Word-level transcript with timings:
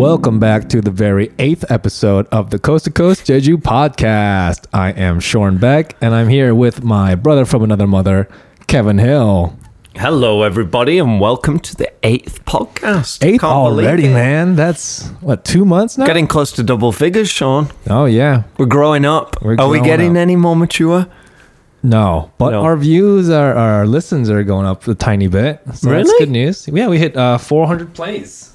Welcome 0.00 0.38
back 0.38 0.70
to 0.70 0.80
the 0.80 0.90
very 0.90 1.30
eighth 1.38 1.70
episode 1.70 2.26
of 2.32 2.48
the 2.48 2.58
Coast 2.58 2.86
to 2.86 2.90
Coast 2.90 3.26
Jeju 3.26 3.56
podcast. 3.56 4.64
I 4.72 4.92
am 4.92 5.20
Sean 5.20 5.58
Beck, 5.58 5.94
and 6.00 6.14
I'm 6.14 6.30
here 6.30 6.54
with 6.54 6.82
my 6.82 7.14
brother 7.14 7.44
from 7.44 7.62
another 7.62 7.86
mother, 7.86 8.26
Kevin 8.66 8.96
Hill. 8.96 9.54
Hello, 9.96 10.42
everybody, 10.42 10.98
and 10.98 11.20
welcome 11.20 11.58
to 11.60 11.76
the 11.76 11.92
eighth 12.02 12.42
podcast. 12.46 13.22
Eighth 13.22 13.42
Can't 13.42 13.64
believe 13.68 13.86
already, 13.86 14.06
it. 14.06 14.14
man. 14.14 14.56
That's 14.56 15.06
what 15.20 15.44
two 15.44 15.66
months 15.66 15.98
now. 15.98 16.06
Getting 16.06 16.26
close 16.26 16.50
to 16.52 16.62
double 16.62 16.92
figures, 16.92 17.28
Sean. 17.28 17.68
oh 17.90 18.06
yeah, 18.06 18.44
We're 18.56 18.64
growing 18.64 19.04
up. 19.04 19.42
We're 19.42 19.56
are 19.60 19.68
we 19.68 19.80
growing 19.80 19.82
getting 19.84 20.10
up. 20.12 20.22
any 20.22 20.34
more 20.36 20.56
mature? 20.56 21.08
no, 21.82 22.30
but 22.38 22.52
No. 22.52 22.62
our 22.62 22.78
views, 22.78 23.28
our 23.28 23.52
our 23.54 23.86
listens 23.86 24.30
are 24.30 24.42
going 24.44 24.64
up 24.64 24.88
a 24.88 24.94
tiny 24.94 25.28
bit. 25.28 25.60
So 25.66 25.70
that's 25.72 25.84
Really? 25.84 26.18
good 26.20 26.30
news. 26.30 26.66
Yeah, 26.72 26.88
we 26.88 26.96
hit 26.98 27.18
uh, 27.18 27.36
400 27.36 27.92
plays 27.92 28.46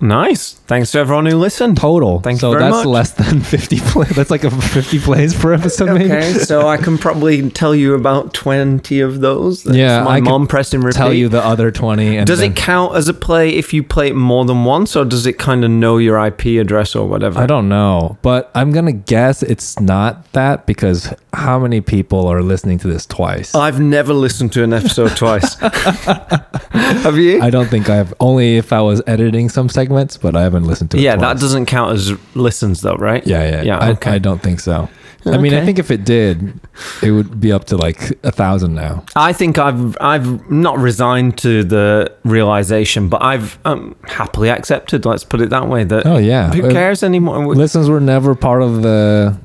Nice. 0.00 0.52
Thanks 0.66 0.90
to 0.92 0.98
everyone 0.98 1.26
who 1.26 1.36
listened. 1.36 1.76
total. 1.78 2.20
Thanks 2.20 2.40
so 2.40 2.50
very 2.50 2.62
that's 2.64 2.76
much. 2.78 2.86
less 2.86 3.10
than 3.12 3.40
50 3.42 3.78
plays. 3.80 4.08
That's 4.10 4.30
like 4.30 4.44
a 4.44 4.50
50 4.50 4.98
plays 5.00 5.34
per 5.34 5.52
episode, 5.54 5.94
maybe. 5.94 6.12
Okay, 6.12 6.32
so 6.34 6.68
I 6.68 6.76
can 6.76 6.98
probably 6.98 7.48
tell 7.50 7.74
you 7.74 7.94
about 7.94 8.34
20 8.34 9.00
of 9.00 9.20
those. 9.20 9.62
That's 9.62 9.76
Yeah, 9.76 10.02
my 10.02 10.16
I 10.16 10.20
could 10.20 10.24
mom 10.28 10.46
pressing 10.46 10.80
repeat. 10.80 10.96
Tell 10.98 11.14
you 11.14 11.28
the 11.28 11.42
other 11.42 11.70
20. 11.70 12.18
And 12.18 12.26
does 12.26 12.40
then- 12.40 12.50
it 12.52 12.56
count 12.56 12.94
as 12.96 13.08
a 13.08 13.14
play 13.14 13.50
if 13.50 13.72
you 13.72 13.82
play 13.82 14.08
it 14.08 14.16
more 14.16 14.44
than 14.44 14.64
once, 14.64 14.96
or 14.96 15.04
does 15.04 15.26
it 15.26 15.38
kind 15.38 15.64
of 15.64 15.70
know 15.70 15.98
your 15.98 16.18
IP 16.24 16.60
address 16.60 16.94
or 16.94 17.08
whatever? 17.08 17.38
I 17.40 17.46
don't 17.46 17.68
know, 17.68 18.18
but 18.22 18.50
I'm 18.54 18.72
gonna 18.72 18.92
guess 18.92 19.42
it's 19.42 19.78
not 19.80 20.30
that 20.32 20.66
because 20.66 21.12
how 21.32 21.58
many 21.58 21.80
people 21.80 22.26
are 22.26 22.42
listening 22.42 22.78
to 22.80 22.88
this 22.88 23.06
twice? 23.06 23.54
I've 23.54 23.80
never 23.80 24.12
listened 24.12 24.52
to 24.54 24.62
an 24.62 24.72
episode 24.72 25.16
twice. 25.16 25.54
Have 26.70 27.16
you? 27.16 27.40
I 27.42 27.50
don't 27.50 27.68
think 27.68 27.88
I've 27.88 28.12
only 28.20 28.56
if 28.56 28.72
I 28.72 28.80
was 28.80 29.02
editing 29.06 29.48
some 29.48 29.68
segments, 29.86 30.16
but 30.16 30.34
I 30.36 30.42
haven't 30.42 30.64
listened 30.64 30.90
to 30.92 30.96
it. 30.96 31.00
yeah, 31.02 31.16
that 31.16 31.38
doesn't 31.38 31.66
count 31.66 31.92
as 31.94 32.12
listens, 32.34 32.80
though, 32.80 32.96
right? 32.96 33.26
Yeah, 33.26 33.48
yeah, 33.48 33.62
Yeah, 33.62 33.78
I, 33.78 33.90
okay. 33.92 34.10
I 34.12 34.18
don't 34.18 34.42
think 34.42 34.60
so. 34.60 34.88
I 35.24 35.38
mean, 35.38 35.54
I 35.54 35.64
think 35.64 35.80
if 35.80 35.90
it 35.90 36.04
did, 36.04 36.60
it 37.02 37.10
would 37.10 37.40
be 37.40 37.50
up 37.50 37.64
to 37.66 37.76
like 37.76 38.12
a 38.22 38.30
thousand 38.30 38.74
now. 38.74 39.04
I 39.16 39.32
think 39.32 39.58
I've 39.58 39.96
I've 40.00 40.48
not 40.48 40.78
resigned 40.78 41.36
to 41.38 41.64
the 41.64 42.12
realization, 42.24 43.08
but 43.08 43.22
I've 43.22 43.58
um, 43.64 43.96
happily 44.06 44.50
accepted. 44.50 45.04
Let's 45.04 45.24
put 45.24 45.40
it 45.40 45.50
that 45.50 45.66
way. 45.66 45.82
That 45.82 46.06
Oh 46.06 46.18
yeah, 46.18 46.52
who 46.52 46.68
Uh, 46.68 46.70
cares 46.70 47.02
anymore? 47.02 47.44
Listens 47.56 47.88
were 47.88 47.98
never 48.00 48.36
part 48.36 48.62
of 48.62 48.82
the 48.82 49.36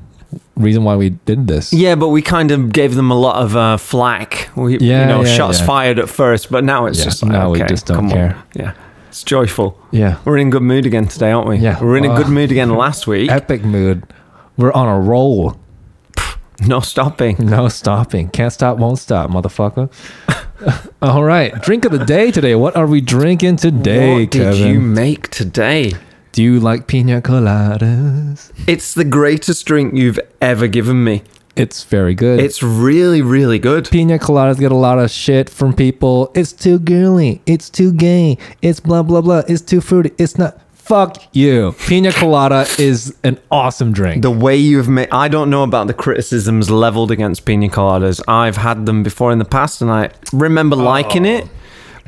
reason 0.54 0.84
why 0.84 0.94
we 0.94 1.10
did 1.26 1.48
this. 1.48 1.72
yeah, 1.72 1.96
but 1.96 2.10
we 2.10 2.22
kind 2.22 2.52
of 2.52 2.72
gave 2.72 2.94
them 2.94 3.10
a 3.10 3.18
lot 3.18 3.42
of 3.42 3.56
uh, 3.56 3.76
flack. 3.76 4.50
We, 4.54 4.78
Yeah, 4.78 5.00
you 5.00 5.06
know, 5.08 5.24
yeah, 5.24 5.34
shots 5.36 5.58
yeah. 5.58 5.66
fired 5.66 5.98
at 5.98 6.08
first, 6.08 6.48
but 6.48 6.62
now 6.62 6.86
it's 6.86 7.02
just 7.02 7.24
like, 7.24 7.32
now 7.32 7.50
we 7.50 7.58
just 7.64 7.86
don't 7.86 7.96
come 7.96 8.04
on. 8.06 8.12
care. 8.12 8.36
Yeah, 8.54 8.72
it's 9.12 9.22
joyful. 9.24 9.78
yeah. 9.90 10.20
We're 10.24 10.38
in 10.38 10.48
good 10.48 10.62
mood 10.62 10.86
again 10.86 11.06
today, 11.06 11.32
aren't 11.32 11.46
we? 11.46 11.58
Yeah. 11.58 11.78
we're 11.84 11.98
in 11.98 12.06
a 12.06 12.16
good 12.16 12.28
mood 12.28 12.50
again. 12.50 12.70
Last 12.74 13.06
week, 13.06 13.30
Epic 13.30 13.62
mood. 13.62 14.04
We're 14.56 14.72
on 14.72 14.88
a 14.88 14.98
roll. 14.98 15.60
no 16.66 16.80
stopping. 16.80 17.36
No 17.38 17.68
stopping. 17.68 18.30
Can't 18.30 18.50
stop, 18.54 18.78
won't 18.78 18.98
stop, 18.98 19.28
motherfucker. 19.28 19.90
All 21.02 21.24
right. 21.24 21.52
Drink 21.60 21.84
of 21.84 21.92
the 21.92 22.06
day 22.06 22.30
today. 22.30 22.54
What 22.54 22.74
are 22.74 22.86
we 22.86 23.02
drinking 23.02 23.56
today, 23.56 24.14
what 24.14 24.30
did 24.30 24.54
Kevin? 24.54 24.66
you 24.68 24.80
make 24.80 25.28
today? 25.28 25.92
Do 26.32 26.42
you 26.42 26.58
like 26.58 26.86
pina 26.86 27.20
coladas? 27.20 28.50
It's 28.66 28.94
the 28.94 29.04
greatest 29.04 29.66
drink 29.66 29.94
you've 29.94 30.20
ever 30.40 30.68
given 30.68 31.04
me. 31.04 31.22
It's 31.56 31.84
very 31.84 32.14
good. 32.14 32.40
It's 32.40 32.62
really, 32.62 33.20
really 33.20 33.58
good. 33.58 33.88
pina 33.90 34.18
coladas 34.18 34.58
get 34.58 34.72
a 34.72 34.76
lot 34.76 34.98
of 34.98 35.10
shit 35.10 35.50
from 35.50 35.74
people. 35.74 36.32
It's 36.34 36.52
too 36.52 36.78
girly. 36.78 37.42
It's 37.46 37.68
too 37.68 37.92
gay. 37.92 38.38
It's 38.62 38.80
blah 38.80 39.02
blah 39.02 39.20
blah. 39.20 39.42
It's 39.48 39.62
too 39.62 39.80
fruity. 39.80 40.12
It's 40.18 40.38
not. 40.38 40.58
Fuck 40.72 41.22
you. 41.32 41.76
Pina 41.86 42.12
colada 42.12 42.66
is 42.76 43.16
an 43.22 43.38
awesome 43.50 43.92
drink. 43.92 44.22
The 44.22 44.32
way 44.32 44.56
you've 44.56 44.88
made, 44.88 45.08
I 45.12 45.28
don't 45.28 45.48
know 45.48 45.62
about 45.62 45.86
the 45.86 45.94
criticisms 45.94 46.70
leveled 46.70 47.12
against 47.12 47.44
pina 47.44 47.68
coladas. 47.68 48.20
I've 48.26 48.56
had 48.56 48.84
them 48.84 49.02
before 49.02 49.30
in 49.30 49.38
the 49.38 49.44
past 49.44 49.80
and 49.80 49.90
I 49.90 50.10
remember 50.32 50.74
liking 50.74 51.24
oh. 51.24 51.36
it. 51.36 51.48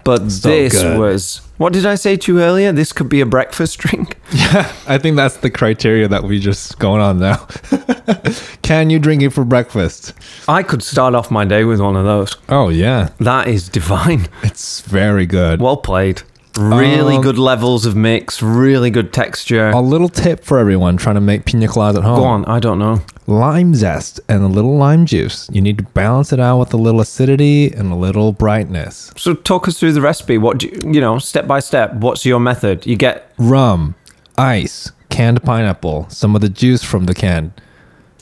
But 0.04 0.30
So 0.30 0.48
this 0.48 0.72
good. 0.74 0.98
was, 0.98 1.40
what 1.56 1.72
did 1.72 1.86
I 1.86 1.94
say 1.94 2.16
to 2.16 2.34
you 2.34 2.40
earlier? 2.42 2.72
This 2.72 2.92
could 2.92 3.08
be 3.08 3.20
a 3.22 3.26
breakfast 3.26 3.78
drink. 3.82 4.18
Yeah, 4.32 4.70
I 4.86 4.98
think 4.98 5.16
that's 5.16 5.38
the 5.38 5.50
criteria 5.50 6.06
that 6.08 6.22
we 6.24 6.38
just 6.38 6.78
going 6.78 7.00
on 7.00 7.18
now. 7.20 7.36
Can 8.62 8.90
you 8.90 8.98
drink 8.98 9.22
it 9.22 9.30
for 9.30 9.44
breakfast? 9.44 10.12
I 10.48 10.62
could 10.62 10.82
start 10.82 11.14
off 11.14 11.30
my 11.30 11.44
day 11.44 11.64
with 11.64 11.80
one 11.80 11.96
of 11.96 12.04
those. 12.04 12.36
Oh 12.48 12.68
yeah, 12.68 13.10
That 13.20 13.48
is 13.48 13.68
divine. 13.68 14.28
it's 14.42 14.80
very 14.82 15.26
good. 15.26 15.60
Well 15.60 15.76
played. 15.78 16.22
Really 16.58 17.16
Um, 17.16 17.22
good 17.22 17.38
levels 17.38 17.84
of 17.84 17.96
mix, 17.96 18.40
really 18.42 18.90
good 18.90 19.12
texture. 19.12 19.70
A 19.70 19.80
little 19.80 20.08
tip 20.08 20.44
for 20.44 20.58
everyone 20.58 20.96
trying 20.96 21.16
to 21.16 21.20
make 21.20 21.44
pina 21.44 21.66
coladas 21.66 21.96
at 21.98 22.04
home. 22.04 22.16
Go 22.18 22.24
on, 22.24 22.44
I 22.44 22.60
don't 22.60 22.78
know. 22.78 23.00
Lime 23.26 23.74
zest 23.74 24.20
and 24.28 24.44
a 24.44 24.46
little 24.46 24.76
lime 24.76 25.04
juice. 25.06 25.48
You 25.52 25.60
need 25.60 25.78
to 25.78 25.84
balance 25.84 26.32
it 26.32 26.38
out 26.38 26.58
with 26.58 26.72
a 26.72 26.76
little 26.76 27.00
acidity 27.00 27.72
and 27.72 27.90
a 27.90 27.96
little 27.96 28.32
brightness. 28.32 29.10
So 29.16 29.34
talk 29.34 29.66
us 29.66 29.80
through 29.80 29.92
the 29.92 30.00
recipe. 30.00 30.38
What 30.38 30.58
do 30.58 30.68
you, 30.68 30.92
you 30.92 31.00
know, 31.00 31.18
step 31.18 31.46
by 31.46 31.58
step, 31.60 31.94
what's 31.94 32.24
your 32.24 32.38
method? 32.38 32.86
You 32.86 32.96
get 32.96 33.32
Rum, 33.38 33.94
ice, 34.38 34.92
canned 35.08 35.42
pineapple, 35.42 36.06
some 36.10 36.34
of 36.36 36.40
the 36.40 36.48
juice 36.50 36.84
from 36.84 37.06
the 37.06 37.14
can. 37.14 37.52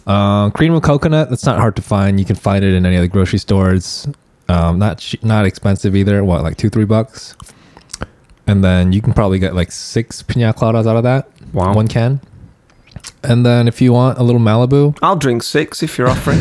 Uh, 0.07 0.51
cream 0.51 0.73
of 0.75 0.83
coconut. 0.83 1.29
That's 1.31 1.45
not 1.47 1.59
hard 1.59 1.77
to 1.77 1.83
find. 1.83 2.19
You 2.19 2.25
can 2.27 2.37
find 2.37 2.65
it 2.65 2.75
in 2.75 2.87
any 2.87 2.97
of 2.97 3.03
the 3.03 3.09
grocery 3.09 3.39
stores. 3.39 4.07
Um, 4.49 4.79
not 4.79 4.99
che- 4.99 5.19
not 5.23 5.45
expensive 5.47 5.95
either. 5.95 6.25
What 6.25 6.43
like 6.43 6.57
two 6.57 6.69
three 6.71 6.85
bucks. 6.85 7.37
And 8.47 8.63
then 8.65 8.93
you 8.93 9.01
can 9.01 9.13
probably 9.13 9.39
get 9.39 9.55
like 9.55 9.71
six 9.73 10.23
pina 10.23 10.53
coladas 10.53 10.87
out 10.87 10.97
of 10.97 11.03
that. 11.05 11.31
Wow. 11.53 11.75
One 11.75 11.89
can. 11.89 12.21
And 13.25 13.47
then 13.47 13.69
if 13.69 13.81
you 13.81 13.93
want 13.93 14.19
a 14.19 14.23
little 14.23 14.41
Malibu, 14.41 14.99
I'll 15.01 15.17
drink 15.17 15.43
six 15.45 15.83
if 15.83 15.97
you're 15.97 16.09
offering. 16.09 16.41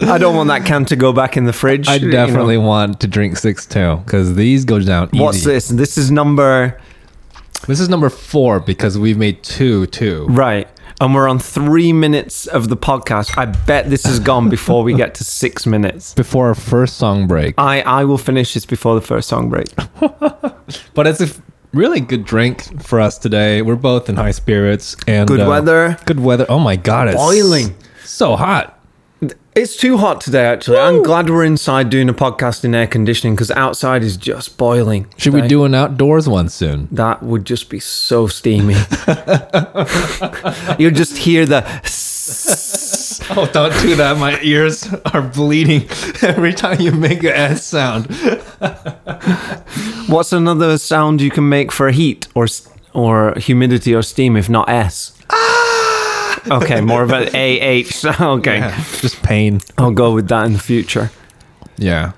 I 0.00 0.18
don't 0.18 0.36
want 0.36 0.48
that 0.48 0.64
can 0.66 0.84
to 0.86 0.96
go 0.96 1.12
back 1.12 1.36
in 1.36 1.44
the 1.44 1.52
fridge. 1.52 1.88
I 1.88 1.96
you 1.96 2.06
know. 2.06 2.12
definitely 2.12 2.58
want 2.58 3.00
to 3.00 3.08
drink 3.08 3.36
six 3.38 3.66
too 3.66 3.96
because 4.04 4.34
these 4.34 4.64
go 4.64 4.78
down 4.80 5.08
easy. 5.12 5.22
What's 5.22 5.44
this? 5.44 5.68
This 5.68 5.96
is 5.96 6.10
number 6.10 6.78
This 7.66 7.80
is 7.80 7.88
number 7.88 8.10
four 8.10 8.60
because 8.60 8.98
we've 8.98 9.16
made 9.16 9.42
two 9.42 9.86
too. 9.86 10.26
right, 10.28 10.68
and 11.00 11.14
we're 11.14 11.28
on 11.28 11.38
three 11.38 11.92
minutes 11.92 12.46
of 12.46 12.68
the 12.68 12.76
podcast. 12.76 13.36
I 13.38 13.46
bet 13.46 13.88
this 13.88 14.04
is 14.04 14.18
gone 14.18 14.50
before 14.50 14.82
we 14.82 14.94
get 14.94 15.14
to 15.16 15.24
six 15.24 15.64
minutes. 15.66 16.14
Before 16.24 16.48
our 16.48 16.54
first 16.54 16.96
song 16.98 17.26
break. 17.26 17.54
I 17.58 17.80
I 17.82 18.04
will 18.04 18.18
finish 18.18 18.54
this 18.54 18.66
before 18.66 18.94
the 18.94 19.00
first 19.06 19.28
song 19.28 19.48
break. 19.48 19.68
But 20.94 21.06
it's 21.06 21.20
a 21.20 21.28
really 21.72 22.00
good 22.00 22.24
drink 22.24 22.82
for 22.82 23.00
us 23.00 23.18
today. 23.18 23.60
We're 23.62 23.74
both 23.76 24.08
in 24.08 24.16
high 24.16 24.30
spirits 24.30 24.96
and 25.06 25.26
Good 25.28 25.40
uh, 25.40 25.48
weather. 25.48 25.98
Good 26.06 26.20
weather. 26.20 26.46
Oh 26.48 26.58
my 26.58 26.76
god, 26.76 27.08
it's 27.08 27.16
Boiling. 27.16 27.74
So 28.04 28.36
hot. 28.36 28.73
It's 29.54 29.76
too 29.76 29.98
hot 29.98 30.20
today. 30.20 30.46
Actually, 30.46 30.78
I'm 30.78 31.02
glad 31.04 31.30
we're 31.30 31.44
inside 31.44 31.88
doing 31.88 32.08
a 32.08 32.12
podcast 32.12 32.64
in 32.64 32.74
air 32.74 32.88
conditioning 32.88 33.36
because 33.36 33.52
outside 33.52 34.02
is 34.02 34.16
just 34.16 34.56
boiling. 34.58 35.06
Should 35.16 35.32
we 35.32 35.46
do 35.46 35.64
an 35.64 35.74
outdoors 35.74 36.28
one 36.28 36.48
soon? 36.48 36.88
That 36.90 37.22
would 37.22 37.44
just 37.44 37.70
be 37.70 37.78
so 37.78 38.26
steamy. 38.26 38.74
You'll 40.78 40.90
just 40.90 41.16
hear 41.18 41.46
the. 41.46 41.64
Oh, 43.30 43.46
don't 43.52 43.72
do 43.80 43.96
that. 43.96 44.16
My 44.18 44.38
ears 44.42 44.86
are 45.12 45.22
bleeding 45.22 45.88
every 46.22 46.52
time 46.52 46.80
you 46.80 46.92
make 46.92 47.20
an 47.20 47.32
S 47.32 47.64
sound. 47.64 48.06
What's 50.08 50.32
another 50.32 50.76
sound 50.78 51.20
you 51.20 51.30
can 51.30 51.48
make 51.48 51.72
for 51.72 51.90
heat 51.90 52.26
or 52.34 52.46
or 52.92 53.34
humidity 53.36 53.94
or 53.94 54.02
steam 54.02 54.36
if 54.36 54.48
not 54.50 54.68
S? 54.68 55.13
Okay, 56.50 56.80
more 56.80 57.02
of 57.02 57.10
an 57.10 57.28
AH. 57.34 58.20
Okay, 58.38 58.60
Just 59.00 59.22
pain. 59.22 59.60
I'll 59.78 59.90
go 59.92 60.14
with 60.14 60.28
that 60.28 60.46
in 60.46 60.52
the 60.52 60.58
future. 60.58 61.10
Yeah. 61.76 62.12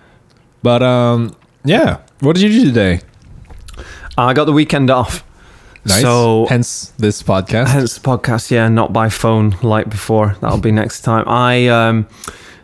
But 0.62 0.82
um 0.82 1.36
yeah. 1.64 1.98
What 2.20 2.36
did 2.36 2.42
you 2.50 2.60
do 2.60 2.66
today? 2.66 3.00
I 4.18 4.32
got 4.32 4.44
the 4.46 4.52
weekend 4.52 4.90
off. 4.90 5.22
Nice. 5.84 6.00
So 6.00 6.46
hence 6.48 6.92
this 6.98 7.22
podcast. 7.22 7.68
Hence 7.68 7.94
the 7.98 8.00
podcast, 8.00 8.50
yeah, 8.50 8.68
not 8.68 8.92
by 8.92 9.08
phone 9.08 9.56
like 9.62 9.88
before. 9.88 10.36
That'll 10.40 10.58
be 10.58 10.72
next 10.72 11.02
time. 11.02 11.24
I 11.28 11.68
um, 11.68 12.08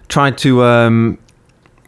tried 0.08 0.38
to 0.38 0.64
um, 0.64 1.18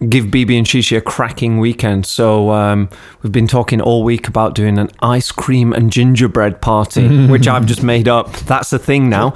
give 0.00 0.26
BB 0.26 0.58
and 0.58 0.66
Shishi 0.66 0.96
a 0.96 1.00
cracking 1.00 1.58
weekend. 1.58 2.06
So 2.06 2.50
um, 2.50 2.88
we've 3.22 3.32
been 3.32 3.46
talking 3.46 3.80
all 3.80 4.02
week 4.02 4.28
about 4.28 4.54
doing 4.54 4.78
an 4.78 4.90
ice 5.00 5.32
cream 5.32 5.72
and 5.72 5.90
gingerbread 5.90 6.60
party, 6.60 7.26
which 7.26 7.46
I've 7.46 7.66
just 7.66 7.82
made 7.82 8.08
up. 8.08 8.32
That's 8.40 8.70
the 8.70 8.78
thing 8.78 9.08
now. 9.08 9.34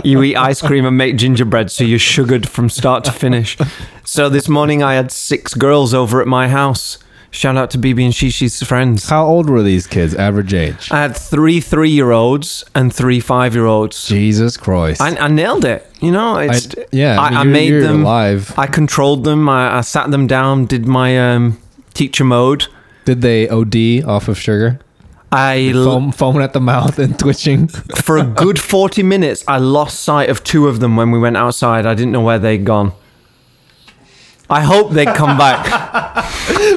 you 0.04 0.22
eat 0.22 0.36
ice 0.36 0.60
cream 0.60 0.86
and 0.86 0.96
make 0.96 1.16
gingerbread, 1.16 1.70
so 1.70 1.84
you're 1.84 1.98
sugared 1.98 2.48
from 2.48 2.68
start 2.68 3.04
to 3.04 3.12
finish. 3.12 3.56
So 4.04 4.28
this 4.28 4.48
morning 4.48 4.82
I 4.82 4.94
had 4.94 5.10
six 5.12 5.54
girls 5.54 5.92
over 5.94 6.20
at 6.20 6.26
my 6.26 6.48
house. 6.48 6.98
Shout 7.36 7.56
out 7.58 7.70
to 7.72 7.78
BB 7.78 8.02
and 8.02 8.14
Shishi's 8.14 8.62
friends. 8.62 9.10
How 9.10 9.26
old 9.26 9.50
were 9.50 9.62
these 9.62 9.86
kids? 9.86 10.14
Average 10.14 10.54
age? 10.54 10.90
I 10.90 11.02
had 11.02 11.14
three 11.14 11.60
three 11.60 11.90
year 11.90 12.10
olds 12.10 12.64
and 12.74 12.90
three 12.94 13.20
five 13.20 13.54
year 13.54 13.66
olds. 13.66 14.08
Jesus 14.08 14.56
Christ. 14.56 15.02
I, 15.02 15.14
I 15.16 15.28
nailed 15.28 15.66
it. 15.66 15.86
You 16.00 16.12
know, 16.12 16.36
I- 16.36 16.44
it's 16.46 16.74
yeah, 16.92 17.20
I, 17.20 17.26
I 17.26 17.28
mean, 17.30 17.36
I 17.38 17.42
you're- 17.42 17.52
made 17.52 17.68
you're 17.68 17.82
them 17.82 18.00
alive. 18.02 18.54
I 18.58 18.66
controlled 18.66 19.24
them. 19.24 19.48
I, 19.50 19.76
I 19.76 19.80
sat 19.82 20.10
them 20.10 20.26
down, 20.26 20.64
did 20.64 20.86
my 20.86 21.34
um, 21.34 21.58
teacher 21.92 22.24
mode. 22.24 22.68
Did 23.04 23.20
they 23.20 23.48
OD 23.50 24.02
off 24.08 24.28
of 24.28 24.38
sugar? 24.38 24.80
I 25.30 25.72
Foam, 25.74 26.12
foaming 26.12 26.40
at 26.42 26.54
the 26.54 26.60
mouth 26.60 26.98
and 26.98 27.18
twitching. 27.24 27.68
for 27.68 28.16
a 28.16 28.24
good 28.24 28.58
40 28.58 29.02
minutes 29.02 29.44
I 29.46 29.58
lost 29.58 30.00
sight 30.00 30.30
of 30.30 30.42
two 30.42 30.68
of 30.68 30.80
them 30.80 30.96
when 30.96 31.10
we 31.10 31.18
went 31.18 31.36
outside. 31.36 31.84
I 31.84 31.94
didn't 31.94 32.12
know 32.12 32.22
where 32.22 32.38
they'd 32.38 32.64
gone. 32.64 32.92
I 34.48 34.60
hope 34.62 34.92
they'd 34.92 35.14
come 35.14 35.36
back. 35.36 35.64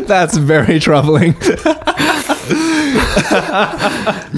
That's 0.08 0.38
very 0.38 0.80
troubling. 0.80 1.34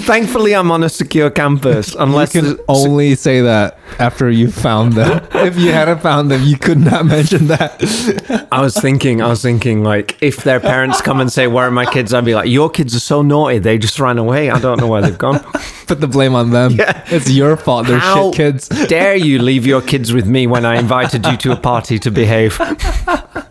Thankfully, 0.03 0.53
I'm 0.55 0.71
on 0.71 0.83
a 0.83 0.89
secure 0.89 1.29
campus. 1.29 1.95
Unless 1.95 2.35
you 2.35 2.41
can 2.41 2.57
only 2.67 3.15
say 3.15 3.41
that 3.41 3.77
after 3.99 4.29
you 4.29 4.49
found 4.51 4.93
them. 4.93 5.25
if 5.33 5.57
you 5.57 5.71
hadn't 5.71 5.99
found 5.99 6.31
them, 6.31 6.43
you 6.43 6.57
could 6.57 6.79
not 6.79 7.05
mention 7.05 7.47
that. 7.47 8.47
I 8.51 8.61
was 8.61 8.75
thinking, 8.75 9.21
I 9.21 9.27
was 9.27 9.41
thinking, 9.41 9.83
like, 9.83 10.17
if 10.21 10.43
their 10.43 10.59
parents 10.59 11.01
come 11.01 11.19
and 11.21 11.31
say, 11.31 11.47
"Where 11.47 11.67
are 11.67 11.71
my 11.71 11.85
kids?" 11.85 12.13
I'd 12.13 12.25
be 12.25 12.35
like, 12.35 12.49
"Your 12.49 12.69
kids 12.69 12.95
are 12.95 12.99
so 12.99 13.21
naughty. 13.21 13.59
They 13.59 13.77
just 13.77 13.99
ran 13.99 14.17
away. 14.17 14.49
I 14.49 14.59
don't 14.59 14.79
know 14.79 14.87
where 14.87 15.01
they've 15.01 15.17
gone." 15.17 15.39
Put 15.87 15.99
the 15.99 16.07
blame 16.07 16.35
on 16.35 16.51
them. 16.51 16.73
Yeah. 16.73 17.03
It's 17.07 17.29
your 17.29 17.57
fault. 17.57 17.87
They're 17.87 17.99
How 17.99 18.31
shit 18.31 18.35
kids. 18.37 18.69
dare 18.87 19.15
you 19.15 19.39
leave 19.39 19.65
your 19.65 19.81
kids 19.81 20.13
with 20.13 20.25
me 20.25 20.47
when 20.47 20.65
I 20.65 20.77
invited 20.77 21.25
you 21.25 21.35
to 21.37 21.51
a 21.51 21.57
party 21.57 21.99
to 21.99 22.11
behave? 22.11 22.59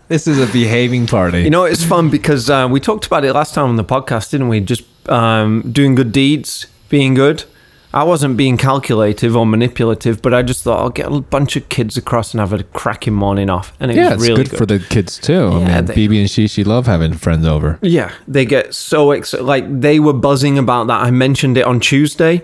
This 0.08 0.26
is 0.26 0.40
a 0.40 0.52
behaving 0.52 1.06
party. 1.06 1.42
You 1.42 1.50
know, 1.50 1.62
it's 1.62 1.84
fun 1.84 2.10
because 2.10 2.50
uh, 2.50 2.66
we 2.68 2.80
talked 2.80 3.06
about 3.06 3.24
it 3.24 3.32
last 3.32 3.54
time 3.54 3.66
on 3.68 3.76
the 3.76 3.84
podcast, 3.84 4.32
didn't 4.32 4.48
we? 4.48 4.58
Just 4.58 4.82
um, 5.08 5.62
doing 5.70 5.94
good 5.94 6.10
deeds, 6.10 6.66
being 6.88 7.14
good. 7.14 7.44
I 7.92 8.04
wasn't 8.04 8.36
being 8.36 8.56
calculative 8.56 9.34
or 9.36 9.44
manipulative, 9.44 10.22
but 10.22 10.32
I 10.32 10.42
just 10.42 10.62
thought 10.62 10.78
I'll 10.78 10.90
get 10.90 11.10
a 11.10 11.20
bunch 11.20 11.56
of 11.56 11.68
kids 11.68 11.96
across 11.96 12.32
and 12.32 12.40
have 12.40 12.52
a 12.52 12.62
cracking 12.62 13.14
morning 13.14 13.50
off, 13.50 13.72
and 13.80 13.90
it 13.90 13.96
yeah, 13.96 14.14
was 14.14 14.22
it's 14.22 14.28
really 14.28 14.44
good, 14.44 14.56
for 14.58 14.64
the 14.66 14.78
kids 14.78 15.18
too. 15.18 15.46
I 15.48 15.58
Yeah, 15.60 15.74
mean, 15.76 15.84
they- 15.86 15.94
BB 15.94 16.20
and 16.20 16.28
Shishi 16.28 16.64
love 16.64 16.86
having 16.86 17.14
friends 17.14 17.46
over. 17.46 17.78
Yeah, 17.82 18.12
they 18.28 18.44
get 18.44 18.74
so 18.74 19.10
excited. 19.10 19.44
Like 19.44 19.80
they 19.80 19.98
were 19.98 20.12
buzzing 20.12 20.56
about 20.56 20.86
that. 20.86 21.02
I 21.02 21.10
mentioned 21.10 21.56
it 21.56 21.64
on 21.64 21.80
Tuesday, 21.80 22.42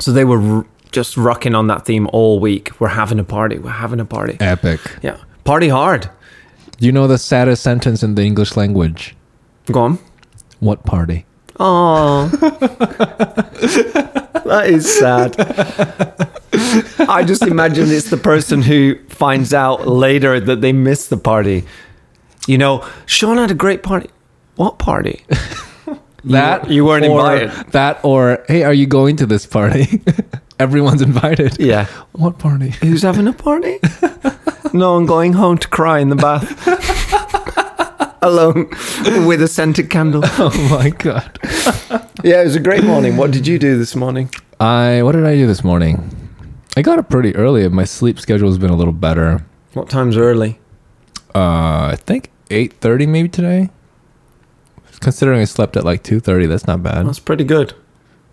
so 0.00 0.12
they 0.12 0.24
were 0.24 0.40
r- 0.40 0.66
just 0.90 1.16
rocking 1.16 1.54
on 1.54 1.68
that 1.68 1.84
theme 1.86 2.08
all 2.12 2.40
week. 2.40 2.72
We're 2.80 2.88
having 2.88 3.20
a 3.20 3.24
party. 3.24 3.58
We're 3.58 3.70
having 3.70 4.00
a 4.00 4.04
party. 4.04 4.38
Epic. 4.40 4.80
Yeah, 5.02 5.18
party 5.44 5.68
hard. 5.68 6.10
You 6.80 6.90
know 6.90 7.06
the 7.06 7.18
saddest 7.18 7.62
sentence 7.62 8.02
in 8.02 8.16
the 8.16 8.22
English 8.22 8.56
language? 8.56 9.14
Go 9.70 9.80
on. 9.82 9.98
What 10.58 10.84
party? 10.84 11.26
Oh, 11.60 12.26
that 14.44 14.66
is 14.66 14.98
sad. 14.98 15.36
I 17.08 17.22
just 17.24 17.42
imagine 17.42 17.90
it's 17.90 18.10
the 18.10 18.16
person 18.16 18.62
who 18.62 18.98
finds 19.08 19.54
out 19.54 19.86
later 19.86 20.40
that 20.40 20.60
they 20.60 20.72
missed 20.72 21.10
the 21.10 21.16
party. 21.16 21.64
You 22.46 22.58
know, 22.58 22.86
Sean 23.06 23.38
had 23.38 23.50
a 23.50 23.54
great 23.54 23.82
party. 23.82 24.10
What 24.56 24.78
party? 24.78 25.24
That 26.24 26.70
you 26.70 26.86
weren't 26.86 27.04
or, 27.04 27.36
invited. 27.36 27.72
That 27.72 28.02
or 28.02 28.42
hey, 28.48 28.62
are 28.62 28.72
you 28.72 28.86
going 28.86 29.16
to 29.16 29.26
this 29.26 29.44
party? 29.46 30.02
Everyone's 30.58 31.02
invited. 31.02 31.58
Yeah. 31.60 31.86
What 32.12 32.38
party? 32.38 32.70
Who's 32.70 33.02
having 33.02 33.28
a 33.28 33.32
party? 33.32 33.78
no, 34.72 34.96
I'm 34.96 35.04
going 35.04 35.34
home 35.34 35.58
to 35.58 35.68
cry 35.68 35.98
in 35.98 36.08
the 36.08 36.16
bath. 36.16 36.50
Alone 38.24 38.68
with 39.28 39.42
a 39.42 39.48
scented 39.48 39.90
candle. 39.90 40.22
Oh 40.38 40.68
my 40.70 40.88
god. 40.90 41.38
Yeah, 42.24 42.40
it 42.40 42.44
was 42.44 42.56
a 42.56 42.60
great 42.60 42.82
morning. 42.82 43.18
What 43.18 43.30
did 43.30 43.46
you 43.46 43.58
do 43.58 43.76
this 43.76 43.94
morning? 43.94 44.30
I 44.58 45.02
what 45.02 45.12
did 45.12 45.26
I 45.26 45.34
do 45.36 45.46
this 45.46 45.62
morning? 45.62 46.10
I 46.76 46.80
got 46.82 46.98
up 46.98 47.10
pretty 47.10 47.36
early. 47.36 47.68
My 47.68 47.84
sleep 47.84 48.18
schedule 48.18 48.48
has 48.48 48.56
been 48.58 48.70
a 48.70 48.76
little 48.76 48.94
better. 48.94 49.44
What 49.74 49.90
time's 49.90 50.16
early? 50.16 50.58
Uh, 51.34 51.92
I 51.92 51.96
think 52.06 52.30
eight 52.50 52.72
thirty 52.80 53.06
maybe 53.06 53.28
today. 53.28 53.68
Considering 55.00 55.40
I 55.40 55.44
slept 55.44 55.76
at 55.76 55.84
like 55.84 56.02
two 56.02 56.18
thirty, 56.18 56.46
that's 56.46 56.66
not 56.66 56.82
bad. 56.82 57.06
That's 57.06 57.18
pretty 57.18 57.44
good. 57.44 57.74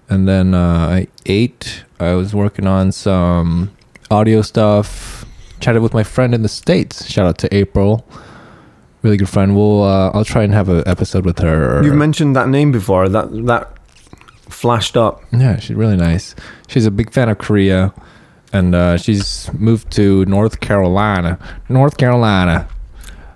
And 0.10 0.28
then 0.28 0.54
uh, 0.54 0.88
I 0.90 1.08
ate. 1.26 1.84
I 2.00 2.14
was 2.14 2.34
working 2.34 2.66
on 2.66 2.92
some 2.94 3.72
audio 4.10 4.42
stuff. 4.42 5.26
Chatted 5.60 5.82
with 5.82 5.94
my 5.94 6.04
friend 6.04 6.34
in 6.34 6.44
the 6.44 6.50
states. 6.50 7.06
Shout 7.06 7.26
out 7.28 7.38
to 7.40 7.54
April, 7.54 8.06
really 9.02 9.18
good 9.18 9.30
friend. 9.30 9.56
We'll 9.56 9.84
uh, 9.84 10.12
I'll 10.14 10.26
try 10.26 10.44
and 10.44 10.54
have 10.54 10.70
an 10.70 10.84
episode 10.86 11.26
with 11.26 11.40
her. 11.40 11.82
You've 11.84 11.96
mentioned 11.96 12.36
that 12.36 12.48
name 12.50 12.72
before. 12.72 13.10
That 13.10 13.46
that 13.46 13.78
flashed 14.50 14.98
up. 14.98 15.24
Yeah, 15.32 15.60
she's 15.60 15.76
really 15.76 15.98
nice. 15.98 16.36
She's 16.68 16.86
a 16.86 16.92
big 16.92 17.12
fan 17.12 17.30
of 17.30 17.38
Korea, 17.38 17.94
and 18.54 18.76
uh, 18.76 18.98
she's 18.98 19.50
moved 19.54 19.92
to 19.92 20.26
North 20.26 20.60
Carolina. 20.60 21.38
North 21.70 21.98
Carolina. 21.98 22.68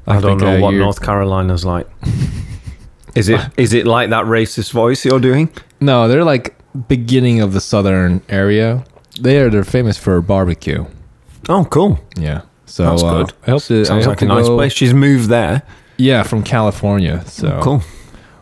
I, 0.07 0.19
don't 0.19 0.37
think, 0.37 0.41
know 0.41 0.57
uh, 0.57 0.59
what 0.59 0.69
you're- 0.71 0.83
North 0.83 1.01
Carolina's 1.01 1.65
like. 1.65 1.87
Is 3.15 3.29
it 3.29 3.39
is 3.55 3.71
it 3.71 3.87
like 3.87 4.09
that 4.09 4.25
racist 4.25 4.73
voice 4.73 5.05
you're 5.05 5.21
doing? 5.21 5.49
No, 5.79 6.09
they're 6.09 6.25
like 6.25 6.53
beginning 6.89 7.39
of 7.39 7.53
the 7.53 7.61
southern 7.61 8.21
area. 8.27 8.83
They 9.21 9.39
are 9.39 9.49
they're 9.49 9.63
famous 9.63 9.97
for 9.97 10.21
barbecue. 10.21 10.85
Oh, 11.47 11.63
cool. 11.63 11.97
Yeah. 12.17 12.41
So 12.65 12.83
That's 12.83 13.03
uh, 13.03 13.17
good. 13.23 13.33
I 13.47 13.51
hope 13.51 13.63
to. 13.63 13.81
I 13.81 13.83
Sounds 13.83 14.05
hope 14.05 14.11
like 14.13 14.21
a 14.21 14.25
nice 14.25 14.47
go- 14.47 14.55
place. 14.57 14.73
She's 14.73 14.93
moved 14.93 15.29
there. 15.29 15.61
Yeah, 15.97 16.23
from 16.23 16.43
California. 16.43 17.23
So 17.25 17.59
Cool. 17.61 17.81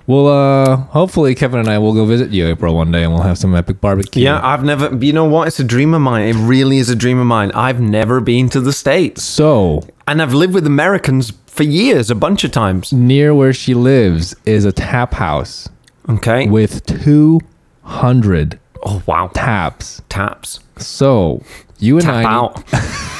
Well, 0.05 0.27
uh, 0.27 0.75
hopefully 0.75 1.33
Kevin 1.33 1.59
and 1.61 1.69
I 1.69 1.77
will 1.77 1.93
go 1.93 2.03
visit 2.05 2.31
you 2.31 2.45
April 2.47 2.75
one 2.75 2.91
day, 2.91 3.03
and 3.03 3.13
we'll 3.13 3.21
have 3.23 3.37
some 3.37 3.55
epic 3.55 3.79
barbecue. 3.79 4.23
Yeah, 4.23 4.39
I've 4.45 4.63
never. 4.63 4.93
You 4.95 5.13
know 5.13 5.25
what? 5.25 5.47
It's 5.47 5.59
a 5.61 5.63
dream 5.63 5.93
of 5.93 6.01
mine. 6.01 6.27
It 6.27 6.35
really 6.35 6.77
is 6.77 6.89
a 6.89 6.95
dream 6.95 7.19
of 7.19 7.25
mine. 7.27 7.51
I've 7.53 7.79
never 7.79 8.19
been 8.19 8.49
to 8.49 8.59
the 8.59 8.73
states, 8.73 9.23
So 9.23 9.81
and 10.07 10.21
I've 10.21 10.33
lived 10.33 10.53
with 10.53 10.67
Americans 10.67 11.31
for 11.47 11.63
years, 11.63 12.09
a 12.11 12.15
bunch 12.15 12.43
of 12.43 12.51
times. 12.51 12.91
near 12.91 13.33
where 13.33 13.53
she 13.53 13.73
lives 13.73 14.35
is 14.45 14.65
a 14.65 14.71
tap 14.73 15.13
house 15.13 15.69
Okay. 16.09 16.47
with 16.49 16.85
two 16.85 17.39
hundred. 17.83 18.59
Oh 18.85 19.01
wow. 19.05 19.27
taps. 19.33 20.01
Taps. 20.09 20.59
So 20.77 21.41
you 21.79 21.95
and 21.97 22.05
Tap 22.05 22.25
I, 22.25 22.33
out. 22.33 22.63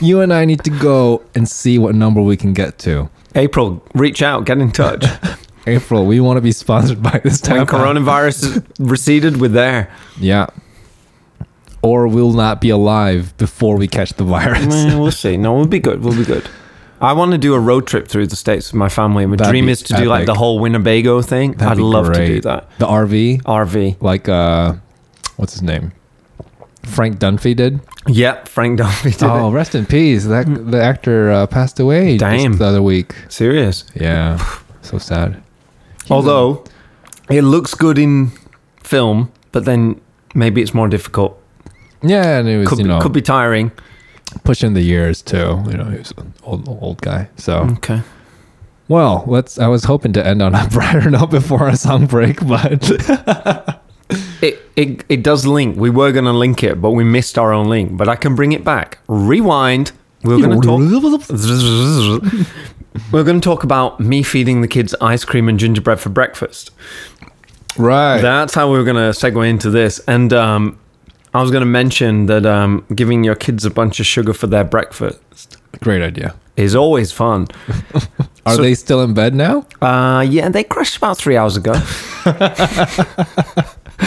You 0.00 0.20
and 0.20 0.32
I 0.32 0.44
need 0.44 0.62
to 0.64 0.70
go 0.70 1.22
and 1.34 1.48
see 1.48 1.78
what 1.78 1.94
number 1.94 2.20
we 2.20 2.36
can 2.36 2.52
get 2.52 2.78
to. 2.80 3.08
April, 3.34 3.82
reach 3.94 4.22
out, 4.22 4.44
get 4.44 4.58
in 4.58 4.70
touch. 4.72 5.04
April, 5.66 6.06
we 6.06 6.20
want 6.20 6.36
to 6.36 6.40
be 6.40 6.52
sponsored 6.52 7.02
by 7.02 7.20
this 7.24 7.42
when 7.42 7.66
tap 7.66 7.68
coronavirus 7.68 8.56
is 8.56 8.62
receded, 8.78 9.40
we're 9.40 9.48
there. 9.48 9.90
Yeah. 10.18 10.46
Or 11.82 12.06
we'll 12.08 12.32
not 12.32 12.60
be 12.60 12.70
alive 12.70 13.36
before 13.36 13.76
we 13.76 13.88
catch 13.88 14.12
the 14.14 14.24
virus. 14.24 14.66
We'll 14.94 15.10
see. 15.10 15.36
No, 15.36 15.54
we'll 15.54 15.66
be 15.66 15.78
good. 15.80 16.02
We'll 16.02 16.16
be 16.16 16.24
good. 16.24 16.48
I 17.00 17.12
want 17.12 17.32
to 17.32 17.38
do 17.38 17.54
a 17.54 17.60
road 17.60 17.86
trip 17.86 18.08
through 18.08 18.28
the 18.28 18.36
states 18.36 18.72
with 18.72 18.78
my 18.78 18.88
family. 18.88 19.26
My 19.26 19.36
That'd 19.36 19.50
dream 19.50 19.68
is 19.68 19.82
to 19.82 19.96
do 19.96 20.04
like 20.04 20.26
the 20.26 20.34
whole 20.34 20.58
Winnebago 20.60 21.20
thing. 21.20 21.52
That'd 21.52 21.78
I'd 21.78 21.82
love 21.82 22.12
to 22.12 22.26
do 22.26 22.40
that. 22.42 22.70
The 22.78 22.86
RV, 22.86 23.42
RV. 23.42 24.00
like 24.00 24.28
uh, 24.28 24.74
what's 25.36 25.52
his 25.52 25.62
name? 25.62 25.92
Frank 26.86 27.18
Dunphy 27.18 27.54
did. 27.54 27.80
Yeah, 28.06 28.42
Frank 28.44 28.78
Dunphy 28.80 29.12
did 29.18 29.22
oh, 29.24 29.50
rest 29.50 29.74
in 29.74 29.86
peace. 29.86 30.24
That 30.24 30.46
the 30.46 30.80
actor 30.82 31.30
uh, 31.30 31.46
passed 31.46 31.80
away 31.80 32.16
Damn. 32.16 32.52
just 32.52 32.58
the 32.60 32.64
other 32.66 32.82
week. 32.82 33.14
Serious. 33.28 33.84
Yeah, 33.94 34.38
so 34.82 34.98
sad. 34.98 35.42
Although 36.10 36.64
it 37.28 37.42
looks 37.42 37.74
good 37.74 37.98
in 37.98 38.30
film, 38.82 39.32
but 39.52 39.64
then 39.64 40.00
maybe 40.34 40.62
it's 40.62 40.72
more 40.74 40.88
difficult. 40.88 41.40
Yeah, 42.02 42.38
and 42.38 42.48
it 42.48 42.58
was 42.58 42.68
Could, 42.68 42.78
you 42.78 42.84
be, 42.84 42.88
know 42.90 43.00
could 43.00 43.12
be 43.12 43.22
tiring. 43.22 43.72
pushing 44.44 44.74
the 44.74 44.82
years 44.82 45.22
too. 45.22 45.62
You 45.66 45.76
know, 45.76 45.84
he 45.84 45.98
was 45.98 46.12
an 46.16 46.32
old 46.44 46.68
old 46.68 47.00
guy. 47.02 47.28
So 47.36 47.60
Okay. 47.78 48.02
well, 48.86 49.24
let's. 49.26 49.58
I 49.58 49.66
was 49.66 49.84
hoping 49.84 50.12
to 50.12 50.24
end 50.24 50.42
on 50.42 50.54
a 50.54 50.68
brighter 50.72 51.10
note 51.10 51.30
before 51.30 51.64
our 51.64 51.74
song 51.76 52.06
break, 52.06 52.46
but 52.46 52.80
It, 54.42 54.60
it 54.76 55.04
it 55.08 55.22
does 55.22 55.46
link. 55.46 55.76
We 55.76 55.90
were 55.90 56.12
going 56.12 56.24
to 56.26 56.32
link 56.32 56.62
it, 56.62 56.80
but 56.80 56.90
we 56.90 57.04
missed 57.04 57.38
our 57.38 57.52
own 57.52 57.68
link. 57.68 57.96
But 57.96 58.08
I 58.08 58.16
can 58.16 58.34
bring 58.34 58.52
it 58.52 58.64
back. 58.64 58.98
Rewind. 59.08 59.92
We're 60.24 60.38
going 60.38 60.60
to 60.60 60.66
talk. 60.66 60.80
We're 63.12 63.24
going 63.24 63.40
to 63.40 63.44
talk 63.44 63.62
about 63.62 64.00
me 64.00 64.22
feeding 64.22 64.62
the 64.62 64.68
kids 64.68 64.94
ice 65.00 65.24
cream 65.24 65.48
and 65.48 65.58
gingerbread 65.58 66.00
for 66.00 66.08
breakfast. 66.08 66.70
right. 67.76 68.20
That's 68.20 68.54
how 68.54 68.70
we 68.72 68.78
were 68.78 68.84
going 68.84 68.96
to 68.96 69.10
segue 69.18 69.46
into 69.48 69.68
this. 69.70 69.98
And 70.08 70.32
um, 70.32 70.78
I 71.34 71.42
was 71.42 71.50
going 71.50 71.60
to 71.60 71.66
mention 71.66 72.26
that 72.26 72.46
um, 72.46 72.84
giving 72.94 73.22
your 73.22 73.34
kids 73.34 73.64
a 73.66 73.70
bunch 73.70 74.00
of 74.00 74.06
sugar 74.06 74.32
for 74.32 74.46
their 74.46 74.64
breakfast 74.64 75.58
Great 75.82 76.00
idea. 76.02 76.34
is 76.56 76.74
always 76.74 77.12
fun. 77.12 77.46
Are 78.46 78.54
So- 78.56 78.62
they 78.62 78.74
still 78.74 79.02
in 79.02 79.12
bed 79.12 79.34
now? 79.34 79.66
Uh, 79.82 80.22
yeah, 80.28 80.48
they 80.48 80.64
crashed 80.64 80.96
about 80.96 81.18
three 81.18 81.36
hours 81.36 81.56
ago. 81.58 81.74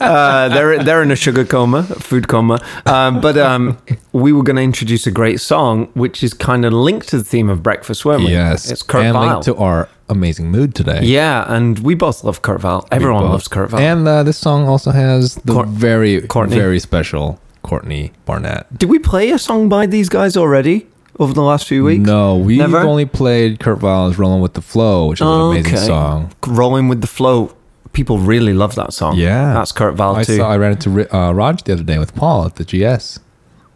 uh, 0.00 0.48
they're 0.48 0.82
they're 0.82 1.02
in 1.02 1.10
a 1.10 1.16
sugar 1.16 1.44
coma, 1.44 1.82
food 1.84 2.28
coma. 2.28 2.60
Um, 2.86 3.20
but 3.20 3.36
um, 3.38 3.78
we 4.12 4.32
were 4.32 4.42
going 4.42 4.56
to 4.56 4.62
introduce 4.62 5.06
a 5.06 5.10
great 5.10 5.40
song, 5.40 5.86
which 5.94 6.22
is 6.22 6.34
kind 6.34 6.64
of 6.64 6.72
linked 6.72 7.08
to 7.08 7.18
the 7.18 7.24
theme 7.24 7.48
of 7.48 7.62
breakfast, 7.62 8.04
weren't 8.04 8.24
we? 8.24 8.30
Yes. 8.32 8.70
it's 8.70 8.82
Kurt 8.82 9.04
and 9.04 9.12
Vile. 9.14 9.28
linked 9.28 9.44
to 9.46 9.56
our 9.56 9.88
amazing 10.08 10.50
mood 10.50 10.74
today. 10.74 11.00
yeah, 11.02 11.44
and 11.48 11.78
we 11.78 11.94
both 11.94 12.22
love 12.24 12.42
Kurt 12.42 12.60
Vile. 12.60 12.86
Everyone 12.90 13.24
loves 13.24 13.48
Kurt 13.48 13.70
Vile. 13.70 13.80
And 13.80 14.06
uh, 14.06 14.22
this 14.22 14.36
song 14.38 14.68
also 14.68 14.90
has 14.90 15.36
the 15.36 15.54
Cour- 15.54 15.66
very, 15.66 16.20
Courtney. 16.22 16.56
very 16.56 16.78
special 16.78 17.40
Courtney 17.62 18.12
Barnett. 18.26 18.66
Did 18.76 18.90
we 18.90 18.98
play 18.98 19.30
a 19.30 19.38
song 19.38 19.68
by 19.68 19.86
these 19.86 20.08
guys 20.10 20.36
already 20.36 20.86
over 21.18 21.32
the 21.32 21.42
last 21.42 21.66
few 21.66 21.84
weeks? 21.84 22.04
No, 22.04 22.36
we've 22.36 22.58
Never? 22.58 22.78
only 22.80 23.06
played 23.06 23.60
Kurt 23.60 23.78
Vile's 23.78 24.18
"Rolling 24.18 24.42
with 24.42 24.52
the 24.54 24.60
Flow," 24.62 25.06
which 25.06 25.20
is 25.20 25.26
an 25.26 25.40
amazing 25.40 25.74
Okay. 25.74 25.86
song. 25.86 26.32
Rolling 26.46 26.88
with 26.88 27.00
the 27.00 27.06
flow. 27.06 27.54
People 27.92 28.18
really 28.18 28.54
love 28.54 28.74
that 28.76 28.92
song. 28.92 29.16
Yeah. 29.16 29.52
that's 29.54 29.72
Kurt 29.72 29.94
Vile 29.94 30.16
I 30.16 30.24
too. 30.24 30.36
saw 30.38 30.48
I 30.50 30.56
ran 30.56 30.72
into 30.72 31.14
uh, 31.14 31.32
Raj 31.32 31.62
the 31.64 31.72
other 31.74 31.82
day 31.84 31.98
with 31.98 32.14
Paul 32.14 32.46
at 32.46 32.56
the 32.56 32.64
GS, 32.64 33.18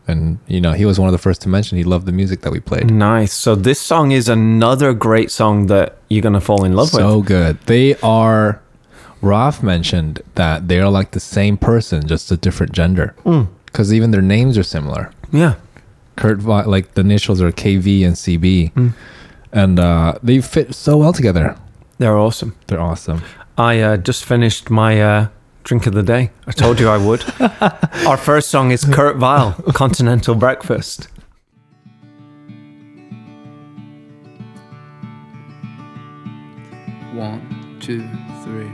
and 0.09 0.39
you 0.47 0.61
know 0.61 0.73
he 0.73 0.85
was 0.87 0.99
one 0.99 1.09
of 1.09 1.13
the 1.13 1.19
first 1.19 1.43
to 1.43 1.49
mention 1.49 1.77
he 1.77 1.85
loved 1.85 2.07
the 2.07 2.13
music 2.13 2.41
that 2.43 2.53
we 2.53 2.61
played. 2.61 2.91
Nice. 2.91 3.33
So 3.33 3.55
this 3.55 3.81
song 3.81 4.13
is 4.13 4.29
another 4.29 4.95
great 4.95 5.31
song 5.31 5.67
that 5.67 5.99
you're 6.09 6.23
gonna 6.23 6.41
fall 6.41 6.65
in 6.65 6.75
love 6.75 6.89
so 6.89 6.97
with. 6.99 7.07
So 7.07 7.23
good. 7.23 7.61
They 7.67 7.95
are. 8.03 8.61
Ralph 9.23 9.63
mentioned 9.63 10.21
that 10.35 10.69
they 10.69 10.79
are 10.79 10.91
like 10.91 11.11
the 11.13 11.21
same 11.21 11.57
person, 11.57 12.07
just 12.07 12.31
a 12.31 12.37
different 12.37 12.73
gender. 12.73 13.15
Mm. 13.25 13.49
Because 13.65 13.93
even 13.93 14.11
their 14.11 14.23
names 14.23 14.57
are 14.59 14.63
similar. 14.63 15.11
Yeah. 15.33 15.55
Kurt, 16.17 16.43
like 16.45 16.95
the 16.95 17.01
initials 17.01 17.43
are 17.43 17.51
KV 17.51 18.05
and 18.07 18.15
CB, 18.15 18.73
Mm. 18.75 18.93
and 19.53 19.79
uh, 19.81 20.15
they 20.23 20.41
fit 20.41 20.75
so 20.75 20.97
well 20.99 21.13
together. 21.13 21.57
They're 21.99 22.17
awesome. 22.17 22.55
They're 22.69 22.81
awesome. 22.81 23.23
I 23.59 23.81
uh, 23.81 23.97
just 23.97 24.27
finished 24.27 24.69
my 24.69 25.01
uh, 25.01 25.29
drink 25.65 25.87
of 25.87 25.95
the 25.95 26.03
day. 26.03 26.31
I 26.47 26.53
told 26.53 26.79
you 26.79 26.91
I 26.91 26.99
would. 26.99 27.25
Our 28.07 28.19
first 28.19 28.51
song 28.51 28.71
is 28.71 28.85
Kurt 28.85 29.17
Vile, 29.17 29.53
Continental 29.73 30.35
Breakfast. 30.35 31.09
One, 37.15 37.79
two, 37.81 38.07
three, 38.45 38.71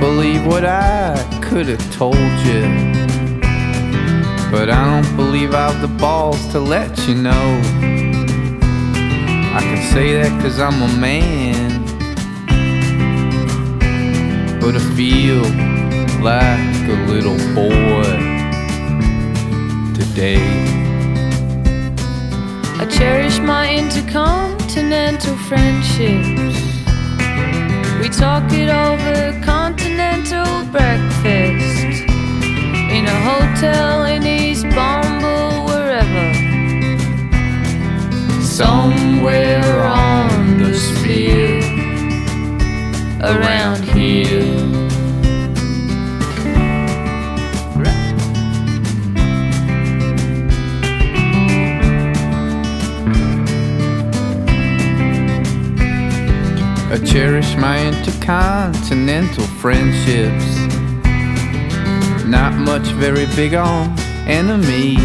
believe 0.00 0.46
what 0.46 0.64
I 0.64 1.14
could 1.42 1.66
have 1.66 1.94
told 1.94 2.16
you. 2.16 2.62
But 4.50 4.70
I 4.70 4.82
don't 5.02 5.16
believe 5.16 5.54
I've 5.54 5.80
the 5.82 5.88
balls 5.88 6.44
to 6.52 6.58
let 6.58 7.06
you 7.06 7.14
know. 7.14 7.60
I 9.54 9.60
can 9.60 9.82
say 9.92 10.14
that 10.14 10.30
cause 10.42 10.58
I'm 10.58 10.80
a 10.82 10.88
man. 10.98 11.84
But 14.60 14.74
I 14.76 14.80
feel 14.96 15.42
like 16.22 16.88
a 16.88 16.98
little 17.12 17.38
boy 17.54 18.04
today. 19.94 20.40
I 22.80 22.86
cherish 22.90 23.38
my 23.38 23.70
intercontinental 23.70 25.36
friendships. 25.36 26.59
We 28.00 28.08
talk 28.08 28.50
it 28.54 28.70
over 28.70 29.38
continental 29.44 30.64
breakfast 30.72 32.08
in 32.96 33.04
a 33.04 33.20
hotel 33.28 34.06
in 34.06 34.26
East 34.26 34.64
Bumble, 34.70 35.66
wherever. 35.66 36.32
Somewhere 38.42 39.84
on 39.84 40.60
the 40.60 40.74
sphere 40.74 41.60
around 43.20 43.84
here. 43.84 44.69
I 56.92 56.98
cherish 56.98 57.54
my 57.54 57.86
intercontinental 57.86 59.44
friendships. 59.44 60.56
Not 62.26 62.54
much 62.54 62.88
very 62.98 63.26
big 63.36 63.54
on 63.54 63.96
enemies. 64.26 64.98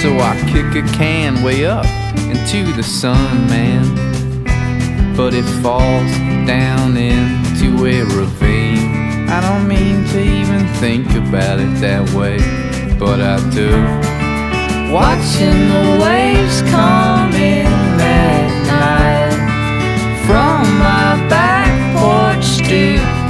So 0.00 0.16
I 0.20 0.40
kick 0.52 0.84
a 0.84 0.86
can 0.96 1.42
way 1.42 1.66
up 1.66 1.84
into 2.30 2.72
the 2.74 2.84
sun, 2.84 3.48
man. 3.48 5.16
But 5.16 5.34
it 5.34 5.46
falls 5.60 6.12
down 6.46 6.96
into 6.96 7.84
a 7.84 8.04
ravine. 8.04 9.28
I 9.28 9.40
don't 9.40 9.66
mean 9.66 10.04
to 10.10 10.20
even 10.22 10.64
think 10.74 11.10
about 11.10 11.58
it 11.58 11.74
that 11.80 12.08
way, 12.10 12.38
but 13.00 13.20
I 13.20 13.36
do. 13.50 13.72
Watching 14.92 15.58
the 15.74 15.98
waves 16.04 16.62
come 16.70 17.32
in 17.34 17.91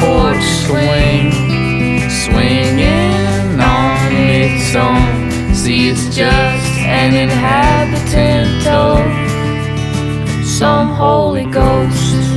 porch 0.02 0.44
swing, 0.66 1.30
swinging 2.10 3.60
on 3.60 4.12
its 4.12 4.74
own. 4.74 5.54
See, 5.54 5.90
it's 5.90 6.06
just 6.14 6.72
an 6.78 7.14
inhabitant 7.14 8.66
of 8.66 9.00
some 10.44 10.88
Holy 10.88 11.44
Ghost. 11.44 12.31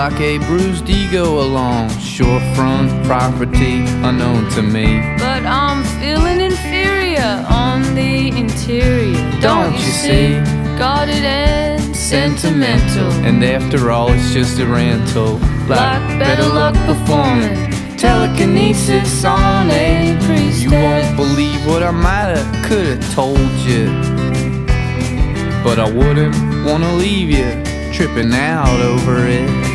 Like 0.00 0.20
a 0.22 0.38
bruised 0.46 0.88
ego 0.88 1.42
along 1.42 1.86
shorefront 1.90 2.88
property 3.04 3.84
unknown 4.02 4.50
to 4.50 4.62
me. 4.62 4.98
But 5.18 5.44
I'm 5.44 5.84
feeling 6.00 6.40
inferior 6.40 7.44
on 7.50 7.82
the 7.94 8.28
interior. 8.28 9.40
Don't 9.42 9.74
you 9.74 9.92
see? 10.04 10.36
Guarded 10.78 11.22
and 11.22 11.94
sentimental. 11.94 13.12
And 13.26 13.44
after 13.44 13.90
all, 13.90 14.10
it's 14.10 14.32
just 14.32 14.58
a 14.58 14.66
rental. 14.66 15.34
Like 15.68 16.00
better 16.18 16.48
luck 16.48 16.76
performing 16.86 17.70
telekinesis 17.98 19.22
on 19.22 19.70
a 19.70 20.16
priestess. 20.24 20.62
You 20.62 20.70
won't 20.70 21.14
believe 21.14 21.66
what 21.66 21.82
I 21.82 21.90
might 21.90 22.38
have, 22.38 22.64
could 22.64 22.86
have 22.86 23.14
told 23.14 23.50
you. 23.68 23.84
But 25.62 25.78
I 25.78 25.90
wouldn't 25.92 26.34
wanna 26.64 26.94
leave 26.94 27.28
you 27.28 27.50
tripping 27.92 28.32
out 28.32 28.80
over 28.80 29.26
it. 29.26 29.69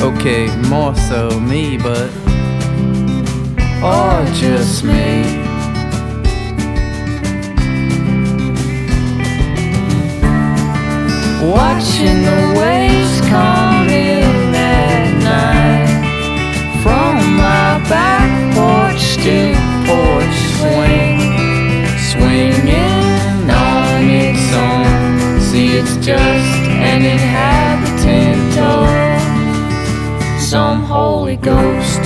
Okay, 0.00 0.54
more 0.68 0.94
so 0.94 1.40
me, 1.40 1.76
but. 1.78 2.10
Or 3.82 4.24
just 4.34 4.84
me. 4.84 5.46
Watching 11.42 12.22
the 12.22 12.54
waves 12.58 13.20
come 13.28 13.88
in 13.88 14.54
at 14.54 15.22
night 15.22 16.82
From 16.82 17.36
my 17.36 17.78
back 17.88 18.30
porch 18.54 19.16
to 19.24 19.54
porch 19.86 20.38
swing, 20.58 21.20
swinging 22.10 23.50
on 23.50 24.04
its 24.10 24.52
own. 24.54 25.40
See, 25.40 25.76
it's 25.78 25.96
just 25.96 26.52
an 26.90 27.04
inhabitant 27.04 27.56
of 27.60 27.65
some 30.46 30.84
Holy 30.84 31.36
Ghost. 31.36 32.05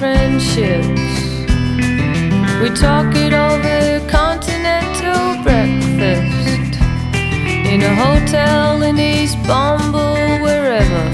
Friendships. 0.00 1.12
We 2.62 2.70
talk 2.70 3.14
it 3.14 3.34
over 3.34 4.00
continental 4.08 5.42
breakfast 5.42 6.80
in 7.70 7.82
a 7.82 7.94
hotel 7.94 8.82
in 8.82 8.98
East 8.98 9.36
Bumble, 9.46 10.14
wherever. 10.40 11.04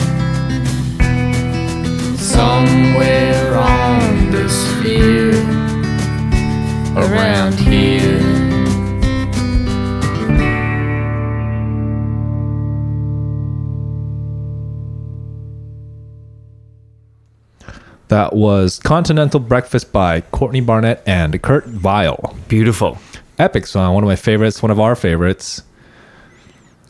Somewhere 2.16 3.59
on 3.59 4.31
the 4.31 4.49
sphere 4.49 5.35
around 6.97 7.55
here. 7.55 8.25
That 18.16 18.32
was 18.32 18.78
Continental 18.78 19.38
Breakfast 19.38 19.92
by 19.92 20.23
Courtney 20.23 20.62
Barnett 20.62 21.02
and 21.04 21.42
Kurt 21.42 21.66
Vile. 21.66 22.35
Beautiful. 22.49 22.96
Epic 23.38 23.66
song, 23.66 23.92
one 23.92 24.02
of 24.02 24.08
my 24.08 24.16
favorites, 24.16 24.62
one 24.62 24.70
of 24.70 24.80
our 24.80 24.96
favorites. 24.96 25.62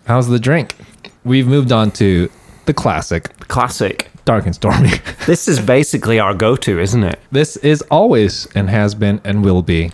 How's 0.04 0.28
the 0.28 0.38
drink? 0.38 0.76
We've 1.24 1.48
moved 1.48 1.72
on 1.72 1.90
to 1.98 2.30
the 2.66 2.72
classic, 2.72 3.36
Classic. 3.48 4.08
Dark 4.24 4.46
and 4.46 4.54
Stormy. 4.54 4.92
This 5.26 5.48
is 5.48 5.58
basically 5.58 6.20
our 6.20 6.32
go 6.32 6.54
to, 6.54 6.78
isn't 6.78 7.02
it? 7.02 7.18
this 7.32 7.56
is 7.56 7.82
always 7.90 8.46
and 8.54 8.70
has 8.70 8.94
been 8.94 9.20
and 9.24 9.44
will 9.44 9.62
be 9.62 9.90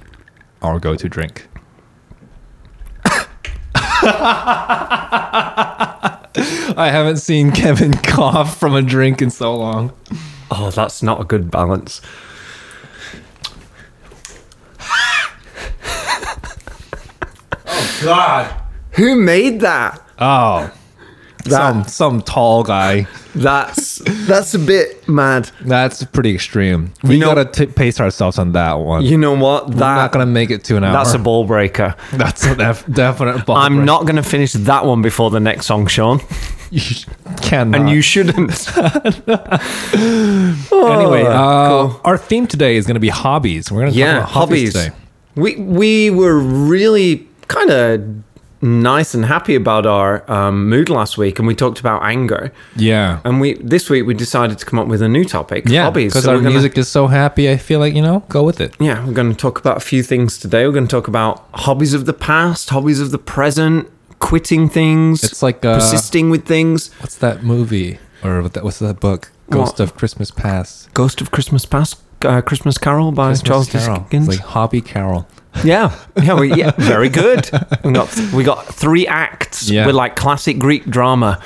our 0.60 0.78
go 0.78 0.96
to 0.96 1.08
drink. 1.08 1.48
I 6.74 6.90
haven't 6.92 7.16
seen 7.16 7.52
Kevin 7.52 7.92
cough 8.02 8.60
from 8.60 8.74
a 8.74 8.82
drink 8.82 9.22
in 9.22 9.30
so 9.30 9.56
long. 9.56 9.94
Oh, 10.54 10.70
that's 10.70 11.02
not 11.02 11.20
a 11.20 11.24
good 11.24 11.50
balance. 11.50 12.00
Oh 17.66 18.00
God. 18.04 18.54
Who 18.92 19.16
made 19.16 19.60
that? 19.60 20.00
Oh. 20.18 20.70
Some 21.46 21.82
some 21.84 22.22
tall 22.22 22.62
guy. 22.62 23.08
That's 23.34 23.98
that's 24.28 24.54
a 24.54 24.60
bit 24.60 25.08
mad. 25.08 25.50
That's 25.62 26.04
pretty 26.04 26.32
extreme. 26.34 26.92
We 27.02 27.18
know- 27.18 27.34
gotta 27.34 27.46
t- 27.46 27.66
pace 27.72 27.98
ourselves 27.98 28.38
on 28.38 28.52
that 28.52 28.74
one. 28.74 29.02
You 29.02 29.18
know 29.18 29.34
what? 29.34 29.70
We're 29.70 29.76
not 29.80 30.12
gonna 30.12 30.26
make 30.26 30.50
it 30.50 30.62
to 30.64 30.76
an 30.76 30.84
hour. 30.84 30.92
that's 30.92 31.14
a 31.14 31.18
ball 31.18 31.44
breaker. 31.44 31.96
That's 32.12 32.44
a 32.44 32.54
def- 32.54 32.86
definite. 32.92 33.44
Ball 33.46 33.56
breaker. 33.56 33.60
I'm 33.60 33.76
break. 33.76 33.86
not 33.86 34.02
going 34.02 34.16
to 34.16 34.22
finish 34.22 34.52
that 34.52 34.84
one 34.84 35.02
before 35.02 35.30
the 35.30 35.40
next 35.40 35.66
song, 35.66 35.86
Sean, 35.88 36.20
You 36.72 36.80
cannot. 37.42 37.80
and 37.80 37.90
you 37.90 38.00
shouldn't. 38.00 38.66
anyway, 39.92 41.24
uh, 41.26 41.92
our 42.04 42.16
theme 42.18 42.46
today 42.46 42.76
is 42.76 42.86
gonna 42.86 43.00
be 43.00 43.08
hobbies. 43.08 43.70
We're 43.70 43.80
gonna 43.80 43.92
talk 43.92 44.00
about 44.00 44.28
hobbies, 44.30 44.72
hobbies. 44.74 44.84
today. 44.84 44.96
We 45.34 45.56
we 45.56 46.10
were 46.10 46.38
really 46.38 47.28
kind 47.48 47.70
of 47.70 48.02
nice 48.64 49.12
and 49.12 49.24
happy 49.24 49.54
about 49.56 49.86
our 49.86 50.30
um, 50.30 50.68
mood 50.68 50.88
last 50.88 51.18
week, 51.18 51.38
and 51.38 51.48
we 51.48 51.54
talked 51.54 51.80
about 51.80 52.02
anger. 52.04 52.52
Yeah. 52.76 53.20
And 53.24 53.40
we 53.40 53.54
this 53.54 53.90
week 53.90 54.06
we 54.06 54.14
decided 54.14 54.58
to 54.58 54.64
come 54.64 54.78
up 54.78 54.86
with 54.88 55.02
a 55.02 55.08
new 55.08 55.24
topic, 55.24 55.64
Yeah, 55.66 55.84
hobbies. 55.84 56.12
because 56.12 56.24
So 56.24 56.30
our 56.30 56.36
gonna- 56.38 56.50
music 56.50 56.78
is 56.78 56.88
so 56.88 57.06
happy. 57.08 57.50
I 57.50 57.56
feel 57.56 57.80
like 57.80 57.94
you 57.94 58.02
know, 58.02 58.22
go 58.28 58.42
with 58.44 58.60
it. 58.60 58.74
Yeah, 58.80 59.04
we're 59.04 59.12
going 59.14 59.30
to 59.30 59.36
talk 59.36 59.58
about 59.58 59.76
a 59.76 59.80
few 59.80 60.02
things 60.02 60.38
today. 60.38 60.64
We're 60.66 60.72
going 60.72 60.86
to 60.86 60.90
talk 60.96 61.08
about 61.08 61.44
hobbies 61.54 61.92
of 61.92 62.06
the 62.06 62.12
past, 62.14 62.70
hobbies 62.70 63.00
of 63.00 63.10
the 63.10 63.18
present, 63.18 63.90
quitting 64.22 64.68
things. 64.68 65.22
It's 65.24 65.42
like, 65.42 65.64
uh, 65.64 65.74
persisting 65.74 66.30
with 66.30 66.46
things. 66.46 66.90
What's 67.00 67.16
that 67.16 67.42
movie 67.42 67.98
or 68.24 68.40
what 68.42 68.52
that? 68.54 68.62
What's 68.64 68.78
that 68.78 69.00
book? 69.00 69.30
Ghost 69.50 69.72
What? 69.78 69.80
of 69.80 69.96
Christmas 69.96 70.30
Past. 70.30 70.94
Ghost 70.94 71.20
of 71.20 71.30
Christmas 71.30 71.66
Past, 71.66 72.00
uh, 72.22 72.40
Christmas 72.40 72.78
Carol 72.78 73.12
by 73.12 73.28
Christmas 73.30 73.48
Charles 73.48 73.68
Carol. 73.70 73.98
Dickens. 74.00 74.28
It's 74.28 74.38
like 74.38 74.46
Hobby 74.48 74.80
Carol. 74.80 75.26
yeah, 75.64 75.92
yeah, 76.22 76.32
we, 76.40 76.54
yeah, 76.54 76.70
very 76.78 77.10
good. 77.10 77.50
We 77.84 77.92
got 77.92 78.08
we 78.32 78.42
got 78.44 78.64
three 78.74 79.06
acts 79.06 79.68
Yeah. 79.68 79.84
with 79.86 79.94
like 79.94 80.16
classic 80.16 80.58
Greek 80.58 80.86
drama, 80.88 81.38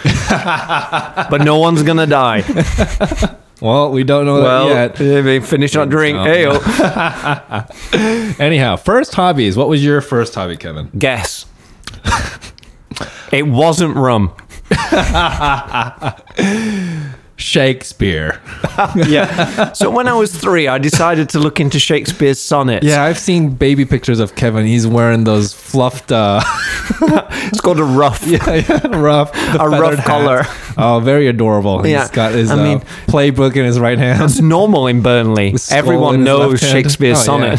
but 1.31 1.39
no 1.43 1.59
one's 1.59 1.83
gonna 1.83 2.07
die. 2.07 2.43
Well, 3.59 3.91
we 3.91 4.05
don't 4.05 4.27
know 4.27 4.43
Well, 4.43 4.69
that 4.69 5.01
yet. 5.01 5.25
we 5.25 5.41
finish 5.41 5.75
our 5.77 5.87
drink. 5.87 6.19
Hey, 6.19 6.45
Anyhow, 8.39 8.77
first 8.77 9.15
hobbies. 9.15 9.57
What 9.57 9.69
was 9.71 9.83
your 9.83 10.03
first 10.03 10.35
hobby, 10.35 10.59
Kevin? 10.59 10.91
guess. 10.99 11.47
It 13.33 13.47
wasn't 13.47 13.97
rum. 13.97 14.33
Shakespeare. 17.37 18.41
Yeah. 18.95 19.73
So 19.73 19.89
when 19.91 20.07
I 20.07 20.13
was 20.15 20.37
three, 20.37 20.69
I 20.69 20.77
decided 20.79 21.31
to 21.31 21.39
look 21.39 21.61
into 21.61 21.79
Shakespeare's 21.79 22.39
sonnets. 22.41 22.85
Yeah, 22.87 23.05
I've 23.05 23.19
seen 23.19 23.51
baby 23.51 23.85
pictures 23.87 24.21
of 24.21 24.35
Kevin. 24.37 24.67
He's 24.67 24.87
wearing 24.87 25.25
those 25.25 25.53
fluffed, 25.55 26.13
uh, 26.13 26.41
It's 26.91 27.61
called 27.63 27.79
a 27.81 27.85
ruff. 27.85 28.23
yeah, 28.27 28.55
yeah, 28.55 28.87
ruff, 28.89 29.31
A 29.35 29.69
ruff 29.69 29.81
feathered 29.81 29.99
hat. 30.01 30.07
collar. 30.07 30.43
Oh, 30.77 31.01
very 31.01 31.27
adorable. 31.29 31.83
He's 31.83 31.93
Yeah, 31.93 32.09
got 32.13 32.33
his 32.33 32.51
I 32.51 32.59
uh, 32.59 32.63
mean- 32.63 32.81
playbook 33.07 33.57
in 33.57 33.65
his 33.65 33.79
right 33.81 33.99
hand. 33.99 34.23
It's 34.23 34.41
normal 34.41 34.87
in 34.89 35.01
Burnley. 35.03 35.53
With 35.53 35.63
scroll 35.63 35.79
in 35.81 35.85
Everyone 35.87 36.25
knows. 36.25 36.61
Shakespeare's 36.61 37.27
Oh, 37.29 37.39
yeah. 37.39 37.57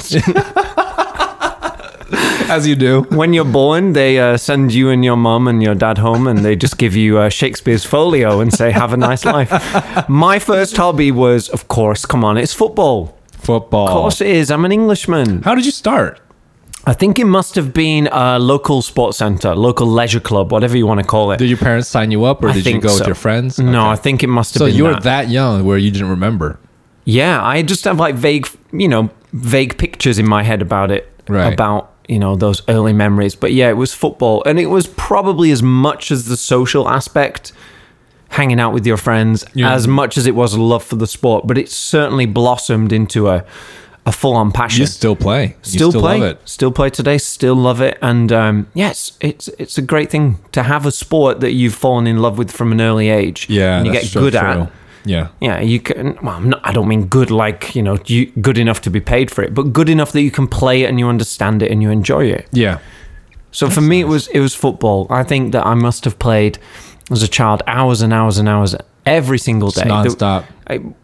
As 2.49 2.67
you 2.67 2.75
do. 2.75 3.01
when 3.09 3.33
you're 3.33 3.45
born, 3.45 3.93
they 3.93 4.19
uh, 4.19 4.37
send 4.37 4.73
you 4.73 4.89
and 4.89 5.03
your 5.03 5.17
mum 5.17 5.47
and 5.47 5.61
your 5.61 5.75
dad 5.75 5.97
home, 5.97 6.27
and 6.27 6.39
they 6.39 6.55
just 6.55 6.77
give 6.77 6.95
you 6.95 7.17
uh, 7.17 7.29
Shakespeare's 7.29 7.83
folio 7.85 8.39
and 8.39 8.53
say, 8.53 8.71
"Have 8.71 8.93
a 8.93 8.97
nice 8.97 9.25
life." 9.25 9.51
My 10.09 10.39
first 10.39 10.77
hobby 10.77 11.11
was, 11.11 11.49
of 11.49 11.67
course, 11.67 12.05
come 12.05 12.23
on, 12.23 12.37
it's 12.37 12.53
football. 12.53 13.17
Football. 13.31 13.87
Of 13.87 13.93
course 13.93 14.21
it 14.21 14.27
is. 14.27 14.49
I'm 14.51 14.65
an 14.65 14.71
Englishman. 14.71 15.41
How 15.43 15.55
did 15.55 15.65
you 15.65 15.71
start? 15.71 16.19
I 16.85 16.93
think 16.93 17.19
it 17.19 17.25
must 17.25 17.55
have 17.55 17.73
been 17.73 18.07
a 18.11 18.39
local 18.39 18.81
sports 18.81 19.17
centre, 19.17 19.53
local 19.55 19.87
leisure 19.87 20.21
club, 20.21 20.51
whatever 20.53 20.77
you 20.77 20.87
want 20.87 21.01
to 21.01 21.05
call 21.05 21.31
it. 21.31 21.37
Did 21.37 21.49
your 21.49 21.57
parents 21.57 21.89
sign 21.89 22.11
you 22.11 22.23
up, 22.23 22.41
or 22.43 22.49
I 22.49 22.53
did 22.53 22.65
you 22.65 22.79
go 22.79 22.87
so. 22.89 22.99
with 22.99 23.07
your 23.07 23.15
friends? 23.15 23.59
No, 23.59 23.69
Okay. 23.81 23.89
I 23.89 23.95
think 23.97 24.23
it 24.23 24.27
must 24.27 24.53
have 24.53 24.61
been 24.61 24.67
So 24.67 24.71
been 24.71 24.77
you 24.77 24.83
were 24.85 24.93
that. 24.93 25.03
that 25.03 25.29
young 25.29 25.65
where 25.65 25.77
you 25.77 25.91
didn't 25.91 26.09
remember. 26.09 26.59
Yeah, 27.03 27.43
I 27.43 27.61
just 27.61 27.83
have 27.85 27.99
like 27.99 28.15
vague, 28.15 28.47
you 28.71 28.87
know, 28.87 29.09
vague 29.33 29.77
pictures 29.77 30.17
in 30.17 30.27
my 30.27 30.43
head 30.43 30.61
about 30.61 30.91
it, 30.91 31.11
Right. 31.27 31.51
about 31.53 31.91
you 32.07 32.19
know 32.19 32.35
those 32.35 32.61
early 32.67 32.93
memories. 32.93 33.35
But 33.35 33.53
yeah, 33.53 33.69
it 33.69 33.77
was 33.77 33.93
football, 33.93 34.43
and 34.45 34.59
it 34.59 34.67
was 34.67 34.87
probably 34.87 35.51
as 35.51 35.61
much 35.63 36.11
as 36.11 36.25
the 36.25 36.37
social 36.37 36.87
aspect, 36.89 37.51
hanging 38.29 38.59
out 38.59 38.73
with 38.73 38.85
your 38.85 38.97
friends, 38.97 39.45
Yeah. 39.53 39.73
as 39.73 39.87
much 39.87 40.17
as 40.17 40.27
it 40.27 40.35
was 40.35 40.53
a 40.53 40.61
love 40.61 40.83
for 40.83 40.95
the 40.95 41.07
sport. 41.07 41.47
But 41.47 41.57
it 41.57 41.69
certainly 41.69 42.25
blossomed 42.25 42.91
into 42.91 43.27
a 43.29 43.43
a 44.05 44.11
full 44.13 44.35
on 44.37 44.53
passion. 44.53 44.79
You 44.81 44.87
still 44.87 45.17
play. 45.17 45.47
You 45.47 45.55
Still, 45.63 45.91
play, 45.91 46.17
love 46.21 46.29
it. 46.31 46.39
still 46.45 46.71
play 46.71 46.89
today, 46.89 47.17
still 47.17 47.55
love 47.55 47.81
it, 47.81 47.97
and 48.01 48.31
um, 48.31 48.67
yes, 48.73 49.11
it's 49.19 49.49
it's 49.59 49.77
a 49.77 49.81
great 49.81 50.09
thing 50.09 50.37
to 50.53 50.63
have 50.63 50.85
a 50.85 50.91
sport 50.91 51.41
that 51.41 51.51
you've 51.51 51.75
fallen 51.75 52.07
in 52.07 52.19
love 52.19 52.37
with 52.37 52.49
from 52.51 52.71
an 52.71 52.79
early 52.79 53.09
age. 53.09 53.47
Yeah, 53.49 53.77
and 53.79 53.85
you 53.85 53.91
get 53.91 54.09
good 54.13 54.31
true. 54.31 54.39
at. 54.39 54.71
Yeah. 55.07 55.29
Yeah, 55.39 55.59
you 55.61 55.79
can. 55.79 56.17
Well, 56.21 56.35
I'm 56.35 56.49
not, 56.49 56.61
I 56.63 56.71
don't 56.71 56.87
mean 56.87 57.07
good 57.07 57.31
like 57.31 57.75
you 57.75 57.81
know, 57.81 57.97
you, 58.05 58.27
good 58.41 58.57
enough 58.57 58.81
to 58.81 58.89
be 58.89 58.99
paid 58.99 59.31
for 59.31 59.43
it, 59.43 59.53
but 59.53 59.73
good 59.73 59.89
enough 59.89 60.11
that 60.11 60.21
you 60.21 60.31
can 60.31 60.47
play 60.47 60.83
it 60.83 60.89
and 60.89 60.99
you 60.99 61.07
understand 61.07 61.61
it 61.63 61.71
and 61.71 61.81
you 61.81 61.89
enjoy 61.89 62.25
it. 62.25 62.47
Yeah. 62.51 62.79
So 63.51 63.69
for 63.69 63.81
me, 63.81 64.01
it 64.01 64.07
was 64.07 64.27
it 64.27 64.39
was 64.39 64.53
football. 64.53 65.07
I 65.09 65.23
think 65.23 65.51
that 65.53 65.65
I 65.65 65.73
must 65.73 66.03
have 66.05 66.19
played 66.19 66.59
as 67.09 67.23
a 67.23 67.27
child 67.27 67.63
hours 67.65 68.01
and 68.01 68.13
hours 68.13 68.37
and 68.37 68.47
hours 68.49 68.75
every 69.05 69.39
single 69.39 69.71
day. 69.71 69.83
nonstop. 69.83 70.43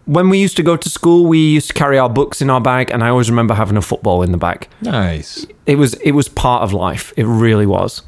When 0.06 0.30
we 0.30 0.38
used 0.40 0.58
to 0.58 0.64
go 0.64 0.76
to 0.76 0.90
school, 0.90 1.26
we 1.26 1.40
used 1.40 1.70
to 1.70 1.74
carry 1.74 1.98
our 1.98 2.10
books 2.10 2.42
in 2.42 2.50
our 2.50 2.60
bag, 2.62 2.92
and 2.92 3.02
I 3.04 3.08
always 3.10 3.30
remember 3.30 3.54
having 3.54 3.78
a 3.78 3.82
football 3.82 4.22
in 4.22 4.32
the 4.32 4.38
bag. 4.38 4.68
Nice. 4.82 5.48
It 5.66 5.78
was 5.78 5.94
it 5.96 6.12
was 6.12 6.28
part 6.28 6.64
of 6.64 6.74
life. 6.74 7.14
It 7.16 7.26
really 7.26 7.66
was. 7.66 8.02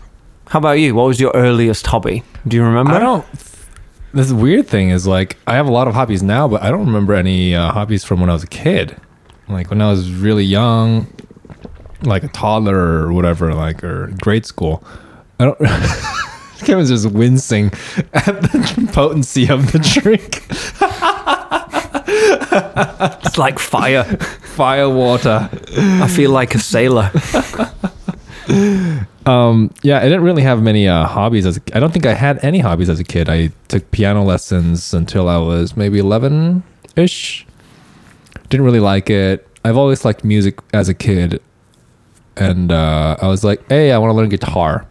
How 0.49 0.60
about 0.60 0.73
you? 0.73 0.93
What 0.93 1.08
was 1.08 1.19
your 1.19 1.31
earliest 1.34 1.88
hobby? 1.88 2.23
Do 2.47 2.58
you 2.58 2.63
remember? 2.63 2.91
I 2.93 2.99
don't. 2.99 3.25
This 4.15 4.32
weird 4.32 4.65
thing 4.65 4.91
is 4.91 5.06
like 5.06 5.36
I 5.45 5.56
have 5.56 5.67
a 5.67 5.71
lot 5.71 5.89
of 5.89 5.93
hobbies 5.93 6.23
now, 6.23 6.47
but 6.47 6.63
I 6.63 6.71
don't 6.71 6.86
remember 6.86 7.13
any 7.13 7.54
uh, 7.54 7.73
hobbies 7.73 8.06
from 8.06 8.21
when 8.21 8.30
I 8.30 8.34
was 8.34 8.43
a 8.43 8.47
kid. 8.47 8.95
Like 9.49 9.69
when 9.69 9.82
I 9.82 9.91
was 9.91 10.10
really 10.10 10.45
young, 10.45 11.13
like 12.01 12.23
a 12.23 12.30
toddler 12.30 12.78
or 12.78 13.12
whatever, 13.12 13.54
like 13.54 13.84
or 13.84 14.08
grade 14.21 14.45
school. 14.45 14.82
I 15.38 15.43
don't. 15.43 15.60
Kevin's 16.65 16.89
just 16.89 17.12
wincing 17.12 17.65
at 18.13 18.41
the 18.41 18.89
potency 18.93 19.49
of 19.49 19.73
the 19.73 19.80
drink. 19.80 20.45
It's 23.25 23.38
like 23.38 23.60
fire. 23.60 24.06
Fire 24.06 24.89
water. 24.89 25.49
I 25.78 26.08
feel 26.08 26.32
like 26.32 26.56
a 26.56 26.60
sailor. 26.60 27.12
Um, 29.25 29.73
yeah, 29.81 29.97
I 29.97 30.03
didn't 30.03 30.21
really 30.21 30.43
have 30.43 30.62
many 30.62 30.88
uh, 30.88 31.05
hobbies 31.05 31.47
as 31.47 31.58
a, 31.58 31.62
I 31.73 31.79
don't 31.79 31.91
think 31.91 32.05
I 32.05 32.13
had 32.13 32.43
any 32.43 32.60
hobbies 32.60 32.89
as 32.89 32.99
a 32.99 33.03
kid. 33.03 33.27
I 33.27 33.51
took 33.69 33.89
piano 33.89 34.23
lessons 34.23 34.93
until 34.93 35.27
I 35.27 35.38
was 35.38 35.75
maybe 35.75 35.97
11 35.97 36.63
ish. 36.95 37.47
Didn't 38.49 38.65
really 38.65 38.79
like 38.79 39.10
it. 39.10 39.47
I've 39.63 39.77
always 39.77 40.05
liked 40.05 40.23
music 40.23 40.60
as 40.73 40.89
a 40.89 40.93
kid. 40.93 41.41
And 42.38 42.71
uh, 42.71 43.17
I 43.19 43.27
was 43.27 43.43
like, 43.43 43.67
hey, 43.67 43.91
I 43.91 43.97
want 43.97 44.12
to 44.12 44.15
learn 44.15 44.29
guitar. 44.29 44.86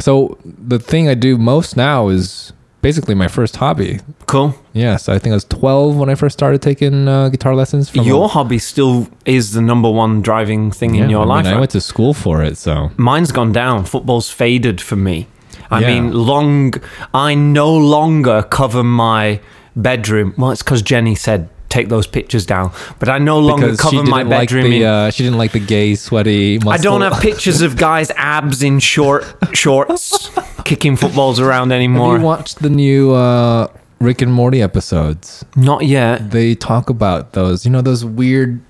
So 0.00 0.38
the 0.44 0.78
thing 0.78 1.08
I 1.08 1.14
do 1.14 1.36
most 1.36 1.76
now 1.76 2.08
is 2.08 2.52
basically 2.88 3.14
my 3.24 3.28
first 3.38 3.54
hobby 3.56 3.92
Cool. 4.32 4.50
Yeah, 4.72 4.96
so 4.96 5.12
I 5.14 5.18
think 5.20 5.32
I 5.32 5.36
was 5.36 5.44
12 5.44 5.96
when 6.00 6.08
I 6.10 6.14
first 6.22 6.34
started 6.40 6.60
taking 6.70 6.96
uh, 7.08 7.28
guitar 7.34 7.54
lessons. 7.54 7.94
Your 7.94 8.28
hobby 8.28 8.58
still 8.58 9.08
is 9.24 9.44
the 9.56 9.62
number 9.70 9.90
one 10.02 10.20
driving 10.28 10.62
thing 10.78 10.94
yeah, 10.94 11.04
in 11.04 11.10
your 11.10 11.20
I 11.22 11.24
mean, 11.24 11.28
life. 11.36 11.46
I 11.46 11.52
right? 11.52 11.58
went 11.60 11.70
to 11.72 11.80
school 11.80 12.12
for 12.12 12.42
it, 12.48 12.56
so 12.66 12.90
Mine's 12.96 13.32
gone 13.32 13.52
down. 13.52 13.84
Football's 13.84 14.28
faded 14.42 14.80
for 14.88 14.96
me. 15.08 15.26
I 15.70 15.80
Yeah. 15.80 15.86
mean, 15.90 16.04
long. 16.12 16.74
I 17.14 17.34
no 17.34 17.70
longer 17.96 18.42
cover 18.58 18.82
my 18.84 19.40
bedroom. 19.74 20.34
Well, 20.36 20.50
it's 20.50 20.62
because 20.62 20.82
Jenny 20.82 21.14
said 21.14 21.48
take 21.68 21.88
those 21.88 22.06
pictures 22.06 22.46
down. 22.46 22.72
But 22.98 23.08
I 23.08 23.18
no 23.18 23.38
longer 23.38 23.66
because 23.66 23.80
cover 23.80 24.02
my 24.04 24.18
didn't 24.20 24.30
like 24.30 24.48
bedroom. 24.48 24.70
the 24.70 24.76
in, 24.78 24.82
uh, 24.82 25.10
she 25.10 25.22
didn't 25.24 25.38
like 25.38 25.52
the 25.52 25.60
gay, 25.60 25.94
sweaty. 25.94 26.58
Muscle. 26.58 26.72
I 26.72 26.76
don't 26.78 27.00
have 27.02 27.20
pictures 27.20 27.60
of 27.62 27.76
guys' 27.76 28.10
abs 28.16 28.62
in 28.62 28.78
short 28.78 29.24
shorts 29.56 30.30
kicking 30.64 30.96
footballs 30.96 31.38
around 31.40 31.70
Have 31.70 31.76
anymore. 31.76 32.16
you 32.18 32.22
watched 32.24 32.60
the 32.62 32.70
new 32.70 33.12
uh, 33.14 33.68
Rick 34.00 34.22
and 34.22 34.32
Morty 34.32 34.60
episodes? 34.62 35.44
Not 35.56 35.84
yet. 35.86 36.30
They 36.30 36.54
talk 36.54 36.90
about 36.90 37.32
those. 37.32 37.64
You 37.64 37.70
know 37.72 37.82
those 37.82 38.04
weird 38.04 38.60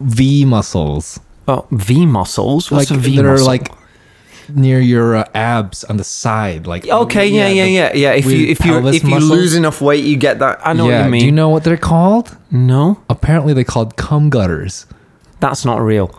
V 0.00 0.44
muscles, 0.44 1.18
Oh, 1.48 1.66
V 1.70 2.06
muscles. 2.06 2.70
What's 2.70 2.90
like 2.90 2.98
a 2.98 3.00
V 3.00 3.16
that 3.16 3.22
muscle? 3.22 3.44
are 3.44 3.48
like 3.48 3.68
near 4.48 4.80
your 4.80 5.16
uh, 5.16 5.24
abs 5.34 5.84
on 5.84 5.96
the 5.96 6.04
side. 6.04 6.66
Like 6.66 6.86
Okay, 6.86 7.28
yeah, 7.28 7.48
yeah, 7.48 7.64
yeah, 7.64 7.92
yeah. 7.94 8.12
If 8.12 8.26
you 8.26 8.46
if 8.48 8.64
you 8.64 8.86
if 8.88 9.04
you 9.04 9.18
lose 9.18 9.54
enough 9.54 9.80
weight, 9.80 10.04
you 10.04 10.16
get 10.16 10.38
that. 10.38 10.60
I 10.66 10.72
know 10.72 10.86
what 10.86 11.04
you 11.04 11.10
mean. 11.10 11.20
Do 11.20 11.26
you 11.26 11.32
know 11.32 11.48
what 11.48 11.64
they're 11.64 11.76
called? 11.76 12.36
No, 12.50 13.02
Apparently, 13.10 13.52
they're 13.54 13.64
called 13.64 13.96
cum 13.96 14.30
gutters. 14.30 14.86
that's 15.40 15.64
not 15.64 15.80
real. 15.80 16.06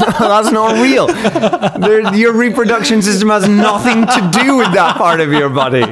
that's 0.00 0.50
not 0.50 0.80
real. 0.82 1.06
There- 1.06 2.14
your 2.14 2.32
reproduction 2.32 3.02
system 3.02 3.28
has 3.28 3.48
nothing 3.48 4.06
to 4.06 4.30
do 4.42 4.56
with 4.56 4.72
that 4.72 4.96
part 4.96 5.20
of 5.20 5.32
your 5.32 5.48
body. 5.48 5.84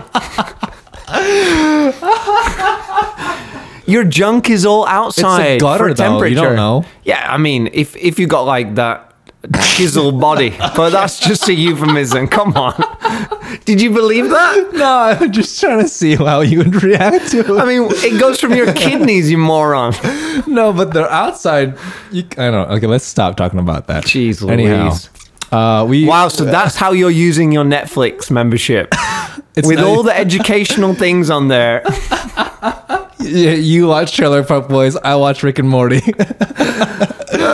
Your 3.87 4.05
junk 4.05 4.51
is 4.51 4.67
all 4.67 4.87
outside 4.87 5.61
gutter, 5.61 5.89
for 5.89 5.95
though. 5.95 6.05
temperature. 6.05 6.29
You 6.29 6.35
don't 6.35 6.57
know. 6.57 6.85
Yeah, 7.05 7.27
I 7.33 7.39
mean, 7.39 7.71
if 7.73 7.97
if 7.97 8.19
you 8.19 8.27
got 8.27 8.43
like 8.43 8.75
that 8.75 9.08
chiseled 9.77 10.21
body, 10.21 10.51
but 10.77 10.91
that's 10.91 11.21
just 11.21 11.49
a 11.49 11.55
euphemism. 11.55 12.27
Come 12.29 12.55
on. 12.55 12.75
Did 13.65 13.81
you 13.81 13.91
believe 13.91 14.29
that? 14.31 14.71
No, 14.75 14.99
I'm 14.99 15.33
just 15.33 15.59
trying 15.61 15.81
to 15.81 15.89
see 15.89 16.17
how 16.17 16.41
you 16.41 16.59
would 16.59 16.83
react 16.83 17.31
to 17.31 17.41
it. 17.41 17.51
I 17.51 17.65
mean, 17.65 17.87
it 17.91 18.21
goes 18.21 18.41
from 18.41 18.53
your 18.55 18.73
kidneys, 18.85 19.31
you 19.31 19.39
moron. 19.39 19.95
no, 20.47 20.73
but 20.73 20.93
they're 20.93 21.09
outside. 21.11 21.79
You, 22.11 22.25
I 22.33 22.51
don't. 22.51 22.69
know. 22.69 22.75
Okay, 22.77 22.87
let's 22.87 23.05
stop 23.05 23.37
talking 23.37 23.61
about 23.61 23.87
that. 23.87 24.05
Jeez 24.05 24.47
Anyhow, 24.49 24.85
Louise. 24.89 25.11
uh, 25.53 25.87
we 25.89 26.05
Wow, 26.07 26.29
so 26.29 26.45
that's 26.45 26.77
how 26.77 26.93
you're 26.93 27.11
using 27.11 27.53
your 27.53 27.65
Netflix 27.65 28.31
membership. 28.31 28.93
With 29.57 29.79
not- 29.79 29.87
all 29.87 30.03
the 30.03 30.17
educational 30.17 30.95
things 30.95 31.31
on 31.31 31.49
there. 31.49 31.85
You 33.21 33.89
watch 33.89 34.17
Trailer 34.17 34.43
Park 34.45 34.69
Boys. 34.69 34.97
I 34.97 35.17
watch 35.17 35.43
Rick 35.43 35.59
and 35.59 35.69
Morty. 35.69 36.01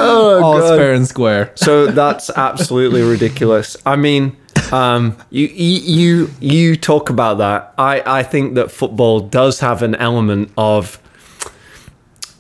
Oh, 0.05 0.43
All 0.43 0.59
is 0.63 0.71
fair 0.79 0.93
and 0.93 1.07
square. 1.07 1.53
So 1.55 1.87
that's 1.87 2.31
absolutely 2.31 3.03
ridiculous. 3.03 3.77
I 3.87 3.97
mean, 3.97 4.37
um, 4.73 5.17
you, 5.31 5.47
you 5.49 5.81
you 5.81 6.31
you 6.41 6.77
talk 6.77 7.11
about 7.11 7.39
that. 7.39 7.75
I 7.79 8.03
I 8.21 8.23
think 8.23 8.55
that 8.55 8.71
football 8.71 9.21
does 9.21 9.61
have 9.61 9.83
an 9.83 9.95
element 9.97 10.51
of 10.57 10.99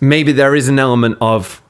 maybe 0.01 0.33
there 0.33 0.55
is 0.55 0.69
an 0.69 0.79
element 0.79 1.19
of 1.21 1.61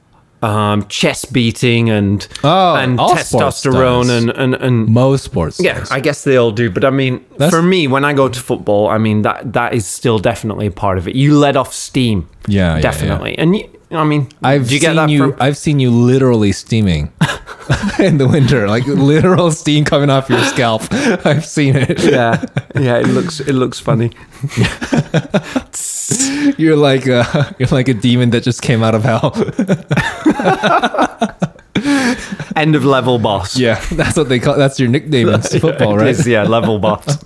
um, 0.41 0.85
chest 0.87 1.33
beating 1.33 1.89
and 1.89 2.27
Oh, 2.43 2.75
and 2.75 2.99
testosterone 2.99 4.09
and 4.15 4.29
and 4.29 4.53
and 4.55 4.87
Most 4.87 5.23
sports. 5.23 5.59
Yeah, 5.59 5.79
does. 5.79 5.91
I 5.91 5.99
guess 5.99 6.23
they 6.23 6.37
all 6.37 6.51
do. 6.51 6.69
But 6.69 6.85
I 6.85 6.89
mean, 6.91 7.25
That's- 7.31 7.49
for 7.51 7.61
me, 7.63 7.87
when 7.87 8.05
I 8.05 8.13
go 8.13 8.29
to 8.29 8.39
football, 8.39 8.87
I 8.87 8.97
mean 8.97 9.23
that 9.23 9.53
that 9.53 9.73
is 9.73 9.85
still 9.87 10.19
definitely 10.19 10.67
a 10.67 10.71
part 10.71 10.97
of 10.97 11.07
it. 11.07 11.15
You 11.15 11.37
let 11.37 11.55
off 11.55 11.73
steam, 11.73 12.29
Yeah, 12.47 12.75
yeah, 12.75 12.81
definitely. 12.81 13.37
And 13.37 13.55
you, 13.55 13.69
I 13.91 14.03
mean, 14.03 14.27
I've 14.43 14.71
you 14.71 14.79
seen 14.79 14.95
that 14.95 15.09
you. 15.09 15.31
from? 15.31 15.41
I've 15.41 15.57
seen 15.57 15.79
you 15.79 15.89
literally 15.91 16.51
steaming 16.51 17.05
in 17.99 18.17
the 18.17 18.27
winter, 18.27 18.67
like 18.67 18.85
literal 18.87 19.51
steam 19.51 19.85
coming 19.85 20.09
off 20.09 20.29
your 20.29 20.41
scalp. 20.45 20.81
I've 21.25 21.45
seen 21.45 21.75
it. 21.75 22.03
yeah, 22.03 22.43
yeah. 22.75 22.97
It 22.97 23.07
looks 23.07 23.39
it 23.39 23.53
looks 23.53 23.79
funny. 23.79 24.11
You're 26.57 26.75
like 26.75 27.07
a, 27.07 27.55
you're 27.57 27.69
like 27.69 27.87
a 27.87 27.93
demon 27.95 28.29
that 28.29 28.43
just 28.43 28.61
came 28.61 28.83
out 28.83 28.93
of 28.93 29.03
hell. 29.03 29.33
End 32.55 32.75
of 32.75 32.85
level 32.85 33.17
boss. 33.19 33.57
yeah, 33.57 33.83
that's 33.93 34.15
what 34.15 34.29
they 34.29 34.39
call. 34.39 34.55
That's 34.55 34.79
your 34.79 34.89
nickname 34.89 35.29
in 35.29 35.41
football, 35.41 35.97
right? 35.97 36.09
is, 36.09 36.27
yeah, 36.27 36.43
level 36.43 36.77
boss. 36.79 37.23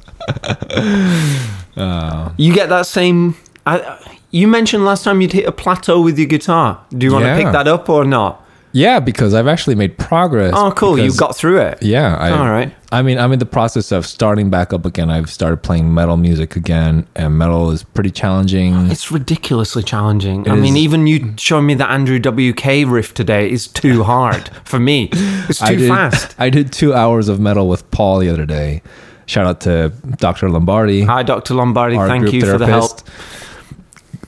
Uh, 1.76 2.32
You 2.38 2.54
get 2.54 2.70
that 2.70 2.86
same. 2.88 3.36
I, 3.66 4.18
you 4.32 4.48
mentioned 4.48 4.86
last 4.86 5.04
time 5.04 5.22
you'd 5.22 5.34
hit 5.34 5.46
a 5.46 5.52
plateau 5.52 6.02
with 6.02 6.18
your 6.18 6.28
guitar. 6.28 6.84
Do 6.92 7.06
you 7.06 7.14
want 7.14 7.26
to 7.26 7.36
pick 7.36 7.52
that 7.52 7.68
up 7.68 7.90
or 7.90 8.06
not? 8.06 8.46
yeah, 8.72 9.00
because 9.00 9.34
I've 9.34 9.48
actually 9.48 9.76
made 9.76 9.98
progress. 9.98 10.54
Oh, 10.56 10.72
cool. 10.72 10.98
You 10.98 11.12
got 11.14 11.36
through 11.36 11.60
it. 11.62 11.82
Yeah. 11.82 12.16
I, 12.16 12.32
All 12.32 12.50
right. 12.50 12.74
I 12.92 13.02
mean, 13.02 13.18
I'm 13.18 13.32
in 13.32 13.40
the 13.40 13.46
process 13.46 13.92
of 13.92 14.06
starting 14.06 14.50
back 14.50 14.74
up 14.74 14.86
again. 14.86 15.10
I've 15.10 15.30
started 15.30 15.58
playing 15.58 15.94
metal 15.94 16.18
music 16.18 16.56
again, 16.56 17.08
and 17.16 17.38
metal 17.38 17.72
is 17.72 17.84
pretty 17.84 18.12
challenging. 18.12 18.76
It's 18.92 19.12
ridiculously 19.12 19.84
challenging. 19.84 20.46
It 20.46 20.52
I 20.52 20.56
mean, 20.56 20.78
even 20.78 21.08
you 21.08 21.34
showing 21.38 21.66
me 21.66 21.74
the 21.74 21.90
Andrew 21.90 22.20
WK 22.20 22.88
riff 22.88 23.14
today 23.14 23.50
is 23.50 23.68
too 23.68 24.04
hard 24.12 24.50
for 24.66 24.80
me. 24.80 25.10
It's 25.14 25.62
I 25.62 25.74
too 25.74 25.78
did, 25.78 25.90
fast. 25.90 26.36
I 26.40 26.50
did 26.50 26.72
two 26.72 26.94
hours 26.94 27.28
of 27.28 27.40
metal 27.40 27.68
with 27.70 27.90
Paul 27.92 28.20
the 28.20 28.30
other 28.30 28.46
day. 28.46 28.82
Shout 29.26 29.46
out 29.46 29.62
to 29.62 29.90
Dr. 30.18 30.50
Lombardi. 30.50 31.04
Hi, 31.04 31.22
Dr. 31.22 31.54
Lombardi. 31.54 31.96
Thank 31.96 32.34
you 32.34 32.42
for 32.42 32.58
the 32.58 32.66
help. 32.66 33.02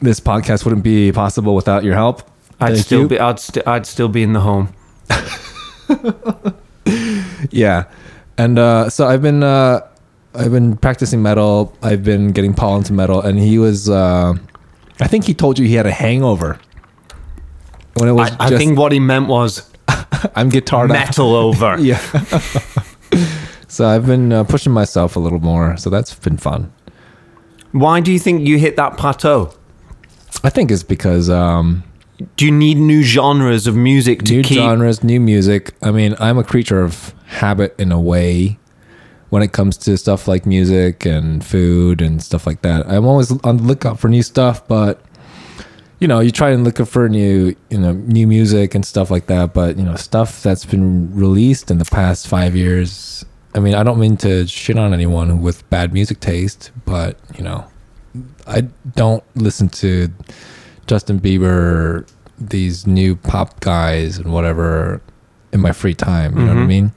This 0.02 0.20
podcast 0.20 0.66
wouldn't 0.66 0.84
be 0.84 1.12
possible 1.12 1.56
without 1.56 1.84
your 1.84 1.94
help. 1.96 2.24
I'd 2.60 2.74
Thank 2.74 2.86
still 2.86 3.02
you. 3.02 3.08
be. 3.08 3.20
I'd, 3.20 3.40
st- 3.40 3.68
I'd 3.68 3.86
still 3.86 4.08
be 4.10 4.24
in 4.24 4.34
the 4.34 4.42
home. 4.42 4.74
Yeah, 7.52 7.86
and 8.38 8.58
uh, 8.58 8.90
so 8.90 9.08
I've 9.08 9.22
been 9.22 9.44
uh, 9.44 9.82
I've 10.34 10.52
been 10.52 10.78
practicing 10.78 11.22
metal. 11.22 11.76
I've 11.82 12.04
been 12.04 12.32
getting 12.32 12.54
Paul 12.54 12.78
into 12.78 12.94
metal, 12.94 13.22
and 13.22 13.38
he 13.40 13.58
was. 13.58 13.90
Uh, 13.90 14.34
I 15.00 15.08
think 15.08 15.26
he 15.26 15.34
told 15.34 15.58
you 15.60 15.66
he 15.68 15.74
had 15.74 15.86
a 15.86 15.92
hangover 15.92 16.60
when 17.96 18.08
it 18.10 18.14
was. 18.14 18.32
I, 18.40 18.48
I 18.48 18.58
think 18.58 18.78
what 18.78 18.92
he 18.92 19.00
meant 19.00 19.28
was 19.28 19.70
I'm 20.36 20.50
guitar 20.50 20.88
metal 20.88 21.36
over. 21.48 21.78
Yeah. 21.80 21.98
so 23.68 23.88
I've 23.88 24.06
been 24.06 24.32
uh, 24.32 24.44
pushing 24.44 24.72
myself 24.72 25.16
a 25.16 25.20
little 25.20 25.40
more. 25.40 25.76
So 25.78 25.90
that's 25.90 26.14
been 26.16 26.38
fun. 26.38 26.72
Why 27.72 28.00
do 28.02 28.12
you 28.12 28.20
think 28.20 28.48
you 28.48 28.58
hit 28.60 28.76
that 28.76 28.98
plateau? 28.98 29.54
I 30.44 30.50
think 30.50 30.72
it's 30.72 30.84
because 30.84 31.30
um, 31.30 31.84
Do 32.38 32.46
you 32.46 32.52
need 32.52 32.78
new 32.78 33.04
genres 33.04 33.68
of 33.68 33.76
music 33.76 34.24
to 34.24 34.34
new 34.38 34.44
keep? 34.44 34.58
genres, 34.58 35.04
new 35.04 35.20
music. 35.20 35.74
I 35.82 35.92
mean, 35.92 36.16
I'm 36.20 36.38
a 36.38 36.44
creature 36.44 36.82
of 36.82 37.14
habit 37.28 37.76
in 37.80 37.92
a 37.92 38.00
way 38.00 38.58
when 39.30 39.42
it 39.44 39.54
comes 39.54 39.78
to 39.78 39.98
stuff 39.98 40.28
like 40.28 40.46
music 40.46 41.06
and 41.06 41.44
food 41.46 42.02
and 42.02 42.22
stuff 42.22 42.46
like 42.46 42.62
that. 42.64 42.86
I'm 42.88 43.06
always 43.06 43.32
on 43.44 43.58
the 43.58 43.64
lookout 43.64 44.00
for 44.00 44.10
new 44.10 44.24
stuff, 44.24 44.68
but 44.68 45.02
you 46.00 46.08
know, 46.08 46.20
you 46.20 46.32
try 46.32 46.50
and 46.50 46.64
look 46.64 46.86
for 46.88 47.08
new, 47.08 47.56
you 47.70 47.78
know, 47.78 47.94
new 47.94 48.26
music 48.26 48.74
and 48.74 48.84
stuff 48.84 49.12
like 49.12 49.28
that. 49.28 49.54
But 49.54 49.78
you 49.78 49.84
know, 49.84 49.96
stuff 49.96 50.42
that's 50.42 50.66
been 50.66 51.16
released 51.16 51.70
in 51.72 51.78
the 51.78 51.86
past 51.86 52.28
five 52.28 52.56
years. 52.56 53.24
I 53.54 53.60
mean, 53.60 53.76
I 53.76 53.84
don't 53.84 54.00
mean 54.00 54.18
to 54.18 54.48
shit 54.48 54.78
on 54.78 54.94
anyone 54.94 55.42
with 55.42 55.70
bad 55.70 55.94
music 55.94 56.20
taste, 56.20 56.72
but 56.86 57.20
you 57.38 57.44
know, 57.44 57.66
I 58.48 58.62
don't 58.96 59.24
listen 59.36 59.70
to 59.70 60.10
Justin 60.88 61.20
Bieber, 61.20 62.06
these 62.40 62.86
new 62.88 63.16
pop 63.16 63.60
guys 63.60 64.18
and 64.18 64.34
whatever 64.34 65.02
in 65.54 65.60
my 65.62 65.72
free 65.72 65.94
time. 65.94 66.38
You 66.38 66.46
know 66.46 66.54
what 66.54 66.62
I 66.62 66.64
Mhm. 66.64 66.68
mean? 66.68 66.92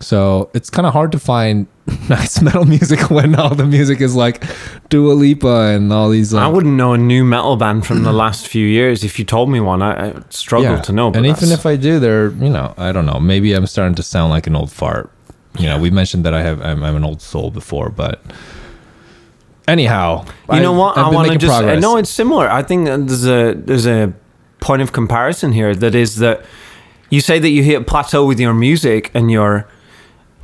So 0.00 0.48
it's 0.54 0.70
kind 0.70 0.86
of 0.86 0.92
hard 0.94 1.12
to 1.12 1.18
find 1.18 1.66
nice 2.08 2.40
metal 2.40 2.64
music 2.64 3.10
when 3.10 3.34
all 3.34 3.54
the 3.54 3.66
music 3.66 4.00
is 4.00 4.14
like 4.16 4.42
Dua 4.88 5.12
Lipa 5.12 5.74
and 5.74 5.92
all 5.92 6.08
these. 6.08 6.32
I 6.32 6.46
wouldn't 6.48 6.74
know 6.74 6.94
a 6.94 6.98
new 6.98 7.24
metal 7.24 7.56
band 7.56 7.84
from 7.86 8.02
the 8.04 8.12
last 8.12 8.48
few 8.48 8.66
years. 8.66 9.04
If 9.04 9.18
you 9.18 9.24
told 9.26 9.50
me 9.50 9.60
one, 9.60 9.82
I, 9.82 10.08
I 10.08 10.14
struggle 10.30 10.80
to 10.80 10.92
know. 10.92 11.10
But 11.10 11.18
and 11.18 11.26
even 11.26 11.50
if 11.50 11.66
I 11.66 11.76
do, 11.76 11.98
they're 12.00 12.30
you 12.30 12.48
know 12.48 12.72
I 12.78 12.92
don't 12.92 13.06
know. 13.06 13.20
Maybe 13.20 13.52
I'm 13.52 13.66
starting 13.66 13.94
to 13.96 14.02
sound 14.02 14.30
like 14.30 14.46
an 14.46 14.56
old 14.56 14.70
fart. 14.72 15.10
You 15.58 15.66
know, 15.66 15.78
we 15.78 15.90
mentioned 15.90 16.24
that 16.24 16.32
I 16.32 16.42
have 16.42 16.62
I'm, 16.62 16.82
I'm 16.82 16.96
an 16.96 17.04
old 17.04 17.20
soul 17.20 17.50
before, 17.50 17.90
but 17.90 18.22
anyhow, 19.70 20.24
you 20.52 20.60
know 20.60 20.72
what, 20.72 20.98
I've 20.98 21.06
I 21.06 21.10
want 21.10 21.30
to 21.32 21.38
just. 21.38 21.58
progress. 21.58 21.80
No, 21.80 21.96
it's 21.96 22.10
similar. 22.10 22.50
I 22.50 22.62
think 22.62 22.86
there's 22.86 23.26
a 23.26 23.54
there's 23.54 23.86
a 23.86 24.12
point 24.60 24.82
of 24.82 24.92
comparison 24.92 25.52
here. 25.52 25.74
That 25.74 25.94
is 25.94 26.16
that 26.16 26.44
you 27.10 27.20
say 27.20 27.38
that 27.38 27.48
you 27.48 27.62
hit 27.62 27.80
a 27.80 27.84
plateau 27.84 28.24
with 28.26 28.38
your 28.38 28.54
music 28.54 29.10
and 29.14 29.30
you're 29.30 29.68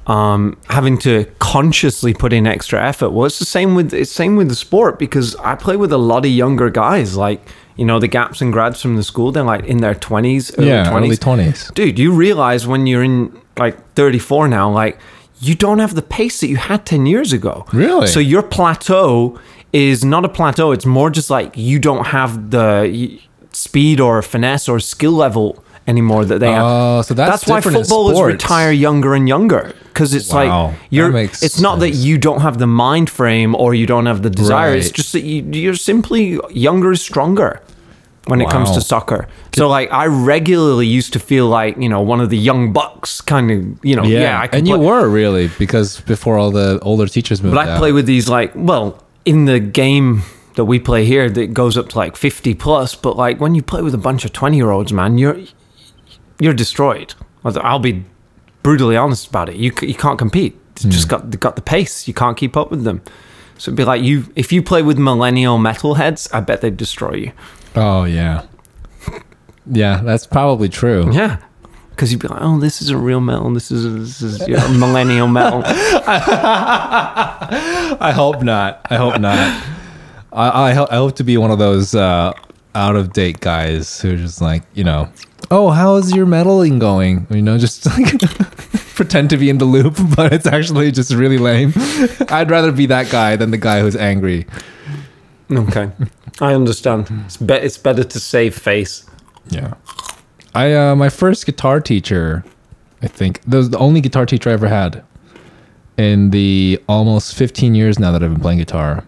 um, 0.06 0.56
having 0.68 0.98
to 0.98 1.24
consciously 1.38 2.14
put 2.14 2.32
in 2.32 2.46
extra 2.46 2.82
effort. 2.84 3.10
Well, 3.10 3.26
it's 3.26 3.38
the 3.38 3.44
same 3.44 3.74
with 3.74 3.92
it's 3.92 4.12
same 4.12 4.36
with 4.36 4.48
the 4.48 4.54
sport 4.54 4.98
because 4.98 5.34
I 5.36 5.54
play 5.54 5.76
with 5.76 5.92
a 5.92 5.98
lot 5.98 6.24
of 6.24 6.30
younger 6.30 6.70
guys, 6.70 7.16
like 7.16 7.46
you 7.76 7.84
know 7.84 7.98
the 7.98 8.08
gaps 8.08 8.40
and 8.40 8.52
grads 8.52 8.80
from 8.80 8.96
the 8.96 9.02
school. 9.02 9.32
They're 9.32 9.42
like 9.42 9.64
in 9.64 9.78
their 9.78 9.94
twenties, 9.94 10.56
early 10.58 10.68
yeah, 10.68 10.90
early 10.90 11.16
twenties. 11.16 11.18
twenties. 11.18 11.70
Dude, 11.74 11.98
you 11.98 12.12
realize 12.12 12.66
when 12.66 12.86
you're 12.86 13.02
in 13.02 13.40
like 13.58 13.94
34 13.94 14.48
now, 14.48 14.70
like 14.70 14.98
you 15.40 15.54
don't 15.54 15.78
have 15.78 15.94
the 15.94 16.02
pace 16.02 16.40
that 16.40 16.48
you 16.48 16.56
had 16.56 16.86
10 16.86 17.06
years 17.06 17.32
ago. 17.32 17.66
Really? 17.72 18.06
So 18.06 18.20
your 18.20 18.42
plateau 18.42 19.38
is 19.72 20.04
not 20.04 20.24
a 20.24 20.28
plateau. 20.28 20.72
It's 20.72 20.86
more 20.86 21.10
just 21.10 21.30
like 21.30 21.56
you 21.56 21.78
don't 21.78 22.06
have 22.06 22.50
the 22.50 23.20
speed 23.52 24.00
or 24.00 24.22
finesse 24.22 24.68
or 24.68 24.80
skill 24.80 25.12
level 25.12 25.62
anymore 25.86 26.24
that 26.24 26.40
they 26.40 26.50
have. 26.50 26.64
Oh, 26.64 27.02
so 27.02 27.14
that's 27.14 27.46
why 27.46 27.56
different 27.56 27.78
in 27.78 27.84
footballers 27.84 28.20
retire 28.20 28.72
younger 28.72 29.14
and 29.14 29.28
younger 29.28 29.74
because 29.84 30.14
it's 30.14 30.32
Wow, 30.32 30.68
like 30.68 30.76
you're. 30.90 31.16
It's 31.16 31.60
not 31.60 31.78
that 31.80 31.90
you 31.90 32.18
don't 32.18 32.40
have 32.40 32.58
the 32.58 32.66
mind 32.66 33.08
frame 33.08 33.54
or 33.54 33.74
you 33.74 33.86
don't 33.86 34.06
have 34.06 34.22
the 34.22 34.30
desire. 34.30 34.74
It's 34.74 34.90
just 34.90 35.12
that 35.12 35.22
you, 35.22 35.42
you're 35.52 35.74
simply 35.74 36.40
younger 36.50 36.92
is 36.92 37.02
stronger 37.02 37.60
when 38.26 38.40
it 38.40 38.48
comes 38.50 38.70
to 38.72 38.80
soccer. 38.80 39.28
So 39.54 39.68
like 39.68 39.90
I 39.92 40.06
regularly 40.06 40.86
used 40.86 41.12
to 41.14 41.18
feel 41.20 41.46
like 41.48 41.76
you 41.76 41.88
know 41.88 42.00
one 42.00 42.20
of 42.20 42.30
the 42.30 42.38
young 42.38 42.72
bucks 42.72 43.20
kind 43.20 43.50
of 43.50 43.84
you 43.84 43.96
know 43.96 44.04
yeah, 44.04 44.40
I 44.40 44.48
can 44.48 44.60
and 44.60 44.68
you 44.68 44.78
were 44.78 45.08
really 45.08 45.48
because 45.58 46.00
before 46.02 46.36
all 46.36 46.50
the 46.50 46.78
older 46.82 47.06
teachers 47.06 47.42
moved 47.42 47.54
but 47.54 47.66
I 47.66 47.72
out. 47.72 47.78
play 47.78 47.92
with 47.92 48.06
these 48.06 48.28
like 48.28 48.52
well 48.54 49.02
in 49.24 49.46
the 49.46 49.60
game 49.60 50.22
that 50.54 50.64
we 50.64 50.78
play 50.78 51.04
here 51.04 51.28
that 51.30 51.52
goes 51.52 51.76
up 51.76 51.88
to 51.90 51.98
like 51.98 52.16
50 52.16 52.54
plus 52.54 52.94
but 52.94 53.16
like 53.16 53.40
when 53.40 53.54
you 53.54 53.62
play 53.62 53.82
with 53.82 53.94
a 53.94 53.98
bunch 53.98 54.24
of 54.24 54.32
20 54.32 54.56
year 54.56 54.70
olds 54.70 54.92
man 54.92 55.18
you're 55.18 55.38
you're 56.38 56.54
destroyed. 56.54 57.14
I'll 57.44 57.78
be 57.78 58.04
brutally 58.62 58.96
honest 58.96 59.28
about 59.28 59.48
it. 59.48 59.56
You, 59.56 59.72
you 59.82 59.94
can't 59.94 60.18
compete. 60.18 60.58
Hmm. 60.80 60.90
just 60.90 61.08
got 61.08 61.38
got 61.40 61.56
the 61.56 61.62
pace. 61.62 62.06
You 62.06 62.14
can't 62.14 62.36
keep 62.36 62.56
up 62.56 62.70
with 62.70 62.84
them 62.84 63.00
so 63.58 63.70
it'd 63.70 63.76
be 63.76 63.84
like 63.84 64.02
you 64.02 64.24
if 64.36 64.52
you 64.52 64.62
play 64.62 64.82
with 64.82 64.98
millennial 64.98 65.58
metalheads 65.58 66.28
I 66.32 66.40
bet 66.40 66.60
they'd 66.60 66.76
destroy 66.76 67.14
you 67.14 67.32
Oh 67.74 68.04
yeah, 68.04 68.46
yeah, 69.70 70.00
that's 70.02 70.26
probably 70.26 70.68
true. 70.68 71.12
yeah 71.12 71.38
because 71.90 72.12
you'd 72.12 72.20
be 72.20 72.28
like, 72.28 72.42
oh, 72.42 72.58
this 72.60 72.82
isn't 72.82 73.00
real 73.02 73.20
metal. 73.20 73.50
This 73.54 73.70
is 73.70 74.20
this 74.20 74.20
is 74.22 74.46
you 74.46 74.54
know, 74.56 74.68
millennial 74.78 75.28
metal. 75.28 75.62
I 76.86 78.12
hope 78.14 78.42
not. 78.42 78.80
I 78.90 78.96
hope 78.96 79.18
not. 79.20 79.38
I 80.32 80.70
I, 80.70 80.74
ho- 80.74 80.88
I 80.90 80.96
hope 80.96 81.16
to 81.16 81.24
be 81.24 81.36
one 81.38 81.50
of 81.50 81.58
those 81.58 81.94
uh, 81.94 82.32
out 82.74 82.96
of 82.96 83.12
date 83.14 83.40
guys 83.40 83.98
who 84.00 84.12
are 84.12 84.16
just 84.16 84.40
like 84.42 84.62
you 84.74 84.84
know, 84.84 85.08
oh, 85.50 85.70
how's 85.70 86.14
your 86.14 86.26
meddling 86.26 86.78
going? 86.78 87.26
You 87.30 87.40
know, 87.42 87.56
just 87.58 87.86
like 87.86 88.12
pretend 88.96 89.30
to 89.30 89.36
be 89.36 89.48
in 89.48 89.58
the 89.58 89.64
loop, 89.64 89.96
but 90.16 90.32
it's 90.32 90.46
actually 90.46 90.90
just 90.90 91.12
really 91.12 91.38
lame. 91.38 91.72
I'd 92.28 92.50
rather 92.50 92.72
be 92.72 92.86
that 92.86 93.10
guy 93.10 93.36
than 93.36 93.52
the 93.52 93.58
guy 93.58 93.80
who's 93.80 93.94
angry. 93.94 94.46
Okay, 95.52 95.92
I 96.40 96.54
understand. 96.54 97.06
It's 97.26 97.36
be- 97.36 97.54
it's 97.54 97.78
better 97.78 98.02
to 98.02 98.18
save 98.18 98.56
face. 98.56 99.06
Yeah. 99.48 99.74
I 100.54 100.74
uh 100.74 100.96
my 100.96 101.08
first 101.08 101.46
guitar 101.46 101.80
teacher, 101.80 102.44
I 103.02 103.06
think, 103.06 103.42
that 103.42 103.56
was 103.56 103.70
the 103.70 103.78
only 103.78 104.00
guitar 104.00 104.26
teacher 104.26 104.50
I 104.50 104.54
ever 104.54 104.68
had 104.68 105.04
in 105.96 106.30
the 106.30 106.80
almost 106.88 107.34
15 107.36 107.74
years 107.74 107.98
now 107.98 108.10
that 108.10 108.22
I've 108.22 108.32
been 108.32 108.40
playing 108.40 108.58
guitar. 108.58 109.04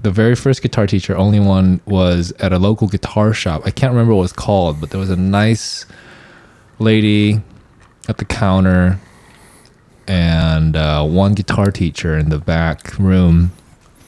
The 0.00 0.10
very 0.10 0.36
first 0.36 0.62
guitar 0.62 0.86
teacher, 0.86 1.16
only 1.16 1.40
one, 1.40 1.80
was 1.84 2.32
at 2.38 2.52
a 2.52 2.58
local 2.58 2.86
guitar 2.88 3.34
shop. 3.34 3.62
I 3.64 3.70
can't 3.70 3.92
remember 3.92 4.14
what 4.14 4.20
it 4.20 4.22
was 4.22 4.32
called, 4.32 4.80
but 4.80 4.90
there 4.90 5.00
was 5.00 5.10
a 5.10 5.16
nice 5.16 5.84
lady 6.78 7.42
at 8.08 8.18
the 8.18 8.24
counter 8.24 8.98
and 10.08 10.74
uh, 10.74 11.04
one 11.04 11.34
guitar 11.34 11.70
teacher 11.70 12.16
in 12.18 12.30
the 12.30 12.38
back 12.38 12.98
room 12.98 13.52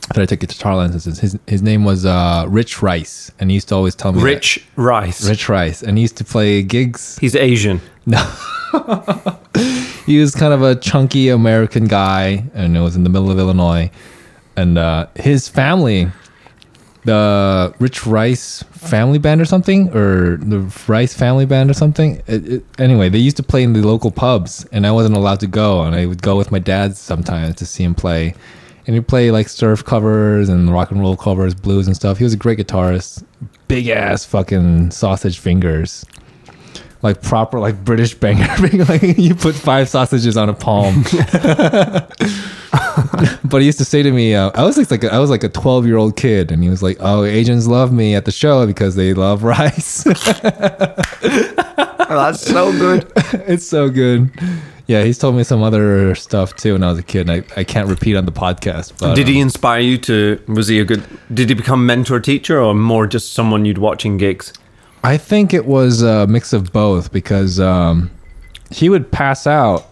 that 0.08 0.18
I 0.18 0.26
took 0.26 0.40
guitar 0.40 0.74
lessons. 0.76 1.20
His 1.20 1.38
his 1.46 1.62
name 1.62 1.84
was 1.84 2.04
uh, 2.04 2.46
Rich 2.48 2.82
Rice, 2.82 3.30
and 3.38 3.50
he 3.50 3.54
used 3.54 3.68
to 3.68 3.74
always 3.76 3.94
tell 3.94 4.12
me 4.12 4.18
that- 4.20 4.24
Rich 4.24 4.66
Rice. 4.76 5.28
Rich 5.28 5.48
Rice, 5.48 5.82
and 5.82 5.96
he 5.98 6.02
used 6.02 6.16
to 6.16 6.24
play 6.24 6.62
gigs. 6.62 7.18
He's 7.18 7.36
Asian. 7.36 7.80
No, 8.06 8.18
he 10.06 10.18
was 10.18 10.34
kind 10.34 10.52
of 10.52 10.62
a 10.62 10.74
chunky 10.74 11.28
American 11.28 11.84
guy, 11.86 12.44
and 12.54 12.76
it 12.76 12.80
was 12.80 12.96
in 12.96 13.04
the 13.04 13.10
middle 13.10 13.30
of 13.30 13.38
Illinois. 13.38 13.90
And 14.56 14.78
uh, 14.78 15.06
his 15.16 15.48
family, 15.48 16.10
the 17.04 17.74
Rich 17.78 18.06
Rice 18.06 18.62
Family 18.70 19.18
Band 19.18 19.40
or 19.40 19.44
something, 19.44 19.88
or 19.96 20.36
the 20.36 20.60
Rice 20.86 21.14
Family 21.14 21.46
Band 21.46 21.70
or 21.70 21.74
something. 21.74 22.22
It, 22.26 22.48
it, 22.48 22.64
anyway, 22.78 23.08
they 23.08 23.18
used 23.18 23.36
to 23.38 23.42
play 23.42 23.62
in 23.62 23.72
the 23.72 23.86
local 23.86 24.10
pubs, 24.10 24.66
and 24.72 24.86
I 24.86 24.90
wasn't 24.90 25.16
allowed 25.16 25.40
to 25.40 25.46
go. 25.46 25.82
And 25.82 25.94
I 25.94 26.06
would 26.06 26.22
go 26.22 26.36
with 26.36 26.50
my 26.50 26.58
dad 26.58 26.96
sometimes 26.96 27.56
to 27.56 27.66
see 27.66 27.84
him 27.84 27.94
play. 27.94 28.34
And 28.86 28.94
he'd 28.94 29.08
play 29.08 29.30
like 29.30 29.48
surf 29.48 29.84
covers 29.84 30.48
and 30.48 30.72
rock 30.72 30.90
and 30.90 31.00
roll 31.00 31.16
covers, 31.16 31.54
blues 31.54 31.86
and 31.86 31.94
stuff. 31.94 32.18
He 32.18 32.24
was 32.24 32.32
a 32.32 32.38
great 32.38 32.58
guitarist. 32.58 33.24
Big 33.68 33.88
ass 33.88 34.24
fucking 34.24 34.90
sausage 34.90 35.38
fingers 35.38 36.04
like 37.02 37.22
proper 37.22 37.58
like 37.58 37.84
British 37.84 38.14
banger. 38.14 38.48
like 38.88 39.02
you 39.18 39.34
put 39.34 39.54
five 39.54 39.88
sausages 39.88 40.36
on 40.36 40.48
a 40.48 40.54
palm. 40.54 41.02
but 43.44 43.60
he 43.60 43.66
used 43.66 43.78
to 43.78 43.84
say 43.84 44.02
to 44.02 44.12
me, 44.12 44.34
uh, 44.34 44.50
I 44.54 44.64
was 44.64 44.76
like, 44.76 44.90
like 44.90 45.04
a, 45.04 45.12
I 45.12 45.18
was 45.18 45.30
like 45.30 45.44
a 45.44 45.48
twelve 45.48 45.86
year 45.86 45.96
old 45.96 46.16
kid, 46.16 46.52
and 46.52 46.62
he 46.62 46.68
was 46.68 46.82
like, 46.82 46.98
"Oh, 47.00 47.24
Asians 47.24 47.66
love 47.66 47.92
me 47.92 48.14
at 48.14 48.24
the 48.24 48.32
show 48.32 48.66
because 48.66 48.94
they 48.96 49.14
love 49.14 49.42
rice." 49.42 50.04
That's 52.10 52.40
so 52.40 52.72
good. 52.72 53.10
it's 53.46 53.66
so 53.66 53.88
good. 53.88 54.30
Yeah, 54.88 55.04
he's 55.04 55.18
told 55.18 55.36
me 55.36 55.44
some 55.44 55.62
other 55.62 56.16
stuff 56.16 56.56
too 56.56 56.72
when 56.72 56.82
I 56.82 56.90
was 56.90 56.98
a 56.98 57.04
kid, 57.04 57.30
and 57.30 57.30
I, 57.30 57.60
I 57.60 57.64
can't 57.64 57.88
repeat 57.88 58.16
on 58.16 58.26
the 58.26 58.32
podcast. 58.32 58.98
But 58.98 59.14
Did 59.14 59.26
um, 59.26 59.32
he 59.32 59.40
inspire 59.40 59.80
you 59.80 59.96
to? 59.98 60.42
Was 60.48 60.66
he 60.66 60.80
a 60.80 60.84
good? 60.84 61.04
Did 61.32 61.48
he 61.48 61.54
become 61.54 61.86
mentor 61.86 62.18
teacher 62.18 62.60
or 62.60 62.74
more 62.74 63.06
just 63.06 63.32
someone 63.32 63.64
you'd 63.64 63.78
watch 63.78 64.04
in 64.04 64.18
gigs? 64.18 64.52
I 65.02 65.16
think 65.16 65.54
it 65.54 65.64
was 65.66 66.02
a 66.02 66.26
mix 66.26 66.52
of 66.52 66.72
both 66.72 67.10
because 67.12 67.58
um, 67.58 68.10
he 68.70 68.88
would 68.88 69.10
pass 69.10 69.46
out 69.46 69.86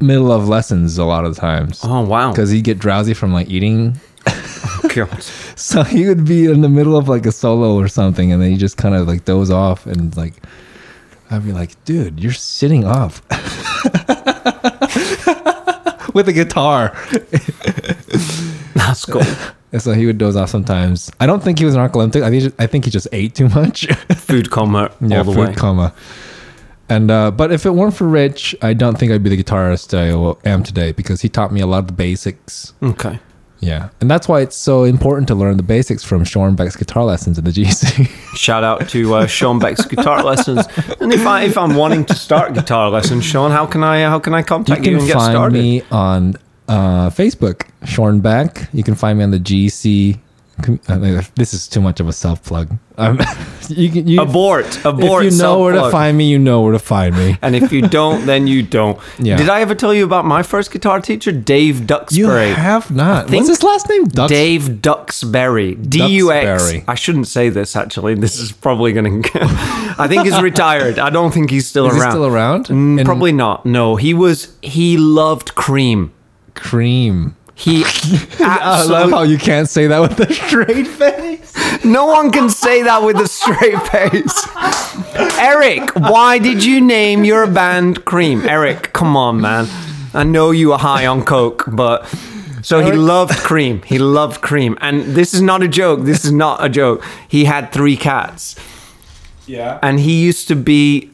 middle 0.00 0.32
of 0.32 0.48
lessons 0.48 0.98
a 0.98 1.04
lot 1.04 1.24
of 1.24 1.36
times. 1.36 1.80
Oh 1.84 2.04
wow! 2.04 2.30
because 2.30 2.50
he'd 2.50 2.64
get 2.64 2.78
drowsy 2.78 3.14
from 3.14 3.32
like 3.32 3.48
eating. 3.48 3.98
oh, 4.26 4.80
God. 4.94 5.24
So 5.56 5.84
he 5.84 6.08
would 6.08 6.24
be 6.24 6.46
in 6.46 6.62
the 6.62 6.68
middle 6.68 6.96
of 6.96 7.08
like 7.08 7.26
a 7.26 7.32
solo 7.32 7.76
or 7.76 7.86
something, 7.86 8.32
and 8.32 8.42
then 8.42 8.50
he 8.50 8.56
just 8.56 8.76
kind 8.76 8.96
of 8.96 9.06
like 9.06 9.24
doze 9.24 9.52
off, 9.52 9.86
and 9.86 10.16
like 10.16 10.42
I'd 11.30 11.44
be 11.44 11.52
like, 11.52 11.82
"Dude, 11.84 12.18
you're 12.18 12.32
sitting 12.32 12.84
up 12.84 13.12
with 16.12 16.28
a 16.28 16.32
guitar." 16.34 16.90
That's 18.74 19.04
cool. 19.04 19.22
And 19.74 19.82
so 19.82 19.92
he 19.92 20.06
would 20.06 20.18
doze 20.18 20.36
off 20.36 20.50
sometimes. 20.50 21.10
I 21.18 21.26
don't 21.26 21.42
think 21.42 21.58
he 21.58 21.64
was 21.64 21.74
narcoleptic. 21.74 22.22
I 22.22 22.30
think 22.30 22.34
he 22.34 22.40
just, 22.40 22.60
I 22.60 22.66
think 22.68 22.84
he 22.84 22.92
just 22.92 23.08
ate 23.10 23.34
too 23.34 23.48
much. 23.48 23.86
Food 24.16 24.52
coma 24.52 24.92
yeah, 25.00 25.18
all 25.18 25.24
the 25.24 25.32
food 25.34 25.48
way. 25.48 25.54
coma. 25.56 25.92
And 26.88 27.10
uh, 27.10 27.32
but 27.32 27.50
if 27.50 27.66
it 27.66 27.70
weren't 27.70 27.92
for 27.94 28.06
Rich, 28.06 28.54
I 28.62 28.72
don't 28.72 28.96
think 28.96 29.10
I'd 29.10 29.24
be 29.24 29.30
the 29.30 29.42
guitarist 29.42 29.92
I 29.92 30.48
am 30.48 30.62
today 30.62 30.92
because 30.92 31.22
he 31.22 31.28
taught 31.28 31.52
me 31.52 31.60
a 31.60 31.66
lot 31.66 31.78
of 31.78 31.86
the 31.88 31.92
basics. 31.92 32.72
okay. 32.84 33.18
Yeah, 33.58 33.88
and 34.00 34.10
that's 34.10 34.28
why 34.28 34.42
it's 34.42 34.56
so 34.56 34.84
important 34.84 35.26
to 35.28 35.34
learn 35.34 35.56
the 35.56 35.62
basics 35.62 36.04
from 36.04 36.22
Sean 36.22 36.54
Beck's 36.54 36.76
guitar 36.76 37.02
lessons 37.02 37.38
in 37.38 37.44
the 37.44 37.50
GC. 37.50 38.06
Shout 38.36 38.62
out 38.62 38.88
to 38.90 39.14
uh, 39.14 39.26
Sean 39.26 39.58
Beck's 39.58 39.86
guitar 39.86 40.22
lessons. 40.22 40.66
And 41.00 41.12
if 41.12 41.26
I 41.26 41.44
if 41.44 41.56
I'm 41.56 41.74
wanting 41.74 42.04
to 42.06 42.14
start 42.14 42.52
guitar 42.52 42.90
lessons, 42.90 43.24
Sean, 43.24 43.50
how 43.50 43.64
can 43.64 43.82
I 43.82 44.02
how 44.02 44.20
can 44.20 44.34
I 44.34 44.42
contact 44.42 44.84
you, 44.84 44.92
can 44.92 44.98
and 44.98 45.06
get 45.08 45.18
started? 45.18 45.38
find 45.38 45.52
me 45.54 45.82
on 45.90 46.34
uh, 46.68 47.10
Facebook, 47.10 47.66
Sean 47.84 48.20
Beck. 48.20 48.68
You 48.72 48.82
can 48.82 48.94
find 48.94 49.18
me 49.18 49.24
on 49.24 49.30
the 49.30 49.38
GC. 49.40 50.18
I 50.88 50.98
mean, 50.98 51.20
this 51.34 51.52
is 51.52 51.66
too 51.66 51.80
much 51.80 51.98
of 51.98 52.06
a 52.06 52.12
self 52.12 52.40
plug. 52.44 52.78
Um, 52.96 53.18
you 53.68 53.90
can 53.90 54.06
you, 54.06 54.20
abort, 54.22 54.84
abort. 54.84 55.26
If 55.26 55.32
you 55.32 55.38
know 55.42 55.58
where 55.58 55.72
to 55.72 55.90
find 55.90 56.16
me, 56.16 56.30
you 56.30 56.38
know 56.38 56.62
where 56.62 56.70
to 56.70 56.78
find 56.78 57.16
me. 57.16 57.36
And 57.42 57.56
if 57.56 57.72
you 57.72 57.82
don't, 57.88 58.24
then 58.24 58.46
you 58.46 58.62
don't. 58.62 58.96
Yeah. 59.18 59.36
Did 59.36 59.48
I 59.48 59.62
ever 59.62 59.74
tell 59.74 59.92
you 59.92 60.04
about 60.04 60.24
my 60.26 60.44
first 60.44 60.70
guitar 60.70 61.00
teacher, 61.00 61.32
Dave 61.32 61.88
Duxbury? 61.88 62.50
You 62.50 62.54
have 62.54 62.92
not. 62.92 63.32
What's 63.32 63.48
his 63.48 63.64
last 63.64 63.88
name? 63.88 64.04
Dux- 64.04 64.30
Dave 64.30 64.80
Duxbury. 64.80 65.74
D 65.74 66.06
U 66.18 66.30
X. 66.30 66.72
I 66.86 66.94
shouldn't 66.94 67.26
say 67.26 67.48
this 67.48 67.74
actually. 67.74 68.14
This 68.14 68.38
is 68.38 68.52
probably 68.52 68.92
going 68.92 69.22
to. 69.24 69.30
I 69.98 70.06
think 70.08 70.22
he's 70.24 70.40
retired. 70.40 71.00
I 71.00 71.10
don't 71.10 71.34
think 71.34 71.50
he's 71.50 71.66
still 71.66 71.88
Is 71.88 71.94
he 71.96 72.00
around. 72.00 72.12
still 72.12 72.26
around? 72.26 72.66
Mm, 72.66 73.04
probably 73.04 73.32
not. 73.32 73.66
No, 73.66 73.96
he 73.96 74.14
was. 74.14 74.56
He 74.62 74.96
loved 74.98 75.56
cream. 75.56 76.12
Cream. 76.54 77.36
He. 77.56 77.84
I 78.40 78.84
love 78.84 79.10
how 79.10 79.22
you 79.22 79.38
can't 79.38 79.68
say 79.68 79.86
that 79.86 80.00
with 80.00 80.18
a 80.20 80.32
straight 80.32 80.86
face. 80.88 81.84
No 81.84 82.06
one 82.06 82.32
can 82.32 82.50
say 82.50 82.82
that 82.82 83.02
with 83.02 83.16
a 83.16 83.28
straight 83.28 83.80
face. 83.88 84.46
Eric, 85.38 85.90
why 85.94 86.38
did 86.38 86.64
you 86.64 86.80
name 86.80 87.24
your 87.24 87.46
band 87.46 88.04
Cream? 88.04 88.42
Eric, 88.48 88.92
come 88.92 89.16
on, 89.16 89.40
man. 89.40 89.66
I 90.14 90.24
know 90.24 90.50
you 90.50 90.70
were 90.70 90.78
high 90.78 91.06
on 91.06 91.24
coke, 91.24 91.64
but 91.68 92.06
so 92.62 92.80
he 92.80 92.92
loved 92.92 93.36
cream. 93.38 93.82
He 93.82 93.98
loved 93.98 94.40
cream, 94.40 94.76
and 94.80 95.02
this 95.14 95.34
is 95.34 95.42
not 95.42 95.62
a 95.62 95.68
joke. 95.68 96.00
This 96.04 96.24
is 96.24 96.32
not 96.32 96.64
a 96.64 96.68
joke. 96.68 97.04
He 97.28 97.44
had 97.44 97.72
three 97.72 97.96
cats, 97.96 98.56
Yeah. 99.46 99.78
and 99.82 100.00
he 100.00 100.24
used 100.24 100.48
to 100.48 100.56
be 100.56 101.10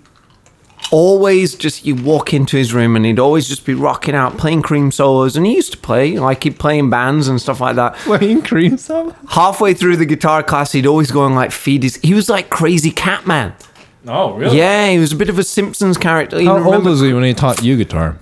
always 0.92 1.54
just 1.54 1.86
you 1.86 1.94
walk 1.94 2.34
into 2.34 2.56
his 2.56 2.74
room 2.74 2.96
and 2.96 3.04
he'd 3.04 3.18
always 3.18 3.46
just 3.48 3.64
be 3.64 3.74
rocking 3.74 4.14
out 4.14 4.36
playing 4.38 4.60
cream 4.62 4.90
solos 4.90 5.36
and 5.36 5.46
he 5.46 5.54
used 5.54 5.70
to 5.72 5.78
play 5.78 6.18
like 6.18 6.42
he'd 6.42 6.58
play 6.58 6.78
in 6.78 6.90
bands 6.90 7.28
and 7.28 7.40
stuff 7.40 7.60
like 7.60 7.76
that 7.76 7.94
Playing 7.96 8.42
cream 8.42 8.76
song. 8.76 9.14
halfway 9.28 9.72
through 9.74 9.96
the 9.96 10.06
guitar 10.06 10.42
class, 10.42 10.72
he'd 10.72 10.86
always 10.86 11.10
go 11.10 11.24
and 11.26 11.34
like 11.34 11.52
feed 11.52 11.82
his. 11.84 11.96
He 11.96 12.12
was 12.14 12.28
like 12.28 12.50
crazy 12.50 12.90
cat 12.90 13.26
man 13.26 13.54
Oh, 14.08 14.32
really? 14.32 14.56
Yeah, 14.56 14.90
he 14.90 14.98
was 14.98 15.12
a 15.12 15.16
bit 15.16 15.28
of 15.28 15.38
a 15.38 15.44
Simpsons 15.44 15.98
character. 15.98 16.40
You 16.40 16.48
How 16.48 16.54
remember- 16.56 16.76
old 16.76 16.84
was 16.86 17.00
he 17.02 17.12
when 17.12 17.22
he 17.24 17.34
taught 17.34 17.62
you 17.62 17.76
guitar? 17.76 18.16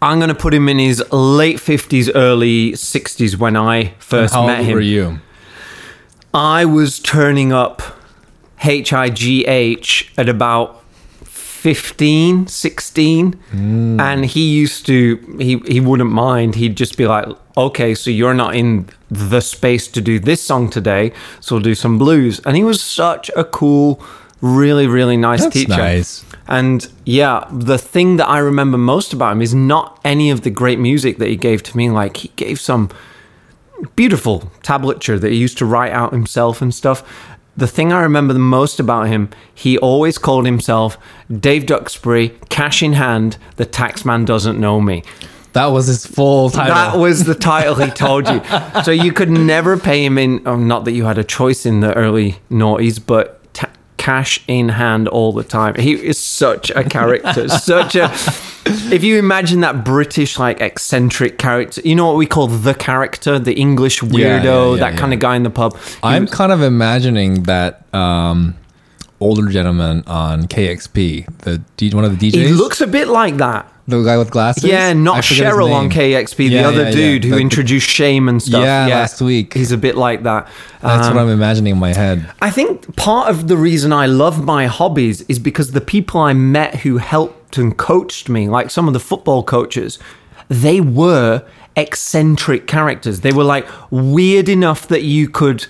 I'm 0.00 0.18
going 0.20 0.28
to 0.28 0.34
put 0.36 0.54
him 0.54 0.68
in 0.68 0.78
his 0.78 1.02
late 1.12 1.56
50s, 1.56 2.10
early 2.14 2.72
60s 2.72 3.36
when 3.36 3.56
I 3.56 3.92
first 3.98 4.32
How 4.34 4.46
met 4.46 4.60
old 4.60 4.68
him. 4.68 4.74
were 4.74 4.80
you? 4.80 5.18
I 6.32 6.64
was 6.64 7.00
turning 7.00 7.52
up 7.52 7.82
H 8.62 8.92
I 8.92 9.10
G 9.10 9.44
H 9.46 10.12
at 10.16 10.28
about 10.28 10.82
15, 11.60 12.46
16. 12.46 13.32
Mm. 13.34 14.00
And 14.00 14.24
he 14.24 14.48
used 14.48 14.86
to, 14.86 15.16
he, 15.38 15.58
he 15.68 15.78
wouldn't 15.78 16.10
mind. 16.10 16.54
He'd 16.54 16.74
just 16.74 16.96
be 16.96 17.06
like, 17.06 17.28
okay, 17.54 17.94
so 17.94 18.08
you're 18.08 18.32
not 18.32 18.56
in 18.56 18.88
the 19.10 19.40
space 19.40 19.86
to 19.88 20.00
do 20.00 20.18
this 20.18 20.40
song 20.40 20.70
today. 20.70 21.12
So 21.40 21.56
we'll 21.56 21.62
do 21.62 21.74
some 21.74 21.98
blues. 21.98 22.40
And 22.46 22.56
he 22.56 22.64
was 22.64 22.80
such 22.80 23.30
a 23.36 23.44
cool, 23.44 24.02
really, 24.40 24.86
really 24.86 25.18
nice 25.18 25.42
That's 25.42 25.54
teacher. 25.54 25.76
nice. 25.76 26.24
And 26.48 26.90
yeah, 27.04 27.46
the 27.52 27.76
thing 27.76 28.16
that 28.16 28.26
I 28.26 28.38
remember 28.38 28.78
most 28.78 29.12
about 29.12 29.32
him 29.32 29.42
is 29.42 29.54
not 29.54 30.00
any 30.02 30.30
of 30.30 30.40
the 30.40 30.50
great 30.50 30.78
music 30.78 31.18
that 31.18 31.28
he 31.28 31.36
gave 31.36 31.62
to 31.64 31.76
me. 31.76 31.90
Like, 31.90 32.16
he 32.16 32.28
gave 32.36 32.58
some 32.58 32.88
beautiful 33.96 34.50
tablature 34.62 35.20
that 35.20 35.30
he 35.30 35.36
used 35.36 35.58
to 35.58 35.66
write 35.66 35.92
out 35.92 36.12
himself 36.12 36.62
and 36.62 36.74
stuff. 36.74 37.04
The 37.60 37.66
thing 37.66 37.92
I 37.92 38.00
remember 38.00 38.32
the 38.32 38.38
most 38.38 38.80
about 38.80 39.08
him, 39.08 39.28
he 39.54 39.76
always 39.76 40.16
called 40.16 40.46
himself 40.46 40.96
Dave 41.30 41.66
Duxbury, 41.66 42.30
cash 42.48 42.82
in 42.82 42.94
hand, 42.94 43.36
the 43.56 43.66
taxman 43.66 44.24
doesn't 44.24 44.58
know 44.58 44.80
me. 44.80 45.02
That 45.52 45.66
was 45.66 45.86
his 45.86 46.06
full 46.06 46.48
title. 46.48 46.74
That 46.74 46.96
was 46.96 47.24
the 47.24 47.34
title 47.34 47.74
he 47.74 47.90
told 47.90 48.26
you. 48.30 48.40
So 48.82 48.92
you 48.92 49.12
could 49.12 49.28
never 49.28 49.76
pay 49.76 50.02
him 50.02 50.16
in, 50.16 50.40
oh, 50.46 50.56
not 50.56 50.86
that 50.86 50.92
you 50.92 51.04
had 51.04 51.18
a 51.18 51.24
choice 51.24 51.66
in 51.66 51.80
the 51.80 51.92
early 51.92 52.36
noughties, 52.50 52.98
but 53.04 53.39
cash 54.00 54.42
in 54.48 54.70
hand 54.70 55.08
all 55.08 55.30
the 55.32 55.44
time. 55.44 55.74
He 55.74 55.92
is 55.92 56.18
such 56.18 56.70
a 56.70 56.82
character, 56.82 57.48
such 57.48 57.94
a. 57.96 58.10
If 58.92 59.04
you 59.04 59.18
imagine 59.18 59.60
that 59.60 59.84
British, 59.84 60.38
like 60.38 60.60
eccentric 60.60 61.36
character, 61.38 61.82
you 61.84 61.94
know 61.94 62.06
what 62.06 62.16
we 62.16 62.26
call 62.26 62.46
the 62.46 62.74
character, 62.74 63.38
the 63.38 63.52
English 63.54 64.00
weirdo, 64.00 64.18
Yeah, 64.18 64.42
yeah, 64.42 64.70
yeah, 64.70 64.76
that 64.90 64.98
kind 64.98 65.12
of 65.12 65.18
guy 65.20 65.36
in 65.36 65.42
the 65.42 65.50
pub. 65.50 65.76
He 65.76 65.82
I'm 66.02 66.22
was- 66.22 66.30
kind 66.30 66.50
of 66.50 66.62
imagining 66.62 67.42
that 67.44 67.72
um, 67.94 68.56
older 69.20 69.48
gentleman 69.50 70.02
on 70.06 70.46
KXP, 70.48 71.26
the 71.78 71.94
one 71.96 72.04
of 72.04 72.18
the 72.18 72.30
DJs, 72.30 72.46
he 72.46 72.48
looks 72.52 72.80
a 72.80 72.86
bit 72.86 73.08
like 73.08 73.36
that. 73.36 73.70
the 73.86 74.02
guy 74.02 74.16
with 74.16 74.30
glasses. 74.30 74.62
Yeah, 74.64 74.92
not 74.92 75.24
Cheryl 75.24 75.72
on. 75.72 75.90
KXP, 75.90 76.48
Yeah, 76.48 76.62
the 76.62 76.68
other 76.68 76.82
yeah, 76.82 76.88
yeah. 76.90 76.94
dude 76.94 77.24
who 77.24 77.30
The- 77.30 77.36
the- 77.36 77.42
introduced 77.42 77.88
shame 77.88 78.28
and 78.28 78.40
stuff. 78.40 78.62
Yeah, 78.62 78.86
last 78.86 79.20
week. 79.20 79.52
He's 79.54 79.72
a 79.72 79.76
bit 79.78 79.96
like 79.96 80.22
that. 80.22 80.46
That's 80.80 81.08
Um, 81.08 81.14
what 81.16 81.22
I'm 81.22 81.28
imagining 81.30 81.72
in 81.72 81.78
my 81.80 81.92
head. 81.92 82.24
I 82.40 82.50
think 82.50 82.94
part 82.96 83.28
of 83.28 83.48
the 83.48 83.56
reason 83.56 83.92
I 83.92 84.06
love 84.06 84.44
my 84.44 84.66
hobbies 84.66 85.22
is 85.22 85.40
because 85.40 85.72
the 85.72 85.80
people 85.80 86.20
I 86.20 86.32
met 86.34 86.76
who 86.76 86.98
helped 86.98 87.58
and 87.58 87.76
coached 87.76 88.28
me, 88.28 88.48
like 88.48 88.70
some 88.70 88.86
of 88.86 88.94
the 88.94 89.00
football 89.00 89.42
coaches, 89.42 89.98
they 90.48 90.80
were 90.80 91.42
eccentric 91.76 92.66
characters. 92.68 93.20
They 93.20 93.32
were 93.32 93.44
like 93.44 93.66
weird 93.90 94.48
enough 94.48 94.86
that 94.88 95.02
you 95.02 95.28
could. 95.28 95.66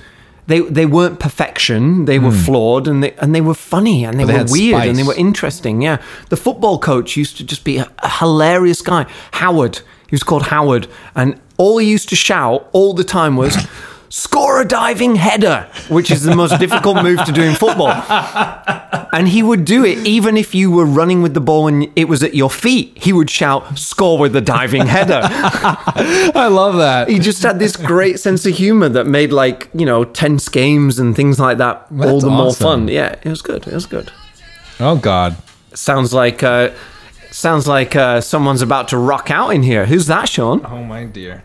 They, 0.47 0.61
they 0.61 0.87
weren't 0.87 1.21
perfection. 1.21 2.07
They 2.07 2.19
were 2.19 2.33
flawed, 2.33 2.89
and 2.89 3.03
they 3.05 3.13
and 3.15 3.35
they 3.35 3.41
were 3.41 3.55
funny, 3.55 4.05
and 4.05 4.19
they, 4.19 4.25
Hmm. 4.25 4.29
they 4.33 4.39
were 4.45 4.51
weird, 4.51 4.75
and 4.89 4.99
they 4.99 5.03
were 5.05 5.15
interesting. 5.15 5.81
Yeah, 5.83 5.99
the 6.29 6.37
football 6.37 6.79
coach 6.79 7.17
used 7.17 7.37
to 7.39 7.45
just 7.45 7.65
be 7.65 7.79
a, 7.79 7.91
a 8.01 8.09
hilarious 8.09 8.83
guy. 8.83 9.07
Howard, 9.33 9.77
he 10.09 10.15
was 10.15 10.23
called 10.25 10.45
Howard, 10.47 10.89
and 11.15 11.41
all 11.57 11.79
he 11.79 11.89
used 11.91 12.09
to 12.09 12.17
shout 12.17 12.69
all 12.73 12.95
the 12.95 13.05
time 13.05 13.37
was, 13.37 13.57
"Score 14.11 14.61
a 14.61 14.65
diving 14.67 15.15
header," 15.17 15.67
which 15.89 16.11
is 16.11 16.23
the 16.23 16.37
most 16.37 16.59
difficult 16.61 17.03
move 17.03 17.25
to 17.25 17.33
do 17.33 17.43
in 17.43 17.55
football. 17.55 17.91
And 19.13 19.27
he 19.29 19.43
would 19.43 19.65
do 19.65 19.85
it 19.85 19.99
even 20.07 20.37
if 20.37 20.55
you 20.55 20.71
were 20.71 20.85
running 20.85 21.23
with 21.23 21.35
the 21.35 21.41
ball 21.41 21.67
and 21.67 21.89
it 21.97 22.09
was 22.09 22.23
at 22.23 22.35
your 22.35 22.51
feet. 22.51 22.93
He 22.97 23.13
would 23.13 23.31
shout, 23.31 23.79
"Score 23.79 24.19
with 24.19 24.33
the 24.33 24.41
diving 24.41 24.87
header." 24.87 25.21
I 25.25 26.49
love 26.51 26.77
that. 26.77 27.09
he 27.09 27.19
just 27.19 27.43
had 27.43 27.59
this 27.59 27.77
great 27.77 28.21
sense 28.21 28.45
of 28.47 28.55
humor 28.55 28.89
that 28.91 29.07
made 29.07 29.33
like 29.33 29.69
you 29.75 29.87
know 29.87 30.05
tense 30.05 30.49
games 30.49 30.99
and 30.99 31.17
things 31.17 31.39
like 31.41 31.59
that 31.59 31.87
all 31.91 31.97
That's 31.97 32.25
the 32.25 32.31
more 32.31 32.53
fun. 32.55 32.89
Yeah, 32.89 33.15
it 33.23 33.29
was 33.29 33.43
good. 33.43 33.67
It 33.67 33.73
was 33.75 33.87
good. 33.87 34.13
Oh 34.79 34.97
God. 34.97 35.37
Sounds 35.75 36.13
like 36.13 36.43
uh, 36.43 36.71
sounds 37.31 37.67
like 37.69 37.95
uh, 37.95 38.21
someone's 38.21 38.63
about 38.63 38.89
to 38.89 38.97
rock 38.99 39.31
out 39.31 39.51
in 39.51 39.63
here. 39.63 39.87
Who's 39.87 40.07
that, 40.07 40.29
Sean? 40.29 40.65
Oh 40.67 40.83
my 40.83 41.05
dear. 41.05 41.45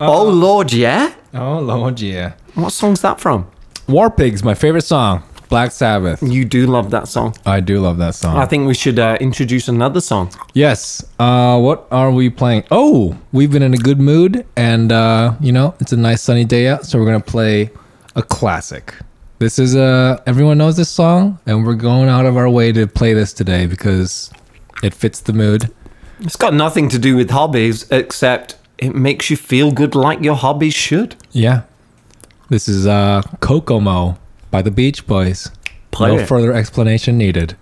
Oh 0.00 0.24
Lord, 0.28 0.72
yeah. 0.72 1.14
Oh 1.32 1.60
Lord, 1.60 2.00
yeah. 2.00 2.34
What 2.54 2.70
song's 2.70 3.00
that 3.02 3.20
from? 3.20 3.50
War 3.88 4.10
Pigs, 4.10 4.42
my 4.42 4.54
favorite 4.54 4.82
song. 4.84 5.22
Black 5.48 5.70
Sabbath. 5.70 6.22
You 6.22 6.44
do 6.44 6.66
love 6.66 6.90
that 6.90 7.06
song. 7.06 7.36
I 7.46 7.60
do 7.60 7.78
love 7.78 7.98
that 7.98 8.14
song. 8.14 8.38
I 8.38 8.46
think 8.46 8.66
we 8.66 8.74
should 8.74 8.98
uh, 8.98 9.16
introduce 9.20 9.68
another 9.68 10.00
song. 10.00 10.32
Yes. 10.52 11.04
Uh, 11.18 11.60
what 11.60 11.86
are 11.92 12.10
we 12.10 12.28
playing? 12.30 12.64
Oh, 12.70 13.16
we've 13.30 13.52
been 13.52 13.62
in 13.62 13.72
a 13.74 13.78
good 13.78 14.00
mood, 14.00 14.46
and 14.56 14.90
uh, 14.90 15.34
you 15.40 15.52
know 15.52 15.74
it's 15.80 15.92
a 15.92 15.96
nice 15.96 16.22
sunny 16.22 16.44
day 16.44 16.66
out, 16.68 16.86
so 16.86 16.98
we're 16.98 17.06
gonna 17.06 17.20
play 17.20 17.70
a 18.16 18.22
classic. 18.22 18.94
This 19.38 19.58
is 19.58 19.76
uh 19.76 20.20
everyone 20.26 20.58
knows 20.58 20.76
this 20.76 20.90
song, 20.90 21.38
and 21.46 21.64
we're 21.64 21.74
going 21.74 22.08
out 22.08 22.26
of 22.26 22.36
our 22.36 22.48
way 22.48 22.72
to 22.72 22.86
play 22.86 23.14
this 23.14 23.32
today 23.32 23.66
because 23.66 24.32
it 24.82 24.94
fits 24.94 25.20
the 25.20 25.32
mood. 25.32 25.70
It's 26.20 26.36
got 26.36 26.54
nothing 26.54 26.88
to 26.88 26.98
do 26.98 27.16
with 27.16 27.30
hobbies 27.30 27.88
except 27.90 28.56
it 28.84 28.94
makes 28.94 29.30
you 29.30 29.36
feel 29.36 29.72
good 29.72 29.94
like 29.94 30.20
your 30.22 30.34
hobbies 30.34 30.74
should. 30.74 31.16
Yeah. 31.32 31.62
This 32.50 32.68
is 32.68 32.86
uh 32.86 33.22
Kokomo 33.40 34.18
by 34.50 34.62
the 34.62 34.70
Beach 34.70 35.06
Boys. 35.06 35.50
Play 35.90 36.14
no 36.14 36.22
it. 36.22 36.26
further 36.26 36.52
explanation 36.52 37.16
needed. 37.16 37.56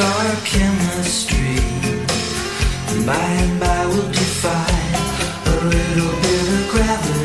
Our 0.00 0.36
chemistry. 0.44 1.56
By 3.06 3.14
and 3.14 3.60
by 3.60 3.86
we'll 3.86 4.10
defy 4.10 4.70
a 5.46 5.56
little 5.64 6.12
bit 6.22 6.46
of 6.56 6.70
gravity. 6.70 7.19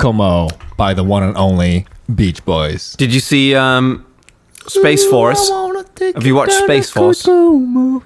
Kokomo 0.00 0.48
by 0.76 0.94
the 0.94 1.04
one 1.04 1.22
and 1.22 1.36
only 1.36 1.86
Beach 2.14 2.44
Boys. 2.44 2.94
Did 2.96 3.12
you 3.12 3.20
see 3.20 3.54
um, 3.54 4.06
Space 4.66 5.06
Force? 5.06 5.50
Have 6.14 6.24
you 6.24 6.34
watched 6.34 6.52
Space 6.52 6.90
Force? 6.90 7.26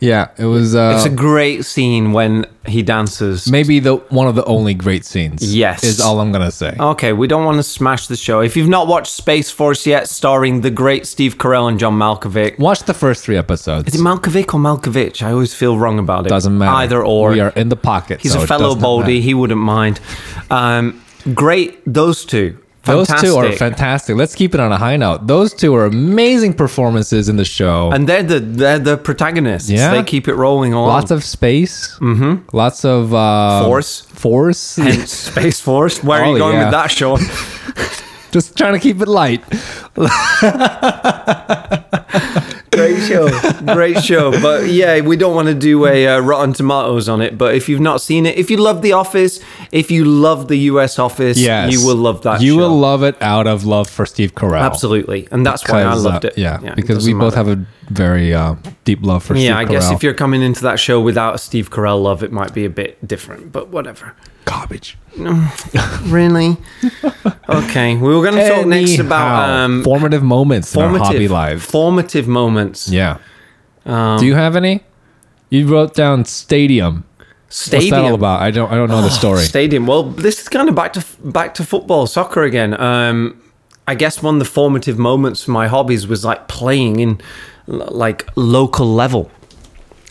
Yeah, 0.01 0.29
it 0.37 0.47
was 0.47 0.75
uh, 0.75 0.95
It's 0.97 1.07
a 1.07 1.15
great 1.15 1.65
scene 1.65 2.13
when 2.13 2.47
he 2.67 2.83
dances. 2.83 3.49
maybe 3.49 3.79
the 3.79 3.97
one 4.09 4.27
of 4.27 4.35
the 4.35 4.45
only 4.45 4.75
great 4.75 5.05
scenes. 5.05 5.55
Yes. 5.55 5.85
is 5.85 6.01
all 6.01 6.19
I'm 6.19 6.33
gonna 6.33 6.51
say. 6.51 6.75
Okay, 6.79 7.13
we 7.13 7.29
don't 7.29 7.45
want 7.45 7.59
to 7.59 7.63
smash 7.63 8.09
the 8.09 8.17
show. 8.17 8.41
If 8.41 8.57
you've 8.57 8.69
not 8.69 8.89
watched 8.89 9.13
Space 9.13 9.51
Force 9.51 9.87
yet, 9.87 10.09
starring 10.09 10.63
the 10.63 10.71
great 10.71 11.07
Steve 11.07 11.39
Carell 11.39 11.69
and 11.69 11.79
John 11.79 11.95
Malkovich. 11.95 12.59
Watch 12.59 12.83
the 12.83 12.95
first 12.95 13.25
three 13.25 13.37
episodes. 13.37 13.95
Is 13.95 14.01
it 14.01 14.05
Malkovich 14.05 14.53
or 14.53 14.59
Malkovich? 14.59 15.23
I 15.23 15.31
always 15.31 15.55
feel 15.55 15.79
wrong 15.79 16.01
about 16.01 16.27
it. 16.27 16.31
Doesn't 16.31 16.59
matter. 16.59 16.75
Either 16.75 17.05
or. 17.05 17.31
We 17.31 17.41
are 17.41 17.51
in 17.51 17.69
the 17.69 17.77
pocket. 17.77 18.21
He's 18.21 18.33
so 18.33 18.43
a 18.43 18.47
fellow 18.47 18.71
does 18.75 18.77
not 18.77 18.83
Baldy. 18.83 19.21
He 19.21 19.35
wouldn't 19.35 19.61
mind. 19.61 20.01
Um, 20.51 21.04
great, 21.33 21.81
those 21.87 22.25
two. 22.25 22.59
Those 22.85 23.07
two 23.09 23.15
are 23.37 23.45
Fantastic. 23.45 23.59
fantastic. 23.59 24.17
Let's 24.17 24.35
keep 24.35 24.53
it 24.53 24.61
on 24.61 24.71
a 24.71 24.77
high 24.77 24.99
note. 24.99 25.27
Those 25.27 25.55
two 25.55 25.75
are 25.75 25.87
amazing 25.87 26.53
performances 26.53 27.31
in 27.31 27.37
the 27.39 27.45
show. 27.47 27.91
And 27.91 28.07
they're 28.07 28.23
the 28.23 28.41
they're 28.41 28.79
the 28.79 28.99
protagonists. 28.99 29.71
Yeah. 29.71 29.91
They 29.95 30.03
keep 30.03 30.29
it 30.29 30.35
rolling 30.35 30.75
along. 30.75 30.89
lots 30.89 31.11
of 31.11 31.25
space. 31.25 31.97
Mm-hmm. 32.01 32.55
Lots 32.55 32.85
of 32.85 33.15
uh, 33.15 33.65
Force. 33.65 34.03
Force. 34.03 34.77
Hence 34.77 35.11
Space 35.13 35.61
Force. 35.61 36.05
Where 36.05 36.21
are 36.21 36.27
Oh, 36.27 36.33
you 36.35 36.39
going 36.39 36.57
yeah. 36.57 36.65
with 36.65 36.73
that, 36.73 36.91
Sean? 36.91 37.21
Just 38.33 38.55
trying 38.59 38.75
to 38.75 38.79
keep 38.81 39.01
it 39.01 39.09
light. 39.09 39.43
Great 42.77 43.01
show. 43.03 43.29
Great 43.75 44.03
show. 44.03 44.31
But 44.41 44.69
yeah, 44.69 45.01
we 45.01 45.17
don't 45.17 45.35
want 45.35 45.49
to 45.49 45.55
do 45.55 45.87
a 45.87 46.07
uh, 46.09 46.19
Rotten 46.21 46.53
Tomatoes 46.53 47.09
on 47.09 47.21
it. 47.21 47.37
But 47.39 47.55
if 47.55 47.69
you've 47.69 47.81
not 47.81 48.01
seen 48.01 48.27
it, 48.27 48.37
if 48.37 48.51
you 48.51 48.57
love 48.57 48.83
The 48.83 48.93
Office, 48.93 49.41
if 49.73 49.91
you 49.91 50.05
love 50.05 50.49
the 50.49 50.57
US 50.71 50.99
Office, 50.99 51.39
Yes, 51.39 51.73
you 51.73 51.87
will 51.87 51.97
love 51.97 52.23
that 52.23 52.41
You 52.41 52.55
show. 52.55 52.59
will 52.59 52.79
love 52.79 53.03
it 53.03 53.21
out 53.23 53.47
of 53.47 53.65
love 53.65 53.89
for 53.89 54.07
Steve 54.07 54.35
Carell. 54.35 54.61
Absolutely. 54.63 55.29
And 55.31 55.45
that's 55.45 55.69
why 55.69 55.83
I 55.83 55.93
uh, 55.93 55.97
loved 55.97 56.25
it. 56.25 56.37
Yeah, 56.39 56.63
it 56.63 56.77
because 56.77 57.07
we 57.07 57.13
both 57.13 57.35
matter. 57.37 57.49
have 57.51 57.59
a 57.61 57.67
very 57.93 58.33
uh, 58.35 58.55
deep 58.85 59.03
love 59.03 59.23
for 59.25 59.35
Steve 59.35 59.47
Yeah, 59.47 59.59
I 59.59 59.65
guess 59.65 59.91
if 59.91 60.03
you're 60.03 60.15
coming 60.15 60.43
into 60.43 60.63
that 60.63 60.79
show 60.79 61.01
without 61.01 61.35
a 61.35 61.39
Steve 61.39 61.71
Carell 61.71 62.03
love, 62.03 62.23
it 62.23 62.33
might 62.33 62.55
be 62.55 62.65
a 62.65 62.71
bit 62.71 63.07
different, 63.07 63.53
but 63.53 63.69
whatever. 63.69 64.15
Garbage. 64.45 64.97
Really? 66.07 66.57
okay. 67.49 67.97
We 67.97 68.15
were 68.15 68.23
going 68.23 68.35
to 68.35 68.49
talk 68.49 68.67
next 68.67 68.99
about 68.99 69.49
um, 69.49 69.83
formative 69.85 70.23
moments 70.23 70.75
in 70.75 70.83
our 70.83 70.99
hobby 70.99 71.29
lives. 71.29 71.65
Formative 71.65 72.27
moments. 72.29 72.89
yeah. 72.89 73.19
Um, 73.87 74.19
Do 74.19 74.27
you 74.27 74.35
have 74.35 74.57
any? 74.57 74.83
You 75.51 75.67
wrote 75.69 75.95
down 75.95 76.25
stadium. 76.25 77.05
Stadium. 77.49 77.91
What's 77.91 78.03
that 78.03 78.09
all 78.09 78.15
about? 78.15 78.43
I 78.43 78.51
don't. 78.51 78.73
I 78.73 78.75
don't 78.75 78.89
know 78.89 79.03
the 79.03 79.11
story. 79.23 79.43
Stadium. 79.43 79.87
Well, 79.87 80.03
this 80.05 80.41
is 80.41 80.49
kind 80.49 80.69
of 80.69 80.75
back 80.75 80.93
to 80.95 81.05
back 81.23 81.55
to 81.55 81.65
football, 81.65 82.07
soccer 82.07 82.43
again. 82.43 82.79
Um, 82.81 83.41
I 83.87 83.95
guess 83.95 84.23
one 84.23 84.37
of 84.37 84.39
the 84.41 84.47
formative 84.47 84.99
moments 84.99 85.45
for 85.45 85.51
my 85.53 85.69
hobbies 85.69 86.07
was 86.07 86.25
like 86.25 86.49
playing 86.49 86.99
in 87.01 87.21
like 87.67 88.29
local 88.37 88.87
level 88.93 89.31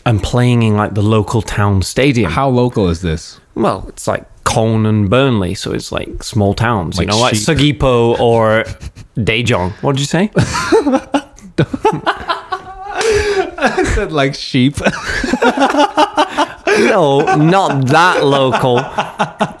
and 0.06 0.22
playing 0.22 0.62
in 0.62 0.76
like 0.76 0.94
the 0.94 1.02
local 1.02 1.42
town 1.42 1.82
stadium. 1.82 2.30
How 2.32 2.48
local 2.48 2.88
is 2.88 3.00
this? 3.02 3.40
Well, 3.54 3.84
it's 3.88 4.06
like 4.06 4.24
Colne 4.44 4.84
and 4.86 5.08
Burnley, 5.08 5.54
so 5.54 5.72
it's 5.72 5.90
like 5.92 6.22
small 6.22 6.54
towns, 6.54 6.98
Like 6.98 7.06
you 7.06 7.12
know, 7.12 7.18
like 7.20 7.34
sheep. 7.34 7.46
Seogwipo 7.78 8.18
or 8.20 8.64
Daejeon. 9.16 9.70
What 9.82 9.92
did 9.96 10.00
you 10.00 10.06
say? 10.06 10.30
I 13.66 13.82
said 13.94 14.12
like 14.12 14.34
sheep. 14.34 14.76
no, 16.88 17.20
not 17.36 17.86
that 17.88 18.24
local. 18.24 18.78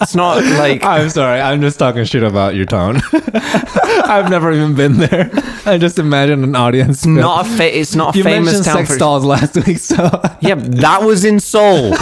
It's 0.00 0.14
not 0.14 0.42
like 0.44 0.84
I'm 0.84 1.08
sorry. 1.10 1.40
I'm 1.40 1.60
just 1.60 1.78
talking 1.78 2.04
shit 2.04 2.22
about 2.22 2.54
your 2.54 2.66
town. 2.66 3.00
I've 3.12 4.28
never 4.30 4.52
even 4.52 4.74
been 4.74 4.98
there. 4.98 5.30
I 5.66 5.78
just 5.78 5.98
imagine 5.98 6.42
an 6.44 6.54
audience. 6.56 7.06
not 7.06 7.46
a 7.46 7.48
fa- 7.48 7.78
it's 7.78 7.94
not 7.94 8.14
a 8.14 8.18
You 8.18 8.24
famous 8.24 8.46
mentioned 8.54 8.64
town 8.66 8.76
sex 8.78 8.90
for 8.90 8.98
dolls 8.98 9.24
last 9.24 9.54
week, 9.66 9.78
so 9.78 9.94
Yeah, 10.40 10.56
that 10.56 11.02
was 11.02 11.24
in 11.24 11.40
Seoul. 11.40 11.92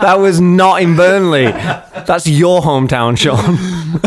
That 0.00 0.18
was 0.18 0.40
not 0.40 0.82
in 0.82 0.96
Burnley. 0.96 1.46
That's 1.46 2.26
your 2.26 2.62
hometown, 2.62 3.16
Sean. 3.18 3.56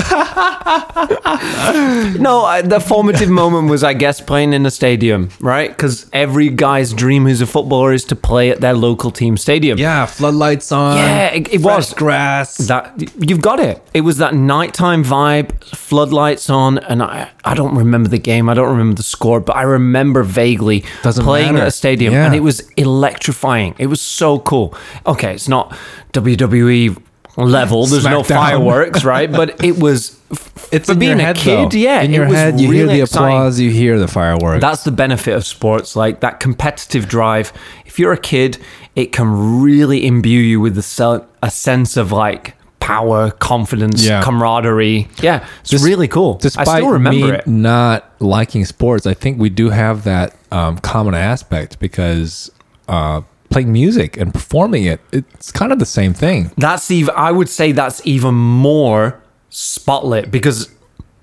no, 2.20 2.44
I- 2.46 2.62
the 2.64 2.80
formative 2.80 3.30
moment 3.30 3.70
was, 3.70 3.84
I 3.84 3.94
guess, 3.94 4.20
playing 4.22 4.54
in 4.54 4.66
a 4.66 4.72
stadium, 4.72 5.30
right? 5.40 5.70
Because 5.70 6.10
every 6.14 6.50
guy's 6.50 6.94
dream 6.94 7.26
who's 7.26 7.42
a 7.42 7.46
footballer 7.46 7.94
is 7.94 8.04
to 8.06 8.16
play 8.16 8.50
at 8.50 8.62
their 8.62 8.74
local 8.74 9.12
team 9.12 9.38
stadium. 9.38 9.78
yeah, 9.78 10.06
floodlights 10.06 10.72
on. 10.72 10.98
Yeah, 10.98 11.28
it, 11.28 11.54
it 11.54 11.62
was. 11.62 11.94
grass. 11.94 12.58
That 12.58 12.94
you've 13.30 13.42
got 13.42 13.60
it. 13.60 13.82
It 13.94 14.02
was 14.02 14.18
that 14.18 14.34
nighttime 14.34 15.04
vibe, 15.04 15.64
floodlights 15.64 16.50
on, 16.50 16.78
and 16.80 17.02
I 17.04 17.30
I 17.44 17.54
don't 17.54 17.76
remember 17.76 18.10
the 18.10 18.18
game. 18.18 18.50
I 18.50 18.54
don't 18.54 18.70
remember 18.70 18.96
the 18.96 19.04
score, 19.04 19.40
but 19.40 19.56
I 19.56 19.62
remember 19.64 20.24
vaguely 20.24 20.84
Doesn't 21.04 21.24
playing 21.24 21.54
matter. 21.54 21.64
at 21.66 21.68
a 21.70 21.72
stadium, 21.72 22.14
Yeah. 22.14 22.26
and 22.26 22.36
it 22.36 22.42
was 22.42 22.62
electrifying. 22.78 23.76
It 23.78 23.88
was 23.88 24.02
so 24.02 24.40
cool. 24.40 24.74
Okay, 25.06 25.34
it's 25.34 25.48
not 25.48 25.78
WWE 26.14 27.02
level. 27.38 27.86
There's 27.86 28.04
no 28.06 28.22
Smackdown. 28.22 28.28
fireworks, 28.28 29.04
right? 29.04 29.32
But 29.32 29.64
it 29.64 29.78
was. 29.80 30.20
it's 30.72 30.90
for 30.90 30.96
being 30.96 31.20
a 31.20 31.34
kid, 31.34 31.72
though. 31.72 31.78
yeah, 31.78 32.02
in 32.02 32.12
it 32.12 32.16
your 32.16 32.26
was 32.26 32.36
head, 32.36 32.60
you 32.60 32.72
hear 32.72 32.84
really 32.86 32.98
the 32.98 33.04
exciting. 33.04 33.28
applause, 33.28 33.60
you 33.60 33.70
hear 33.72 34.00
the 34.00 34.08
fireworks. 34.08 34.62
That's 34.62 34.84
the 34.84 34.92
benefit 34.92 35.34
of 35.36 35.46
sports, 35.46 35.96
like 35.96 36.22
that 36.22 36.40
competitive 36.40 37.08
drive. 37.08 37.52
If 37.86 38.00
you're 38.00 38.14
a 38.14 38.18
kid, 38.18 38.58
it 38.96 39.12
can 39.12 39.62
really 39.62 40.06
imbue 40.06 40.40
you 40.40 40.60
with 40.62 40.78
a, 40.78 40.82
se- 40.82 41.26
a 41.44 41.52
sense 41.52 41.98
of 41.98 42.12
like 42.12 42.56
power, 42.80 43.32
confidence, 43.32 44.06
Yeah. 44.06 44.22
camaraderie. 44.24 45.08
Yeah, 45.22 45.46
it's 45.62 45.84
really 45.84 46.08
cool. 46.08 46.36
Despite 46.36 46.68
I 46.68 46.78
still 46.80 46.92
remember 46.92 47.28
me 47.28 47.34
it. 47.34 47.48
not 47.48 48.10
liking 48.20 48.64
sports, 48.66 49.06
I 49.06 49.14
think 49.14 49.40
we 49.40 49.50
do 49.50 49.70
have 49.70 50.04
that 50.06 50.36
um, 50.52 50.78
common 50.80 51.14
aspect 51.16 51.80
because 51.80 52.52
uh, 52.88 53.22
playing 53.50 53.72
music 53.72 54.18
and 54.18 54.34
performing 54.34 54.86
it, 54.86 55.00
it's 55.12 55.52
kind 55.52 55.72
of 55.72 55.80
the 55.80 55.86
same 55.86 56.14
thing. 56.14 56.52
That's 56.58 56.90
even. 56.92 57.14
I 57.16 57.32
would 57.32 57.50
say 57.50 57.72
that's 57.72 58.02
even 58.06 58.36
more 58.36 59.22
spotlit 59.52 60.32
because 60.32 60.70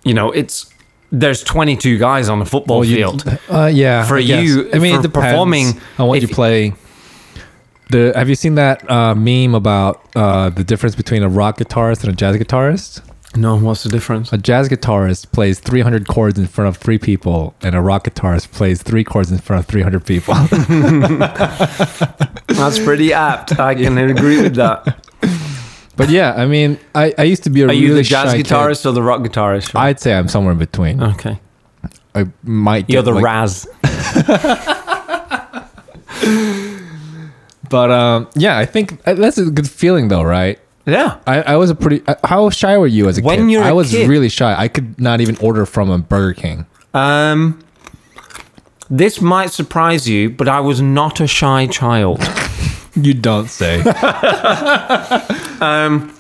you 0.04 0.14
know 0.14 0.30
it's 0.30 0.70
there's 1.10 1.42
22 1.44 1.98
guys 1.98 2.28
on 2.30 2.38
the 2.38 2.46
football 2.46 2.78
Well, 2.80 2.88
you- 2.88 2.96
field. 2.96 3.38
Uh, 3.50 3.66
yeah, 3.72 4.04
For 4.06 4.16
I 4.18 4.22
guess. 4.22 4.44
you, 4.46 4.70
I 4.72 4.78
mean, 4.78 5.02
for 5.02 5.08
performing, 5.08 5.78
on 5.98 6.08
what 6.08 6.22
if- 6.22 6.28
you 6.28 6.34
play. 6.34 6.72
The 7.90 8.12
have 8.16 8.28
you 8.30 8.34
seen 8.34 8.54
that 8.54 8.90
uh, 8.90 9.14
meme 9.14 9.54
about 9.54 10.00
uh, 10.16 10.48
the 10.48 10.64
difference 10.64 10.94
between 10.96 11.22
a 11.22 11.28
rock 11.28 11.58
guitarist 11.58 12.02
and 12.04 12.10
a 12.12 12.16
jazz 12.16 12.36
guitarist? 12.36 13.02
No, 13.35 13.57
what's 13.59 13.83
the 13.83 13.89
difference? 13.89 14.30
A 14.33 14.37
jazz 14.39 14.68
guitarist 14.68 15.33
plays 15.33 15.59
300 15.59 16.07
chords 16.07 16.39
in 16.39 16.47
front 16.47 16.68
of 16.68 16.76
three 16.76 16.99
people, 16.99 17.55
and 17.62 17.74
a 17.74 17.80
rock 17.80 18.05
guitarist 18.05 18.53
plays 18.53 18.83
three 18.83 19.05
chords 19.05 19.33
in 19.33 19.39
front 19.39 19.61
of 19.61 19.66
300 19.66 20.05
people. 20.05 20.35
That's 22.49 22.78
pretty 22.78 23.14
apt. 23.14 23.59
I 23.59 23.74
can 23.74 23.97
agree 23.97 24.43
with 24.43 24.55
that. 24.57 25.07
but 25.97 26.11
yeah, 26.11 26.35
I 26.35 26.45
mean, 26.47 26.78
I, 26.95 27.14
I 27.16 27.22
used 27.22 27.45
to 27.45 27.51
be 27.51 27.62
a 27.62 27.64
Are 27.64 27.68
really 27.68 27.80
you 27.80 27.95
the 27.95 28.03
jazz 28.03 28.33
shy 28.33 28.37
kid. 28.39 28.47
guitarist 28.47 28.85
or 28.85 28.93
the 28.93 29.03
rock 29.03 29.22
guitarist? 29.22 29.74
I'd 29.74 29.99
say 29.99 30.12
I'm 30.14 30.28
somewhere 30.28 30.53
in 30.53 30.59
between. 30.59 31.03
okay, 31.03 31.41
I 32.14 32.26
might. 32.43 32.91
you're 32.91 33.03
get, 33.03 33.07
the 33.07 33.14
like- 33.14 33.24
Raz. 33.24 33.66
But 37.70 37.91
um, 37.91 38.28
yeah, 38.37 38.59
I 38.59 38.66
think 38.66 39.01
uh, 39.09 39.14
that's 39.14 39.39
a 39.39 39.47
good 39.51 39.70
feeling, 39.70 40.09
though, 40.09 40.22
right? 40.22 40.59
Yeah. 40.87 41.18
I, 41.26 41.43
I 41.43 41.57
was 41.57 41.70
a 41.70 41.74
pretty. 41.74 42.03
uh, 42.07 42.14
How 42.24 42.51
shy 42.51 42.76
were 42.76 42.87
you 42.87 43.09
as 43.09 43.18
a 43.18 43.22
When 43.22 43.39
kid? 43.47 43.51
you're 43.53 43.62
I 43.64 43.72
was 43.72 43.91
kid- 43.91 44.09
really 44.09 44.28
shy. 44.28 44.55
I 44.59 44.68
could 44.68 45.01
not 45.01 45.20
even 45.20 45.37
order 45.39 45.64
from 45.66 45.91
a 45.91 45.99
Burger 45.99 46.35
King. 46.41 46.66
Um, 46.95 47.61
this 48.91 49.20
might 49.20 49.51
surprise 49.53 50.09
you, 50.09 50.28
but 50.30 50.49
I 50.49 50.61
was 50.61 50.80
not 50.80 51.20
a 51.20 51.26
shy 51.26 51.66
child. 51.66 52.20
You 52.95 53.14
don't 53.14 53.49
say. 53.49 53.78
Um, 55.62 56.12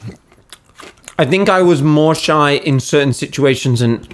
I 1.18 1.24
think 1.26 1.48
I 1.50 1.60
was 1.62 1.82
more 1.82 2.14
shy 2.14 2.52
in 2.52 2.80
certain 2.80 3.12
situations 3.12 3.82
and 3.82 4.08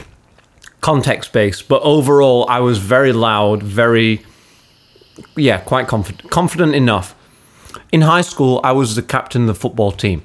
context 0.81 1.33
based, 1.33 1.69
but 1.69 1.83
overall, 1.83 2.47
I 2.49 2.61
was 2.61 2.79
very 2.79 3.13
loud, 3.13 3.63
very, 3.63 4.25
yeah, 5.37 5.59
quite 5.59 5.87
confident, 5.87 6.31
confident 6.31 6.75
enough. 6.75 7.15
In 7.93 8.01
high 8.01 8.23
school, 8.23 8.61
I 8.65 8.73
was 8.73 8.97
the 8.97 9.03
captain 9.03 9.43
of 9.43 9.49
the 9.49 9.55
football 9.55 9.93
team. 9.93 10.23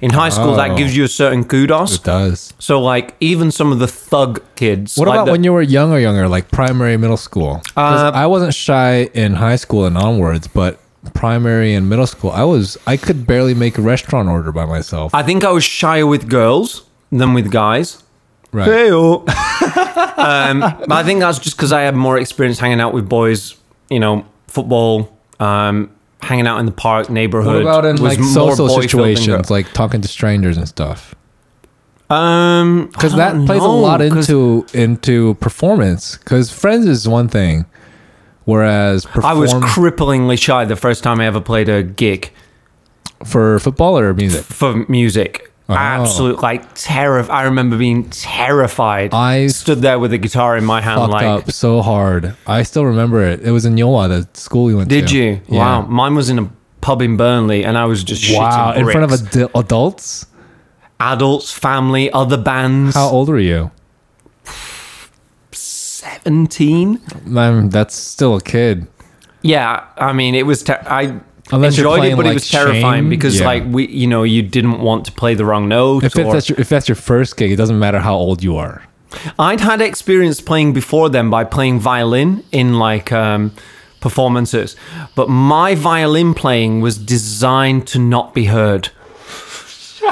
In 0.00 0.10
high 0.10 0.28
school, 0.28 0.50
Oh. 0.54 0.56
that 0.56 0.76
gives 0.76 0.96
you 0.96 1.04
a 1.04 1.08
certain 1.08 1.42
kudos. 1.44 1.96
it 1.96 2.04
does. 2.04 2.52
So, 2.60 2.80
like, 2.80 3.14
even 3.20 3.50
some 3.50 3.72
of 3.72 3.78
the 3.80 3.88
thug 3.88 4.40
kids. 4.54 4.96
What 4.96 5.08
like 5.08 5.16
about 5.16 5.26
the- 5.26 5.32
when 5.32 5.42
you 5.44 5.52
were 5.52 5.62
younger, 5.62 5.98
younger, 5.98 6.28
like 6.28 6.50
primary, 6.52 6.96
middle 6.96 7.16
school? 7.16 7.62
'Cause 7.74 8.00
Uh, 8.02 8.12
I 8.14 8.26
wasn't 8.26 8.54
shy 8.54 9.08
in 9.12 9.34
high 9.34 9.56
school 9.56 9.84
and 9.86 9.98
onwards, 9.98 10.46
but 10.46 10.78
primary 11.14 11.74
and 11.74 11.88
middle 11.88 12.06
school, 12.06 12.30
I 12.30 12.44
was. 12.44 12.76
I 12.86 12.96
could 12.96 13.26
barely 13.26 13.54
make 13.54 13.76
a 13.78 13.82
restaurant 13.82 14.28
order 14.28 14.52
by 14.52 14.66
myself. 14.66 15.12
I 15.14 15.22
think 15.24 15.42
I 15.44 15.50
was 15.50 15.64
shyer 15.64 16.06
with 16.06 16.28
girls 16.28 16.82
than 17.10 17.34
with 17.34 17.50
guys. 17.50 18.02
right. 18.52 18.66
Hey-o. 18.68 19.24
um, 20.16 20.60
but 20.60 20.92
I 20.92 21.02
think 21.02 21.20
that's 21.20 21.38
just 21.38 21.56
because 21.56 21.72
I 21.72 21.82
had 21.82 21.94
more 21.96 22.18
experience 22.18 22.58
hanging 22.58 22.80
out 22.80 22.92
with 22.94 23.08
boys, 23.08 23.54
you 23.90 24.00
know, 24.00 24.24
football, 24.46 25.10
um, 25.40 25.90
hanging 26.20 26.46
out 26.46 26.58
in 26.58 26.66
the 26.66 26.72
park 26.72 27.10
neighborhood. 27.10 27.64
What 27.64 27.70
about 27.80 27.84
in 27.84 27.92
was 28.02 28.02
like 28.02 28.18
more 28.18 28.54
social 28.56 28.68
situations, 28.68 29.50
like 29.50 29.72
talking 29.72 30.00
to 30.00 30.08
strangers 30.08 30.56
and 30.56 30.66
stuff? 30.68 31.14
Um, 32.10 32.88
Because 32.92 33.14
that 33.16 33.34
plays 33.46 33.62
a 33.62 33.68
lot 33.68 34.00
into 34.00 34.66
into 34.72 35.34
performance. 35.34 36.16
Because 36.16 36.50
friends 36.50 36.86
is 36.86 37.06
one 37.06 37.28
thing, 37.28 37.66
whereas 38.44 39.06
I 39.22 39.34
was 39.34 39.52
cripplingly 39.54 40.40
shy 40.40 40.64
the 40.64 40.76
first 40.76 41.02
time 41.02 41.20
I 41.20 41.26
ever 41.26 41.40
played 41.40 41.68
a 41.68 41.82
gig 41.82 42.32
for 43.24 43.58
football 43.58 43.98
or 43.98 44.14
music. 44.14 44.44
for 44.44 44.86
music. 44.88 45.52
Oh. 45.70 45.74
Absolute 45.74 46.40
like 46.40 46.64
terror. 46.74 47.30
I 47.30 47.42
remember 47.42 47.76
being 47.76 48.08
terrified. 48.08 49.12
I 49.12 49.48
stood 49.48 49.82
there 49.82 49.98
with 49.98 50.14
a 50.14 50.18
guitar 50.18 50.56
in 50.56 50.64
my 50.64 50.80
hand, 50.80 50.98
fucked 50.98 51.12
like. 51.12 51.24
up 51.26 51.50
so 51.52 51.82
hard. 51.82 52.34
I 52.46 52.62
still 52.62 52.86
remember 52.86 53.22
it. 53.22 53.42
It 53.42 53.50
was 53.50 53.66
in 53.66 53.74
Yowa, 53.76 54.08
the 54.08 54.26
school 54.38 54.64
we 54.64 54.74
went 54.74 54.88
to. 54.88 55.00
Did 55.00 55.10
you? 55.10 55.40
Yeah. 55.48 55.58
Wow. 55.58 55.82
Mine 55.82 56.14
was 56.14 56.30
in 56.30 56.38
a 56.38 56.50
pub 56.80 57.02
in 57.02 57.18
Burnley, 57.18 57.64
and 57.64 57.76
I 57.76 57.84
was 57.84 58.02
just 58.02 58.34
Wow, 58.34 58.72
in 58.72 58.86
front 58.86 59.04
of 59.04 59.10
adu- 59.20 59.50
adults. 59.54 60.24
adults, 61.00 61.52
family, 61.52 62.10
other 62.12 62.38
bands. 62.38 62.94
How 62.96 63.08
old 63.10 63.28
were 63.28 63.38
you? 63.38 63.70
Seventeen. 65.52 67.00
Man, 67.24 67.68
that's 67.68 67.94
still 67.94 68.36
a 68.36 68.40
kid. 68.40 68.86
Yeah, 69.42 69.84
I 69.98 70.12
mean, 70.12 70.34
it 70.34 70.46
was. 70.46 70.62
Ter- 70.62 70.82
I 70.86 71.20
Unless 71.50 71.76
you're 71.76 71.86
enjoyed 71.86 71.98
it, 71.98 72.00
playing, 72.00 72.16
but 72.16 72.26
it 72.26 72.28
like, 72.30 72.34
was 72.34 72.48
terrifying 72.50 73.04
Shane, 73.04 73.10
because, 73.10 73.40
yeah. 73.40 73.46
like, 73.46 73.64
we, 73.66 73.88
you 73.88 74.06
know, 74.06 74.22
you 74.22 74.42
didn't 74.42 74.80
want 74.80 75.06
to 75.06 75.12
play 75.12 75.34
the 75.34 75.44
wrong 75.44 75.68
note. 75.68 76.04
If, 76.04 76.16
or, 76.16 76.32
that's 76.32 76.48
your 76.48 76.60
if 76.60 76.68
that's 76.68 76.88
your 76.88 76.96
first 76.96 77.36
gig, 77.36 77.50
it 77.50 77.56
doesn't 77.56 77.78
matter 77.78 78.00
how 78.00 78.14
old 78.16 78.42
you 78.42 78.56
are. 78.56 78.82
I'd 79.38 79.60
had 79.60 79.80
experience 79.80 80.40
playing 80.40 80.74
before 80.74 81.08
then 81.08 81.30
by 81.30 81.44
playing 81.44 81.80
violin 81.80 82.44
in 82.52 82.78
like 82.78 83.10
um, 83.12 83.52
performances, 84.00 84.76
but 85.14 85.28
my 85.30 85.74
violin 85.74 86.34
playing 86.34 86.82
was 86.82 86.98
designed 86.98 87.86
to 87.88 87.98
not 87.98 88.34
be 88.34 88.44
heard. 88.44 88.90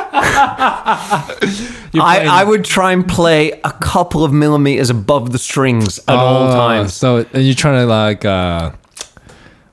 I, 1.99 2.27
I 2.29 2.45
would 2.45 2.65
try 2.65 2.93
and 2.93 3.07
play 3.07 3.53
a 3.65 3.71
couple 3.81 4.25
of 4.25 4.33
millimeters 4.33 4.91
above 4.91 5.33
the 5.33 5.39
strings 5.39 5.99
at 6.01 6.17
all 6.17 6.49
Oh, 6.49 6.55
times. 6.55 6.95
So 6.95 7.27
and 7.33 7.45
you're 7.45 7.55
trying 7.55 7.81
to 7.81 7.87
like 7.87 8.25
uh 8.25 8.73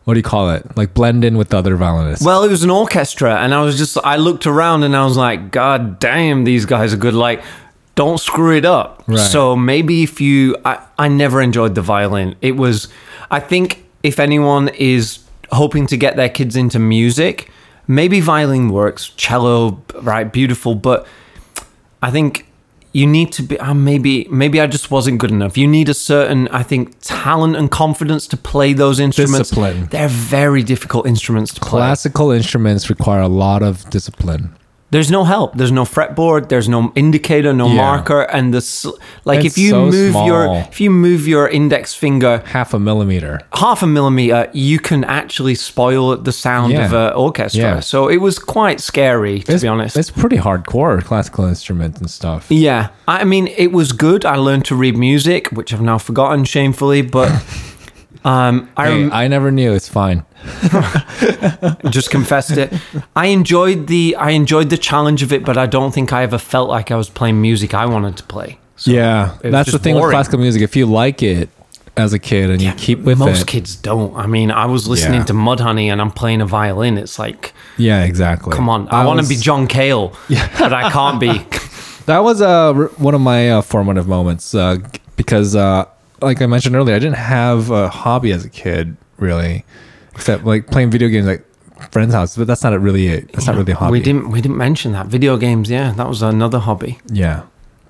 what 0.04 0.16
do 0.16 0.20
you 0.20 0.24
call 0.24 0.49
it? 0.51 0.76
Like 0.76 0.93
blend 0.93 1.24
in 1.24 1.38
with 1.38 1.49
the 1.49 1.58
other 1.58 1.76
violinists. 1.76 2.26
Well, 2.26 2.43
it 2.43 2.49
was 2.49 2.64
an 2.64 2.70
orchestra, 2.70 3.38
and 3.38 3.54
I 3.54 3.62
was 3.64 3.78
just, 3.78 3.97
I 4.04 4.18
looked 4.18 4.45
around 4.45 4.84
and 4.84 4.95
I 4.95 5.06
was 5.06 5.18
like, 5.18 5.51
God 5.51 5.99
damn, 5.99 6.43
these 6.43 6.66
guys 6.66 6.93
are 6.93 6.97
good. 6.97 7.14
Like, 7.14 7.43
don't 7.95 8.20
screw 8.20 8.56
it 8.56 8.66
up. 8.66 9.04
Right. 9.08 9.20
So 9.20 9.56
maybe 9.56 10.04
if 10.04 10.20
you, 10.20 10.58
I, 10.66 10.86
I 10.97 11.08
never 11.08 11.41
enjoyed 11.41 11.76
the 11.76 11.82
violin. 11.82 12.36
It 12.41 12.58
was, 12.58 12.88
I 13.30 13.39
think 13.39 13.86
if 14.01 14.20
anyone 14.20 14.70
is 14.70 15.20
hoping 15.51 15.88
to 15.88 15.97
get 15.97 16.16
their 16.16 16.30
kids 16.30 16.56
into 16.56 16.80
music, 16.80 17.49
maybe 17.88 18.20
violin 18.20 18.70
works, 18.70 19.10
cello, 19.10 19.82
right, 20.01 20.32
beautiful, 20.32 20.76
but 20.76 21.08
I 22.01 22.12
think 22.12 22.47
you 22.94 23.08
need 23.08 23.32
to 23.34 23.44
be 23.44 23.60
uh, 23.60 23.74
maybe 23.74 24.28
maybe 24.30 24.62
I 24.62 24.68
just 24.68 24.91
wasn't 24.91 25.18
good 25.20 25.32
enough. 25.32 25.58
You 25.58 25.68
need 25.68 25.89
a 25.89 25.94
certain 25.94 26.48
I 26.50 26.64
think 26.64 26.96
talent 27.02 27.56
and 27.56 27.70
confidence 27.70 28.28
to 28.28 28.38
play 28.38 28.74
those 28.74 29.00
instruments. 29.00 29.50
Discipline. 29.50 29.88
They're 29.88 30.08
very 30.08 30.64
difficult 30.64 31.08
instruments 31.08 31.54
to 31.56 31.60
play. 31.60 31.80
Classical 31.80 32.32
instruments 32.32 32.89
require 32.89 33.22
a 33.22 33.28
lot 33.28 33.64
of 33.64 33.89
discipline. 33.89 34.56
There's 34.94 35.12
no 35.12 35.24
help. 35.36 35.50
There's 35.60 35.72
no 35.82 35.86
fretboard. 35.96 36.50
There's 36.50 36.70
no 36.70 36.91
indicator, 36.96 37.52
no 37.54 37.68
Yeah. 37.68 37.76
marker, 37.86 38.22
and 38.38 38.54
the 38.54 38.62
sl- 38.62 38.98
like. 39.26 39.44
It's 39.44 39.58
if 39.58 39.64
you 39.64 39.70
so 39.72 39.86
move 39.98 40.14
your 40.30 40.41
if 40.72 40.80
you 40.80 40.89
move 41.08 41.28
your 41.28 41.46
index 41.60 41.94
finger 42.04 42.34
Half 42.46 42.74
a 42.74 42.80
millimeter. 42.80 43.34
half 43.66 43.82
a 43.84 43.88
millimeter, 43.88 44.48
you 44.54 44.78
can 44.80 45.04
actually 45.20 45.56
spoil 45.56 46.16
the 46.18 46.32
sound 46.32 46.74
Yeah. 46.74 46.86
of 46.86 46.94
an 46.94 47.14
orchestra. 47.26 47.62
Yeah. 47.62 47.80
So 47.82 48.08
it 48.08 48.18
was 48.28 48.38
quite 48.39 48.80
scary, 48.82 49.39
to 49.46 49.54
It's, 49.54 49.64
be 49.64 49.68
honest. 49.68 49.98
It's 49.98 50.12
pretty 50.12 50.38
hardcore 50.38 51.04
classical 51.04 51.46
instruments 51.46 52.00
and 52.00 52.10
stuff. 52.10 52.46
Yeah, 52.50 52.89
I 53.08 53.24
mean, 53.24 53.48
it 53.58 53.72
was 53.72 53.91
good. 53.94 54.26
I 54.26 54.36
learned 54.36 54.66
to 54.66 54.76
read 54.76 54.96
music, 54.96 55.48
which 55.58 55.74
I've 55.74 55.82
now 55.82 55.98
forgotten 55.98 56.46
shamefully, 56.46 57.02
but 57.02 57.30
um, 58.26 58.69
I 58.78 58.88
Hey, 58.88 59.01
rem- 59.03 59.13
I 59.13 59.28
never 59.28 59.51
knew. 59.51 59.74
It's 59.74 59.88
fine. 59.89 60.26
just 61.89 62.11
confessed 62.11 62.57
it. 62.57 62.74
I 63.15 63.28
enjoyed 63.28 63.88
the 63.88 64.15
I 64.17 64.32
enjoyed 64.32 64.69
the 64.69 64.78
challenge 64.78 65.24
of 65.24 65.32
it, 65.34 65.45
but 65.45 65.57
I 65.57 65.65
don't 65.65 65.93
think 65.93 66.11
I 66.13 66.24
ever 66.24 66.38
felt 66.38 66.69
like 66.69 66.91
I 66.91 66.95
was 66.95 67.09
playing 67.09 67.41
music 67.41 67.74
I 67.74 67.86
wanted 67.86 68.17
to 68.17 68.24
play. 68.24 68.59
So 68.76 68.91
yeah, 68.91 69.38
that's 69.41 69.71
the 69.71 69.80
thing 69.80 69.95
with 69.95 70.09
classical 70.09 70.39
music. 70.39 70.61
If 70.61 70.76
you 70.76 70.86
like 70.86 71.21
it 71.24 71.49
as 71.95 72.11
a 72.11 72.19
kid 72.19 72.49
and 72.49 72.61
you 72.61 72.71
keep 72.74 72.99
with 72.99 73.19
Most 73.19 73.41
it, 73.43 73.47
kids 73.47 73.76
don't. 73.76 74.15
I 74.15 74.26
mean, 74.26 74.49
I 74.51 74.65
was 74.65 74.88
listening 74.88 75.19
Yeah. 75.21 75.26
to 75.26 75.34
Mudhoney 75.34 75.88
and 75.91 76.01
I'm 76.01 76.11
playing 76.11 76.41
a 76.41 76.45
violin. 76.45 76.97
It's 76.97 77.19
like, 77.19 77.53
yeah, 77.78 78.03
exactly. 78.03 78.51
come 78.55 78.67
on, 78.67 78.88
I, 78.89 79.05
want 79.05 79.19
to 79.19 79.21
was- 79.21 79.30
be 79.30 79.36
John 79.36 79.67
Cale, 79.67 80.15
but 80.59 80.74
I 80.74 80.89
can't 80.89 81.19
be. 81.19 81.45
That 82.05 82.19
was 82.19 82.41
uh, 82.41 82.74
one 82.97 83.15
of 83.15 83.21
my 83.21 83.49
uh, 83.49 83.61
formative 83.61 84.09
moments 84.09 84.53
uh, 84.53 84.76
because, 85.15 85.55
uh, 85.55 85.86
like 86.24 86.41
I 86.41 86.45
mentioned 86.45 86.76
earlier, 86.76 86.95
I 86.95 86.99
didn't 86.99 87.17
have 87.17 87.69
a 87.69 87.89
hobby 87.89 88.32
as 88.32 88.45
a 88.45 88.49
kid, 88.49 88.95
really, 89.17 89.65
except 90.13 90.43
like 90.45 90.67
playing 90.67 90.91
video 90.91 91.09
games 91.09 91.28
at 91.28 91.43
friends' 91.91 92.13
houses. 92.13 92.38
But 92.38 92.47
that's 92.47 92.63
not 92.63 92.80
really 92.80 93.07
it. 93.07 93.32
That's 93.34 93.47
not 93.47 93.55
really 93.55 93.74
a 93.74 93.76
hobby. 93.76 93.91
We 93.91 94.01
didn't 94.01 94.30
we 94.32 94.41
didn't 94.41 94.57
mention 94.57 94.91
that 94.93 95.07
video 95.07 95.38
games. 95.38 95.69
Yeah, 95.69 95.91
that 95.91 96.07
was 96.07 96.21
another 96.21 96.59
hobby. 96.59 96.99
Yeah, 97.07 97.43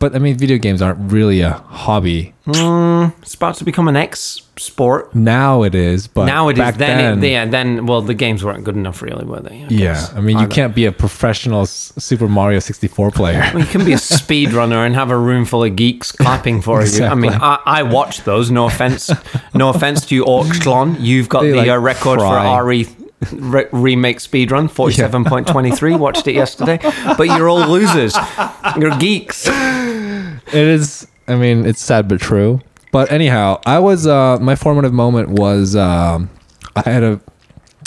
but 0.03 0.13
I 0.13 0.19
mean, 0.19 0.35
video 0.35 0.57
games 0.57 0.81
aren't 0.81 1.13
really 1.13 1.39
a 1.39 1.51
hobby 1.51 2.33
It's 2.45 3.35
about 3.35 3.55
to 3.55 3.63
become 3.63 3.87
an 3.87 3.95
ex 3.95 4.41
sport. 4.57 5.15
now. 5.15 5.63
It 5.63 5.75
is, 5.75 6.09
but 6.09 6.25
now 6.25 6.49
it 6.49 6.53
is. 6.53 6.59
back 6.59 6.75
Then, 6.75 6.97
then, 6.97 7.23
it, 7.23 7.31
yeah, 7.31 7.45
then 7.45 7.85
well, 7.85 8.01
the 8.01 8.13
games 8.13 8.43
weren't 8.43 8.65
good 8.65 8.75
enough, 8.75 9.01
really, 9.01 9.23
were 9.23 9.39
they? 9.39 9.63
I 9.63 9.67
yeah. 9.69 10.07
I 10.13 10.19
mean, 10.19 10.39
you 10.39 10.47
can't 10.47 10.75
be 10.75 10.85
a 10.87 10.91
professional 10.91 11.65
Super 11.65 12.27
Mario 12.27 12.59
sixty 12.59 12.89
four 12.89 13.11
player. 13.11 13.49
You 13.57 13.63
can 13.63 13.85
be 13.85 13.93
a 13.93 13.95
speedrunner 14.19 14.85
and 14.85 14.93
have 14.93 15.09
a 15.09 15.17
room 15.17 15.45
full 15.45 15.63
of 15.63 15.77
geeks 15.77 16.11
clapping 16.11 16.61
for 16.61 16.83
you. 16.85 17.05
I 17.05 17.15
mean, 17.15 17.31
I, 17.31 17.59
I 17.65 17.83
watched 17.83 18.25
those. 18.25 18.51
No 18.51 18.65
offense, 18.65 19.09
no 19.53 19.69
offense 19.69 20.05
to 20.07 20.15
you, 20.15 20.25
Orklon. 20.25 20.97
You've 20.99 21.29
got 21.29 21.43
They, 21.43 21.51
the 21.51 21.57
like, 21.59 21.69
uh, 21.69 21.79
record 21.79 22.19
cry. 22.19 22.57
for 22.57 22.65
RE 22.65 23.02
re- 23.31 23.67
remake 23.71 24.17
speedrun, 24.19 24.69
forty-seven 24.69 25.25
point 25.25 25.47
twenty-three. 25.47 25.95
Watched 25.95 26.27
it 26.27 26.35
yesterday, 26.35 26.79
but 27.17 27.23
you're 27.23 27.49
all 27.49 27.67
losers. 27.67 28.15
You're 28.77 28.95
geeks. 28.97 29.47
It 29.47 30.53
is. 30.53 31.07
I 31.27 31.35
mean, 31.35 31.65
it's 31.65 31.81
sad 31.81 32.07
but 32.07 32.19
true. 32.19 32.61
But 32.91 33.11
anyhow, 33.11 33.61
I 33.65 33.79
was. 33.79 34.05
Uh, 34.07 34.37
my 34.39 34.55
formative 34.55 34.93
moment 34.93 35.29
was. 35.29 35.75
Um, 35.75 36.29
I 36.75 36.89
had 36.89 37.03
a 37.03 37.19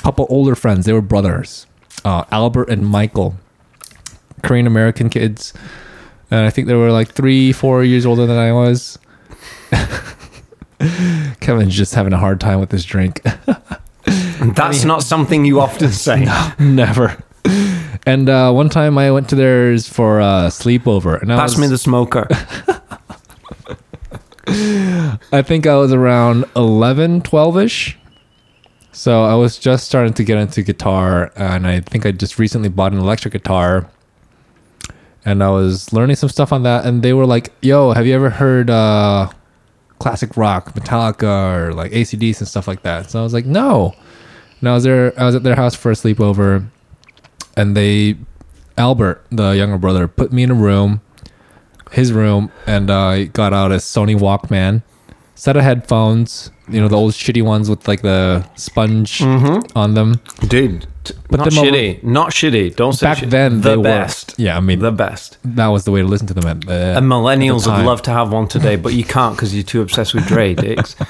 couple 0.02 0.26
older 0.30 0.54
friends. 0.54 0.86
They 0.86 0.92
were 0.92 1.00
brothers, 1.00 1.66
uh, 2.04 2.24
Albert 2.30 2.68
and 2.68 2.86
Michael, 2.86 3.34
Korean 4.42 4.66
American 4.66 5.10
kids, 5.10 5.52
and 6.30 6.40
I 6.40 6.50
think 6.50 6.68
they 6.68 6.74
were 6.74 6.90
like 6.92 7.10
three, 7.12 7.52
four 7.52 7.82
years 7.84 8.06
older 8.06 8.26
than 8.26 8.38
I 8.38 8.52
was. 8.52 8.98
Kevin's 11.40 11.74
just 11.74 11.94
having 11.94 12.12
a 12.12 12.18
hard 12.18 12.40
time 12.40 12.60
with 12.60 12.70
this 12.70 12.84
drink. 12.84 13.20
That's 14.40 14.84
not 14.84 15.02
something 15.02 15.44
you 15.44 15.60
often 15.60 15.90
say. 16.06 16.26
Never. 16.58 17.16
And 18.06 18.28
uh, 18.28 18.52
one 18.52 18.68
time 18.68 18.98
I 18.98 19.10
went 19.10 19.28
to 19.30 19.34
theirs 19.34 19.88
for 19.88 20.20
a 20.20 20.48
sleepover, 20.48 21.20
and 21.20 21.32
I 21.32 21.36
Pass 21.36 21.52
was, 21.52 21.60
me 21.60 21.66
the 21.66 21.78
smoker. 21.78 22.28
I 25.32 25.42
think 25.42 25.66
I 25.66 25.74
was 25.76 25.92
around 25.92 26.44
11, 26.54 27.22
12 27.22 27.58
ish. 27.58 27.98
So 28.92 29.24
I 29.24 29.34
was 29.34 29.58
just 29.58 29.86
starting 29.86 30.14
to 30.14 30.24
get 30.24 30.38
into 30.38 30.62
guitar, 30.62 31.32
and 31.36 31.66
I 31.66 31.80
think 31.80 32.06
I 32.06 32.12
just 32.12 32.38
recently 32.38 32.68
bought 32.68 32.92
an 32.92 32.98
electric 32.98 33.32
guitar. 33.32 33.90
And 35.24 35.42
I 35.42 35.50
was 35.50 35.92
learning 35.92 36.16
some 36.16 36.28
stuff 36.28 36.52
on 36.52 36.62
that, 36.62 36.86
and 36.86 37.02
they 37.02 37.12
were 37.12 37.26
like, 37.26 37.52
"Yo, 37.60 37.92
have 37.92 38.06
you 38.06 38.14
ever 38.14 38.30
heard 38.30 38.70
uh, 38.70 39.28
classic 39.98 40.36
rock, 40.36 40.72
Metallica, 40.74 41.56
or 41.56 41.74
like 41.74 41.92
AC/DC 41.92 42.38
and 42.38 42.48
stuff 42.48 42.68
like 42.68 42.82
that?" 42.84 43.10
So 43.10 43.18
I 43.18 43.22
was 43.22 43.34
like, 43.34 43.44
"No." 43.44 43.94
And 44.60 44.68
I 44.68 44.74
was 44.74 44.84
there. 44.84 45.12
I 45.18 45.24
was 45.26 45.34
at 45.34 45.42
their 45.42 45.56
house 45.56 45.74
for 45.74 45.90
a 45.90 45.94
sleepover, 45.94 46.66
and 47.56 47.76
they, 47.76 48.16
Albert, 48.78 49.24
the 49.30 49.50
younger 49.50 49.78
brother, 49.78 50.08
put 50.08 50.32
me 50.32 50.42
in 50.42 50.50
a 50.50 50.54
room, 50.54 51.00
his 51.92 52.12
room, 52.12 52.50
and 52.66 52.90
uh, 52.90 52.98
I 52.98 53.24
got 53.24 53.52
out 53.52 53.70
a 53.70 53.76
Sony 53.76 54.18
Walkman, 54.18 54.82
set 55.34 55.56
of 55.56 55.62
headphones, 55.62 56.50
you 56.68 56.80
know, 56.80 56.88
the 56.88 56.96
old 56.96 57.12
shitty 57.12 57.42
ones 57.42 57.68
with 57.68 57.86
like 57.86 58.02
the 58.02 58.48
sponge 58.56 59.20
on 59.76 59.94
them. 59.94 60.20
Dude, 60.48 60.86
t- 61.06 61.14
Put 61.28 61.38
not 61.38 61.50
them 61.50 61.58
over- 61.58 61.70
shitty. 61.70 62.02
Not 62.02 62.30
shitty. 62.30 62.76
Don't 62.76 62.92
say 62.92 63.06
Back 63.06 63.18
shit. 63.18 63.30
then, 63.30 63.60
the 63.60 63.70
they 63.70 63.76
were- 63.76 63.82
best. 63.82 64.34
Yeah, 64.36 64.56
I 64.56 64.60
mean, 64.60 64.78
the 64.80 64.92
best. 64.92 65.38
that 65.44 65.66
was 65.68 65.84
the 65.84 65.90
way 65.92 66.02
to 66.02 66.06
listen 66.06 66.26
to 66.28 66.34
them. 66.34 66.46
At, 66.46 66.68
uh, 66.68 66.98
And 66.98 67.06
millennials 67.10 67.60
at 67.66 67.70
the 67.72 67.76
would 67.78 67.86
love 67.86 68.02
to 68.02 68.10
have 68.10 68.32
one 68.32 68.46
today, 68.48 68.76
but 68.76 68.92
you 68.92 69.04
can't 69.04 69.34
because 69.36 69.54
you're 69.54 69.62
too 69.64 69.80
obsessed 69.82 70.14
with 70.14 70.26
Dre, 70.26 70.54
dicks. 70.54 70.94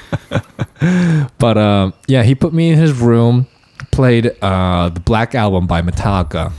But 1.39 1.57
um, 1.57 1.93
yeah, 2.07 2.23
he 2.23 2.35
put 2.35 2.53
me 2.53 2.69
in 2.69 2.77
his 2.77 2.93
room, 2.93 3.47
played 3.91 4.31
uh, 4.41 4.89
the 4.89 4.99
Black 4.99 5.33
Album 5.35 5.67
by 5.67 5.81
Metallica. 5.81 6.51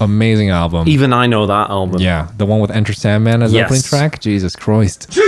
Amazing 0.00 0.50
album. 0.50 0.86
Even 0.88 1.12
I 1.12 1.26
know 1.26 1.46
that 1.46 1.70
album. 1.70 2.00
yeah, 2.02 2.28
the 2.36 2.44
one 2.46 2.60
with 2.60 2.70
Enter 2.70 2.92
Sandman 2.92 3.42
as 3.42 3.52
Yes. 3.52 3.66
opening 3.66 3.82
track. 3.82 4.20
Jesus 4.20 4.54
Christ. 4.56 5.18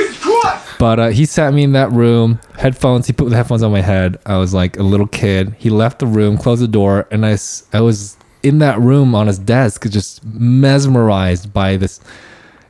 But 0.79 1.01
uh, 1.01 1.09
he 1.09 1.25
sat 1.27 1.53
me 1.53 1.65
in 1.65 1.73
that 1.73 1.91
room, 1.91 2.41
headphones. 2.57 3.07
He 3.07 3.13
put 3.13 3.29
the 3.31 3.37
headphones 3.37 3.63
on 3.63 3.73
my 3.73 3.81
head. 3.81 4.19
I 4.27 4.37
was 4.37 4.55
like 4.55 4.79
a 4.79 4.83
little 4.83 5.09
kid. 5.09 5.55
He 5.59 5.71
left 5.71 5.99
the 5.99 6.07
room, 6.07 6.39
closed 6.39 6.63
the 6.63 6.69
door, 6.69 7.09
and 7.11 7.27
I, 7.27 7.37
I 7.73 7.81
was 7.81 8.17
in 8.43 8.59
that 8.61 8.79
room 8.81 9.15
on 9.15 9.27
his 9.27 9.39
desk, 9.39 9.89
just 9.89 10.25
mesmerized 10.25 11.53
by 11.53 11.77
this, 11.77 12.01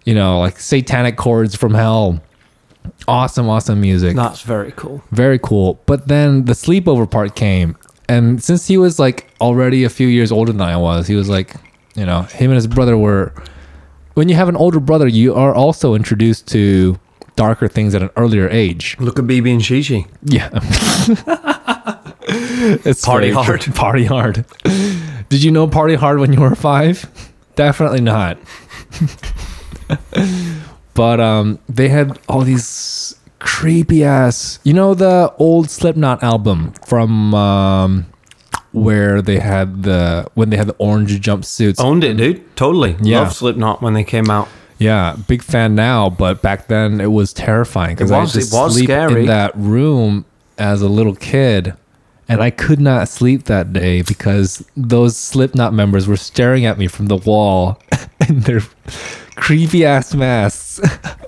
you 0.05 0.15
know, 0.15 0.41
like 0.41 0.59
satanic 0.59 1.17
chords 1.17 1.55
from 1.55 1.75
hell. 1.75 2.21
Awesome, 3.07 3.49
awesome 3.49 3.81
music. 3.81 4.17
That's 4.17 4.43
very 4.43 4.73
cool. 4.73 5.03
Very 5.11 5.39
cool. 5.39 5.79
But 5.85 6.09
then 6.09 6.47
the 6.47 6.55
sleepover 6.55 7.11
part 7.11 7.37
came. 7.37 7.77
And 8.09 8.43
since 8.43 8.67
he 8.67 8.79
was 8.79 8.99
like 8.99 9.31
already 9.41 9.85
a 9.85 9.91
few 9.91 10.09
years 10.09 10.33
older 10.33 10.53
than 10.53 10.63
I 10.63 10.79
was, 10.79 11.07
he 11.07 11.15
was 11.15 11.29
like, 11.29 11.55
you 11.95 12.07
know, 12.07 12.23
him 12.23 12.51
and 12.51 12.57
his 12.57 12.67
brother 12.67 12.97
were. 12.97 13.35
When 14.15 14.29
you 14.29 14.35
have 14.35 14.49
an 14.49 14.57
older 14.57 14.81
brother, 14.81 15.07
you 15.07 15.35
are 15.35 15.55
also 15.55 15.95
introduced 15.95 16.49
to 16.49 16.99
darker 17.39 17.69
things 17.69 17.95
at 17.95 18.03
an 18.03 18.11
earlier 18.17 18.49
age. 18.49 18.97
Look 18.99 19.19
at 19.19 19.25
BB 19.25 19.53
and 19.53 19.63
Shishi. 19.63 20.09
Yeah. 20.25 20.51
it's 22.85 23.05
Party 23.05 23.31
hard. 23.31 23.61
true. 23.61 23.73
Party 23.75 24.05
hard. 24.05 24.45
Did 25.29 25.45
you 25.45 25.53
know 25.53 25.69
party 25.69 25.95
hard 25.95 26.19
when 26.19 26.33
you 26.33 26.41
were 26.41 26.57
five? 26.57 27.09
Definitely 27.55 28.01
not. 28.01 28.39
but 30.95 31.21
um, 31.21 31.61
they 31.69 31.89
had 31.89 32.19
all 32.29 32.41
these 32.41 33.15
creepy 33.39 34.03
ass. 34.03 34.59
You 34.65 34.73
know 34.73 34.95
the 34.95 35.33
old 35.39 35.71
Slipknot 35.71 36.25
album 36.25 36.73
from 36.87 37.35
um, 37.35 38.07
where 38.73 39.23
they 39.23 39.39
had 39.39 39.85
the 39.85 40.29
when 40.35 40.51
they 40.51 40.57
had 40.57 40.67
the 40.67 40.77
orange 40.79 41.21
jumpsuits. 41.21 41.79
Owned 41.79 42.03
it, 42.03 42.17
dude. 42.17 42.57
Totally. 42.57 42.97
Yeah. 43.01 43.21
Love 43.21 43.33
Slipknot 43.33 43.81
when 43.81 43.95
they 43.95 44.05
came 44.05 44.29
out. 44.29 44.49
Yeah, 44.79 45.17
big 45.27 45.43
fan 45.43 45.75
now, 45.75 46.09
but 46.09 46.41
back 46.41 46.69
then 46.69 47.01
it 47.01 47.11
was 47.11 47.33
terrifying 47.33 47.97
because 47.97 48.13
I 48.13 48.21
was- 48.21 48.37
it 48.37 48.53
was 48.55 48.75
sleep 48.75 48.87
scary. 48.87 49.23
in 49.23 49.27
that 49.27 49.53
room 49.57 50.25
as 50.57 50.83
a 50.83 50.89
little 50.89 51.15
kid, 51.15 51.75
and 52.29 52.41
I 52.43 52.51
could 52.51 52.81
not 52.81 53.09
sleep 53.09 53.45
that 53.45 53.73
day 53.73 54.03
because 54.03 54.65
those 54.77 55.17
Slipknot 55.17 55.73
members 55.75 56.07
were 56.07 56.17
staring 56.17 56.65
at 56.67 56.79
me 56.79 56.87
from 56.87 57.07
the 57.07 57.17
wall 57.17 57.81
in 58.29 58.41
their 58.41 58.61
creepy 59.37 59.85
ass 59.85 60.15
masks. 60.15 60.81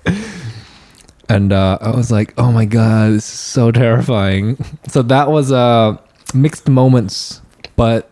and 1.28 1.52
uh, 1.52 1.78
I 1.80 1.90
was 1.90 2.10
like, 2.10 2.34
"Oh 2.38 2.50
my 2.52 2.64
god, 2.64 3.12
this 3.12 3.24
is 3.32 3.38
so 3.38 3.70
terrifying." 3.70 4.58
So 4.88 5.02
that 5.02 5.30
was 5.30 5.52
uh, 5.52 5.96
mixed 6.34 6.68
moments, 6.68 7.40
but 7.76 8.09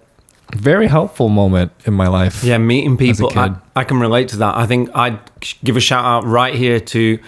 very 0.55 0.87
helpful 0.87 1.29
moment 1.29 1.73
in 1.85 1.95
my 1.95 2.09
life. 2.09 2.43
Yeah, 2.43 2.59
meeting 2.59 2.97
people. 2.97 3.31
I. 3.39 3.55
I 3.77 3.85
can 3.85 4.01
relate 4.01 4.29
to 4.29 4.37
that. 4.39 4.57
I 4.57 4.67
think 4.67 4.91
I'd 4.95 5.19
give 5.63 5.77
a 5.77 5.81
shout 5.81 6.05
out 6.05 6.25
right 6.25 6.55
here 6.55 6.81
to 6.81 7.19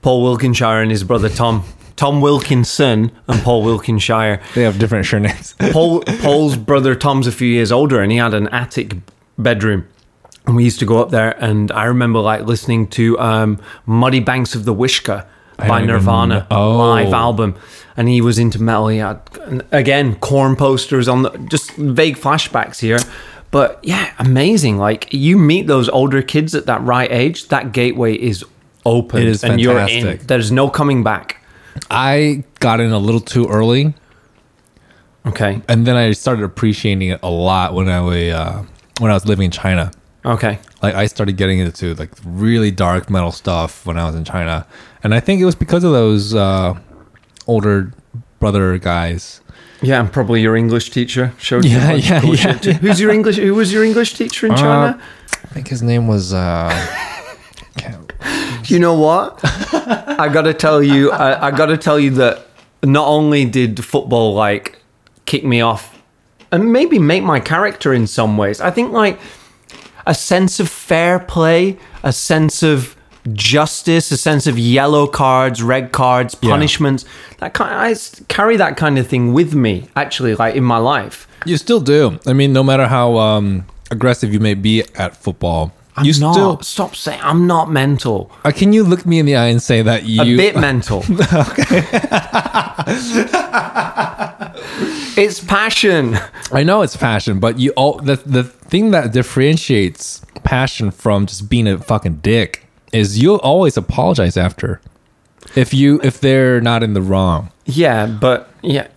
Paul 0.00 0.22
Wilkinshire 0.22 0.80
and 0.80 0.90
his 0.90 1.04
brother 1.04 1.28
Tom. 1.28 1.64
Tom 1.96 2.20
Wilkinson 2.20 3.12
and 3.28 3.42
Paul 3.42 3.62
Wilkinshire. 3.62 4.40
They 4.54 4.62
have 4.62 4.78
different 4.78 5.06
surnames. 5.06 5.54
Paul 5.72 6.00
Paul's 6.20 6.56
brother 6.56 6.94
Tom's 6.94 7.26
a 7.26 7.32
few 7.32 7.48
years 7.48 7.70
older, 7.70 8.00
and 8.00 8.10
he 8.10 8.18
had 8.18 8.34
an 8.34 8.48
attic 8.48 8.96
bedroom. 9.38 9.86
And 10.46 10.56
we 10.56 10.64
used 10.64 10.80
to 10.80 10.86
go 10.86 11.00
up 11.00 11.10
there, 11.10 11.36
and 11.44 11.70
I 11.70 11.84
remember 11.84 12.18
like 12.18 12.42
listening 12.42 12.88
to 12.88 13.18
um, 13.20 13.60
"Muddy 13.86 14.20
Banks 14.20 14.54
of 14.54 14.64
the 14.64 14.74
Wishkah" 14.74 15.26
by 15.68 15.82
Nirvana. 15.84 16.46
Oh. 16.50 16.76
live 16.78 17.12
album, 17.12 17.54
and 17.96 18.08
he 18.08 18.20
was 18.20 18.38
into 18.38 18.60
metal. 18.62 18.88
He 18.88 18.98
had 18.98 19.20
again 19.72 20.16
Korn 20.16 20.56
posters 20.56 21.08
on 21.08 21.22
the 21.22 21.30
just 21.50 21.72
vague 21.76 22.16
flashbacks 22.16 22.80
here, 22.80 22.98
but 23.50 23.78
yeah, 23.82 24.12
amazing. 24.18 24.78
Like 24.78 25.12
you 25.12 25.38
meet 25.38 25.66
those 25.66 25.88
older 25.88 26.22
kids 26.22 26.54
at 26.54 26.66
that 26.66 26.82
right 26.82 27.10
age, 27.10 27.48
that 27.48 27.72
gateway 27.72 28.14
is 28.14 28.44
open, 28.84 29.22
is 29.22 29.44
and 29.44 29.60
you're 29.60 29.78
in. 29.80 30.18
There's 30.26 30.50
no 30.52 30.68
coming 30.70 31.02
back. 31.02 31.44
I 31.90 32.44
got 32.60 32.80
in 32.80 32.92
a 32.92 32.98
little 32.98 33.20
too 33.20 33.46
early, 33.48 33.94
Okay, 35.24 35.62
and 35.68 35.86
then 35.86 35.94
I 35.96 36.12
started 36.12 36.42
appreciating 36.44 37.08
it 37.10 37.20
a 37.22 37.30
lot 37.30 37.74
when 37.74 37.88
I 37.88 38.00
was 38.00 38.32
uh, 38.32 38.64
when 38.98 39.10
I 39.10 39.14
was 39.14 39.24
living 39.24 39.46
in 39.46 39.50
China. 39.52 39.92
okay. 40.24 40.58
Like 40.82 40.96
I 40.96 41.06
started 41.06 41.36
getting 41.36 41.60
into 41.60 41.94
like 41.94 42.10
really 42.24 42.72
dark 42.72 43.08
metal 43.08 43.30
stuff 43.30 43.86
when 43.86 43.96
I 43.96 44.04
was 44.04 44.16
in 44.16 44.24
China, 44.24 44.66
and 45.02 45.14
I 45.14 45.20
think 45.20 45.40
it 45.40 45.44
was 45.44 45.54
because 45.54 45.84
of 45.84 45.92
those 45.92 46.34
uh, 46.34 46.78
older 47.46 47.92
brother 48.38 48.78
guys. 48.78 49.40
Yeah, 49.82 50.00
and 50.00 50.12
probably 50.12 50.40
your 50.40 50.54
English 50.56 50.90
teacher 50.90 51.32
showed 51.38 51.64
you. 51.64 51.72
Yeah, 51.72 51.92
bunch 51.92 52.08
yeah, 52.08 52.20
cool 52.20 52.36
yeah, 52.36 52.60
shit. 52.60 52.76
Who's 52.76 53.00
your 53.00 53.10
English? 53.10 53.36
Who 53.36 53.54
was 53.54 53.72
your 53.72 53.84
English 53.84 54.14
teacher 54.14 54.46
in 54.46 54.54
China? 54.54 55.00
I 55.32 55.46
think 55.48 55.68
his 55.68 55.82
name 55.82 56.06
was. 56.06 56.32
Uh, 56.32 56.70
you 58.66 58.78
know 58.78 58.94
what? 58.94 59.40
I 59.42 60.30
gotta 60.32 60.54
tell 60.54 60.82
you, 60.82 61.10
I, 61.10 61.48
I 61.48 61.50
gotta 61.50 61.76
tell 61.76 61.98
you 61.98 62.10
that 62.10 62.46
not 62.84 63.08
only 63.08 63.44
did 63.44 63.84
football 63.84 64.34
like 64.34 64.78
kick 65.24 65.44
me 65.44 65.60
off 65.60 66.00
and 66.50 66.72
maybe 66.72 66.98
make 66.98 67.22
my 67.22 67.40
character 67.40 67.92
in 67.92 68.06
some 68.06 68.36
ways, 68.36 68.60
I 68.60 68.70
think 68.70 68.92
like 68.92 69.18
a 70.06 70.14
sense 70.14 70.60
of 70.60 70.68
fair 70.68 71.18
play, 71.18 71.78
a 72.02 72.12
sense 72.12 72.62
of 72.62 72.96
justice, 73.32 74.10
a 74.10 74.16
sense 74.16 74.46
of 74.46 74.58
yellow 74.58 75.06
cards, 75.06 75.62
red 75.62 75.92
cards, 75.92 76.36
Yeah. 76.40 76.50
punishments. 76.50 77.04
That 77.38 77.54
kind, 77.54 77.74
I 77.74 77.94
carry 78.28 78.56
that 78.56 78.76
kind 78.76 78.98
of 78.98 79.06
thing 79.06 79.32
with 79.32 79.54
me 79.54 79.88
actually, 79.96 80.34
like 80.34 80.54
in 80.56 80.64
my 80.64 80.78
life. 80.78 81.26
you 81.46 81.56
still 81.56 81.80
do. 81.80 82.18
I 82.26 82.32
mean, 82.32 82.52
no 82.52 82.62
matter 82.62 82.86
how 82.88 83.16
um, 83.18 83.64
aggressive 83.90 84.32
you 84.32 84.40
may 84.40 84.54
be 84.54 84.82
at 84.96 85.16
football, 85.16 85.72
I'm 85.96 86.04
you 86.06 86.14
not. 86.20 86.32
still. 86.34 86.60
Stop 86.62 86.96
saying 86.96 87.20
I'm 87.22 87.46
not 87.46 87.70
mental. 87.70 88.30
Uh, 88.44 88.50
can 88.50 88.72
you 88.72 88.82
look 88.82 89.04
me 89.04 89.18
in 89.18 89.26
the 89.26 89.36
eye 89.36 89.48
and 89.48 89.60
say 89.62 89.82
that 89.82 90.04
you? 90.04 90.22
a 90.22 90.36
bit 90.36 90.56
mental. 90.68 91.04
it's 95.16 95.40
passion. 95.44 96.16
I 96.50 96.62
know 96.62 96.82
it's 96.82 96.96
passion, 96.96 97.40
but 97.40 97.58
you 97.58 97.70
all 97.72 97.94
the 97.98 98.16
the 98.16 98.44
thing 98.44 98.90
that 98.92 99.12
differentiates 99.12 100.22
passion 100.44 100.90
from 100.90 101.26
just 101.26 101.48
being 101.48 101.66
a 101.68 101.78
fucking 101.78 102.16
dick 102.16 102.66
is 102.92 103.18
you'll 103.18 103.36
always 103.36 103.76
apologize 103.76 104.36
after. 104.36 104.80
If 105.56 105.74
you 105.74 106.00
if 106.02 106.20
they're 106.20 106.60
not 106.60 106.82
in 106.82 106.94
the 106.94 107.02
wrong. 107.02 107.50
Yeah, 107.64 108.06
but 108.06 108.50
yeah, 108.62 108.88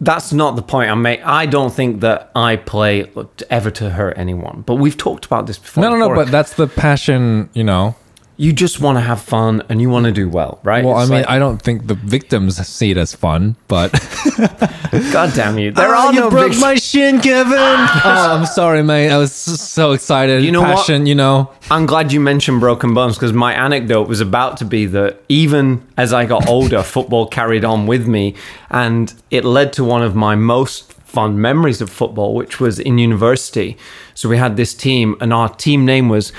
that's 0.00 0.32
not 0.32 0.56
the 0.56 0.62
point 0.62 0.90
I 0.90 0.94
make. 0.94 1.24
I 1.24 1.46
don't 1.46 1.72
think 1.72 2.00
that 2.00 2.30
I 2.34 2.56
play 2.56 3.10
ever 3.50 3.70
to 3.72 3.90
hurt 3.90 4.18
anyone. 4.18 4.62
But 4.66 4.76
we've 4.76 4.96
talked 4.96 5.24
about 5.24 5.46
this 5.46 5.58
before. 5.58 5.82
No, 5.82 5.90
no, 5.90 6.08
no, 6.08 6.14
but 6.14 6.30
that's 6.30 6.54
the 6.54 6.66
passion, 6.66 7.48
you 7.54 7.64
know. 7.64 7.94
You 8.36 8.52
just 8.52 8.80
want 8.80 8.96
to 8.96 9.00
have 9.02 9.20
fun 9.20 9.62
and 9.68 9.80
you 9.80 9.90
want 9.90 10.06
to 10.06 10.12
do 10.12 10.28
well, 10.28 10.58
right? 10.62 10.84
Well, 10.84 10.96
I 10.96 11.02
mean, 11.02 11.10
like, 11.10 11.28
I 11.28 11.38
don't 11.38 11.60
think 11.60 11.86
the 11.86 11.94
victims 11.94 12.56
see 12.66 12.90
it 12.90 12.96
as 12.96 13.14
fun, 13.14 13.56
but 13.68 13.92
God 15.12 15.32
damn 15.34 15.58
you! 15.58 15.70
There 15.70 15.94
Oh, 15.94 16.08
are 16.08 16.12
you 16.14 16.20
no 16.20 16.30
broke 16.30 16.56
my 16.58 16.74
shin, 16.74 17.20
Kevin. 17.20 17.52
oh, 17.58 18.36
I'm 18.38 18.46
sorry, 18.46 18.82
mate. 18.82 19.10
I 19.10 19.18
was 19.18 19.32
so 19.32 19.92
excited. 19.92 20.42
You 20.42 20.52
know 20.52 20.62
what? 20.62 20.88
you 20.88 21.14
know. 21.14 21.50
I'm 21.70 21.86
glad 21.86 22.12
you 22.12 22.20
mentioned 22.20 22.60
broken 22.60 22.94
bones 22.94 23.16
because 23.16 23.32
my 23.32 23.52
anecdote 23.54 24.08
was 24.08 24.20
about 24.20 24.56
to 24.58 24.64
be 24.64 24.86
that 24.86 25.20
even 25.28 25.86
as 25.96 26.12
I 26.12 26.24
got 26.26 26.48
older, 26.48 26.82
football 26.96 27.26
carried 27.26 27.64
on 27.64 27.86
with 27.86 28.06
me, 28.06 28.34
and 28.70 29.12
it 29.30 29.44
led 29.44 29.72
to 29.74 29.84
one 29.84 30.02
of 30.02 30.14
my 30.16 30.34
most 30.34 30.92
fond 30.92 31.38
memories 31.38 31.82
of 31.82 31.90
football, 31.90 32.34
which 32.34 32.58
was 32.58 32.78
in 32.78 32.96
university. 32.98 33.76
So 34.14 34.28
we 34.28 34.38
had 34.38 34.56
this 34.56 34.74
team, 34.74 35.16
and 35.20 35.32
our 35.32 35.48
team 35.48 35.84
name 35.84 36.08
was 36.08 36.32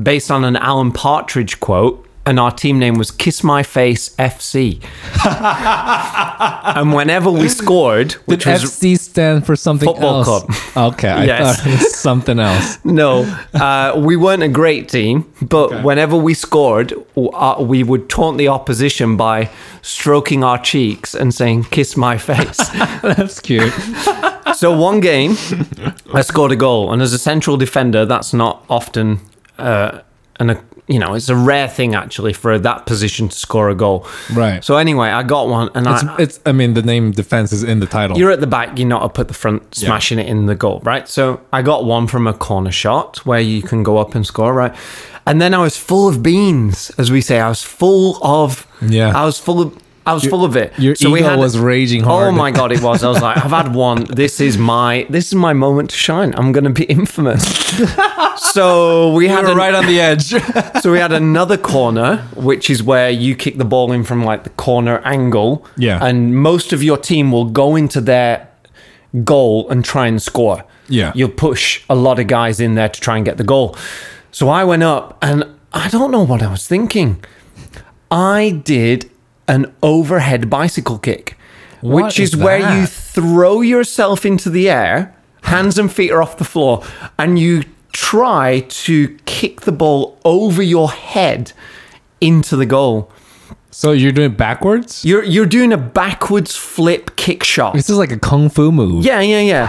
based 0.00 0.30
on 0.30 0.44
an 0.44 0.56
Alan 0.56 0.92
Partridge 0.92 1.60
quote. 1.60 2.06
And 2.24 2.38
our 2.38 2.52
team 2.52 2.78
name 2.78 2.94
was 2.94 3.10
Kiss 3.10 3.42
My 3.42 3.64
Face 3.64 4.14
FC. 4.14 4.80
and 6.76 6.92
whenever 6.92 7.30
we 7.32 7.48
scored, 7.48 8.08
Did 8.10 8.18
which 8.26 8.46
was 8.46 8.62
FC 8.62 8.96
stand 8.96 9.44
for 9.44 9.56
something 9.56 9.88
Football 9.88 10.18
else? 10.24 10.44
club. 10.72 10.92
Okay, 10.94 11.08
I 11.08 11.24
Yes. 11.24 11.56
thought 11.60 11.66
it 11.66 11.72
was 11.80 11.94
something 11.96 12.38
else. 12.38 12.78
No, 12.84 13.22
uh, 13.54 13.94
we 13.96 14.14
weren't 14.16 14.42
a 14.44 14.48
great 14.48 14.88
team, 14.88 15.24
but 15.40 15.82
whenever 15.82 16.16
we 16.16 16.34
scored, 16.34 16.92
uh, 17.16 17.56
we 17.58 17.82
would 17.82 18.08
taunt 18.08 18.38
the 18.38 18.48
opposition 18.48 19.16
by 19.16 19.50
stroking 19.82 20.44
our 20.44 20.58
cheeks 20.58 21.14
and 21.14 21.34
saying, 21.34 21.64
kiss 21.64 21.96
my 21.96 22.18
face. 22.18 22.56
That's 23.02 23.40
cute. 23.40 23.72
so 24.54 24.76
one 24.76 25.00
game, 25.00 25.36
I 26.14 26.20
scored 26.22 26.52
a 26.52 26.56
goal. 26.56 26.92
And 26.92 27.02
as 27.02 27.12
a 27.12 27.18
central 27.18 27.56
defender, 27.56 28.04
that's 28.04 28.32
not 28.32 28.64
often, 28.68 29.20
uh, 29.62 30.02
an, 30.36 30.50
a, 30.50 30.64
you 30.88 30.98
know, 30.98 31.14
it's 31.14 31.28
a 31.28 31.36
rare 31.36 31.68
thing 31.68 31.94
actually 31.94 32.32
for 32.32 32.58
that 32.58 32.86
position 32.86 33.28
to 33.28 33.36
score 33.36 33.68
a 33.70 33.74
goal. 33.74 34.06
Right. 34.32 34.64
So 34.64 34.76
anyway, 34.76 35.08
I 35.08 35.22
got 35.22 35.48
one 35.48 35.70
and 35.74 35.86
It's, 35.86 36.04
I, 36.04 36.16
it's. 36.18 36.40
I 36.44 36.52
mean, 36.52 36.74
the 36.74 36.82
name 36.82 37.12
defense 37.12 37.52
is 37.52 37.62
in 37.62 37.80
the 37.80 37.86
title. 37.86 38.18
You're 38.18 38.32
at 38.32 38.40
the 38.40 38.46
back, 38.46 38.78
you're 38.78 38.88
not 38.88 39.02
up 39.02 39.18
at 39.18 39.28
the 39.28 39.34
front, 39.34 39.74
smashing 39.74 40.18
it 40.18 40.26
in 40.26 40.46
the 40.46 40.54
goal, 40.54 40.80
right? 40.84 41.08
So 41.08 41.40
I 41.52 41.62
got 41.62 41.84
one 41.84 42.06
from 42.06 42.26
a 42.26 42.32
corner 42.34 42.72
shot 42.72 43.18
where 43.26 43.40
you 43.40 43.62
can 43.62 43.82
go 43.82 43.98
up 43.98 44.14
and 44.14 44.26
score, 44.26 44.52
right? 44.52 44.74
And 45.26 45.40
then 45.40 45.54
I 45.54 45.58
was 45.58 45.76
full 45.76 46.08
of 46.08 46.22
beans, 46.22 46.90
as 46.98 47.10
we 47.12 47.20
say. 47.20 47.38
I 47.38 47.48
was 47.48 47.62
full 47.62 48.18
of, 48.24 48.66
Yeah. 48.80 49.16
I 49.16 49.24
was 49.24 49.38
full 49.38 49.60
of 49.60 49.78
I 50.04 50.14
was 50.14 50.24
full 50.24 50.44
of 50.44 50.56
it. 50.56 50.72
Your 50.78 50.94
So 50.96 51.10
we 51.10 51.20
ego 51.20 51.30
had- 51.30 51.38
was 51.38 51.56
raging 51.58 52.02
oh 52.02 52.06
hard. 52.06 52.28
Oh 52.28 52.32
my 52.32 52.50
god, 52.50 52.72
it 52.72 52.82
was. 52.82 53.04
I 53.04 53.08
was 53.08 53.22
like, 53.22 53.36
I've 53.36 53.52
had 53.52 53.72
one. 53.74 54.04
This 54.04 54.40
is 54.40 54.58
my 54.58 55.06
this 55.08 55.28
is 55.28 55.34
my 55.34 55.52
moment 55.52 55.90
to 55.90 55.96
shine. 55.96 56.34
I'm 56.36 56.50
going 56.52 56.64
to 56.64 56.70
be 56.70 56.84
infamous. 56.84 57.42
so 58.36 59.12
we 59.12 59.26
You 59.28 59.30
had 59.32 59.44
an- 59.44 59.56
right 59.56 59.74
on 59.74 59.86
the 59.86 60.00
edge. 60.00 60.34
so 60.82 60.90
we 60.92 60.98
had 60.98 61.12
another 61.12 61.56
corner, 61.56 62.18
which 62.34 62.68
is 62.70 62.82
where 62.82 63.10
you 63.10 63.36
kick 63.36 63.58
the 63.58 63.64
ball 63.64 63.92
in 63.92 64.04
from 64.04 64.24
like 64.24 64.44
the 64.44 64.50
corner 64.50 64.98
angle. 65.04 65.66
Yeah. 65.76 66.04
And 66.04 66.36
most 66.36 66.72
of 66.72 66.82
your 66.82 66.96
team 66.96 67.30
will 67.32 67.44
go 67.46 67.76
into 67.76 68.00
their 68.00 68.48
goal 69.24 69.68
and 69.70 69.84
try 69.84 70.06
and 70.06 70.20
score. 70.20 70.64
Yeah. 70.88 71.12
You'll 71.14 71.28
push 71.30 71.84
a 71.88 71.94
lot 71.94 72.18
of 72.18 72.26
guys 72.26 72.58
in 72.60 72.74
there 72.74 72.88
to 72.88 73.00
try 73.00 73.16
and 73.16 73.24
get 73.24 73.36
the 73.36 73.44
goal. 73.44 73.76
So 74.32 74.48
I 74.48 74.64
went 74.64 74.82
up 74.82 75.16
and 75.22 75.44
I 75.72 75.88
don't 75.88 76.10
know 76.10 76.22
what 76.24 76.42
I 76.42 76.50
was 76.50 76.66
thinking. 76.66 77.22
I 78.10 78.60
did 78.64 79.10
an 79.48 79.72
overhead 79.82 80.48
bicycle 80.48 80.98
kick, 80.98 81.36
What 81.80 82.04
which 82.04 82.20
is, 82.20 82.34
is 82.34 82.36
where 82.36 82.58
you 82.80 82.86
throw 82.86 83.60
yourself 83.60 84.24
into 84.24 84.50
the 84.50 84.68
air, 84.70 85.14
hands 85.42 85.78
and 85.78 85.92
feet 85.92 86.10
are 86.10 86.22
off 86.22 86.36
the 86.38 86.44
floor, 86.44 86.82
and 87.18 87.38
you 87.38 87.64
try 87.92 88.60
to 88.68 89.16
kick 89.26 89.62
the 89.62 89.72
ball 89.72 90.18
over 90.24 90.62
your 90.62 90.90
head 90.90 91.52
into 92.20 92.56
the 92.56 92.66
goal. 92.66 93.10
so 93.70 93.92
you're 93.92 94.12
doing 94.12 94.30
it 94.32 94.36
backwards? 94.36 95.04
You're 95.04 95.24
you're 95.24 95.46
doing 95.46 95.72
a 95.72 95.76
backwards 95.78 96.54
flip 96.56 97.16
kick 97.16 97.42
shot. 97.44 97.74
This 97.74 97.90
is 97.90 97.96
like 97.98 98.12
a 98.12 98.18
kung 98.18 98.48
fu 98.48 98.70
move. 98.72 99.04
Yeah, 99.04 99.20
yeah, 99.20 99.40
yeah. 99.40 99.68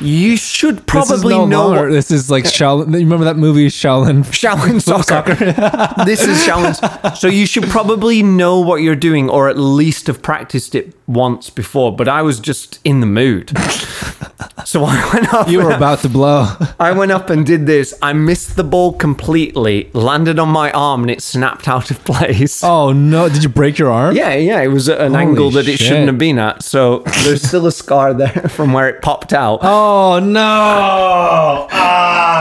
You 0.00 0.36
should 0.36 0.76
This 0.78 0.84
probably 0.86 1.34
no 1.34 1.46
know 1.46 1.68
longer- 1.68 1.92
This 1.92 2.10
is 2.10 2.30
like 2.30 2.44
Shaolin. 2.44 2.92
You 2.92 2.98
remember 3.00 3.24
that 3.24 3.36
movie 3.36 3.68
Shaolin? 3.68 4.24
Shaolin 4.24 4.80
soccer. 4.80 5.34
this 6.04 6.26
is 6.26 6.44
Shaolin. 6.46 7.16
So 7.16 7.28
you 7.28 7.46
should 7.46 7.64
probably 7.64 8.22
know 8.22 8.60
what 8.60 8.76
you're 8.82 8.96
doing, 8.96 9.28
or 9.30 9.48
at 9.48 9.56
least 9.58 10.06
have 10.08 10.22
practiced 10.22 10.74
it 10.74 10.94
once 11.06 11.50
before. 11.50 11.94
But 11.94 12.08
I 12.08 12.22
was 12.22 12.40
just 12.40 12.80
in 12.84 13.00
the 13.00 13.06
mood, 13.06 13.50
so 14.64 14.84
I 14.84 15.10
went 15.12 15.32
up. 15.32 15.48
You 15.48 15.62
were 15.62 15.70
about 15.72 16.00
to 16.00 16.08
blow. 16.08 16.50
I 16.80 16.92
went 16.92 17.12
up 17.12 17.30
and 17.30 17.44
did 17.46 17.66
this. 17.66 17.94
I 18.02 18.12
missed 18.14 18.56
the 18.56 18.64
ball 18.64 18.92
completely, 18.94 19.90
landed 19.92 20.38
on 20.38 20.48
my 20.48 20.70
arm, 20.72 21.02
and 21.02 21.10
it 21.10 21.22
snapped 21.22 21.68
out 21.68 21.90
of 21.90 22.02
place. 22.04 22.64
Oh 22.64 22.92
no! 22.92 23.28
Did 23.28 23.42
you 23.42 23.48
break 23.48 23.78
your 23.78 23.90
arm? 23.90 24.16
Yeah, 24.16 24.34
yeah, 24.34 24.60
it 24.62 24.68
was 24.68 24.88
at 24.88 25.00
an 25.00 25.12
Holy 25.12 25.24
angle 25.26 25.50
that 25.52 25.68
it 25.68 25.78
shouldn't 25.78 26.06
have 26.06 26.18
been 26.18 26.38
at. 26.38 26.62
So 26.62 27.00
there's 27.24 27.42
still 27.42 27.66
a 27.66 27.72
scar 27.72 28.14
there 28.14 28.48
from 28.48 28.72
where 28.72 28.88
it 28.88 29.02
popped 29.02 29.32
out. 29.32 29.60
Oh 29.62 29.93
no! 30.20 31.68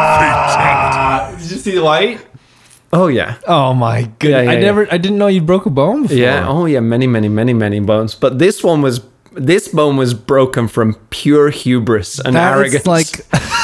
Ah. 0.03 1.33
Did 1.39 1.51
you 1.51 1.57
see 1.57 1.71
the 1.75 1.81
light? 1.81 2.25
Oh 2.91 3.07
yeah, 3.07 3.37
Oh 3.47 3.73
my 3.73 4.03
goodness! 4.19 4.45
yeah, 4.45 4.51
I 4.51 4.53
yeah. 4.55 4.59
never. 4.59 4.87
I 4.93 4.97
didn't 4.97 5.17
know 5.17 5.25
you 5.27 5.41
broke 5.41 5.65
a 5.65 5.71
bone 5.71 6.03
before. 6.03 6.17
yeah. 6.17 6.47
Oh 6.47 6.65
yeah, 6.65 6.79
many, 6.79 7.07
many, 7.07 7.27
many, 7.27 7.53
many 7.53 7.79
bones. 7.79 8.13
But 8.13 8.37
this 8.37 8.63
one 8.63 8.81
was 8.83 9.01
this 9.31 9.67
bone 9.67 9.97
was 9.97 10.13
broken 10.13 10.67
from 10.67 10.93
pure 11.09 11.49
hubris 11.49 12.19
and 12.19 12.35
That 12.35 12.53
is 12.65 12.75
arrogance. 12.75 12.85
like 12.85 13.25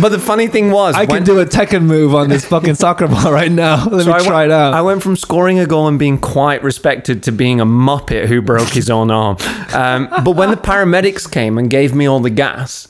but 0.00 0.10
the 0.10 0.18
funny 0.18 0.46
thing 0.48 0.70
was, 0.70 0.94
I 0.94 1.00
when- 1.04 1.08
can 1.18 1.24
do 1.24 1.38
a 1.40 1.46
Tekken 1.46 1.82
move 1.84 2.14
on 2.14 2.28
this 2.28 2.44
fucking 2.44 2.74
soccer 2.74 3.06
ball 3.08 3.32
right 3.32 3.50
now. 3.50 3.84
Let 3.88 4.04
so 4.04 4.10
me 4.10 4.12
I 4.14 4.18
try 4.20 4.36
went, 4.42 4.50
it 4.50 4.54
out. 4.54 4.74
I 4.74 4.82
went 4.82 5.02
from 5.02 5.16
scoring 5.16 5.58
a 5.58 5.66
goal 5.66 5.88
and 5.88 5.98
being 5.98 6.18
quite 6.18 6.62
respected 6.62 7.22
to 7.24 7.32
being 7.32 7.60
a 7.60 7.66
muppet 7.66 8.26
who 8.26 8.40
broke 8.42 8.68
his 8.68 8.90
own 8.90 9.10
arm. 9.10 9.36
Um, 9.72 10.08
but 10.24 10.32
when 10.36 10.50
the 10.50 10.56
paramedics 10.56 11.30
came 11.30 11.58
and 11.58 11.68
gave 11.70 11.94
me 11.94 12.06
all 12.06 12.20
the 12.20 12.30
gas, 12.30 12.88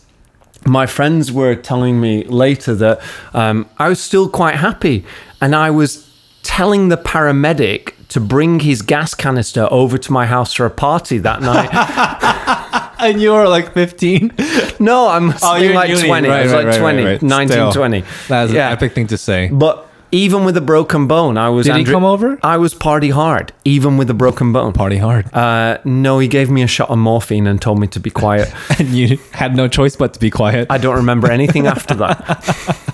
my 0.65 0.87
friends 0.87 1.31
were 1.31 1.55
telling 1.55 2.01
me 2.01 2.25
later 2.25 2.75
that 2.75 3.01
um, 3.35 3.69
I 3.79 3.89
was 3.89 4.01
still 4.03 4.29
quite 4.29 4.57
happy, 4.57 5.05
and 5.41 5.55
I 5.55 5.71
was 5.71 6.11
telling 6.43 6.89
the 6.89 6.97
paramedic 6.97 7.93
to 8.09 8.21
bring 8.21 8.61
his 8.61 8.83
gas 8.83 9.15
canister 9.15 9.69
over 9.71 9.99
to 9.99 10.13
my 10.13 10.27
house 10.27 10.53
for 10.55 10.65
a 10.67 10.71
party 10.71 11.19
that 11.19 11.41
night. 11.43 11.71
and 12.99 13.21
you 13.21 13.33
were 13.33 13.49
like 13.49 13.73
15. 13.75 14.33
no, 14.79 15.09
I'm 15.09 15.35
you're 15.61 15.71
in 15.71 15.75
like 15.75 15.89
uni. 15.91 16.07
20. 16.09 16.29
I 16.29 16.43
was 16.43 16.53
Right, 16.53 16.57
like 16.59 16.67
right, 16.67 16.73
right, 16.73 16.79
20, 16.81 17.03
right, 17.05 17.11
right. 17.13 17.23
19, 17.23 17.49
Still. 17.49 17.73
20. 17.73 18.05
That's 18.29 18.53
Yeah. 18.53 18.67
an 18.69 18.73
epic 18.73 18.95
thing 18.95 19.07
to 19.09 19.19
say. 19.19 19.49
But 19.53 19.85
even 20.13 20.45
with 20.45 20.57
a 20.57 20.61
broken 20.61 21.07
bone, 21.09 21.37
I 21.37 21.49
was. 21.51 21.67
Did 21.67 21.77
he 21.77 21.85
come 21.85 22.05
over? 22.05 22.39
I 22.43 22.57
was 22.59 22.75
party 22.75 23.11
hard, 23.11 23.53
even 23.65 23.97
with 23.97 24.09
a 24.09 24.15
broken 24.15 24.53
bone. 24.53 24.73
Party 24.73 24.99
hard. 24.99 25.33
Uh, 25.35 25.79
no, 25.85 26.21
he 26.21 26.29
gave 26.29 26.49
me 26.51 26.63
a 26.63 26.67
shot 26.69 26.91
of 26.91 26.99
morphine 26.99 27.47
and 27.49 27.61
told 27.61 27.81
me 27.81 27.87
to 27.89 28.01
be 28.01 28.11
quiet. 28.11 28.53
and 28.79 28.89
you 28.91 29.19
had 29.33 29.57
no 29.57 29.67
choice 29.69 29.97
but 29.97 30.15
to 30.15 30.21
be 30.21 30.31
quiet. 30.31 30.69
I 30.71 30.79
don't 30.79 30.97
remember 30.97 31.31
anything 31.31 31.67
after 31.67 31.95
that. 31.95 32.83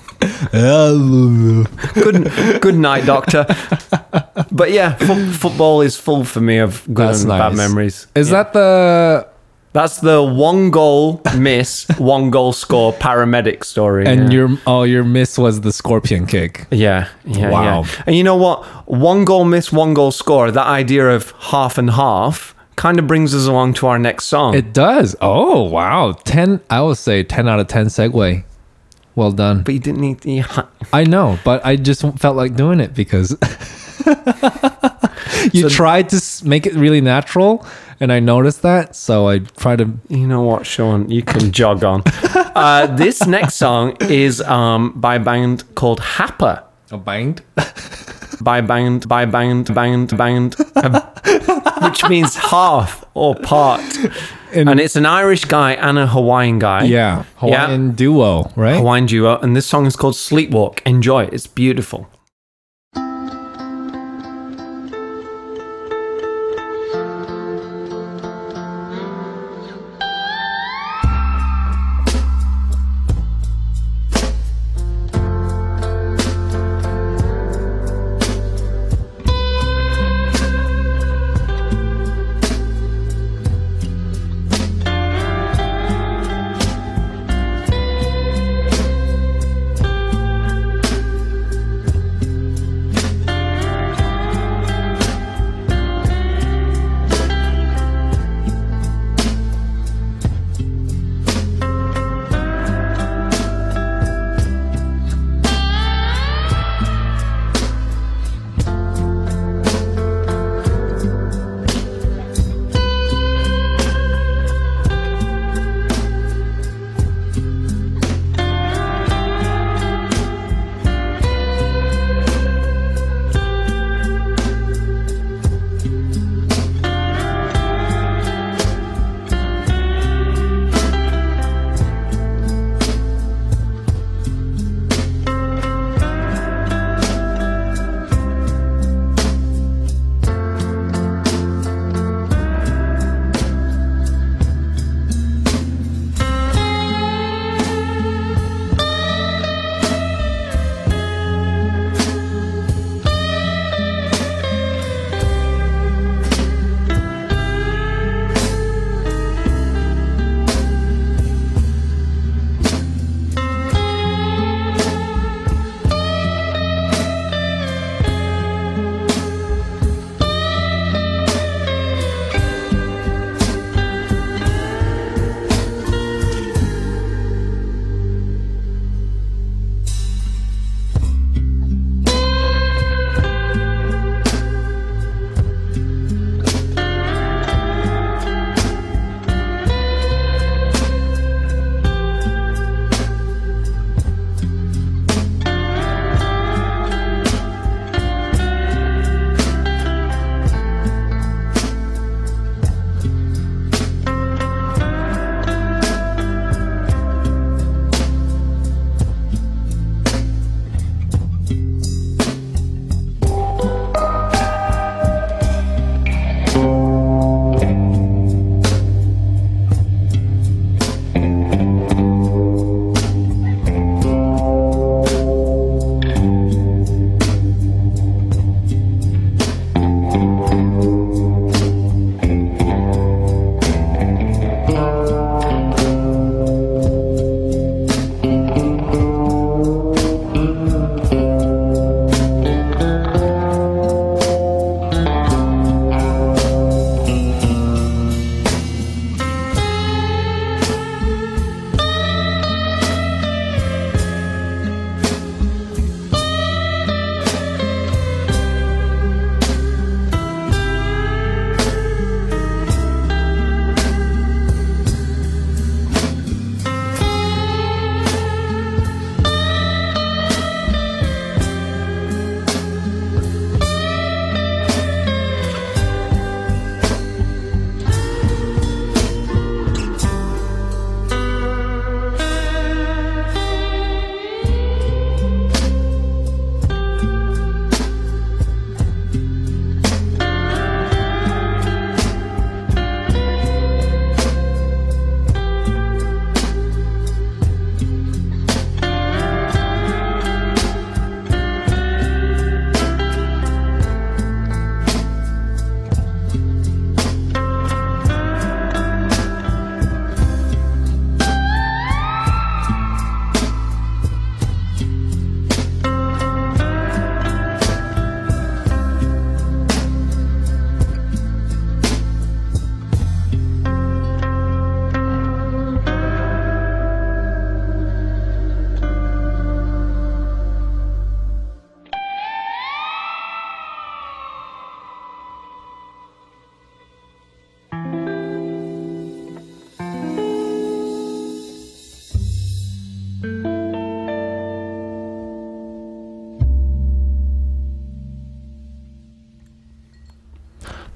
Good, 1.95 2.31
good 2.61 2.75
night, 2.79 3.07
doctor. 3.07 3.45
But 4.51 4.71
yeah, 4.73 4.95
fo- 4.95 5.31
football 5.33 5.81
is 5.83 5.97
full 5.97 6.25
for 6.25 6.41
me 6.41 6.59
of 6.59 6.85
good 6.87 7.09
That's 7.09 7.21
and 7.21 7.29
nice. 7.29 7.41
bad 7.41 7.57
memories. 7.57 8.07
Is 8.15 8.31
that 8.31 8.53
the 8.53 9.27
That's 9.73 10.01
the 10.01 10.23
one 10.23 10.71
goal 10.71 11.23
miss, 11.37 11.87
one 11.99 12.29
goal 12.31 12.53
score 12.53 12.93
paramedic 12.93 13.65
story. 13.65 14.07
and 14.07 14.31
yeah. 14.33 14.39
your 14.39 14.59
oh 14.67 14.83
your 14.83 15.05
miss 15.05 15.39
was 15.39 15.63
the 15.63 15.73
scorpion 15.73 16.27
kick? 16.27 16.67
Yeah, 16.71 17.09
yeah, 17.25 17.51
Wow. 17.51 17.83
yeah. 17.85 18.03
And 18.07 18.17
you 18.17 18.25
know 18.25 18.37
what? 18.37 18.65
One 18.87 19.25
goal 19.25 19.45
miss, 19.47 19.73
one 19.73 19.95
goal 19.95 20.11
score. 20.11 20.51
That 20.51 20.67
idea 20.67 21.09
of 21.11 21.31
half 21.39 21.79
and 21.79 21.91
half 21.91 22.55
kind 22.77 22.99
of 22.99 23.07
brings 23.07 23.35
us 23.35 23.47
along 23.47 23.75
to 23.75 23.87
our 23.87 23.99
next 23.99 24.25
song. 24.27 24.55
It 24.55 24.75
does. 24.75 25.17
Oh 25.23 25.63
wow, 25.63 26.13
ten. 26.25 26.61
I 26.69 26.83
would 26.83 26.99
say 26.99 27.23
ten 27.23 27.49
out 27.49 27.59
of 27.59 27.69
ten 27.69 27.87
segue. 27.87 28.45
Well 29.15 29.33
done. 29.33 29.63
but 29.63 29.73
you 29.75 29.81
didn't 29.81 30.01
need. 30.01 30.41
Ha- 30.41 30.69
I 30.93 31.05
know, 31.05 31.39
but 31.45 31.65
I 31.65 31.77
just 31.77 32.03
felt 32.19 32.37
like 32.37 32.57
doing 32.57 32.81
it 32.81 32.95
because 32.95 33.37
you 35.53 35.63
So- 35.63 35.69
tried 35.69 36.09
to 36.11 36.21
make 36.47 36.67
it 36.67 36.75
really 36.75 37.01
natural, 37.01 37.67
and 38.03 38.13
I 38.13 38.21
noticed 38.21 38.61
that. 38.63 38.95
So 38.97 39.29
I 39.29 39.39
try 39.63 39.77
to. 39.77 39.87
You 40.09 40.27
know 40.27 40.43
what, 40.43 40.67
Sean? 40.67 41.09
You 41.11 41.23
can 41.23 41.53
jog 41.53 41.85
on. 41.85 42.03
Uh, 42.55 42.87
this 42.97 43.27
next 43.27 43.55
song 43.55 43.97
is 44.01 44.43
um, 44.43 44.93
by 45.01 45.15
a 45.15 45.19
band 45.21 45.65
called 45.75 46.01
Hapa. 46.01 46.65
A 46.91 46.99
banged. 46.99 47.41
By 48.43 48.61
band, 48.61 49.09
by 49.09 49.25
band, 49.25 49.73
band, 49.75 50.17
band, 50.19 50.55
which 51.83 52.01
means 52.09 52.35
half 52.37 53.05
or 53.15 53.35
part. 53.37 53.81
And- 54.53 54.69
And 54.69 54.81
it's 54.81 54.97
an 54.97 55.07
Irish 55.07 55.45
guy 55.47 55.73
and 55.75 55.97
a 55.99 56.07
Hawaiian 56.09 56.59
guy. 56.59 56.83
Yeah, 56.85 57.25
Hawaiian 57.37 57.93
duo, 57.93 58.51
right? 58.57 58.77
Hawaiian 58.77 59.07
duo. 59.07 59.39
And 59.39 59.55
this 59.57 59.67
song 59.67 59.87
is 59.87 59.97
called 59.97 60.15
Sleepwalk. 60.15 60.81
Enjoy. 60.85 61.25
It's 61.33 61.47
beautiful. 61.47 62.09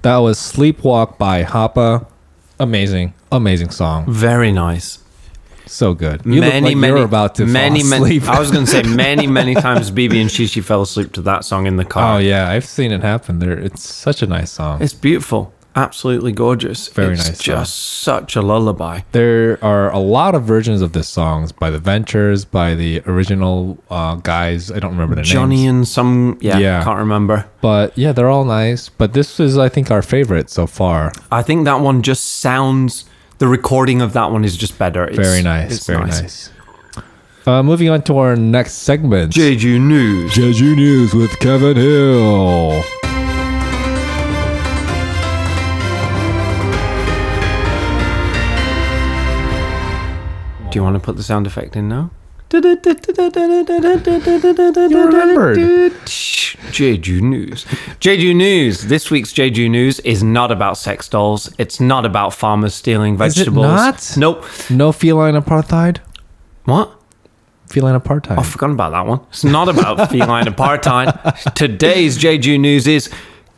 That 0.06 0.18
was 0.18 0.38
Sleepwalk 0.38 1.18
by 1.18 1.42
Hapa. 1.42 2.06
Amazing, 2.60 3.12
amazing 3.32 3.70
song. 3.70 4.04
Very 4.06 4.52
nice. 4.52 5.00
So 5.66 5.94
good. 5.94 6.24
You 6.24 6.42
many, 6.42 6.64
like 6.64 6.76
many, 6.76 7.00
about 7.00 7.34
to 7.34 7.44
many, 7.44 7.80
fall 7.80 8.02
many. 8.02 8.20
I 8.20 8.38
was 8.38 8.52
going 8.52 8.66
to 8.66 8.70
say 8.70 8.82
many, 8.86 9.26
many 9.26 9.56
times. 9.56 9.90
BB 9.90 10.20
and 10.20 10.30
Shishi 10.30 10.62
fell 10.62 10.82
asleep 10.82 11.10
to 11.14 11.22
that 11.22 11.44
song 11.44 11.66
in 11.66 11.74
the 11.74 11.84
car. 11.84 12.14
oh 12.14 12.18
yeah, 12.18 12.48
I've 12.48 12.64
seen 12.64 12.92
it 12.92 13.02
happen. 13.02 13.40
There, 13.40 13.58
it's 13.58 13.82
such 13.82 14.22
a 14.22 14.28
nice 14.28 14.52
song. 14.52 14.80
It's 14.80 14.94
beautiful, 14.94 15.52
absolutely 15.76 16.32
gorgeous. 16.32 16.88
Very 16.88 17.14
it's 17.14 17.28
nice 17.28 17.36
song. 17.44 17.56
Just 17.56 17.76
such 18.02 18.34
a 18.34 18.42
lullaby. 18.42 19.00
there 19.12 19.62
are 19.62 19.92
a 19.92 19.98
lot 19.98 20.34
of 20.34 20.42
versions 20.44 20.80
of 20.82 20.92
this 20.92 21.08
songs 21.08 21.52
by 21.52 21.70
the 21.70 21.78
Ventures, 21.78 22.44
by 22.44 22.74
the 22.74 23.02
original 23.06 23.78
uh, 23.90 24.14
guys. 24.16 24.72
I 24.72 24.78
don't 24.78 24.92
remember 24.92 25.14
the 25.14 25.22
name. 25.22 25.30
Johnny 25.30 25.56
names, 25.64 25.68
and 25.68 25.88
some, 25.88 26.38
yeah, 26.40 26.58
Yeah. 26.58 26.82
can't 26.82 26.98
remember. 26.98 27.46
but 27.60 27.96
yeah, 27.96 28.12
they're 28.12 28.30
all 28.30 28.44
nice. 28.44 28.88
But 28.88 29.12
this 29.12 29.38
is, 29.38 29.58
I 29.58 29.68
think, 29.68 29.90
our 29.90 30.02
favorite 30.02 30.50
so 30.50 30.66
far. 30.66 31.12
I 31.30 31.42
think 31.42 31.64
that 31.66 31.80
one 31.80 32.02
just 32.02 32.38
sounds. 32.40 33.04
The 33.38 33.46
recording 33.48 34.00
of 34.00 34.14
that 34.14 34.30
one 34.32 34.44
is 34.46 34.56
just 34.56 34.78
better. 34.78 35.04
It's, 35.04 35.16
Very 35.18 35.42
nice, 35.42 35.70
it's 35.76 35.86
very 35.86 36.06
nice. 36.06 36.50
Uh, 37.46 37.62
moving 37.62 37.88
on 37.90 38.02
to 38.02 38.16
our 38.18 38.34
next 38.34 38.72
segment. 38.78 39.32
Jeju 39.32 39.78
News. 39.78 40.32
Jeju 40.32 40.74
News 40.74 41.14
with 41.14 41.38
Kevin 41.38 41.76
Hill. 41.76 42.82
Do 50.70 50.78
you 50.78 50.82
want 50.82 50.94
to 50.94 51.00
put 51.00 51.16
the 51.16 51.22
sound 51.22 51.46
effect 51.46 51.76
in 51.76 51.88
now? 51.88 52.10
You 52.52 52.60
remembered. 55.06 55.58
Jeju 56.76 57.20
News. 57.20 57.64
Jeju 58.00 58.34
News. 58.36 58.82
This 58.82 59.10
week's 59.10 59.32
Jeju 59.32 59.70
News 59.70 60.00
is 60.00 60.22
not 60.22 60.50
about 60.52 60.76
sex 60.78 61.08
dolls. 61.08 61.52
It's 61.58 61.80
not 61.80 62.04
about 62.04 62.34
farmers 62.34 62.74
stealing 62.74 63.16
vegetables. 63.16 63.66
Is 63.66 64.16
it 64.16 64.20
not? 64.20 64.36
Nope. 64.40 64.44
No 64.70 64.92
feline 64.92 65.34
apartheid? 65.34 65.98
What? 66.64 66.92
Feline 67.68 67.98
apartheid. 67.98 68.38
I 68.38 68.42
forgot 68.42 68.70
about 68.70 68.90
that 68.90 69.06
one. 69.06 69.20
It's 69.30 69.44
not 69.44 69.68
about 69.68 70.10
feline 70.12 70.46
apartheid. 70.46 71.54
Today's 71.54 72.18
Jeju 72.18 72.60
News 72.60 72.86
is 72.86 73.10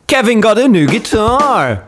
Kevin 0.07 0.39
got 0.41 0.57
a 0.57 0.67
new 0.67 0.87
guitar. 0.87 1.85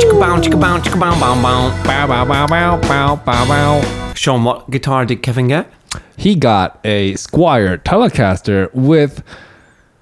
Chicka 0.00 0.18
bow, 0.18 0.40
chicka 0.40 0.60
bow, 0.60 0.78
chicka 0.78 0.98
bow, 0.98 1.18
bow, 1.18 1.34
bow. 1.42 1.84
Bow, 1.84 2.06
bow, 2.06 2.24
bow, 2.24 2.46
bow, 2.46 2.76
bow, 2.88 3.16
bow, 3.16 3.46
bow. 3.46 4.14
Shorne, 4.14 4.44
what 4.44 4.70
guitar 4.70 5.04
did 5.04 5.22
Kevin 5.22 5.48
get? 5.48 5.72
He 6.16 6.34
got 6.36 6.78
a 6.84 7.14
Squier 7.14 7.82
Telecaster 7.82 8.72
with 8.72 9.22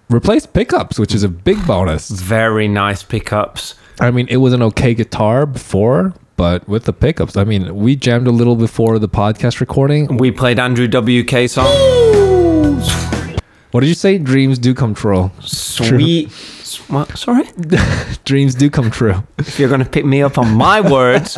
replaced 0.09 0.53
pickups, 0.53 0.99
which 0.99 1.15
is 1.15 1.23
a 1.23 1.29
big 1.29 1.67
bonus. 1.67 2.11
Very 2.11 2.69
nice 2.69 3.03
pickups. 3.03 3.75
I 4.01 4.11
mean, 4.11 4.27
it 4.29 4.39
was 4.39 4.53
an 4.53 4.63
okay 4.63 4.95
guitar 4.95 5.47
before, 5.47 6.15
but 6.37 6.69
with 6.69 6.85
the 6.85 6.93
pickups, 6.93 7.37
I 7.37 7.45
mean, 7.45 7.75
we 7.75 7.97
jammed 7.97 8.27
a 8.27 8.31
little 8.33 8.57
before 8.57 8.99
the 8.99 9.09
podcast 9.09 9.61
recording. 9.61 10.17
We 10.17 10.31
played 10.31 10.59
Andrew 10.59 10.89
WK 10.89 11.49
song. 11.49 11.67
What 13.71 13.81
did 13.81 13.89
you 13.89 13.95
say? 13.95 14.19
Dreams 14.19 14.59
do 14.59 14.75
come 14.75 14.95
true. 14.95 15.31
Sweet. 15.41 16.33
What? 16.89 17.17
Sorry? 17.17 17.45
Dreams 18.25 18.55
do 18.55 18.69
come 18.69 18.91
true. 18.91 19.23
If 19.39 19.59
you're 19.61 19.69
going 19.69 19.83
to 19.83 19.89
pick 19.89 20.05
me 20.05 20.23
up 20.23 20.39
on 20.39 20.53
my 20.55 20.81
words, 20.81 21.37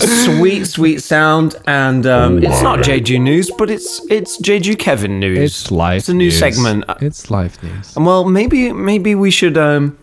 sweet, 0.00 0.64
sweet 0.64 1.00
sound. 1.02 1.56
And 1.66 2.06
um, 2.06 2.38
it's 2.42 2.62
not 2.62 2.80
Jeju 2.80 3.20
News, 3.20 3.50
but 3.56 3.70
it's 3.70 4.04
it's 4.10 4.40
Jeju 4.40 4.78
Kevin 4.78 5.20
News. 5.20 5.38
It's 5.38 5.70
life. 5.70 5.98
It's 5.98 6.08
a 6.08 6.14
new 6.14 6.26
news. 6.26 6.38
segment. 6.38 6.84
It's 7.00 7.30
life 7.30 7.62
news. 7.62 7.96
And 7.96 8.04
well, 8.04 8.24
maybe 8.24 8.72
maybe 8.72 9.14
we 9.14 9.30
should 9.30 9.56
um, 9.56 9.96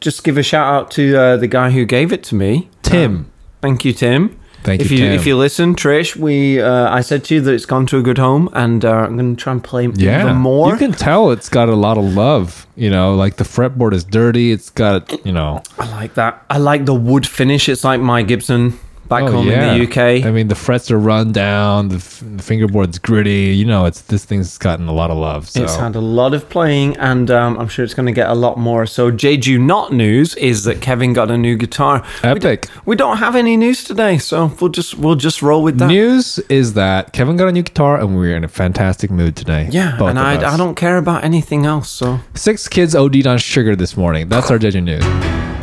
just 0.00 0.24
give 0.24 0.38
a 0.38 0.42
shout 0.42 0.66
out 0.66 0.90
to 0.92 1.16
uh, 1.16 1.36
the 1.36 1.48
guy 1.48 1.70
who 1.70 1.84
gave 1.84 2.12
it 2.12 2.22
to 2.24 2.34
me, 2.34 2.70
Tim. 2.82 3.30
Thank 3.60 3.84
you, 3.84 3.92
Tim. 3.92 4.38
Thank 4.62 4.80
if 4.80 4.90
you, 4.90 4.98
Tim. 4.98 5.12
if 5.12 5.26
you 5.26 5.36
listen, 5.36 5.74
Trish, 5.74 6.16
we 6.16 6.60
uh, 6.60 6.90
I 6.90 7.00
said 7.00 7.24
to 7.24 7.34
you 7.34 7.40
that 7.40 7.52
it's 7.54 7.66
gone 7.66 7.86
to 7.86 7.98
a 7.98 8.02
good 8.02 8.18
home, 8.18 8.48
and 8.52 8.84
uh, 8.84 8.90
I'm 8.90 9.16
going 9.16 9.36
to 9.36 9.40
try 9.40 9.52
and 9.52 9.62
play 9.62 9.86
Yeah, 9.86 10.22
even 10.22 10.36
more. 10.36 10.70
You 10.72 10.76
can 10.76 10.92
tell 10.92 11.30
it's 11.30 11.48
got 11.48 11.68
a 11.68 11.76
lot 11.76 11.98
of 11.98 12.04
love. 12.04 12.66
You 12.74 12.90
know, 12.90 13.14
like 13.14 13.36
the 13.36 13.44
fretboard 13.44 13.92
is 13.92 14.04
dirty. 14.04 14.52
It's 14.52 14.70
got 14.70 15.24
you 15.24 15.32
know. 15.32 15.62
I 15.78 15.88
like 15.90 16.14
that. 16.14 16.44
I 16.50 16.58
like 16.58 16.84
the 16.84 16.94
wood 16.94 17.26
finish. 17.26 17.68
It's 17.68 17.84
like 17.84 18.00
my 18.00 18.22
Gibson 18.22 18.78
back 19.08 19.24
oh, 19.24 19.32
home 19.32 19.48
yeah. 19.48 19.72
in 19.72 19.78
the 19.78 19.86
UK. 19.86 20.24
I 20.26 20.30
mean, 20.30 20.48
the 20.48 20.54
frets 20.54 20.90
are 20.90 20.98
run 20.98 21.32
down. 21.32 21.88
The, 21.88 21.96
f- 21.96 22.20
the 22.20 22.42
fingerboard's 22.42 22.98
gritty. 22.98 23.54
You 23.54 23.64
know, 23.64 23.84
it's 23.84 24.02
this 24.02 24.24
thing's 24.24 24.58
gotten 24.58 24.88
a 24.88 24.92
lot 24.92 25.10
of 25.10 25.16
love. 25.16 25.48
So 25.48 25.62
It's 25.62 25.76
had 25.76 25.94
a 25.94 26.00
lot 26.00 26.34
of 26.34 26.48
playing, 26.48 26.96
and 26.96 27.30
um, 27.30 27.58
I'm 27.58 27.68
sure 27.68 27.84
it's 27.84 27.94
going 27.94 28.06
to 28.06 28.12
get 28.12 28.28
a 28.28 28.34
lot 28.34 28.58
more. 28.58 28.86
So, 28.86 29.10
Jeju 29.10 29.60
not 29.60 29.92
news 29.92 30.34
is 30.36 30.64
that 30.64 30.80
Kevin 30.80 31.12
got 31.12 31.30
a 31.30 31.38
new 31.38 31.56
guitar. 31.56 32.04
epic. 32.22 32.68
We 32.84 32.96
don't 32.96 33.18
have 33.18 33.36
any 33.36 33.56
news 33.56 33.84
today, 33.84 34.18
so 34.18 34.52
we'll 34.60 34.70
just 34.70 34.96
we'll 34.96 35.16
just 35.16 35.42
roll 35.42 35.62
with 35.62 35.78
that. 35.78 35.88
News 35.88 36.38
is 36.48 36.74
that 36.74 37.12
Kevin 37.12 37.36
got 37.36 37.48
a 37.48 37.52
new 37.52 37.62
guitar, 37.62 38.00
and 38.00 38.16
we're 38.16 38.36
in 38.36 38.44
a 38.44 38.48
fantastic 38.48 39.10
mood 39.10 39.36
today. 39.36 39.68
yeah, 39.70 40.02
and 40.02 40.18
I, 40.18 40.36
us. 40.36 40.54
I 40.54 40.56
don't 40.56 40.74
care 40.74 40.98
about 40.98 41.24
anything 41.24 41.66
else. 41.66 41.88
So, 41.90 42.20
Six 42.34 42.68
kids 42.68 42.94
OD'd 42.94 43.26
on 43.26 43.38
sugar 43.38 43.76
this 43.76 43.96
morning. 43.96 44.28
That's 44.28 44.50
our 44.50 44.58
Jeju 44.58 44.82
news. 44.82 45.55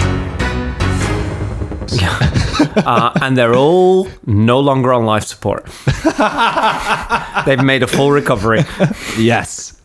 uh, 2.86 3.12
and 3.22 3.38
they're 3.38 3.56
all 3.56 4.08
no 4.26 4.60
longer 4.60 4.94
on 4.94 5.06
life 5.06 5.24
support. 5.24 5.66
They've 7.46 7.64
made 7.64 7.84
a 7.84 7.88
full 7.88 8.12
recovery. 8.12 8.62
yes. 9.18 9.80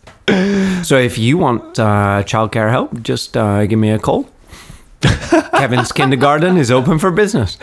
So, 0.82 0.98
if 0.98 1.16
you 1.16 1.38
want 1.38 1.78
uh, 1.78 2.22
childcare 2.24 2.70
help, 2.70 3.02
just 3.02 3.36
uh, 3.36 3.64
give 3.66 3.78
me 3.78 3.90
a 3.90 3.98
call. 3.98 4.28
Kevin's 5.00 5.92
kindergarten 5.92 6.56
is 6.58 6.70
open 6.70 6.98
for 6.98 7.10
business. 7.10 7.56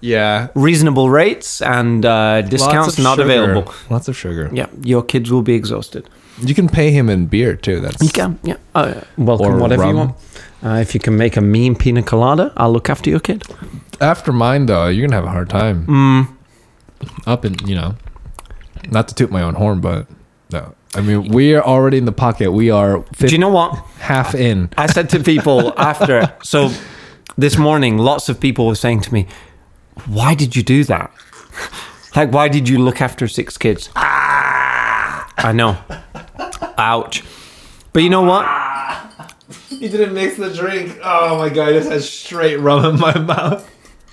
Yeah. 0.00 0.48
Reasonable 0.54 1.08
rates 1.08 1.62
and 1.62 2.04
uh, 2.04 2.42
discounts 2.42 2.98
not 2.98 3.16
sugar. 3.16 3.24
available. 3.24 3.72
Lots 3.88 4.08
of 4.08 4.16
sugar. 4.16 4.50
Yeah, 4.52 4.66
your 4.82 5.02
kids 5.02 5.30
will 5.32 5.42
be 5.42 5.54
exhausted. 5.54 6.08
You 6.40 6.54
can 6.54 6.68
pay 6.68 6.90
him 6.90 7.08
in 7.08 7.26
beer 7.26 7.56
too. 7.56 7.80
That's 7.80 8.02
You 8.02 8.10
can, 8.10 8.38
yeah. 8.42 8.56
Uh, 8.74 9.00
welcome, 9.16 9.46
Or 9.46 9.56
whatever 9.58 9.86
you 9.86 9.96
want. 9.96 10.16
Uh, 10.64 10.78
if 10.80 10.94
you 10.94 11.00
can 11.00 11.16
make 11.16 11.36
a 11.36 11.40
mean 11.40 11.74
pina 11.76 12.02
colada, 12.02 12.52
I'll 12.56 12.72
look 12.72 12.88
after 12.88 13.10
your 13.10 13.20
kid. 13.20 13.42
After 14.00 14.32
mine 14.32 14.66
though, 14.66 14.88
you're 14.88 15.06
gonna 15.06 15.16
have 15.16 15.26
a 15.26 15.30
hard 15.30 15.50
time. 15.50 15.86
Mm. 15.86 16.36
Up 17.26 17.44
and 17.44 17.60
you 17.68 17.74
know, 17.74 17.96
not 18.90 19.08
to 19.08 19.14
toot 19.14 19.30
my 19.30 19.42
own 19.42 19.54
horn, 19.54 19.80
but 19.80 20.06
no. 20.50 20.74
I 20.96 21.00
mean, 21.00 21.28
we 21.28 21.54
are 21.54 21.62
already 21.62 21.98
in 21.98 22.04
the 22.04 22.12
pocket. 22.12 22.52
We 22.52 22.70
are 22.70 23.04
Do 23.18 23.26
you 23.26 23.38
know 23.38 23.48
what? 23.48 23.74
half 23.98 24.34
in. 24.34 24.70
I 24.78 24.86
said 24.86 25.10
to 25.10 25.20
people 25.20 25.72
after, 25.78 26.32
so 26.42 26.70
this 27.36 27.58
morning, 27.58 27.98
lots 27.98 28.28
of 28.28 28.38
people 28.38 28.66
were 28.66 28.76
saying 28.76 29.00
to 29.02 29.12
me, 29.12 29.26
why 30.06 30.34
did 30.34 30.54
you 30.54 30.62
do 30.62 30.84
that? 30.84 31.10
Like, 32.14 32.32
why 32.32 32.48
did 32.48 32.68
you 32.68 32.78
look 32.78 33.00
after 33.00 33.26
six 33.26 33.58
kids? 33.58 33.90
I 33.96 35.52
know. 35.52 35.76
Ouch. 36.78 37.24
But 37.92 38.04
you 38.04 38.10
know 38.10 38.22
what? 38.22 38.44
You 39.80 39.88
didn't 39.88 40.14
mix 40.14 40.36
the 40.36 40.52
drink. 40.52 40.98
Oh 41.02 41.36
my 41.38 41.48
god, 41.48 41.68
I 41.70 41.72
just 41.72 41.90
had 41.90 42.02
straight 42.02 42.56
rum 42.56 42.84
in 42.94 43.00
my 43.00 43.18
mouth. 43.18 43.70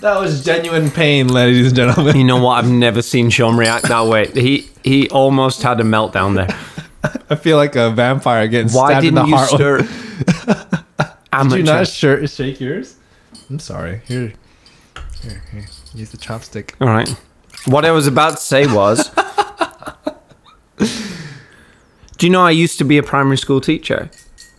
that 0.00 0.16
was 0.20 0.44
genuine 0.44 0.90
pain, 0.90 1.28
ladies 1.28 1.68
and 1.68 1.76
gentlemen. 1.76 2.16
You 2.16 2.24
know 2.24 2.42
what? 2.42 2.64
I've 2.64 2.70
never 2.70 3.02
seen 3.02 3.30
Shorne 3.30 3.56
react 3.56 3.88
that 3.88 4.06
way. 4.06 4.26
He 4.28 4.68
he 4.84 5.08
almost 5.10 5.62
had 5.62 5.80
a 5.80 5.84
meltdown 5.84 6.34
there. 6.36 6.48
I 7.30 7.36
feel 7.36 7.56
like 7.56 7.76
a 7.76 7.90
vampire 7.90 8.48
getting 8.48 8.72
Why 8.72 8.90
stabbed 8.90 9.06
in 9.06 9.14
the 9.14 9.22
didn't 9.22 9.30
you 9.30 9.36
heart. 9.36 9.48
stir? 9.48 9.78
Did 11.48 11.52
you 11.58 11.62
not 11.64 11.86
shir- 11.88 12.26
shake 12.26 12.60
yours? 12.60 12.96
I'm 13.50 13.58
sorry. 13.58 14.00
Here, 14.06 14.32
here, 15.22 15.42
here. 15.52 15.66
Use 15.94 16.10
the 16.10 16.16
chopstick. 16.16 16.72
All 16.80 16.88
right. 16.88 17.08
What 17.66 17.84
I 17.84 17.90
was 17.90 18.06
about 18.06 18.30
to 18.32 18.36
say 18.42 18.66
was 18.66 19.10
Do 20.78 22.26
you 22.26 22.30
know 22.30 22.42
I 22.42 22.50
used 22.50 22.78
to 22.78 22.84
be 22.84 22.98
a 22.98 23.02
primary 23.02 23.38
school 23.38 23.60
teacher 23.60 24.10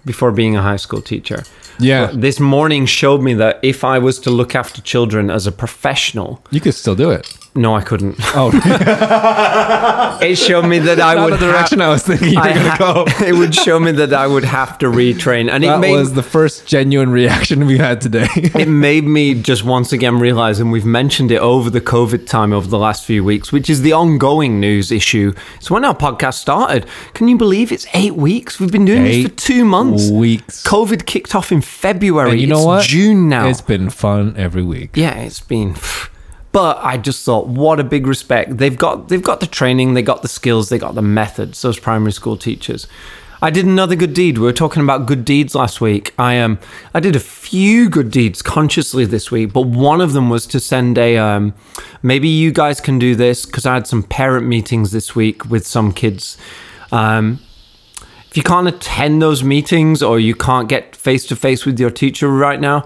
before 0.06 0.32
being 0.32 0.56
a 0.56 0.62
high 0.62 0.78
school 0.78 1.02
teacher? 1.02 1.44
Yeah, 1.80 2.12
This 2.14 2.40
morning 2.40 2.88
showed 2.88 3.22
me 3.22 3.36
that 3.36 3.60
if 3.62 3.84
I 3.84 4.00
was 4.00 4.20
to 4.22 4.32
look 4.32 4.56
after 4.56 4.82
children 4.82 5.30
as 5.30 5.46
a 5.46 5.52
professional, 5.52 6.42
you 6.50 6.60
could 6.60 6.74
still 6.74 6.96
do 6.96 7.12
it. 7.12 7.38
No, 7.58 7.76
I 7.76 7.82
couldn't. 7.82 8.16
Oh, 8.36 8.52
It 10.22 10.36
showed 10.38 10.66
me 10.66 10.80
that 10.80 11.00
I 11.00 11.14
not 11.14 11.26
would 11.30 11.40
the 11.40 11.46
direction 11.46 11.80
have, 11.80 11.90
I 11.90 11.92
was 11.92 12.04
thinking 12.04 12.30
you 12.30 12.40
were 12.40 12.48
gonna 12.48 12.70
ha- 12.70 12.78
go. 12.78 13.06
it 13.26 13.34
would 13.34 13.54
show 13.54 13.80
me 13.80 13.92
that 13.94 14.14
I 14.14 14.26
would 14.26 14.44
have 14.44 14.78
to 14.80 14.88
retrain, 14.88 15.50
and 15.52 15.64
it 15.64 15.78
made 15.78 15.92
was 15.92 16.14
the 16.14 16.24
first 16.24 16.66
genuine 16.66 17.10
reaction 17.12 17.66
we 17.66 17.78
had 17.78 18.02
today. 18.02 18.28
it 18.36 18.68
made 18.68 19.04
me 19.06 19.36
just 19.42 19.64
once 19.64 19.94
again 19.94 20.20
realize, 20.20 20.60
and 20.60 20.72
we've 20.72 20.86
mentioned 20.86 21.32
it 21.32 21.40
over 21.40 21.70
the 21.70 21.82
COVID 21.82 22.26
time 22.28 22.52
over 22.54 22.68
the 22.68 22.80
last 22.80 23.06
few 23.06 23.24
weeks, 23.24 23.52
which 23.52 23.70
is 23.70 23.82
the 23.84 23.94
ongoing 23.94 24.60
news 24.60 24.92
issue. 24.92 25.34
It's 25.58 25.70
when 25.70 25.86
our 25.86 25.96
podcast 25.96 26.36
started. 26.36 26.88
Can 27.14 27.28
you 27.28 27.38
believe 27.38 27.72
it's 27.72 27.86
eight 27.94 28.16
weeks? 28.16 28.60
We've 28.60 28.72
been 28.72 28.86
doing 28.86 29.04
this 29.04 29.28
for 29.28 29.36
two 29.36 29.66
months. 29.66 30.10
Weeks. 30.10 30.64
COVID 30.64 31.06
kicked 31.06 31.36
off 31.36 31.52
in 31.52 31.62
February. 31.62 32.32
And 32.32 32.42
you 32.42 32.48
know 32.48 32.58
It's 32.58 32.66
what? 32.66 32.86
June 32.86 33.30
now. 33.30 33.48
It's 33.48 33.62
been 33.62 33.90
fun 33.90 34.36
every 34.38 34.64
week. 34.64 34.92
yeah, 34.96 35.16
it's 35.20 35.40
been. 35.42 35.76
But 36.58 36.80
I 36.84 36.98
just 36.98 37.24
thought, 37.24 37.46
what 37.46 37.80
a 37.80 37.84
big 37.84 38.08
respect. 38.08 38.58
They've 38.58 38.76
got 38.76 39.10
they've 39.10 39.22
got 39.22 39.42
the 39.42 39.46
training, 39.46 39.94
they 39.94 40.02
got 40.02 40.24
the 40.24 40.28
skills, 40.28 40.70
they 40.70 40.80
got 40.80 40.96
the 40.96 41.04
methods. 41.04 41.62
Those 41.62 41.78
primary 41.78 42.12
school 42.12 42.36
teachers. 42.36 42.88
I 43.44 43.52
did 43.52 43.68
another 43.68 43.96
good 43.96 44.16
deed. 44.16 44.40
We 44.40 44.46
were 44.46 44.54
talking 44.54 44.82
about 44.82 45.06
good 45.06 45.24
deeds 45.24 45.54
last 45.54 45.82
week. 45.82 46.16
I 46.18 46.40
um 46.40 46.58
I 46.96 47.00
did 47.00 47.16
a 47.16 47.20
few 47.20 47.90
good 47.90 48.10
deeds 48.10 48.42
consciously 48.42 49.06
this 49.06 49.30
week, 49.30 49.54
but 49.54 49.68
one 49.68 50.02
of 50.02 50.14
them 50.14 50.32
was 50.32 50.48
to 50.48 50.60
send 50.60 50.98
a 50.98 51.18
um 51.18 51.54
maybe 52.02 52.28
you 52.28 52.52
guys 52.52 52.82
can 52.82 52.98
do 52.98 53.16
this 53.16 53.46
because 53.46 53.68
I 53.68 53.76
had 53.76 53.86
some 53.86 54.02
parent 54.02 54.48
meetings 54.48 54.90
this 54.90 55.16
week 55.16 55.46
with 55.46 55.68
some 55.68 55.92
kids. 55.92 56.40
Um 56.92 57.38
if 58.32 58.36
you 58.36 58.42
can't 58.42 58.68
attend 58.68 59.22
those 59.22 59.44
meetings 59.44 60.02
or 60.02 60.20
you 60.20 60.34
can't 60.34 60.68
get 60.68 60.96
face 60.96 61.28
to 61.28 61.36
face 61.36 61.68
with 61.68 61.80
your 61.80 61.92
teacher 61.92 62.28
right 62.28 62.60
now, 62.60 62.84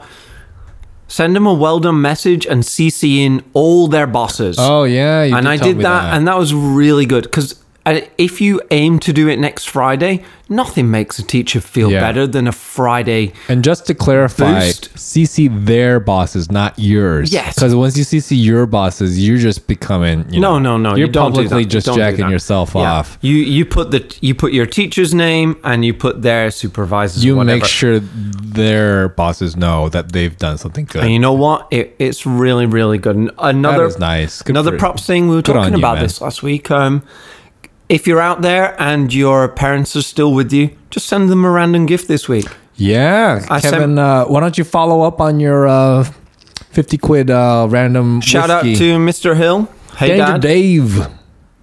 send 1.12 1.36
them 1.36 1.46
a 1.46 1.54
well 1.54 1.80
done 1.80 2.02
message 2.02 2.46
and 2.46 2.64
CC 2.64 3.18
in 3.18 3.44
all 3.54 3.88
their 3.88 4.08
bosses. 4.08 4.56
Oh 4.60 4.86
yeah, 4.86 5.24
you 5.24 5.36
and 5.36 5.48
I 5.48 5.58
tell 5.58 5.68
did 5.68 5.78
me 5.78 5.84
that, 5.84 6.16
and 6.16 6.28
that 6.28 6.38
was 6.38 6.54
really 6.54 7.06
good 7.06 7.24
because 7.24 7.61
if 7.86 8.40
you 8.42 8.62
aim 8.72 9.00
to 9.00 9.12
do 9.14 9.28
it 9.28 9.40
next 9.40 9.66
Friday, 9.70 10.24
nothing 10.50 10.92
makes 10.92 11.18
a 11.18 11.24
teacher 11.24 11.60
feel 11.60 11.90
Yeah. 11.92 12.02
better 12.02 12.28
than 12.28 12.48
a 12.48 12.52
Friday. 12.52 13.34
And 13.50 13.64
just 13.64 13.88
to 13.88 13.96
clarify, 13.96 14.66
Boost. 14.66 14.90
CC 14.96 15.48
their 15.48 16.00
bosses, 16.00 16.52
not 16.52 16.78
yours. 16.78 17.34
Yes. 17.34 17.56
Because 17.56 17.74
once 17.74 17.98
you 17.98 18.04
CC 18.04 18.36
your 18.36 18.66
bosses, 18.68 19.18
you're 19.26 19.38
just 19.40 19.68
becoming. 19.68 20.26
You 20.30 20.40
No, 20.40 20.60
know, 20.60 20.78
no, 20.78 20.90
no. 20.92 20.96
You're 20.96 21.08
you 21.08 21.14
do 21.14 21.20
publicly 21.20 21.66
just 21.66 21.88
Don't 21.88 21.98
jacking 21.98 22.30
yourself 22.30 22.74
Yeah. 22.76 22.82
off. 22.82 23.18
You 23.22 23.36
you 23.36 23.66
put 23.66 23.90
the 23.92 24.04
you 24.22 24.36
put 24.36 24.54
your 24.54 24.66
teacher's 24.68 25.14
name 25.14 25.56
and 25.64 25.84
you 25.84 25.94
put 25.94 26.22
their 26.22 26.52
supervisor's. 26.52 27.26
You 27.26 27.36
whatever. 27.38 27.58
make 27.58 27.66
sure 27.66 28.00
their 28.00 29.10
bosses 29.10 29.56
know 29.56 29.90
that 29.90 30.12
they've 30.12 30.38
done 30.38 30.58
something 30.58 30.86
good. 30.86 31.04
And 31.04 31.12
you 31.12 31.20
know 31.20 31.34
what? 31.34 31.68
It, 31.72 31.96
it's 31.98 32.26
really 32.26 32.66
really 32.66 32.98
good. 33.00 33.16
And 33.16 33.32
Another 33.40 33.86
is 33.86 33.98
nice. 33.98 34.42
Good 34.42 34.52
another 34.56 34.78
props 34.78 35.06
thing 35.08 35.30
we 35.30 35.36
were 35.36 35.42
good 35.42 35.54
talking 35.56 35.74
about 35.76 36.00
this 36.00 36.22
last 36.22 36.44
week. 36.44 36.70
Um, 36.70 37.02
if 37.92 38.08
you're 38.08 38.22
out 38.22 38.42
there 38.42 38.76
and 38.82 39.14
your 39.14 39.50
parents 39.50 39.96
are 39.96 40.02
still 40.02 40.34
with 40.34 40.52
you, 40.54 40.70
just 40.90 41.08
send 41.08 41.30
them 41.30 41.44
a 41.46 41.50
random 41.52 41.86
gift 41.86 42.08
this 42.08 42.28
week. 42.30 42.48
yeah, 42.76 43.46
I 43.50 43.60
sent- 43.60 43.74
Kevin. 43.76 44.00
uh, 44.00 44.26
why 44.26 44.40
don't 44.40 44.58
you 44.58 44.64
follow 44.64 45.02
up 45.02 45.20
on 45.22 45.40
your 45.40 45.68
uh, 45.68 46.04
fifty 46.72 46.98
quid 46.98 47.30
uh, 47.30 47.68
random? 47.70 48.22
Shout 48.22 48.50
whiskey. 48.50 48.72
out 48.74 48.78
to 48.78 48.98
Mr. 48.98 49.36
Hill. 49.36 49.68
Hey, 49.98 50.08
Danger 50.08 50.26
Dad. 50.26 50.42
Dave. 50.42 51.08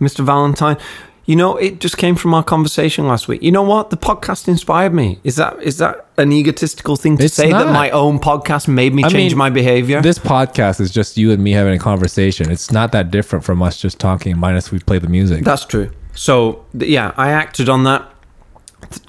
Mr. 0.01 0.25
Valentine. 0.25 0.77
You 1.25 1.37
know, 1.37 1.57
it 1.57 1.81
just 1.81 1.99
came 1.99 2.15
from 2.17 2.33
our 2.33 2.43
conversation 2.43 3.07
last 3.07 3.29
week. 3.29 3.43
You 3.43 3.51
know 3.53 3.63
what? 3.63 3.91
The 3.91 3.99
podcast 3.99 4.49
inspired 4.49 4.95
me. 4.95 5.19
Is 5.25 5.37
that 5.37 5.61
is 5.63 5.77
that 5.79 6.07
an 6.17 6.33
egotistical 6.33 6.97
thing 6.97 7.19
to 7.19 7.25
It's 7.25 7.35
say 7.35 7.51
that 7.53 7.73
my 7.73 7.91
own 7.91 8.19
podcast 8.19 8.67
made 8.69 8.95
me 8.95 9.03
I 9.05 9.09
change 9.11 9.33
mean, 9.33 9.39
my 9.39 9.51
behavior? 9.51 10.01
This 10.01 10.19
podcast 10.19 10.81
is 10.81 10.91
just 10.91 11.19
you 11.19 11.31
and 11.33 11.43
me 11.43 11.53
having 11.53 11.75
a 11.75 11.79
conversation. 11.79 12.51
It's 12.51 12.71
not 12.71 12.93
that 12.93 13.11
different 13.11 13.45
from 13.45 13.61
us 13.63 13.79
just 13.79 13.99
talking, 13.99 14.39
minus 14.39 14.71
we 14.73 14.79
play 14.79 14.99
the 14.99 15.09
music. 15.09 15.45
That's 15.45 15.67
true. 15.67 15.91
So 16.19 16.65
yeah, 16.75 17.13
I 17.17 17.31
acted 17.31 17.69
on 17.69 17.85
that. 17.85 18.03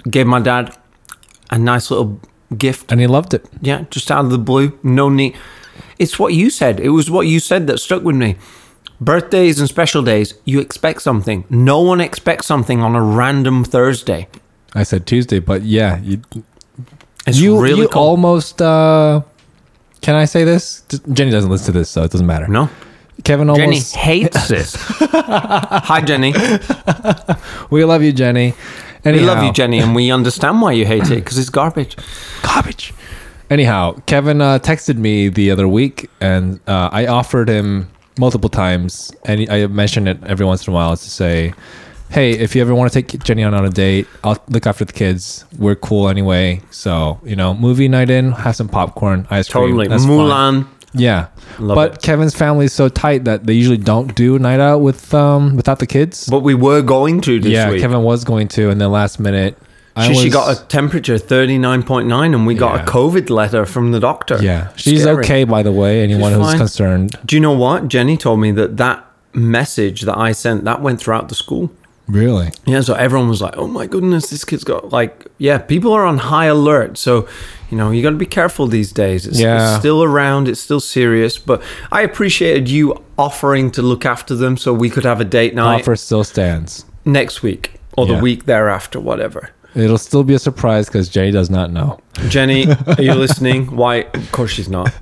Gave 0.08 0.26
my 0.26 0.40
dad 0.40 0.76
a 1.50 1.58
nice 1.58 1.90
little 1.90 2.20
gift. 2.56 2.92
and 2.92 3.00
he 3.00 3.06
loved 3.06 3.34
it. 3.34 3.44
Yeah, 3.60 3.84
just 3.90 4.10
out 4.10 4.24
of 4.24 4.30
the 4.30 4.38
blue. 4.38 4.78
No 4.82 5.08
need. 5.08 5.36
It's 5.98 6.18
what 6.18 6.32
you 6.34 6.50
said. 6.50 6.78
It 6.80 6.90
was 6.90 7.10
what 7.10 7.26
you 7.26 7.40
said 7.40 7.66
that 7.66 7.78
stuck 7.78 8.02
with 8.04 8.16
me. 8.16 8.36
Birthdays 9.00 9.58
and 9.58 9.68
special 9.68 10.02
days, 10.02 10.34
you 10.44 10.60
expect 10.60 11.02
something. 11.02 11.44
No 11.50 11.80
one 11.80 12.00
expects 12.00 12.46
something 12.46 12.80
on 12.80 12.94
a 12.94 13.02
random 13.02 13.64
Thursday. 13.64 14.28
I 14.74 14.84
said 14.84 15.06
Tuesday, 15.06 15.40
but 15.40 15.62
yeah, 15.62 15.98
you 16.00 16.20
It's 17.26 17.38
you, 17.38 17.60
really 17.60 17.82
you 17.82 17.88
cool. 17.88 18.02
almost. 18.02 18.62
uh 18.62 19.22
Can 20.00 20.14
I 20.14 20.26
say 20.26 20.44
this? 20.44 20.82
Jenny 21.12 21.30
doesn't 21.30 21.50
listen 21.50 21.72
to 21.72 21.78
this, 21.80 21.90
so 21.90 22.02
it 22.04 22.10
doesn't 22.12 22.26
matter. 22.26 22.46
no, 22.48 22.68
Kevin 23.24 23.48
Jenny 23.48 23.62
almost. 23.62 23.96
hates 23.96 24.48
this. 24.54 24.74
Hi, 24.76 26.00
Jenny. 26.04 26.34
We 27.70 27.84
love 27.84 28.02
you, 28.02 28.12
Jenny. 28.12 28.54
We 29.04 29.20
love 29.20 29.42
you, 29.44 29.52
Jenny, 29.52 29.78
and 29.78 29.94
we 29.94 30.10
understand 30.10 30.60
why 30.60 30.72
you 30.72 30.84
hate 30.84 31.04
it 31.10 31.16
because 31.16 31.38
it's 31.38 31.50
garbage. 31.50 31.96
Garbage. 32.42 32.92
Anyhow, 33.48 33.96
Kevin 34.06 34.40
uh, 34.40 34.58
texted 34.58 34.96
me 34.96 35.28
the 35.28 35.50
other 35.50 35.66
week, 35.68 36.08
and 36.20 36.60
uh, 36.66 36.88
I 36.92 37.06
offered 37.06 37.48
him 37.48 37.88
multiple 38.18 38.48
times, 38.50 39.12
and 39.24 39.48
I 39.50 39.66
mentioned 39.68 40.08
it 40.08 40.18
every 40.24 40.44
once 40.46 40.66
in 40.66 40.72
a 40.72 40.74
while 40.74 40.96
to 40.96 41.10
say, 41.10 41.54
"Hey, 42.10 42.32
if 42.32 42.54
you 42.54 42.62
ever 42.62 42.74
want 42.74 42.92
to 42.92 43.02
take 43.02 43.22
Jenny 43.22 43.42
on 43.44 43.54
on 43.54 43.64
a 43.64 43.70
date, 43.70 44.06
I'll 44.24 44.42
look 44.48 44.66
after 44.66 44.84
the 44.84 44.92
kids. 44.92 45.44
We're 45.58 45.76
cool 45.76 46.08
anyway. 46.08 46.60
So 46.70 47.20
you 47.24 47.36
know, 47.36 47.54
movie 47.54 47.88
night 47.88 48.10
in, 48.10 48.32
have 48.32 48.56
some 48.56 48.68
popcorn, 48.68 49.26
ice 49.30 49.48
cream. 49.48 49.64
Totally. 49.64 49.88
That's 49.88 50.04
fine." 50.04 50.66
Yeah, 50.92 51.28
Love 51.58 51.74
but 51.76 51.94
it. 51.94 52.02
Kevin's 52.02 52.34
family 52.34 52.64
is 52.64 52.72
so 52.72 52.88
tight 52.88 53.24
that 53.24 53.46
they 53.46 53.52
usually 53.52 53.76
don't 53.76 54.14
do 54.14 54.38
night 54.38 54.60
out 54.60 54.78
with 54.78 55.14
um 55.14 55.54
without 55.56 55.78
the 55.78 55.86
kids. 55.86 56.28
But 56.28 56.40
we 56.40 56.54
were 56.54 56.82
going 56.82 57.20
to 57.22 57.38
this 57.38 57.52
yeah, 57.52 57.70
week. 57.70 57.80
Kevin 57.80 58.02
was 58.02 58.24
going 58.24 58.48
to, 58.48 58.70
and 58.70 58.80
then 58.80 58.90
last 58.90 59.20
minute, 59.20 59.56
I 59.94 60.08
she, 60.08 60.14
she 60.14 60.30
got 60.30 60.56
a 60.56 60.64
temperature 60.66 61.16
39.9 61.16 62.34
and 62.34 62.46
we 62.46 62.54
got 62.54 62.76
Yeah. 62.76 62.82
a 62.82 62.86
COVID 62.86 63.30
letter 63.30 63.66
from 63.66 63.92
the 63.92 64.00
doctor. 64.00 64.38
yeah. 64.42 64.68
She's 64.76 65.02
Scary. 65.02 65.24
okay, 65.24 65.44
by 65.44 65.62
the 65.62 65.72
way. 65.72 66.02
Anyone 66.02 66.32
who's 66.32 66.54
concerned, 66.54 67.16
Do 67.24 67.36
you 67.36 67.40
know 67.40 67.52
what? 67.52 67.88
Jenny 67.88 68.16
told 68.16 68.40
me 68.40 68.50
that 68.52 68.76
that 68.78 69.04
message 69.32 70.02
that 70.02 70.18
I 70.18 70.32
sent, 70.32 70.64
that 70.64 70.82
went 70.82 71.00
throughout 71.00 71.28
the 71.28 71.34
school. 71.34 71.70
Really. 72.10 72.52
Yeah, 72.66 72.80
so 72.82 72.94
everyone 72.94 73.28
was 73.28 73.40
like, 73.40 73.54
oh 73.56 73.66
my 73.66 73.86
goodness, 73.86 74.30
this 74.30 74.44
kid's 74.44 74.64
got, 74.64 74.90
like, 74.90 75.26
yeah, 75.38 75.58
people 75.58 75.92
are 75.92 76.04
on 76.04 76.18
high 76.18 76.46
alert. 76.46 76.98
So, 76.98 77.28
you 77.70 77.76
know, 77.78 77.90
you 77.90 78.02
got 78.02 78.10
to 78.10 78.16
be 78.16 78.26
careful 78.26 78.66
these 78.66 78.92
days. 78.92 79.26
It's, 79.26 79.38
Yeah. 79.38 79.70
it's 79.74 79.80
still 79.80 80.02
around, 80.02 80.48
it's 80.48 80.60
still 80.60 80.80
serious. 80.80 81.38
But 81.38 81.62
I 81.92 82.02
appreciated 82.02 82.68
you 82.68 83.02
offering 83.18 83.70
to 83.72 83.82
look 83.82 84.04
after 84.04 84.34
them 84.34 84.56
so 84.56 84.72
we 84.72 84.90
could 84.90 85.04
have 85.04 85.20
a 85.20 85.24
date 85.24 85.54
night 85.54 85.82
Offer 85.82 85.96
still 85.96 86.24
stands. 86.24 86.84
next 87.04 87.42
week 87.42 87.74
or 87.96 88.06
Yeah. 88.06 88.16
the 88.16 88.22
week 88.22 88.46
thereafter, 88.46 88.98
whatever. 89.00 89.50
It'll 89.72 89.98
still 89.98 90.24
be 90.24 90.34
a 90.34 90.38
surprise 90.40 90.86
because 90.86 91.08
Jenny 91.08 91.30
does 91.30 91.48
not 91.48 91.70
know. 91.72 92.00
Jenny, 92.28 92.66
are 92.88 93.00
you 93.00 93.14
listening? 93.14 93.76
Why? 93.76 93.98
Of 94.14 94.32
course 94.32 94.50
she's 94.50 94.68
not. 94.68 94.92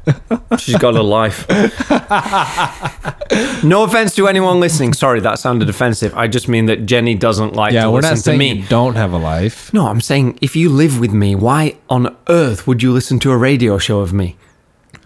She's 0.58 0.76
got 0.76 0.94
a 0.94 1.02
life. 1.02 1.46
No 3.62 3.82
offense 3.82 4.14
to 4.16 4.26
anyone 4.28 4.60
listening. 4.60 4.92
Sorry, 4.94 5.20
that 5.20 5.38
sounded 5.38 5.68
offensive. 5.68 6.14
I 6.16 6.28
just 6.28 6.48
mean 6.48 6.66
that 6.66 6.86
Jenny 6.86 7.14
doesn't 7.14 7.54
like 7.54 7.72
Yeah, 7.72 7.84
to 7.84 7.90
we're 7.90 8.00
listen 8.00 8.16
not 8.16 8.24
to 8.32 8.36
me. 8.38 8.52
you 8.54 8.66
don't 8.68 8.94
have 8.96 9.12
a 9.12 9.18
life. 9.18 9.72
No, 9.74 9.86
I'm 9.88 10.00
saying 10.00 10.38
if 10.40 10.54
you 10.56 10.68
live 10.70 10.98
with 11.00 11.12
me, 11.12 11.34
why 11.34 11.76
on 11.90 12.16
earth 12.28 12.66
would 12.66 12.82
you 12.82 12.92
listen 12.92 13.18
to 13.20 13.30
a 13.32 13.36
radio 13.36 13.76
show 13.78 14.00
of 14.00 14.12
me? 14.12 14.36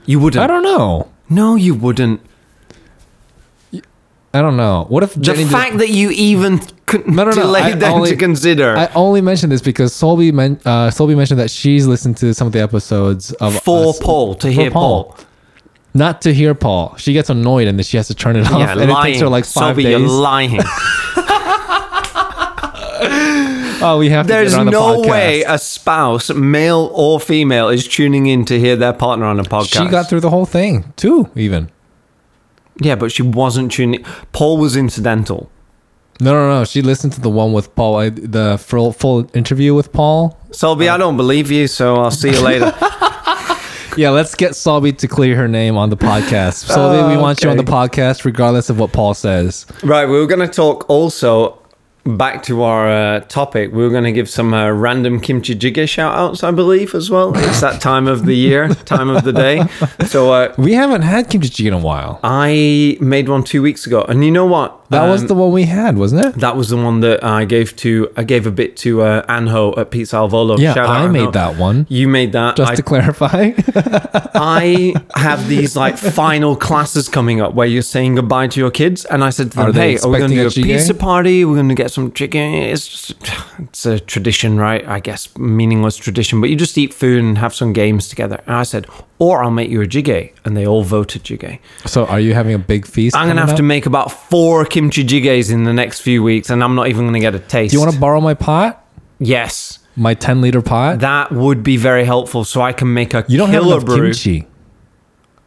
You 0.06 0.20
wouldn't. 0.20 0.42
I 0.42 0.46
don't 0.46 0.62
know. 0.62 1.08
no, 1.28 1.54
you 1.56 1.74
wouldn't. 1.74 2.20
I 4.34 4.40
don't 4.40 4.56
know. 4.56 4.86
What 4.88 5.02
if 5.02 5.12
The 5.14 5.20
Jenny? 5.20 5.38
did- 5.44 5.50
fact 5.52 5.78
that 5.78 5.90
you 5.90 6.10
even 6.10 6.60
could 6.86 7.06
No, 7.06 7.24
no, 7.24 7.30
no, 7.32 7.42
delay 7.42 7.60
I 7.62 7.72
them 7.72 7.92
only- 7.92 8.10
to 8.10 8.16
consider 8.16 8.76
I 8.76 8.88
only 8.94 9.20
mentioned 9.20 9.52
this 9.52 9.60
because 9.60 9.92
Solby, 9.92 10.32
men- 10.32 10.58
uh, 10.64 10.88
Solby 10.88 11.14
mentioned 11.16 11.38
that 11.40 11.50
she's 11.50 11.86
listened 11.86 12.16
to 12.18 12.32
some 12.32 12.46
of 12.46 12.52
the 12.54 12.60
episodes 12.62 13.32
of 13.32 13.58
for 13.62 13.90
us- 13.90 13.98
Paul 14.00 14.34
to 14.36 14.46
for 14.46 14.52
hear 14.52 14.70
Paul. 14.70 15.16
Not 15.95 16.22
to 16.22 16.32
hear 16.32 16.55
Paul. 16.55 16.97
She 16.97 17.12
gets 17.12 17.28
annoyed 17.30 17.68
and 17.68 17.78
then 17.78 17.84
she 17.84 17.97
has 17.99 18.09
to 18.09 18.14
turn 18.14 18.36
it 18.36 18.47
off. 18.51 18.59
Yeah, 18.59 18.72
and 18.78 18.90
lying. 18.90 19.11
it 19.11 19.12
takes 19.14 19.20
her 19.20 19.28
like 19.28 19.45
five 19.45 19.72
Sophie, 19.76 19.82
days. 19.84 19.90
you're 19.90 20.09
lying. 20.09 20.59
oh, 23.84 23.97
we 23.99 24.09
have 24.11 24.26
to 24.26 24.32
There's 24.32 24.53
get 24.53 24.61
on 24.61 24.66
the 24.66 24.72
no 24.72 25.03
podcast. 25.03 25.11
way 25.11 25.43
a 25.43 25.59
spouse, 25.59 26.30
male 26.30 26.90
or 26.95 27.20
female, 27.20 27.68
is 27.68 27.86
tuning 27.86 28.26
in 28.26 28.45
to 28.47 28.59
hear 28.59 28.76
their 28.76 28.93
partner 28.93 29.26
on 29.26 29.38
a 29.40 29.45
podcast. 29.45 29.82
She 29.84 29.88
got 29.90 30.09
through 30.09 30.20
the 30.20 30.30
whole 30.30 30.47
thing 30.47 30.93
too. 30.97 31.28
Even 31.34 31.70
Yeah, 32.80 32.95
but 32.95 33.12
she 33.12 33.22
wasn't 33.22 33.72
tuning. 33.72 34.05
Paul 34.32 34.59
was 34.59 34.76
incidental. 34.76 35.51
no, 36.20 36.32
no, 36.32 36.49
no. 36.61 36.64
She 36.64 36.80
listened 36.82 37.12
to 37.14 37.20
the 37.20 37.30
one 37.30 37.53
with 37.53 37.74
Paul. 37.74 37.97
I, 37.97 38.09
the 38.09 38.56
full 38.59 38.93
full 38.93 39.28
interview 39.35 39.74
with 39.74 39.93
Paul. 39.93 40.39
Selby, 40.52 40.89
I 40.89 40.97
don't 40.97 41.16
believe 41.16 41.51
you, 41.51 41.66
so 41.66 41.97
I'll 41.97 42.10
see 42.10 42.31
you 42.31 42.40
later. 42.40 42.73
Yeah, 43.97 44.10
let's 44.10 44.35
get 44.35 44.52
Solby 44.52 44.97
to 44.98 45.09
clear 45.09 45.36
her 45.36 45.48
name 45.48 45.77
on 45.77 45.90
the 45.90 45.98
podcast. 45.98 46.64
Solby, 46.64 47.09
we 47.09 47.14
oh, 47.16 47.20
want 47.20 47.43
you 47.43 47.51
on 47.51 47.59
the 47.59 47.62
podcast 47.62 48.24
regardless 48.24 48.70
of 48.70 48.78
what 48.78 48.93
Paul 48.93 49.12
says. 49.12 49.66
right, 49.82 50.06
we 50.06 50.19
were 50.19 50.27
going 50.27 50.40
to 50.40 50.52
talk 50.52 50.89
also 50.89 51.61
back 52.04 52.42
to 52.44 52.62
our 52.62 52.88
uh, 52.90 53.20
topic. 53.20 53.72
We 53.72 53.82
were 53.82 53.90
going 53.90 54.04
to 54.04 54.12
give 54.12 54.28
some 54.28 54.52
uh, 54.52 54.70
random 54.70 55.20
kimchi 55.20 55.54
jjigae 55.54 55.88
shout 55.88 56.14
outs, 56.16 56.42
I 56.42 56.50
believe, 56.50 56.94
as 56.94 57.10
well. 57.10 57.32
It's 57.36 57.60
that 57.60 57.80
time 57.80 58.06
of 58.08 58.26
the 58.26 58.34
year, 58.34 58.68
time 58.84 59.08
of 59.08 59.24
the 59.24 59.32
day. 59.32 59.64
So 60.06 60.32
uh, 60.32 60.54
We 60.58 60.72
haven't 60.74 61.02
had 61.02 61.30
kimchi 61.30 61.48
jjigae 61.48 61.68
in 61.68 61.74
a 61.74 61.78
while. 61.78 62.18
I 62.24 62.96
made 63.00 63.28
one 63.28 63.44
two 63.44 63.62
weeks 63.62 63.86
ago, 63.86 64.02
and 64.08 64.24
you 64.24 64.30
know 64.30 64.46
what? 64.46 64.78
That 64.90 65.08
was 65.08 65.22
Um, 65.22 65.28
the 65.28 65.34
one 65.34 65.52
we 65.52 65.62
had, 65.64 65.96
wasn't 65.96 66.26
it? 66.26 66.34
That 66.40 66.54
was 66.54 66.68
the 66.68 66.76
one 66.76 67.00
that 67.00 67.24
I 67.24 67.46
gave 67.46 67.74
to. 67.76 68.12
I 68.14 68.24
gave 68.24 68.46
a 68.46 68.50
bit 68.50 68.76
to 68.78 69.00
uh, 69.00 69.24
Anho 69.26 69.76
at 69.78 69.90
Pizza 69.90 70.16
Alvolo. 70.16 70.58
Yeah, 70.58 70.74
Shout 70.74 70.86
out, 70.86 71.00
I 71.00 71.08
made 71.08 71.28
Anho. 71.28 71.32
that 71.32 71.56
one. 71.56 71.86
You 71.88 72.08
made 72.08 72.32
that. 72.32 72.56
Just 72.56 72.72
I, 72.72 72.74
to 72.74 72.82
clarify. 72.82 73.52
I 74.34 74.94
have 75.14 75.48
these 75.48 75.76
like 75.76 75.96
final 75.96 76.56
classes 76.56 77.08
coming 77.08 77.40
up 77.40 77.54
where 77.54 77.66
you're 77.66 77.82
saying 77.82 78.16
goodbye 78.16 78.48
to 78.48 78.60
your 78.60 78.70
kids, 78.70 79.04
and 79.06 79.24
I 79.24 79.30
said 79.30 79.50
to 79.52 79.56
them, 79.56 79.72
"Hey, 79.72 79.96
are 79.98 80.10
we 80.10 80.18
going 80.18 80.30
to 80.30 80.36
do 80.36 80.46
a 80.46 80.50
pizza 80.50 80.92
party? 80.94 81.44
We're 81.46 81.54
going 81.56 81.68
to 81.70 81.74
get 81.74 81.90
some 81.93 82.12
chicken. 82.12 82.55
It's 82.55 82.89
just, 82.89 83.14
it's 83.59 83.86
a 83.86 84.01
tradition, 84.01 84.59
right? 84.59 84.86
I 84.86 85.01
guess 85.01 85.28
meaningless 85.39 85.97
tradition, 85.97 86.40
but 86.40 86.51
you 86.51 86.56
just 86.56 86.77
eat 86.78 86.93
food 86.94 87.23
and 87.23 87.39
have 87.39 87.55
some 87.55 87.73
games 87.73 88.09
together." 88.09 88.43
And 88.47 88.56
I 88.56 88.62
said, 88.64 88.86
"Or 89.19 89.43
I'll 89.44 89.51
make 89.51 89.70
you 89.70 89.81
a 89.82 89.86
jjigae," 89.86 90.32
and 90.44 90.56
they 90.56 90.66
all 90.66 90.82
voted 90.82 91.24
jjigae. 91.24 91.59
so, 91.86 92.06
are 92.06 92.20
you 92.20 92.35
having 92.35 92.55
a 92.55 92.59
big 92.59 92.86
feast? 92.86 93.14
I'm 93.16 93.27
going 93.27 93.36
to 93.36 93.43
coming 93.43 93.48
have 93.48 93.56
to 93.59 93.62
make 93.62 93.86
about 93.86 94.10
four 94.12 94.64
kimchi 94.64 95.05
jjigaes 95.05 95.52
in 95.52 95.64
the 95.64 95.73
next 95.73 96.01
few 96.01 96.23
weeks, 96.23 96.51
and 96.51 96.62
I'm 96.64 96.74
not 96.74 96.89
even 96.89 97.02
going 97.05 97.14
to 97.14 97.20
get 97.20 97.35
a 97.35 97.39
taste. 97.39 97.70
Do 97.73 97.77
you 97.77 97.81
want 97.81 97.94
to 97.94 98.01
borrow 98.01 98.20
my 98.20 98.35
pot? 98.35 98.85
Yes, 99.19 99.78
My 99.94 100.14
10 100.14 100.40
liter 100.40 100.62
pot. 100.62 100.98
that 101.01 101.31
would 101.31 101.62
be 101.62 101.77
very 101.77 102.05
helpful. 102.05 102.44
So 102.44 102.60
I 102.60 102.73
can 102.73 102.93
make 102.93 103.14
a 103.14 103.24
you 103.28 103.39
don't 103.39 103.51
have 103.51 103.62
enough 103.64 103.85
brew. 103.85 104.06
kimchi. 104.12 104.47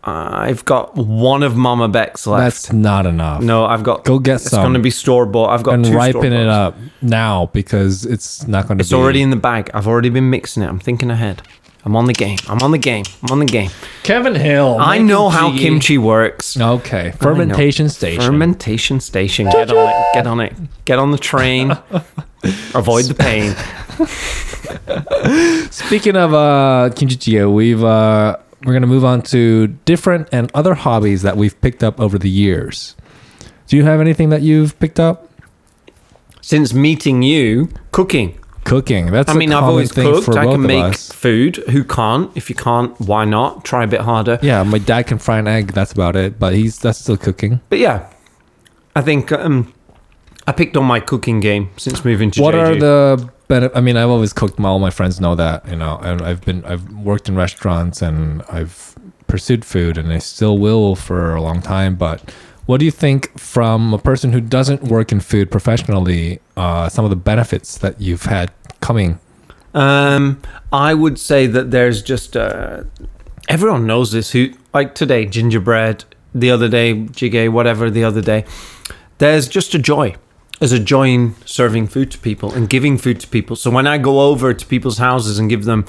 I've 0.08 0.64
got 0.66 0.96
one 0.96 1.42
of 1.42 1.56
Mama 1.56 1.88
Beck's 1.88 2.28
left. 2.28 2.44
That's 2.44 2.74
not 2.74 3.06
enough. 3.08 3.42
no, 3.42 3.66
I've 3.66 3.82
got. 3.84 4.04
Go 4.06 4.20
get 4.20 4.36
It's 4.36 4.52
some. 4.52 4.60
It's 4.60 4.64
going 4.64 4.74
to 4.76 4.80
be 4.80 4.92
store 4.92 5.26
bought. 5.26 5.50
I've 5.50 5.64
got 5.64 5.76
and 5.76 5.86
two 5.86 5.96
ripen 5.96 6.32
it 6.32 6.48
up 6.48 6.76
now 7.02 7.48
because 7.54 8.06
it's 8.06 8.48
not 8.48 8.68
going 8.68 8.78
to 8.78 8.82
It's 8.84 8.92
be. 8.92 8.96
already 8.96 9.22
in 9.24 9.32
the 9.32 9.36
bag. 9.36 9.72
I've 9.74 9.88
already 9.88 10.10
been 10.10 10.30
mixing 10.30 10.62
it. 10.62 10.68
I'm 10.68 10.78
thinking 10.80 11.10
ahead. 11.10 11.42
I'm 11.86 11.96
on 11.96 12.06
the 12.06 12.14
game. 12.14 12.38
I'm 12.48 12.60
on 12.64 12.72
the 12.72 12.78
game. 12.80 13.06
I'm 13.24 13.32
on 13.32 13.40
the 13.40 13.46
game. 13.46 13.70
Kevin 14.04 14.34
Hill. 14.36 14.78
I 14.80 14.98
know 15.00 15.30
how 15.30 15.52
kimchi 15.56 15.98
works. 16.00 16.60
Okay. 16.60 17.12
Fermentation 17.20 17.90
station. 17.90 18.22
Fermentation 18.24 19.00
station. 19.00 19.48
Get 19.50 19.70
on 19.72 19.90
it. 19.90 20.06
Get 20.14 20.28
on 20.28 20.40
it. 20.40 20.54
Get 20.86 20.98
on 21.00 21.12
the 21.12 21.18
train. 21.20 21.72
Avoid 22.76 23.06
the 23.06 23.16
pain. 23.16 23.56
Speaking 25.72 26.16
of 26.16 26.34
uh, 26.34 26.90
kimchi 26.96 27.16
jjigae, 27.18 27.52
we've 27.54 27.84
uh, 27.84 28.38
we're 28.66 28.74
gonna 28.74 28.88
move 28.88 29.06
on 29.06 29.22
to 29.24 29.68
different 29.86 30.28
and 30.32 30.52
other 30.54 30.74
hobbies 30.74 31.22
that 31.22 31.38
we've 31.38 31.60
picked 31.62 31.84
up 31.84 32.00
over 32.00 32.18
the 32.18 32.30
years. 32.30 32.96
Do 33.68 33.78
you 33.78 33.84
have 33.84 34.02
anything 34.02 34.30
that 34.30 34.42
you've 34.42 34.78
picked 34.80 35.00
up? 35.00 35.30
Since 36.42 36.74
meeting 36.74 37.24
you, 37.24 37.70
cooking. 37.92 38.40
Cooking. 38.66 39.12
That's 39.12 39.30
I 39.30 39.34
mean, 39.34 39.54
I've 39.54 39.64
always 39.64 39.92
cooked. 39.92 40.30
I 40.30 40.46
can 40.46 40.62
make 40.62 40.84
us. 40.84 41.12
food. 41.12 41.58
Who 41.70 41.84
can't? 41.84 42.36
If 42.36 42.50
you 42.50 42.56
can't, 42.56 43.00
why 43.00 43.26
not? 43.26 43.64
Try 43.64 43.84
a 43.84 43.88
bit 43.88 44.02
harder. 44.02 44.40
Yeah, 44.42 44.64
my 44.64 44.80
dad 44.80 45.04
can 45.04 45.20
fry 45.20 45.38
an 45.38 45.48
egg. 45.48 45.74
That's 45.74 45.92
about 45.92 46.16
it. 46.16 46.40
But 46.40 46.54
he's 46.54 46.80
that's 46.80 47.00
still 47.00 47.18
cooking. 47.18 47.62
But 47.70 47.80
yeah, 47.80 48.10
I 48.96 49.02
think 49.02 49.32
um, 49.32 49.72
I 50.48 50.52
picked 50.52 50.78
on 50.78 50.86
my 50.86 51.00
cooking 51.00 51.40
game 51.40 51.70
since 51.78 52.04
moving 52.04 52.32
to 52.32 52.42
what 52.42 52.56
are 52.56 52.76
the 52.76 53.30
bene- 53.48 53.70
I 53.74 53.82
mean, 53.82 53.98
I've 53.98 54.10
always 54.10 54.34
cooked. 54.34 54.60
My, 54.60 54.70
all 54.70 54.80
my 54.80 54.90
friends 54.90 55.20
know 55.20 55.36
that, 55.36 55.68
you 55.68 55.76
know, 55.76 55.98
and 56.02 56.22
I've 56.22 56.42
been 56.42 56.64
I've 56.66 56.92
worked 56.94 57.30
in 57.30 57.36
restaurants 57.36 58.02
and 58.02 58.44
I've 58.50 58.96
pursued 59.28 59.66
food, 59.66 59.98
and 59.98 60.12
I 60.12 60.20
still 60.20 60.58
will 60.58 60.96
for 60.96 61.36
a 61.36 61.42
long 61.42 61.62
time. 61.62 61.96
But 61.96 62.34
what 62.66 62.80
do 62.80 62.86
you 62.86 62.92
think 62.92 63.38
from 63.40 63.94
a 63.94 63.98
person 63.98 64.32
who 64.32 64.42
doesn't 64.42 64.84
work 64.84 65.12
in 65.12 65.20
food 65.20 65.52
professionally? 65.52 66.40
Uh, 66.58 66.90
some 66.90 67.06
of 67.06 67.10
the 67.10 67.16
benefits 67.16 67.78
that 67.80 68.00
you've 68.02 68.24
had 68.24 68.52
coming. 68.82 69.20
Um, 69.74 70.42
I 70.72 70.94
would 70.94 71.20
say 71.20 71.48
that 71.48 71.72
there's 71.72 72.02
just 72.02 72.38
uh, 72.38 72.84
everyone 73.50 73.86
knows 73.86 74.12
this. 74.12 74.32
Who 74.32 74.54
like 74.74 74.96
today 74.96 75.26
gingerbread, 75.26 76.06
the 76.34 76.52
other 76.52 76.70
day 76.70 76.94
jjigae, 76.94 77.50
whatever 77.50 77.90
the 77.90 78.04
other 78.04 78.22
day. 78.22 78.46
There's 79.18 79.48
just 79.48 79.74
a 79.74 79.80
joy. 79.80 80.16
Joy 80.62 81.10
in 81.10 81.36
serving 81.46 81.88
food 81.88 82.12
to 82.12 82.18
people 82.18 82.54
and 82.54 82.70
giving 82.70 82.98
food 82.98 83.20
to 83.20 83.28
people. 83.28 83.56
So 83.56 83.70
when 83.70 83.88
I 83.88 83.98
go 83.98 84.22
over 84.22 84.54
to 84.54 84.66
people's 84.66 84.98
houses 84.98 85.38
and 85.40 85.50
give 85.50 85.66
them 85.66 85.86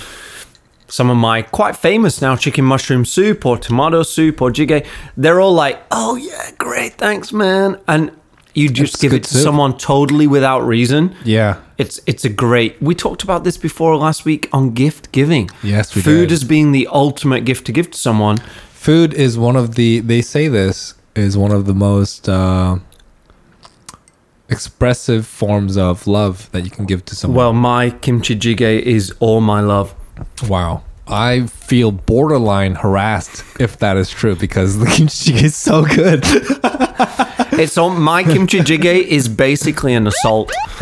some 0.89 1.11
of 1.11 1.17
my 1.17 1.43
quite 1.43 1.77
famous 1.77 2.21
now 2.23 2.37
chicken 2.37 2.65
mushroom 2.65 3.05
soup 3.05 3.45
or 3.47 3.59
tomato 3.59 4.03
soup 4.03 4.41
or 4.43 4.51
jjigae, 4.51 4.85
they're 5.17 5.41
all 5.41 5.53
like, 5.55 5.79
"Oh 5.91 6.17
yeah, 6.17 6.51
great, 6.59 6.95
thanks, 6.99 7.33
man." 7.33 7.77
And 7.89 8.11
you 8.55 8.69
just 8.69 9.01
give 9.01 9.13
it 9.13 9.25
to 9.25 9.35
soup. 9.35 9.43
someone 9.43 9.77
totally 9.79 10.27
without 10.27 10.61
reason. 10.67 11.15
Yeah, 11.25 11.57
It's 11.79 12.01
it's 12.07 12.25
a 12.25 12.29
great. 12.31 12.81
We 12.81 12.95
talked 12.95 13.23
about 13.23 13.45
this 13.45 13.59
before 13.59 13.97
last 13.97 14.25
week 14.25 14.49
on 14.53 14.71
gift 14.75 15.13
giving. 15.13 15.51
Yes, 15.63 15.95
we 15.95 16.03
Food 16.03 16.29
did. 16.29 16.33
as 16.33 16.45
being 16.45 16.73
the 16.73 16.89
ultimate 16.91 17.45
gift 17.45 17.67
to 17.67 17.73
give 17.73 17.91
to 17.91 17.99
someone. 17.99 18.39
food 18.73 19.13
is 19.15 19.37
one 19.37 19.57
of 19.57 19.75
the. 19.75 20.01
They 20.01 20.23
say 20.23 20.49
this 20.49 20.95
is 21.15 21.37
one 21.37 21.53
of 21.53 21.67
the 21.67 21.75
most. 21.75 22.29
Uh, 22.29 22.79
expressive 24.49 25.27
forms 25.27 25.77
of 25.77 26.07
love 26.07 26.51
that 26.53 26.63
you 26.63 26.71
can 26.71 26.87
give 26.87 27.05
to 27.07 27.17
someone 27.17 27.37
Well, 27.37 27.53
my 27.53 27.91
kimchi 27.91 28.37
jjigae 28.37 28.81
is 28.81 29.13
all 29.21 29.41
my 29.41 29.61
love. 29.61 29.95
Wow. 30.49 30.83
I 31.09 31.47
feel 31.47 31.93
borderline 31.93 32.75
harassed 32.75 33.45
if 33.61 33.79
that 33.79 33.97
is 33.97 34.11
true 34.11 34.35
because 34.37 34.79
the 34.79 34.87
kimchi 34.97 35.33
jjigae 35.33 35.43
is 35.43 35.57
so 35.57 35.85
good. 35.85 36.25
It's 37.59 37.79
all 37.79 37.89
my 37.91 38.23
kimchi 38.23 38.59
jjigae 38.59 39.03
is 39.03 39.29
basically 39.29 39.95
an 39.95 40.07
assault. 40.07 40.53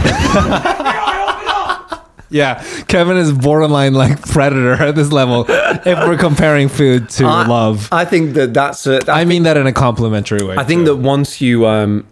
yeah, 2.31 2.65
Kevin 2.89 3.17
is 3.17 3.33
borderline 3.33 3.95
like 3.95 4.21
predator 4.23 4.73
at 4.73 4.97
this 4.97 5.13
level 5.13 5.45
if 5.49 5.99
we're 6.09 6.17
comparing 6.19 6.69
food 6.69 7.09
to 7.11 7.27
I, 7.27 7.47
love. 7.47 7.89
I 7.93 8.05
think 8.05 8.35
that 8.35 8.55
that's 8.55 8.89
a, 8.89 9.01
I 9.09 9.25
mean 9.25 9.45
that 9.45 9.57
in 9.57 9.69
a 9.69 9.73
complimentary 9.73 10.43
way. 10.45 10.57
I 10.57 10.65
think 10.65 10.81
too. 10.81 10.87
that 10.87 10.97
once 10.97 11.41
you 11.41 11.67
um 11.67 12.05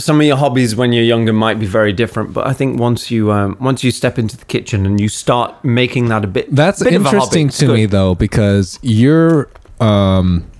some 0.00 0.20
of 0.20 0.26
your 0.26 0.36
hobbies 0.36 0.74
when 0.76 0.92
you're 0.92 1.04
younger 1.04 1.32
might 1.32 1.58
be 1.58 1.66
very 1.66 1.92
different, 1.92 2.32
but 2.32 2.46
I 2.46 2.52
think 2.52 2.78
once 2.78 3.10
you 3.10 3.32
um 3.32 3.56
once 3.60 3.84
you 3.84 3.90
step 3.90 4.18
into 4.18 4.36
the 4.36 4.44
kitchen 4.44 4.86
and 4.86 5.00
you 5.00 5.08
start 5.08 5.64
making 5.64 6.08
that 6.08 6.24
a 6.24 6.28
bit 6.28 6.54
that's 6.54 6.82
bit 6.82 6.94
of 6.94 7.02
a 7.02 7.04
hobby, 7.04 7.16
interesting 7.16 7.48
to 7.48 7.66
good. 7.66 7.74
me 7.74 7.86
though 7.86 8.14
because 8.14 8.78
your 8.82 9.48
um 9.80 10.50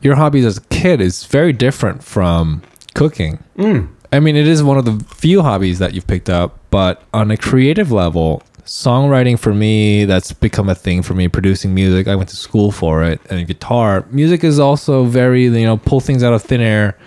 your 0.00 0.16
hobbies 0.16 0.44
as 0.44 0.58
a 0.58 0.62
kid 0.62 1.00
is 1.00 1.24
very 1.24 1.52
different 1.52 2.02
from 2.02 2.62
cooking. 2.94 3.42
Mm. 3.56 3.88
I 4.12 4.20
mean, 4.20 4.36
it 4.36 4.46
is 4.46 4.62
one 4.62 4.76
of 4.76 4.84
the 4.84 5.02
few 5.14 5.40
hobbies 5.42 5.78
that 5.78 5.94
you've 5.94 6.06
picked 6.06 6.28
up, 6.28 6.58
but 6.70 7.02
on 7.14 7.30
a 7.30 7.36
creative 7.36 7.90
level, 7.90 8.42
songwriting 8.66 9.38
for 9.38 9.54
me, 9.54 10.04
that's 10.04 10.32
become 10.32 10.68
a 10.68 10.74
thing 10.74 11.02
for 11.02 11.14
me. 11.14 11.28
Producing 11.28 11.74
music, 11.74 12.08
I 12.08 12.16
went 12.16 12.28
to 12.28 12.36
school 12.36 12.72
for 12.72 13.02
it, 13.02 13.20
and 13.30 13.46
guitar. 13.46 14.04
Music 14.10 14.44
is 14.44 14.58
also 14.58 15.04
very, 15.04 15.44
you 15.44 15.64
know, 15.64 15.78
pull 15.78 16.00
things 16.00 16.22
out 16.22 16.34
of 16.34 16.42
thin 16.42 16.60
air 16.60 16.98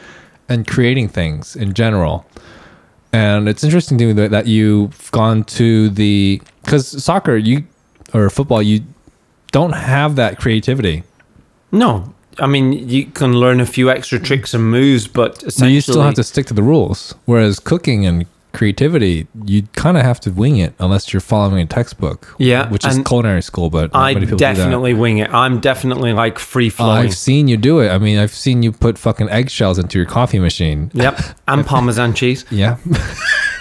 and 0.49 0.67
creating 0.67 1.09
things 1.09 1.55
in 1.55 1.73
general. 1.73 2.25
And 3.11 3.47
it's 3.47 3.63
interesting 3.63 3.97
to 3.99 4.07
me 4.07 4.13
that, 4.13 4.31
that 4.31 4.47
you've 4.47 5.09
gone 5.11 5.43
to 5.45 5.89
the 5.89 6.41
because 6.63 7.03
soccer, 7.03 7.37
you 7.37 7.65
or 8.13 8.29
football, 8.29 8.61
you 8.61 8.81
don't 9.51 9.73
have 9.73 10.15
that 10.17 10.37
creativity. 10.37 11.03
No, 11.71 12.13
I 12.39 12.47
mean 12.47 12.73
you 12.73 13.05
can 13.05 13.33
learn 13.33 13.59
a 13.61 13.65
few 13.65 13.89
extra 13.89 14.19
tricks 14.19 14.53
and 14.53 14.69
moves, 14.69 15.07
but 15.07 15.41
So 15.41 15.47
essentially 15.47 15.73
you 15.75 15.81
still 15.81 16.01
have 16.01 16.15
to 16.15 16.23
stick 16.23 16.45
to 16.47 16.53
the 16.53 16.63
rules. 16.63 17.15
Whereas 17.25 17.59
cooking 17.59 18.05
and 18.05 18.25
creativity, 18.55 19.27
you 19.45 19.63
kind 19.73 19.97
of 19.97 20.03
have 20.03 20.19
to 20.21 20.31
wing 20.31 20.57
it 20.57 20.73
unless 20.79 21.13
you're 21.13 21.19
following 21.21 21.61
a 21.61 21.65
textbook. 21.65 22.33
Yeah, 22.39 22.69
which 22.69 22.85
is 22.85 22.99
culinary 23.05 23.41
school, 23.43 23.69
but 23.69 23.91
I 23.93 24.13
many 24.13 24.25
people 24.25 24.37
do 24.37 24.45
that. 24.45 24.55
definitely 24.55 24.93
wing 24.93 25.19
it. 25.19 25.29
I'm 25.33 25.59
definitely 25.59 26.13
like 26.13 26.39
free 26.39 26.67
Uh, 26.67 26.71
flowing. 26.71 27.05
I've 27.07 27.15
seen 27.15 27.47
you 27.47 27.57
do 27.57 27.79
it. 27.81 27.89
I 27.89 27.97
mean, 27.97 28.17
I've 28.17 28.33
seen 28.33 28.63
you 28.63 28.71
put 28.71 28.97
fucking 28.97 29.29
eggshells 29.29 29.77
into 29.77 29.97
your 29.99 30.07
coffee 30.07 30.39
machine. 30.39 30.91
Yep, 30.93 31.19
and 31.47 31.65
Parmesan 31.75 32.13
cheese. 32.13 32.45
Yeah, 32.49 32.77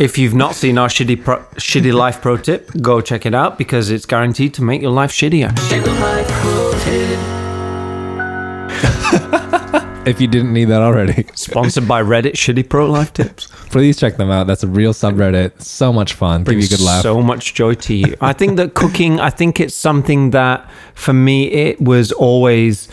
If 0.00 0.18
you've 0.18 0.34
not 0.34 0.54
seen 0.54 0.78
our 0.78 0.88
shitty 0.88 1.22
pro- 1.24 1.44
shitty 1.56 1.92
life 1.92 2.20
pro 2.20 2.36
tip, 2.36 2.70
go 2.80 3.00
check 3.00 3.26
it 3.26 3.34
out 3.34 3.58
because 3.58 3.90
it's 3.90 4.06
guaranteed 4.06 4.54
to 4.54 4.62
make 4.62 4.82
your 4.82 4.90
life 4.90 5.12
shittier. 5.12 5.52
if 10.06 10.20
you 10.20 10.26
didn't 10.26 10.52
need 10.52 10.66
that 10.66 10.82
already, 10.82 11.26
Sponsored 11.34 11.86
by 11.88 12.02
Reddit 12.02 12.32
Shitty 12.32 12.68
Pro 12.68 12.90
Life 12.90 13.12
Tips. 13.12 13.48
please 13.70 13.98
check 13.98 14.16
them 14.16 14.30
out. 14.30 14.46
That's 14.46 14.62
a 14.62 14.68
real 14.68 14.92
subreddit. 14.92 15.60
So 15.62 15.92
much 15.92 16.14
fun. 16.14 16.44
Give 16.44 16.58
you 16.58 16.64
a 16.66 16.68
good 16.68 16.80
laugh. 16.80 17.02
So 17.02 17.20
much 17.22 17.54
joy 17.54 17.74
to 17.74 17.94
you. 17.94 18.16
I 18.20 18.32
think 18.32 18.56
that 18.56 18.74
cooking, 18.74 19.20
I 19.20 19.30
think 19.30 19.60
it's 19.60 19.74
something 19.74 20.30
that 20.30 20.68
for 20.94 21.12
me, 21.12 21.50
it 21.50 21.80
was 21.80 22.12
always 22.12 22.88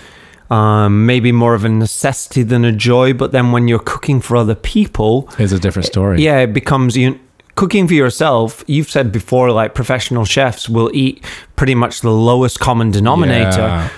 um, 0.50 1.06
maybe 1.06 1.32
more 1.32 1.54
of 1.54 1.64
a 1.66 1.70
necessity 1.70 2.44
than 2.44 2.66
a 2.66 2.72
joy. 2.72 3.14
But 3.14 3.32
then 3.32 3.52
when 3.52 3.68
you're 3.68 3.80
cooking 3.80 4.22
for 4.22 4.38
other 4.38 4.56
people, 4.56 5.30
It's 5.38 5.54
a 5.54 5.60
different 5.60 5.86
story. 5.88 6.22
yeah, 6.22 6.40
it 6.40 6.54
becomes 6.54 6.98
you. 6.98 7.20
Cooking 7.56 7.86
for 7.88 7.94
yourself, 7.94 8.64
you've 8.66 8.90
said 8.90 9.12
before, 9.12 9.52
like 9.52 9.76
professional 9.76 10.24
chefs 10.26 10.70
will 10.70 10.90
eat 10.94 11.24
pretty 11.58 11.76
much 11.76 12.00
the 12.02 12.10
lowest 12.10 12.60
common 12.62 12.92
denominator. 12.92 13.60
Yeah. 13.62 13.90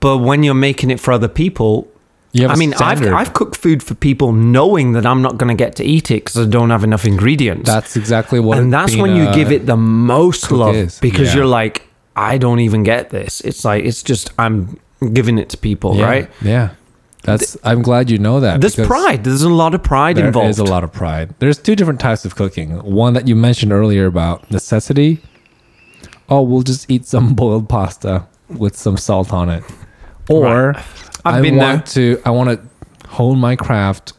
But 0.00 0.18
when 0.18 0.42
you're 0.42 0.54
making 0.54 0.90
it 0.90 1.00
for 1.00 1.12
other 1.12 1.28
people, 1.28 1.88
I 2.36 2.56
mean, 2.56 2.74
I've. 2.74 3.02
I've 3.02 3.32
cooked 3.34 3.56
food 3.56 3.82
for 3.82 3.94
people 3.94 4.32
knowing 4.32 4.92
that 4.92 5.06
I'm 5.06 5.22
not 5.22 5.38
going 5.38 5.48
to 5.48 5.54
get 5.64 5.76
to 5.76 5.84
eat 5.84 6.10
it 6.10 6.24
because 6.24 6.38
I 6.38 6.44
don't 6.46 6.70
have 6.70 6.84
enough 6.84 7.04
ingredients. 7.04 7.68
That's 7.68 7.96
exactly 7.96 8.38
what. 8.40 8.58
and 8.58 8.72
that's 8.72 8.96
when 8.96 9.16
you 9.16 9.32
give 9.34 9.50
it 9.50 9.66
the 9.66 9.76
most 9.76 10.50
love 10.52 10.74
is. 10.74 10.98
because 11.00 11.28
Yeah. 11.28 11.36
you're 11.36 11.46
like, 11.46 11.88
I 12.16 12.36
don't 12.38 12.60
even 12.60 12.82
get 12.82 13.10
this. 13.10 13.40
It's 13.42 13.64
like, 13.64 13.84
it's 13.84 14.02
just, 14.02 14.30
I'm 14.38 14.78
giving 15.12 15.38
it 15.38 15.48
to 15.50 15.56
people, 15.56 15.96
yeah, 15.96 16.04
right? 16.04 16.30
Yeah, 16.42 16.70
that's. 17.22 17.56
I'm 17.64 17.80
glad 17.82 18.10
you 18.10 18.18
know 18.18 18.40
that. 18.40 18.60
There's 18.60 18.76
pride. 18.76 19.24
There's 19.24 19.42
a 19.42 19.48
lot 19.48 19.74
of 19.74 19.82
pride 19.82 20.16
There 20.16 20.26
involved. 20.26 20.46
There's 20.46 20.58
a 20.58 20.64
lot 20.64 20.84
of 20.84 20.92
pride. 20.92 21.34
There's 21.38 21.58
two 21.58 21.76
different 21.76 22.00
types 22.00 22.24
of 22.24 22.34
cooking. 22.36 22.78
One 22.82 23.14
that 23.14 23.26
you 23.28 23.36
mentioned 23.36 23.72
earlier 23.72 24.06
about 24.06 24.50
necessity. 24.50 25.22
Oh, 26.28 26.42
we'll 26.42 26.62
just 26.62 26.90
eat 26.90 27.06
some 27.06 27.34
boiled 27.40 27.68
pasta 27.68 28.26
with 28.48 28.76
some 28.76 28.96
salt 28.98 29.32
on 29.32 29.48
it. 29.48 29.64
Or 30.28 30.76
I've 31.24 31.24
I 31.24 31.40
been 31.40 31.56
want 31.56 31.86
to 31.88 32.20
I 32.24 32.30
want 32.30 32.50
to 32.50 33.08
hone 33.08 33.38
my 33.38 33.56
craft. 33.56 34.12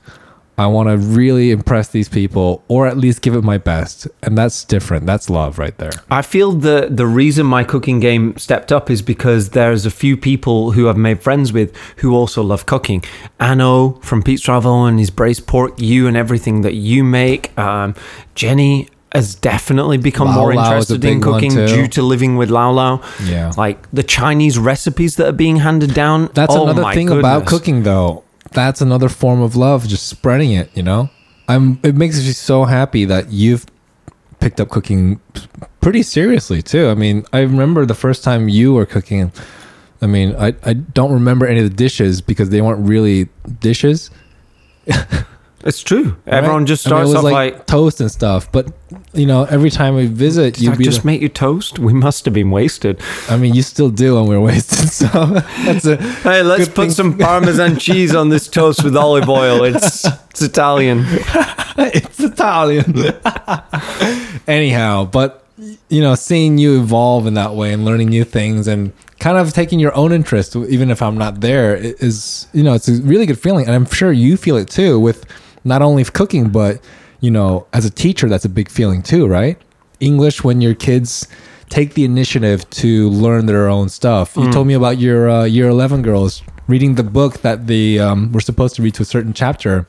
I 0.57 0.67
want 0.67 0.89
to 0.89 0.97
really 0.97 1.51
impress 1.51 1.87
these 1.87 2.09
people 2.09 2.65
or 2.67 2.85
at 2.85 2.97
least 2.97 3.21
give 3.21 3.33
it 3.33 3.45
my 3.45 3.57
best. 3.57 4.09
And 4.23 4.37
that's 4.37 4.65
different. 4.65 5.05
That's 5.05 5.29
love 5.29 5.57
right 5.57 5.77
there. 5.77 5.93
I 6.11 6.21
feel 6.21 6.51
the 6.51 6.89
the 6.91 7.05
reason 7.05 7.45
my 7.45 7.63
cooking 7.63 8.01
game 8.01 8.37
stepped 8.37 8.73
up 8.73 8.89
is 8.89 9.01
because 9.01 9.51
there's 9.51 9.85
a 9.85 9.91
few 9.91 10.17
people 10.17 10.71
who 10.71 10.89
I've 10.89 10.97
made 10.97 11.21
friends 11.21 11.53
with 11.53 11.73
who 11.97 12.13
also 12.13 12.43
love 12.43 12.65
cooking. 12.65 13.05
Anho 13.39 14.03
from 14.03 14.21
Pete's 14.21 14.41
Travel 14.41 14.85
and 14.85 14.99
his 14.99 15.09
braised 15.09 15.47
pork, 15.47 15.79
you 15.79 16.07
and 16.07 16.17
everything 16.17 16.61
that 16.61 16.73
you 16.73 17.05
make, 17.05 17.57
um, 17.57 17.95
Jenny 18.35 18.89
has 19.11 19.35
definitely 19.35 19.97
become 19.97 20.27
Lau 20.27 20.35
more 20.35 20.51
a 20.51 20.57
interested 20.57 21.03
in 21.03 21.21
cooking 21.21 21.51
due 21.51 21.87
to 21.87 22.01
living 22.01 22.37
with 22.37 22.49
Lao 22.49 22.71
Lao. 22.71 23.01
Yeah. 23.23 23.51
Like 23.57 23.89
the 23.91 24.03
Chinese 24.03 24.57
recipes 24.57 25.15
that 25.15 25.27
are 25.27 25.33
being 25.33 25.57
handed 25.57 25.93
down. 25.93 26.29
That's 26.33 26.55
oh 26.55 26.63
another 26.63 26.93
thing 26.93 27.09
about 27.09 27.45
cooking, 27.47 27.83
though. 27.83 28.23
That's 28.51 28.81
another 28.81 29.09
form 29.09 29.41
of 29.41 29.55
love, 29.55 29.87
just 29.87 30.07
spreading 30.07 30.51
it. 30.51 30.69
You 30.75 30.83
know, 30.83 31.09
I'm. 31.47 31.79
It 31.83 31.95
makes 31.95 32.17
me 32.17 32.31
so 32.31 32.65
happy 32.65 33.05
that 33.05 33.31
you've 33.31 33.65
picked 34.39 34.59
up 34.59 34.69
cooking 34.69 35.19
pretty 35.81 36.03
seriously 36.03 36.61
too. 36.61 36.87
I 36.87 36.95
mean, 36.95 37.25
I 37.33 37.41
remember 37.41 37.85
the 37.85 37.95
first 37.95 38.23
time 38.23 38.49
you 38.49 38.73
were 38.73 38.85
cooking. 38.85 39.31
I 40.01 40.07
mean, 40.07 40.35
I 40.35 40.55
I 40.63 40.73
don't 40.73 41.11
remember 41.11 41.45
any 41.45 41.59
of 41.61 41.69
the 41.69 41.75
dishes 41.75 42.21
because 42.21 42.49
they 42.49 42.61
weren't 42.61 42.87
really 42.87 43.29
dishes. 43.59 44.11
It's 45.65 45.81
true. 45.83 46.15
right? 46.25 46.35
Everyone 46.35 46.65
just 46.65 46.87
I 46.87 46.91
mean, 46.91 47.01
it 47.01 47.07
starts 47.07 47.07
was 47.09 47.25
off 47.25 47.31
like, 47.33 47.65
toast 47.67 47.99
and 47.99 48.09
stuff. 48.09 48.49
But 48.51 48.71
you 49.13 49.25
know, 49.25 49.43
every 49.43 49.69
time 49.69 49.95
we 49.95 50.05
visit, 50.07 50.59
you 50.61 50.73
just 50.77 51.01
the- 51.01 51.05
make 51.07 51.21
you 51.21 51.27
toast? 51.29 51.79
We 51.79 51.91
must 51.93 52.23
have 52.25 52.33
been 52.33 52.49
wasted. 52.49 53.01
I 53.29 53.35
mean, 53.35 53.53
you 53.53 53.61
still 53.61 53.89
do, 53.89 54.17
and 54.17 54.27
we're 54.27 54.39
wasted. 54.39 54.89
So 54.99 55.07
that's 55.65 55.85
a 55.85 55.97
Hey, 55.97 56.43
let's 56.43 56.67
put 56.67 56.75
thing- 56.75 56.91
some 56.91 57.17
Parmesan 57.17 57.77
cheese 57.85 58.15
on 58.15 58.29
this 58.29 58.47
toast 58.47 58.83
with 58.83 58.95
olive 58.95 59.27
oil. 59.29 59.63
It's 59.65 60.05
it's 60.31 60.41
Italian. 60.41 61.03
it's 61.77 62.19
Italian. 62.19 62.93
Anyhow, 64.47 65.05
but 65.05 65.43
you 65.89 66.01
know, 66.01 66.15
seeing 66.15 66.57
you 66.57 66.79
evolve 66.79 67.27
in 67.27 67.33
that 67.33 67.53
way 67.53 67.73
and 67.73 67.83
learning 67.85 68.09
new 68.09 68.23
things 68.23 68.67
and 68.67 68.93
kind 69.19 69.37
of 69.37 69.51
taking 69.53 69.79
your 69.79 69.93
own 69.95 70.13
interest, 70.13 70.55
even 70.55 70.89
if 70.89 71.01
I'm 71.01 71.17
not 71.17 71.41
there, 71.41 71.75
is 71.75 72.47
you 72.53 72.63
know, 72.63 72.73
it's 72.73 72.87
a 72.87 72.93
really 73.01 73.25
good 73.25 73.39
feeling, 73.39 73.65
and 73.65 73.75
I'm 73.75 73.85
sure 73.85 74.11
you 74.11 74.37
feel 74.37 74.55
it 74.55 74.69
too 74.69 74.99
with 74.99 75.25
not 75.69 75.81
only 75.81 76.03
cooking, 76.03 76.49
but 76.49 76.81
you 77.21 77.31
know, 77.31 77.67
as 77.73 77.85
a 77.85 77.89
teacher, 77.89 78.27
that's 78.27 78.45
a 78.45 78.49
big 78.49 78.69
feeling 78.69 79.01
too, 79.01 79.27
right? 79.27 79.57
English 79.99 80.43
when 80.43 80.59
your 80.61 80.73
kids 80.73 81.27
take 81.69 81.93
the 81.93 82.03
initiative 82.03 82.67
to 82.71 83.09
learn 83.09 83.45
their 83.45 83.67
own 83.69 83.87
stuff. 83.89 84.35
You 84.35 84.51
told 84.51 84.65
me 84.67 84.73
about 84.73 84.97
your 84.97 85.29
uh, 85.29 85.43
year 85.45 85.67
11 85.69 86.01
girls 86.01 86.41
reading 86.67 86.95
the 86.95 87.03
book 87.03 87.41
that 87.41 87.67
they 87.67 87.99
um, 87.99 88.31
were 88.31 88.41
supposed 88.41 88.75
to 88.75 88.81
read 88.81 88.93
to 88.95 89.03
a 89.03 89.05
certain 89.05 89.33
chapter, 89.33 89.85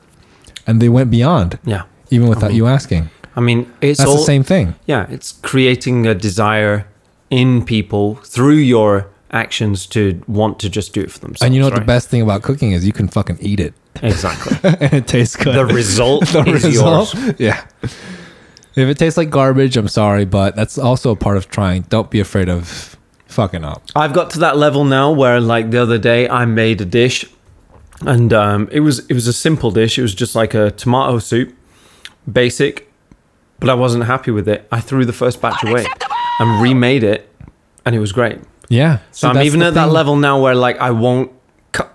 and 0.67 0.81
they 0.81 0.89
went 0.89 1.09
beyond 1.11 1.57
Yeah. 1.65 1.83
even 2.11 2.27
without 2.27 2.53
you 2.53 2.67
asking. 2.67 3.09
I 3.35 3.39
mean, 3.39 3.59
it's 3.81 3.99
That's 3.99 4.09
all 4.09 4.17
the 4.17 4.23
same 4.23 4.43
thing. 4.43 4.75
Yeah, 4.85 5.07
it's 5.09 5.31
creating 5.31 6.05
a 6.05 6.13
desire 6.13 6.85
in 7.29 7.63
people 7.63 8.15
through 8.25 8.57
your 8.75 9.07
actions 9.31 9.85
to 9.87 10.21
want 10.27 10.59
to 10.59 10.69
just 10.69 10.93
do 10.93 11.01
it 11.01 11.11
for 11.11 11.19
themselves. 11.19 11.41
And 11.41 11.53
you 11.55 11.61
know 11.61 11.67
what 11.67 11.75
the 11.75 11.81
best 11.85 12.09
thing 12.09 12.21
about 12.21 12.41
cooking 12.43 12.71
is? 12.73 12.85
You 12.85 12.93
can 12.93 13.07
fucking 13.07 13.37
eat 13.41 13.59
it, 13.59 13.73
Exactly. 14.01 14.57
and 14.81 14.93
it 14.93 15.07
tastes 15.07 15.35
good. 15.35 15.55
the 15.55 15.65
result 15.65 16.27
The 16.27 16.43
is 16.47 16.63
result- 16.65 17.13
yours. 17.13 17.33
Yeah. 17.39 17.65
If 18.73 18.87
it 18.87 18.97
tastes 18.97 19.17
like 19.17 19.29
garbage, 19.29 19.75
I'm 19.77 19.87
sorry, 19.89 20.23
but 20.25 20.55
that's 20.55 20.77
also 20.77 21.11
a 21.11 21.15
part 21.15 21.35
of 21.37 21.49
trying. 21.49 21.81
Don't 21.83 22.09
be 22.09 22.19
afraid 22.21 22.47
of 22.49 22.97
fucking 23.27 23.63
up. 23.65 23.83
I've 23.95 24.13
got 24.13 24.29
to 24.31 24.39
that 24.39 24.55
level 24.57 24.85
now 24.85 25.11
where, 25.11 25.41
like 25.41 25.71
the 25.71 25.81
other 25.81 25.97
day, 25.97 26.29
I 26.29 26.45
made 26.45 26.79
a 26.79 26.85
dish, 26.85 27.25
and 28.05 28.31
um, 28.31 28.69
it 28.71 28.79
was 28.79 28.99
it 29.07 29.13
was 29.13 29.27
a 29.27 29.33
simple 29.33 29.71
dish. 29.71 29.99
It 29.99 30.01
was 30.03 30.15
just 30.15 30.35
like 30.35 30.53
a 30.53 30.71
tomato 30.71 31.19
soup, 31.19 31.53
basic, 32.31 32.89
but 33.59 33.69
I 33.69 33.73
wasn't 33.73 34.05
happy 34.05 34.31
with 34.31 34.47
it. 34.47 34.65
I 34.71 34.79
threw 34.79 35.03
the 35.03 35.13
first 35.13 35.41
batch 35.41 35.61
away 35.65 35.85
and 36.39 36.61
remade 36.61 37.03
it, 37.03 37.29
and 37.85 37.93
it 37.93 37.99
was 37.99 38.13
great. 38.13 38.39
Yeah. 38.69 38.99
So 39.11 39.29
I'm 39.29 39.41
even 39.43 39.61
at 39.61 39.73
that 39.75 39.91
level 39.91 40.15
now 40.15 40.41
where 40.41 40.55
like 40.55 40.77
I 40.79 40.91
won't. 40.91 41.31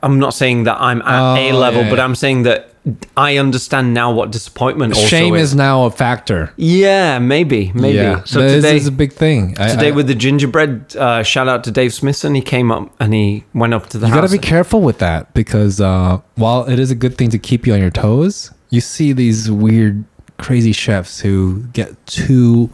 I'm 0.03 0.19
not 0.19 0.33
saying 0.33 0.65
that 0.65 0.81
I'm 0.81 1.03
at 1.03 1.37
a 1.39 1.51
Oh, 1.51 1.59
level, 1.59 1.83
yeah, 1.83 1.91
but 1.91 1.99
yeah. 1.99 2.05
I'm 2.05 2.15
saying 2.15 2.45
that 2.45 2.71
I 3.15 3.37
understand 3.37 3.93
now 3.93 4.11
what 4.11 4.31
disappointment 4.31 4.97
Shame 4.97 5.35
is. 5.35 5.51
is 5.51 5.55
now 5.55 5.85
a 5.85 5.91
factor. 5.91 6.51
yeah, 6.57 7.19
maybe, 7.19 7.73
maybe. 7.75 7.97
Yeah. 7.99 8.23
So 8.25 8.41
this 8.41 8.55
today, 8.65 8.77
is 8.77 8.87
a 8.87 8.93
big 8.93 9.13
thing. 9.13 9.55
Today 9.55 9.89
I- 9.89 9.91
with 9.91 10.07
the 10.07 10.15
gingerbread, 10.15 10.97
uh, 10.97 11.23
shout 11.23 11.47
out 11.47 11.63
to 11.65 11.71
Dave 11.71 11.93
Smithson. 11.93 12.35
He 12.35 12.41
came 12.41 12.73
up 12.73 12.91
and 13.01 13.13
he 13.13 13.45
went 13.53 13.75
up 13.75 13.91
to 13.91 13.99
the 13.99 14.07
you 14.07 14.13
house. 14.15 14.23
got 14.23 14.27
to 14.29 14.33
be 14.33 14.39
careful 14.39 14.81
with 14.81 14.99
that 15.01 15.35
because 15.35 15.79
uh, 15.79 16.21
while 16.37 16.65
it 16.65 16.79
is 16.79 16.91
a 16.91 16.95
good 16.95 17.19
thing 17.19 17.29
to 17.31 17.39
keep 17.39 17.67
you 17.67 17.75
on 17.75 17.81
your 17.81 17.91
toes, 17.91 18.51
you 18.71 18.81
see 18.81 19.13
these 19.13 19.51
weird, 19.51 20.05
crazy 20.39 20.73
chefs 20.73 21.21
who 21.21 21.65
get 21.75 21.95
too. 22.07 22.71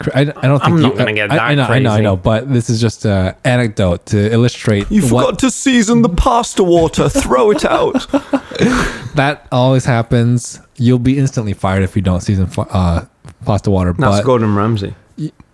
Cra- 0.00 0.12
I, 0.16 0.20
I 0.20 0.24
don't 0.24 0.58
think 0.58 0.62
I'm 0.64 0.80
not 0.82 0.92
you- 0.92 0.98
gonna 0.98 1.12
get 1.12 1.30
I- 1.30 1.36
that 1.36 1.42
I 1.42 1.54
know, 1.54 1.62
I 1.64 1.78
know, 1.78 1.90
I 1.92 2.00
know, 2.00 2.16
but 2.16 2.52
this 2.52 2.68
is 2.70 2.80
just 2.80 3.04
an 3.06 3.34
anecdote 3.44 4.06
to 4.06 4.32
illustrate 4.32 4.90
You 4.90 5.02
what 5.02 5.24
forgot 5.26 5.38
to 5.40 5.50
season 5.50 6.02
the 6.02 6.08
pasta 6.08 6.64
water. 6.64 7.08
Throw 7.08 7.50
it 7.50 7.64
out. 7.64 8.06
that 9.14 9.46
always 9.52 9.84
happens. 9.84 10.60
You'll 10.76 10.98
be 10.98 11.18
instantly 11.18 11.52
fired 11.52 11.82
if 11.82 11.94
you 11.96 12.02
don't 12.02 12.20
season 12.20 12.48
uh, 12.56 13.04
pasta 13.44 13.70
water. 13.70 13.92
That's 13.92 14.18
but 14.18 14.24
Gordon 14.24 14.54
Ramsay. 14.54 14.94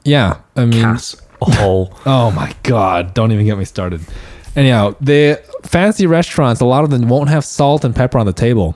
yeah, 0.04 0.38
I 0.56 0.64
mean, 0.64 0.82
Cass 0.82 1.16
a 1.42 1.50
hole. 1.56 1.92
Oh 2.06 2.30
my 2.30 2.54
god! 2.62 3.12
Don't 3.14 3.32
even 3.32 3.44
get 3.46 3.58
me 3.58 3.64
started. 3.64 4.00
Anyhow, 4.54 4.94
the 5.00 5.42
fancy 5.64 6.06
restaurants, 6.06 6.60
a 6.60 6.64
lot 6.64 6.82
of 6.84 6.90
them 6.90 7.08
won't 7.08 7.28
have 7.28 7.44
salt 7.44 7.84
and 7.84 7.94
pepper 7.94 8.18
on 8.18 8.24
the 8.24 8.32
table, 8.32 8.74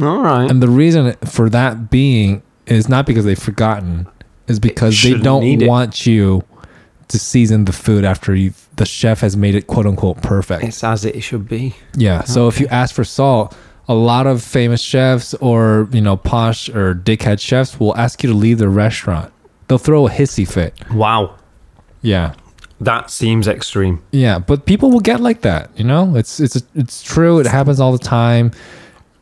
All 0.00 0.22
right. 0.22 0.50
and 0.50 0.62
the 0.62 0.68
reason 0.70 1.12
for 1.26 1.50
that 1.50 1.90
being 1.90 2.42
is 2.66 2.88
not 2.88 3.04
because 3.04 3.24
they've 3.26 3.38
forgotten, 3.38 4.06
is 4.48 4.58
because 4.58 5.00
they 5.02 5.14
don't 5.14 5.66
want 5.66 6.06
you 6.06 6.42
to 7.08 7.18
season 7.18 7.64
the 7.66 7.72
food 7.72 8.04
after 8.04 8.34
you 8.34 8.52
the 8.76 8.86
chef 8.86 9.20
has 9.20 9.36
made 9.36 9.54
it 9.54 9.66
quote 9.66 9.86
unquote 9.86 10.22
perfect. 10.22 10.64
It's 10.64 10.82
as 10.82 11.04
it 11.04 11.20
should 11.20 11.48
be. 11.48 11.74
Yeah. 11.94 12.24
So 12.24 12.48
if 12.48 12.58
you 12.58 12.66
ask 12.68 12.94
for 12.94 13.04
salt, 13.04 13.56
a 13.88 13.94
lot 13.94 14.26
of 14.26 14.42
famous 14.42 14.80
chefs 14.80 15.34
or 15.34 15.88
you 15.92 16.00
know 16.00 16.16
posh 16.16 16.68
or 16.68 16.94
dickhead 16.94 17.40
chefs 17.40 17.78
will 17.78 17.96
ask 17.96 18.22
you 18.22 18.30
to 18.30 18.36
leave 18.36 18.58
the 18.58 18.68
restaurant. 18.68 19.32
They'll 19.68 19.78
throw 19.78 20.06
a 20.06 20.10
hissy 20.10 20.50
fit. 20.50 20.74
Wow. 20.90 21.36
Yeah. 22.00 22.34
That 22.80 23.10
seems 23.10 23.46
extreme. 23.46 24.02
Yeah, 24.10 24.40
but 24.40 24.66
people 24.66 24.90
will 24.90 25.00
get 25.00 25.20
like 25.20 25.42
that, 25.42 25.70
you 25.78 25.84
know? 25.84 26.16
It's 26.16 26.40
it's 26.40 26.60
it's 26.74 27.02
true. 27.02 27.38
It 27.38 27.46
happens 27.46 27.78
all 27.78 27.92
the 27.92 27.98
time. 27.98 28.50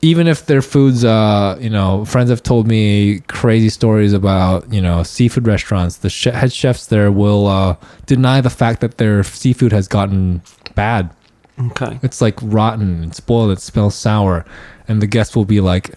Even 0.02 0.26
if 0.26 0.46
their 0.46 0.62
foods 0.62 1.04
uh, 1.04 1.58
you 1.60 1.68
know, 1.68 2.04
friends 2.06 2.30
have 2.30 2.42
told 2.42 2.66
me 2.66 3.20
crazy 3.28 3.68
stories 3.68 4.12
about, 4.14 4.72
you 4.72 4.80
know, 4.80 5.02
seafood 5.02 5.46
restaurants. 5.46 5.98
The 5.98 6.08
che- 6.08 6.30
head 6.30 6.52
chefs 6.52 6.86
there 6.86 7.12
will 7.12 7.46
uh 7.46 7.76
deny 8.06 8.40
the 8.40 8.50
fact 8.50 8.80
that 8.80 8.98
their 8.98 9.22
seafood 9.22 9.72
has 9.72 9.88
gotten 9.88 10.42
bad. 10.74 11.10
Okay. 11.58 11.98
It's 12.02 12.20
like 12.22 12.38
rotten 12.40 13.02
and 13.02 13.14
spoiled, 13.14 13.50
it 13.50 13.60
smells 13.60 13.94
sour, 13.94 14.46
and 14.88 15.02
the 15.02 15.06
guest 15.06 15.36
will 15.36 15.44
be 15.44 15.60
like, 15.60 15.94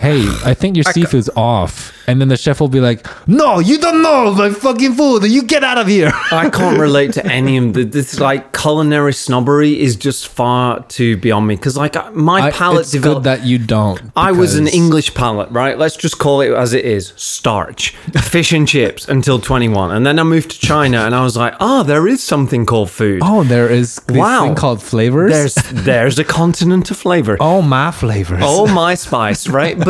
"Hey, 0.00 0.20
I 0.44 0.54
think 0.54 0.76
your 0.76 0.84
seafood's 0.84 1.30
off." 1.36 1.92
And 2.06 2.20
then 2.20 2.26
the 2.28 2.36
chef 2.36 2.58
will 2.60 2.68
be 2.68 2.80
like, 2.80 3.06
"No, 3.28 3.60
you 3.60 3.78
don't 3.78 4.02
know 4.02 4.32
my 4.34 4.50
fucking 4.50 4.94
food. 4.94 5.24
You 5.24 5.42
get 5.44 5.62
out 5.62 5.78
of 5.78 5.86
here." 5.86 6.10
I 6.32 6.50
can't 6.50 6.78
relate 6.78 7.12
to 7.14 7.24
any 7.26 7.56
of 7.56 7.72
the, 7.74 7.84
this. 7.84 8.18
Like 8.18 8.52
culinary 8.52 9.12
snobbery 9.12 9.80
is 9.80 9.94
just 9.96 10.26
far 10.28 10.82
too 10.88 11.16
beyond 11.18 11.46
me. 11.46 11.54
Because 11.56 11.76
like 11.76 11.94
my 12.14 12.40
I- 12.46 12.50
palate 12.50 12.80
it's 12.80 12.90
developed. 12.92 13.24
that 13.24 13.44
you 13.44 13.58
don't. 13.58 14.00
I 14.16 14.32
was 14.32 14.56
an 14.56 14.66
English 14.66 15.14
palate, 15.14 15.50
right? 15.50 15.78
Let's 15.78 15.96
just 15.96 16.18
call 16.18 16.40
it 16.40 16.50
as 16.52 16.72
it 16.72 16.84
is: 16.84 17.12
starch, 17.16 17.90
fish 18.22 18.52
and 18.52 18.66
chips 18.66 19.06
until 19.08 19.38
twenty-one, 19.38 19.90
and 19.92 20.04
then 20.04 20.18
I 20.18 20.24
moved 20.24 20.50
to 20.52 20.58
China, 20.58 20.98
and 21.06 21.14
I 21.14 21.22
was 21.22 21.36
like, 21.36 21.54
"Oh, 21.60 21.82
there 21.84 22.08
is 22.08 22.22
something 22.22 22.66
called 22.66 22.90
food. 22.90 23.20
Oh, 23.24 23.44
there 23.44 23.68
is 23.68 23.96
this 24.08 24.16
Wow. 24.16 24.42
thing 24.42 24.54
called 24.56 24.82
flavors. 24.82 25.32
There's 25.32 25.54
there's 25.84 26.18
a 26.18 26.24
continent 26.24 26.90
of 26.90 26.96
flavor. 26.96 27.36
oh 27.40 27.62
my 27.62 27.90
flavors. 27.92 28.42
Oh 28.42 28.66
my 28.66 28.94
spice, 28.96 29.46
right? 29.48 29.78
But 29.78 29.89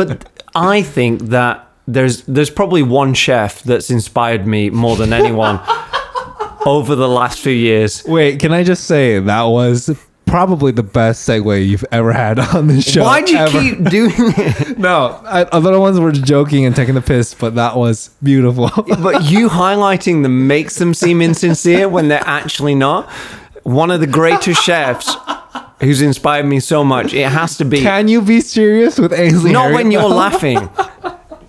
I 0.55 0.81
think 0.81 1.21
that 1.23 1.67
there's 1.87 2.23
there's 2.23 2.49
probably 2.49 2.83
one 2.83 3.13
chef 3.13 3.63
that's 3.63 3.89
inspired 3.89 4.47
me 4.47 4.69
more 4.69 4.95
than 4.95 5.13
anyone 5.13 5.59
over 6.65 6.95
the 6.95 7.09
last 7.09 7.39
few 7.39 7.53
years. 7.53 8.03
Wait, 8.05 8.39
can 8.39 8.51
I 8.53 8.63
just 8.63 8.85
say 8.85 9.19
that 9.19 9.43
was 9.43 9.89
probably 10.25 10.71
the 10.71 10.83
best 10.83 11.27
segue 11.27 11.67
you've 11.67 11.85
ever 11.91 12.13
had 12.13 12.39
on 12.55 12.67
this 12.67 12.89
show? 12.89 13.03
Why 13.03 13.21
do 13.21 13.33
you 13.33 13.37
ever. 13.37 13.59
keep 13.59 13.83
doing 13.89 14.13
it? 14.17 14.77
No, 14.77 15.21
I, 15.25 15.43
other 15.43 15.79
ones 15.79 15.99
were 15.99 16.11
joking 16.11 16.65
and 16.65 16.75
taking 16.75 16.95
the 16.95 17.01
piss, 17.01 17.33
but 17.33 17.55
that 17.55 17.75
was 17.75 18.11
beautiful. 18.23 18.69
But 18.75 19.25
you 19.25 19.49
highlighting 19.49 20.23
them 20.23 20.47
makes 20.47 20.75
them 20.75 20.93
seem 20.93 21.21
insincere 21.21 21.89
when 21.89 22.07
they're 22.07 22.23
actually 22.25 22.75
not. 22.75 23.09
One 23.63 23.91
of 23.91 23.99
the 23.99 24.07
greatest 24.07 24.63
chefs 24.63 25.15
who's 25.81 26.01
inspired 26.01 26.45
me 26.45 26.59
so 26.61 26.83
much. 26.83 27.13
It 27.13 27.27
has 27.27 27.57
to 27.57 27.65
be 27.65 27.81
Can 27.81 28.07
you 28.07 28.21
be 28.21 28.39
serious 28.39 28.97
with 28.97 29.11
Ainsley? 29.11 29.51
not 29.51 29.63
Harriott, 29.63 29.75
when 29.83 29.91
you're 29.91 30.03
laughing. 30.09 30.69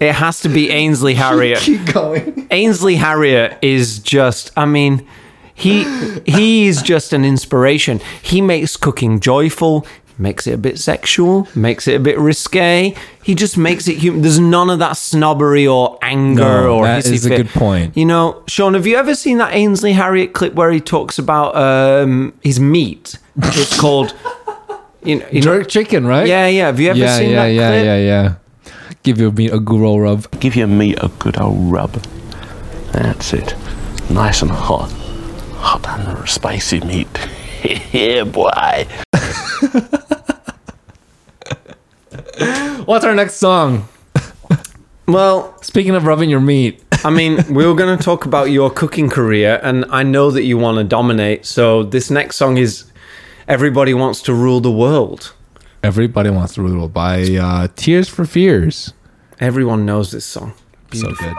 It 0.01 0.15
has 0.15 0.41
to 0.41 0.49
be 0.49 0.71
Ainsley 0.71 1.15
Harriott. 1.15 1.61
Keep 1.61 1.93
going. 1.93 2.49
Ainsley 2.51 2.97
Harriott 2.97 3.57
is 3.63 4.01
just 4.01 4.51
I 4.57 4.65
mean 4.67 5.07
he 5.55 5.85
he 6.27 6.67
is 6.67 6.83
just 6.83 7.13
an 7.13 7.25
inspiration. 7.25 8.01
He 8.23 8.41
makes 8.41 8.77
cooking 8.77 9.21
joyful, 9.21 9.87
makes 10.19 10.47
it 10.47 10.55
a 10.55 10.59
bit 10.59 10.79
sexual, 10.79 11.49
makes 11.55 11.89
it 11.89 11.95
a 11.95 12.01
bit 12.01 12.19
risque. 12.19 12.95
He 13.23 13.35
just 13.35 13.57
makes 13.57 13.89
it 13.89 13.99
human. 13.99 14.23
There's 14.23 14.39
none 14.39 14.71
of 14.71 14.79
that 14.81 14.97
snobbery 14.97 15.67
or 15.67 15.99
anger 16.03 16.43
No, 16.43 16.79
or 16.79 16.85
that 16.85 17.05
hissy 17.05 17.13
is 17.13 17.27
a 17.27 17.31
good 17.31 17.49
point. 17.49 17.97
You 17.97 18.05
know, 18.05 18.43
Shorne, 18.49 18.75
have 18.75 18.87
you 18.87 18.97
ever 18.97 19.15
seen 19.15 19.39
that 19.39 19.55
Ainsley 19.55 19.93
Harriott 19.93 20.33
clip 20.33 20.55
where 20.55 20.71
he 20.71 20.81
talks 20.81 21.19
about 21.19 21.57
um, 21.57 22.33
his 22.43 22.59
meat? 22.59 23.19
It's 23.37 23.79
called 23.79 24.15
you 25.05 25.19
know, 25.19 25.27
you 25.31 25.41
know 25.41 25.59
Jerk 25.59 25.69
chicken, 25.69 26.07
right? 26.07 26.27
yeah, 26.27 26.47
yeah. 26.47 26.67
Have 26.67 26.81
you 26.81 26.91
ever 26.91 26.99
yeah, 26.99 27.19
seen 27.19 27.31
yeah, 27.31 27.37
that 27.37 27.49
yeah, 27.49 27.69
clip? 27.71 27.85
yeah, 27.85 27.97
yeah. 27.97 28.35
Give 29.03 29.19
your 29.19 29.33
meat 29.33 29.53
a 29.53 29.59
good 29.59 29.83
old 29.83 30.03
rub. 30.03 30.41
Give 30.41 30.55
your 30.55 30.69
meat 30.69 30.99
a 31.03 31.09
good 31.19 31.41
old 31.41 31.73
rub. 31.73 31.93
That's 32.93 33.33
it. 33.33 33.55
Nice 34.11 34.43
and 34.43 34.51
hot. 34.51 34.93
Hot 35.57 35.89
and 35.89 36.29
spicy 36.29 36.81
meat. 36.81 37.09
yeah, 37.93 38.25
boy. 38.25 38.87
What's 42.85 43.05
our 43.05 43.15
next 43.15 43.35
song? 43.35 43.89
Well, 45.07 45.57
Speaking 45.63 45.95
of 45.95 46.05
rubbing 46.05 46.29
your 46.29 46.41
meat, 46.41 46.83
I 47.05 47.11
mean, 47.11 47.39
we 47.55 47.67
were 47.67 47.75
going 47.75 47.97
to 47.97 48.05
talk 48.05 48.27
about 48.27 48.51
your 48.51 48.71
cooking 48.71 49.09
career, 49.09 49.61
and 49.63 49.85
I 49.91 50.03
know 50.03 50.31
that 50.31 50.43
you 50.43 50.59
want 50.59 50.79
to 50.79 50.85
dominate. 50.85 51.47
So 51.47 51.83
this 51.83 52.11
next 52.11 52.37
song 52.37 52.59
is 52.59 52.85
"Everybody 53.49 53.95
Wants 53.95 54.21
to 54.23 54.35
Rule 54.35 54.61
the 54.61 54.73
World." 54.73 55.33
everybody 55.83 56.31
wants 56.31 56.55
to 56.55 56.63
rule 56.63 56.71
the 56.71 56.79
world 56.79 56.95
by 56.95 57.23
uh, 57.37 57.67
Tears 57.75 58.09
for 58.09 58.25
Fears. 58.25 58.93
Everyone 59.41 59.85
knows 59.85 60.13
this 60.13 60.25
song. 60.25 60.55
So 60.93 61.11
good. 61.13 61.35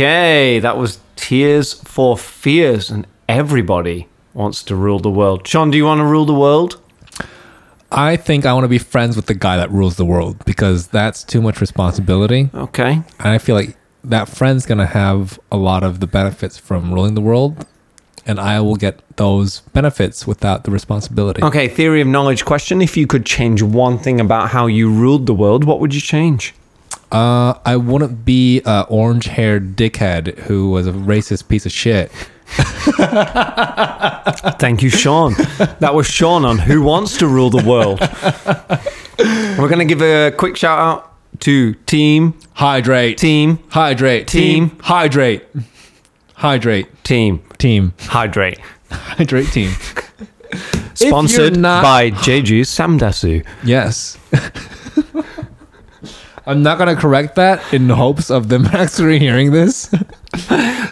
Okay, 0.00 0.60
that 0.60 0.78
was 0.78 0.98
Tears 1.16 1.74
for 1.74 2.16
Fears, 2.16 2.88
and 2.88 3.06
everybody 3.28 4.08
wants 4.32 4.62
to 4.62 4.74
rule 4.74 4.98
the 4.98 5.10
world. 5.10 5.46
Shorne, 5.46 5.70
do 5.70 5.76
you 5.76 5.84
want 5.84 5.98
to 5.98 6.06
rule 6.06 6.24
the 6.24 6.32
world? 6.32 6.80
I 7.92 8.16
think 8.16 8.46
I 8.46 8.54
want 8.54 8.64
to 8.64 8.68
be 8.68 8.78
friends 8.78 9.14
with 9.14 9.26
the 9.26 9.34
guy 9.34 9.58
that 9.58 9.70
rules 9.70 9.96
the 9.96 10.06
world 10.06 10.42
because 10.46 10.86
that's 10.86 11.22
too 11.22 11.42
much 11.42 11.60
responsibility. 11.60 12.48
Okay. 12.54 12.92
And 12.92 13.28
I 13.28 13.36
feel 13.36 13.54
like 13.54 13.76
that 14.02 14.30
friend's 14.30 14.64
going 14.64 14.78
to 14.78 14.86
have 14.86 15.38
a 15.52 15.58
lot 15.58 15.82
of 15.82 16.00
the 16.00 16.06
benefits 16.06 16.56
from 16.56 16.94
ruling 16.94 17.12
the 17.14 17.20
world. 17.20 17.66
and 18.24 18.40
I 18.40 18.60
will 18.60 18.76
get 18.76 19.00
those 19.16 19.60
benefits 19.72 20.26
without 20.26 20.64
the 20.64 20.70
responsibility. 20.70 21.42
Okay, 21.42 21.68
theory 21.68 22.00
of 22.00 22.06
knowledge 22.06 22.46
question. 22.46 22.80
If 22.80 22.96
you 22.96 23.06
could 23.06 23.26
change 23.26 23.62
one 23.62 23.98
thing 23.98 24.18
about 24.18 24.48
how 24.48 24.66
you 24.66 24.90
ruled 24.90 25.26
the 25.26 25.34
world, 25.34 25.64
what 25.64 25.78
would 25.80 25.94
you 25.94 26.00
change? 26.00 26.54
Uh, 27.12 27.54
I 27.64 27.76
wouldn't 27.76 28.24
be 28.24 28.62
a 28.64 28.86
orange 28.88 29.26
haired 29.26 29.74
dickhead 29.76 30.38
who 30.40 30.70
was 30.70 30.86
a 30.86 30.92
racist 30.92 31.48
piece 31.48 31.66
of 31.66 31.72
shit. 31.72 32.10
Thank 34.58 34.82
you, 34.82 34.90
Shorne. 34.90 35.34
that 35.80 35.92
was 35.94 36.06
Shorne 36.06 36.44
on 36.44 36.58
Who 36.58 36.82
Wants 36.82 37.16
to 37.18 37.26
Rule 37.26 37.50
the 37.50 37.64
World. 37.64 38.00
We're 39.58 39.68
going 39.68 39.78
to 39.80 39.84
give 39.84 40.02
a 40.02 40.30
quick 40.36 40.56
shout 40.56 40.78
out 40.78 41.12
to 41.40 41.74
Team, 41.86 42.38
Hydrate. 42.54 43.18
Team, 43.18 43.58
Hydrate. 43.70 44.26
Team. 44.28 44.76
Hydrate. 44.80 45.44
Hydrate. 46.34 46.88
Team, 47.04 47.42
Team. 47.58 47.92
Hydrate. 48.00 48.58
Hydrate 48.90 49.46
team. 49.52 49.70
Sponsored 50.94 51.56
not- 51.56 51.82
by 51.82 52.10
Jeju 52.10 52.62
Samdasu. 52.62 53.44
Yes. 53.62 54.18
I'm 56.50 56.62
not 56.62 56.78
gonna 56.78 56.96
correct 56.96 57.36
that 57.36 57.72
in 57.72 57.88
hopes 57.88 58.30
of 58.30 58.48
them 58.48 58.66
actually 58.72 59.18
hearing 59.18 59.52
this. 59.52 59.88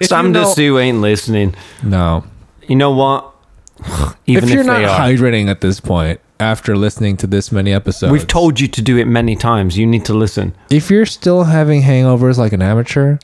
If 0.01 0.11
you 0.13 0.17
know- 0.31 0.45
Samdasu 0.45 0.81
ain't 0.81 1.01
listening. 1.01 1.55
no. 1.83 2.25
You 2.69 2.77
know 2.77 2.93
what? 2.93 3.33
Even 4.27 4.45
if 4.45 4.51
if, 4.51 4.55
you're 4.55 4.65
not 4.65 4.79
they 4.79 4.85
are. 4.85 5.01
hydrating 5.01 5.49
at 5.49 5.61
this 5.61 5.81
point 5.81 6.21
after 6.39 6.77
listening 6.77 7.17
to 7.19 7.27
this 7.27 7.51
many 7.51 7.73
episodes, 7.73 8.13
We've 8.13 8.27
told 8.27 8.61
you 8.61 8.69
to 8.69 8.83
do 8.83 8.97
it 8.99 9.07
many 9.07 9.35
times. 9.37 9.77
You 9.79 9.87
need 9.87 10.05
to 10.05 10.15
listen. 10.15 10.55
If 10.71 10.91
you're 10.91 11.07
still 11.07 11.45
having 11.45 11.83
hangovers 11.83 12.37
like 12.39 12.53
an 12.53 12.63
amateur, 12.63 13.19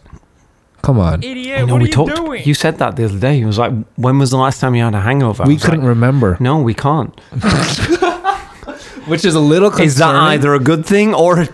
come 0.82 0.98
on. 0.98 1.22
Idiot, 1.22 1.60
I 1.60 1.64
know 1.66 1.76
we 1.76 1.88
talked. 1.88 2.18
You 2.46 2.54
said 2.54 2.78
that 2.78 2.96
the 2.96 3.04
other 3.04 3.18
day. 3.18 3.36
He 3.38 3.44
was 3.44 3.58
like, 3.58 3.72
"When 3.96 4.18
was 4.18 4.30
the 4.30 4.38
last 4.38 4.60
time 4.60 4.74
you 4.74 4.82
had 4.82 4.94
a 4.94 5.00
hangover?" 5.00 5.44
I 5.44 5.46
We 5.46 5.54
was 5.54 5.62
couldn't 5.64 5.80
like, 5.80 5.88
remember, 5.88 6.36
no, 6.40 6.58
we 6.60 6.74
can't. 6.74 7.12
which 9.06 9.24
is 9.24 9.34
a 9.34 9.40
little 9.40 9.70
concerning. 9.70 9.88
Is 9.88 9.96
that 9.98 10.14
either 10.14 10.54
a 10.54 10.58
good 10.60 10.84
thing 10.86 11.14
or 11.14 11.36
to 11.36 11.52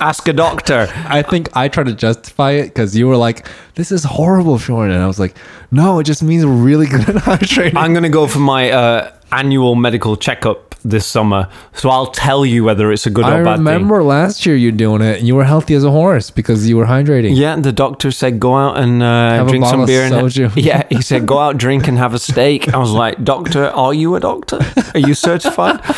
ask 0.00 0.28
a 0.28 0.32
doctor? 0.32 0.88
I 1.08 1.22
think 1.22 1.54
I 1.56 1.68
tried 1.68 1.86
to 1.86 1.94
justify 1.94 2.52
it 2.52 2.68
because 2.68 2.96
you 2.96 3.08
were 3.08 3.16
like, 3.16 3.46
"This 3.74 3.92
is 3.92 4.04
horrible, 4.04 4.58
Shorne," 4.58 4.90
and 4.90 5.02
I 5.02 5.06
was 5.06 5.18
like, 5.18 5.36
"No, 5.70 5.98
it 5.98 6.04
just 6.04 6.22
means 6.22 6.44
we're 6.44 6.52
really 6.52 6.86
good 6.86 7.08
at 7.08 7.16
hydrating." 7.16 7.76
I'm 7.76 7.92
going 7.92 8.02
to 8.02 8.08
go 8.08 8.26
for 8.26 8.40
my 8.40 8.70
uh, 8.70 9.12
annual 9.30 9.74
medical 9.74 10.16
checkup 10.16 10.71
this 10.84 11.06
summer, 11.06 11.48
so 11.72 11.88
I'll 11.90 12.06
tell 12.10 12.44
you 12.46 12.64
whether 12.64 12.90
it's 12.92 13.06
a 13.06 13.10
good 13.10 13.24
I 13.24 13.38
or 13.38 13.44
bad 13.44 13.56
thing. 13.56 13.64
remember 13.64 14.02
last 14.02 14.44
year 14.46 14.56
you 14.56 14.72
doing 14.72 15.02
it, 15.02 15.18
and 15.18 15.26
you 15.28 15.34
were 15.34 15.44
healthy 15.44 15.74
as 15.74 15.84
a 15.84 15.90
horse 15.90 16.30
because 16.30 16.68
you 16.68 16.76
were 16.76 16.86
hydrating. 16.86 17.36
Yeah, 17.36 17.56
the 17.56 17.72
doctor 17.72 18.10
said 18.10 18.38
go 18.40 18.54
out 18.56 18.78
and 18.78 19.02
uh, 19.02 19.44
drink 19.44 19.64
some 19.66 19.86
beer. 19.86 20.02
And 20.02 20.14
soju. 20.14 20.52
yeah, 20.56 20.82
he 20.88 21.02
said 21.02 21.26
go 21.26 21.38
out, 21.38 21.56
drink, 21.58 21.88
and 21.88 21.98
have 21.98 22.14
a 22.14 22.18
steak. 22.18 22.72
I 22.74 22.78
was 22.78 22.90
like, 22.92 23.22
Doctor, 23.24 23.66
are 23.66 23.94
you 23.94 24.14
a 24.16 24.20
doctor? 24.20 24.58
Are 24.94 25.00
you 25.00 25.14
certified? 25.14 25.80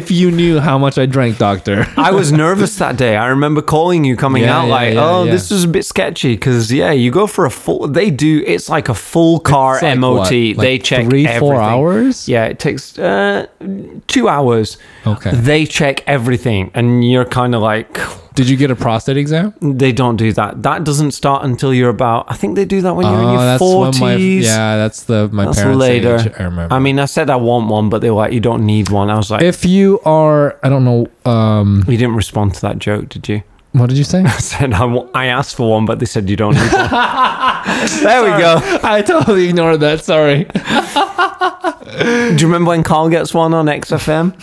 If 0.00 0.10
you 0.10 0.30
knew 0.30 0.60
how 0.60 0.78
much 0.78 0.98
I 0.98 1.06
drank, 1.06 1.38
doctor. 1.38 1.86
I 1.96 2.10
was 2.12 2.32
nervous 2.32 2.76
that 2.76 2.96
day. 2.96 3.16
I 3.16 3.26
remember 3.28 3.62
calling 3.62 4.04
you 4.04 4.16
coming 4.16 4.42
Yeah, 4.42 4.58
out 4.58 4.64
yeah, 4.66 4.70
like, 4.74 4.94
yeah, 4.94 5.08
"Oh, 5.10 5.24
this 5.24 5.50
is 5.50 5.64
a 5.64 5.68
bit 5.68 5.84
sketchy." 5.84 6.34
Because 6.34 6.72
yeah, 6.72 6.90
you 6.92 7.10
go 7.10 7.26
for 7.26 7.46
a 7.46 7.50
full. 7.50 7.88
They 7.88 8.10
do. 8.10 8.42
It's 8.46 8.68
like 8.68 8.88
a 8.88 8.94
full 8.94 9.40
car 9.40 9.78
It's 9.82 9.98
MOT. 9.98 10.30
like 10.30 10.56
they 10.56 10.78
check 10.78 11.08
three, 11.08 11.26
four 11.38 11.54
everything. 11.54 11.58
hours? 11.60 12.28
Yeah, 12.28 12.44
it 12.46 12.58
takes 12.58 12.98
uh, 12.98 13.46
two 14.06 14.28
hours. 14.28 14.76
Okay. 15.06 15.30
They 15.34 15.66
check 15.66 16.02
everything, 16.06 16.70
and 16.74 17.08
you're 17.08 17.24
kind 17.24 17.54
of 17.54 17.62
like, 17.62 17.98
Did 18.34 18.48
you 18.48 18.56
get 18.56 18.70
a 18.70 18.76
prostate 18.76 19.16
exam? 19.16 19.52
they 19.60 19.92
don't 19.92 20.16
do 20.16 20.32
that. 20.34 20.62
That 20.62 20.84
doesn't 20.84 21.10
start 21.12 21.44
until 21.44 21.74
you're 21.74 21.90
about. 21.90 22.26
I 22.28 22.34
think 22.36 22.54
they 22.56 22.64
do 22.64 22.80
that 22.82 22.94
when 22.94 23.06
you're 23.06 23.20
in 23.20 23.26
Oh, 23.26 23.48
your 23.48 23.58
forties. 23.58 24.46
yeah, 24.46 24.76
that's 24.76 25.02
the 25.04 25.28
my 25.32 25.46
That's 25.46 25.58
parents' 25.58 25.78
later. 25.80 26.16
age. 26.16 26.32
I 26.38 26.42
remember. 26.44 26.74
I 26.74 26.78
mean, 26.78 26.98
I 26.98 27.04
said 27.06 27.28
I 27.30 27.36
want 27.36 27.68
one, 27.68 27.88
but 27.90 28.00
they 28.02 28.10
were 28.10 28.16
like, 28.16 28.32
"You 28.32 28.40
don't 28.40 28.64
need 28.64 28.88
one." 28.88 29.10
I 29.10 29.16
was 29.16 29.30
like, 29.30 29.42
if 29.42 29.64
you 29.64 30.00
are, 30.04 30.56
I 30.62 30.68
don't 30.68 30.84
know. 30.84 31.08
Um, 31.30 31.84
"You 31.88 31.96
didn't 31.98 32.14
respond 32.16 32.54
to 32.54 32.60
that 32.62 32.78
joke, 32.78 33.08
did 33.10 33.28
you?" 33.28 33.42
What 33.72 33.88
did 33.88 33.98
you 33.98 34.04
say? 34.04 34.22
I 34.24 34.38
said 34.38 34.72
I, 34.72 35.26
asked 35.26 35.56
for 35.56 35.70
one, 35.70 35.86
but 35.86 35.98
they 35.98 36.06
said 36.06 36.28
you 36.28 36.36
don't 36.36 36.54
need 36.54 36.72
one. 36.72 36.90
there 38.02 38.22
we 38.22 38.30
go. 38.30 38.60
I 38.82 39.02
totally 39.06 39.48
ignored 39.48 39.80
that. 39.80 40.04
Sorry. 40.04 40.44
Do 42.34 42.36
you 42.36 42.46
remember 42.46 42.68
when 42.70 42.82
Karl 42.82 43.08
gets 43.08 43.34
one 43.34 43.54
on 43.54 43.66
XFM? 43.66 44.34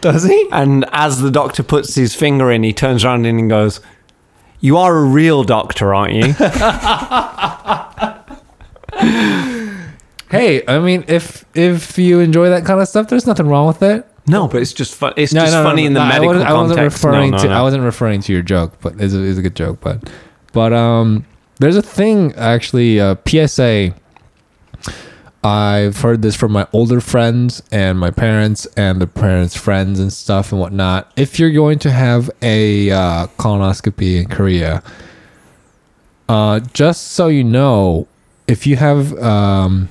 Does 0.00 0.24
he? 0.24 0.48
And 0.50 0.84
as 0.92 1.20
the 1.20 1.30
doctor 1.30 1.62
puts 1.62 1.94
his 1.94 2.14
finger 2.14 2.50
in, 2.50 2.62
he 2.62 2.72
turns 2.72 3.04
around 3.04 3.24
and 3.24 3.38
he 3.38 3.46
goes, 3.46 3.80
"You 4.60 4.76
are 4.78 4.96
a 4.96 5.04
real 5.04 5.44
doctor, 5.44 5.94
aren't 5.94 6.14
you?" 6.14 6.32
Hey, 10.32 10.62
I 10.66 10.78
mean, 10.78 11.04
if 11.08 11.44
if 11.54 11.98
you 11.98 12.20
enjoy 12.20 12.48
that 12.48 12.64
kind 12.64 12.80
of 12.80 12.88
stuff, 12.88 13.08
there's 13.08 13.26
nothing 13.26 13.48
wrong 13.48 13.66
with 13.66 13.82
it. 13.82 14.06
No, 14.26 14.48
but 14.48 14.62
it's 14.62 14.72
just 14.72 14.94
fun. 14.94 15.14
It's 15.16 15.32
just 15.32 15.52
funny 15.52 15.84
in 15.84 15.94
the 15.94 16.00
no, 16.00 16.06
medical 16.06 16.30
I 16.30 16.32
wasn't, 16.32 16.50
I 16.50 16.52
wasn't 16.52 16.76
context. 16.78 17.04
referring 17.04 17.30
no, 17.32 17.36
no, 17.36 17.42
to. 17.42 17.48
no. 17.48 17.54
I 17.54 17.62
wasn't 17.62 17.82
referring 17.84 18.20
to 18.22 18.32
your 18.32 18.42
joke, 18.42 18.72
but 18.80 19.00
it's 19.00 19.14
a, 19.14 19.22
it's 19.22 19.38
a 19.38 19.42
good 19.42 19.56
joke. 19.56 19.80
But 19.80 20.08
but 20.52 20.72
um, 20.72 21.26
there's 21.58 21.76
a 21.76 21.82
thing 21.82 22.34
actually. 22.34 23.00
Uh, 23.00 23.16
PSA. 23.26 23.94
I've 25.44 25.98
heard 25.98 26.22
this 26.22 26.36
from 26.36 26.52
my 26.52 26.68
older 26.72 27.00
friends 27.00 27.64
and 27.72 27.98
my 27.98 28.12
parents 28.12 28.64
and 28.76 29.00
the 29.00 29.08
parents' 29.08 29.56
friends 29.56 29.98
and 29.98 30.12
stuff 30.12 30.52
and 30.52 30.60
whatnot. 30.60 31.12
If 31.16 31.40
you're 31.40 31.50
going 31.50 31.80
to 31.80 31.90
have 31.90 32.30
a 32.42 32.92
uh, 32.92 33.26
colonoscopy 33.38 34.20
in 34.20 34.28
Korea, 34.28 34.84
uh, 36.28 36.60
just 36.72 37.08
so 37.08 37.26
you 37.26 37.42
know, 37.42 38.06
if 38.46 38.68
you 38.68 38.76
have 38.76 39.18
um, 39.18 39.88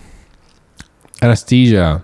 anesthesia, 1.21 2.01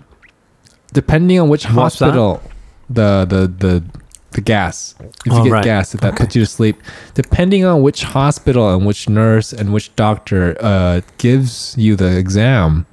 depending 1.02 1.38
on 1.38 1.48
which 1.48 1.64
What's 1.64 1.98
hospital, 2.00 2.42
the 2.90 3.24
the 3.32 3.42
the 3.64 3.84
the 4.32 4.40
gas. 4.40 4.94
If 5.24 5.32
Oh, 5.32 5.36
you 5.38 5.44
get 5.44 5.52
right. 5.52 5.64
gas, 5.64 5.94
if 5.94 6.00
that 6.00 6.16
puts 6.16 6.34
you 6.34 6.42
to 6.42 6.50
sleep, 6.50 6.76
depending 7.14 7.64
on 7.64 7.82
which 7.82 8.02
hospital 8.02 8.74
and 8.74 8.84
which 8.84 9.08
nurse 9.08 9.52
and 9.52 9.72
which 9.72 9.94
doctor 9.94 10.56
uh, 10.60 11.00
gives 11.18 11.76
you 11.78 11.94
the 11.94 12.16
exam, 12.18 12.84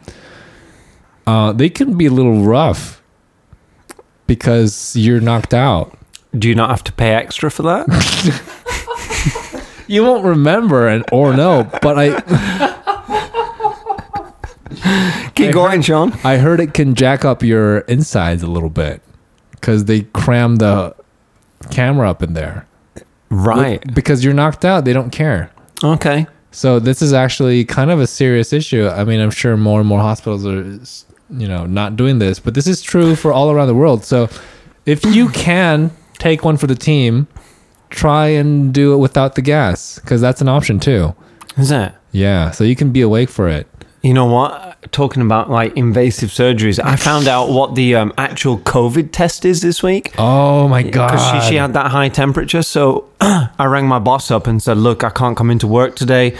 uh, 1.26 1.52
they 1.52 1.70
can 1.70 1.98
be 1.98 2.06
a 2.06 2.12
little 2.12 2.44
rough 2.44 3.02
because 4.28 4.96
you're 4.96 5.20
knocked 5.20 5.54
out. 5.54 5.98
Do 6.38 6.48
you 6.48 6.56
not 6.56 6.70
have 6.70 6.84
to 6.84 6.92
pay 6.94 7.14
extra 7.16 7.50
for 7.50 7.64
that? 7.64 7.86
You 9.88 10.02
won't 10.04 10.26
remember 10.26 10.88
and 10.88 11.04
or 11.12 11.32
know, 11.36 11.70
but 11.84 11.96
I 12.00 12.08
Keep 15.36 15.54
going, 15.54 15.82
Shorne. 15.82 16.14
I 16.24 16.38
heard 16.38 16.60
it 16.60 16.74
can 16.74 16.96
jack 16.96 17.24
up 17.24 17.44
your 17.44 17.80
insides 17.80 18.44
a 18.44 18.48
little 18.48 18.70
bit 18.70 19.02
because 19.52 19.86
they 19.86 20.02
cram 20.02 20.58
the 20.58 20.96
camera 21.72 22.10
up 22.10 22.24
in 22.24 22.34
there. 22.34 22.68
Right. 23.30 23.84
Because 23.94 24.24
you're 24.24 24.34
knocked 24.34 24.66
out, 24.66 24.86
they 24.86 24.94
don't 24.94 25.12
care. 25.12 25.52
Okay. 25.84 26.28
So 26.52 26.80
this 26.80 27.02
is 27.02 27.14
actually 27.14 27.66
kind 27.66 27.92
of 27.92 28.00
a 28.00 28.08
serious 28.08 28.54
issue. 28.54 28.88
I 28.88 29.04
mean, 29.04 29.20
I'm 29.20 29.32
sure 29.32 29.58
more 29.58 29.80
and 29.80 29.90
more 29.90 30.00
hospitals 30.00 30.46
are, 30.46 30.64
you 31.38 31.48
know, 31.48 31.66
not 31.66 31.96
doing 31.96 32.20
this, 32.20 32.40
but 32.40 32.54
this 32.54 32.66
is 32.66 32.82
true 32.82 33.16
for 33.16 33.34
all 33.34 33.52
around 33.52 33.68
the 33.68 33.76
world. 33.76 34.06
So 34.06 34.30
if 34.86 35.04
you 35.06 35.30
can 35.30 35.92
take 36.18 36.46
one 36.46 36.58
for 36.58 36.68
the 36.68 36.76
team, 36.76 37.28
try 37.90 38.28
and 38.28 38.74
do 38.74 38.94
it 38.94 38.98
without 38.98 39.36
the 39.36 39.42
gas 39.42 40.00
because 40.00 40.22
that's 40.22 40.42
an 40.42 40.48
option 40.48 40.80
too. 40.80 41.14
Is 41.58 41.72
it? 41.72 41.94
Yeah, 42.12 42.52
so 42.52 42.64
you 42.64 42.76
can 42.76 42.92
be 42.92 43.02
awake 43.02 43.30
for 43.30 43.50
it. 43.50 43.68
You 44.06 44.14
know 44.14 44.28
what? 44.28 44.92
Talking 44.92 45.24
about 45.24 45.50
like 45.50 45.76
invasive 45.76 46.30
surgeries, 46.30 46.80
I 46.80 46.96
found 46.96 47.28
out 47.28 47.50
what 47.50 47.74
the 47.74 47.96
um, 47.96 48.14
actual 48.20 48.60
COVID 48.60 49.12
test 49.12 49.46
is 49.46 49.64
this 49.64 49.82
week. 49.82 50.14
Oh 50.20 50.68
my 50.68 50.84
god! 50.84 51.10
because 51.10 51.44
she, 51.46 51.50
she 51.50 51.56
had 51.56 51.74
that 51.74 51.90
high 51.90 52.10
temperature. 52.10 52.62
So 52.62 53.10
I 53.20 53.66
rang 53.66 53.88
my 53.88 53.98
boss 53.98 54.30
up 54.30 54.46
and 54.46 54.62
said, 54.62 54.78
"Look, 54.78 55.04
I 55.04 55.10
can't 55.10 55.36
come 55.36 55.50
into 55.50 55.66
work 55.66 55.96
today. 55.96 56.38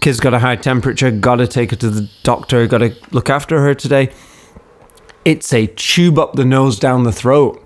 Kid's 0.00 0.20
got 0.20 0.34
a 0.34 0.38
high 0.38 0.54
temperature. 0.54 1.10
Got 1.10 1.36
to 1.36 1.48
take 1.48 1.70
her 1.70 1.76
to 1.78 1.90
the 1.90 2.08
doctor. 2.22 2.64
Got 2.68 2.78
to 2.78 2.94
look 3.10 3.28
after 3.28 3.60
her 3.60 3.74
today." 3.74 4.12
It's 5.24 5.52
a 5.52 5.66
tube 5.66 6.16
up 6.16 6.34
the 6.34 6.44
nose, 6.44 6.78
down 6.78 7.02
the 7.02 7.12
throat, 7.12 7.60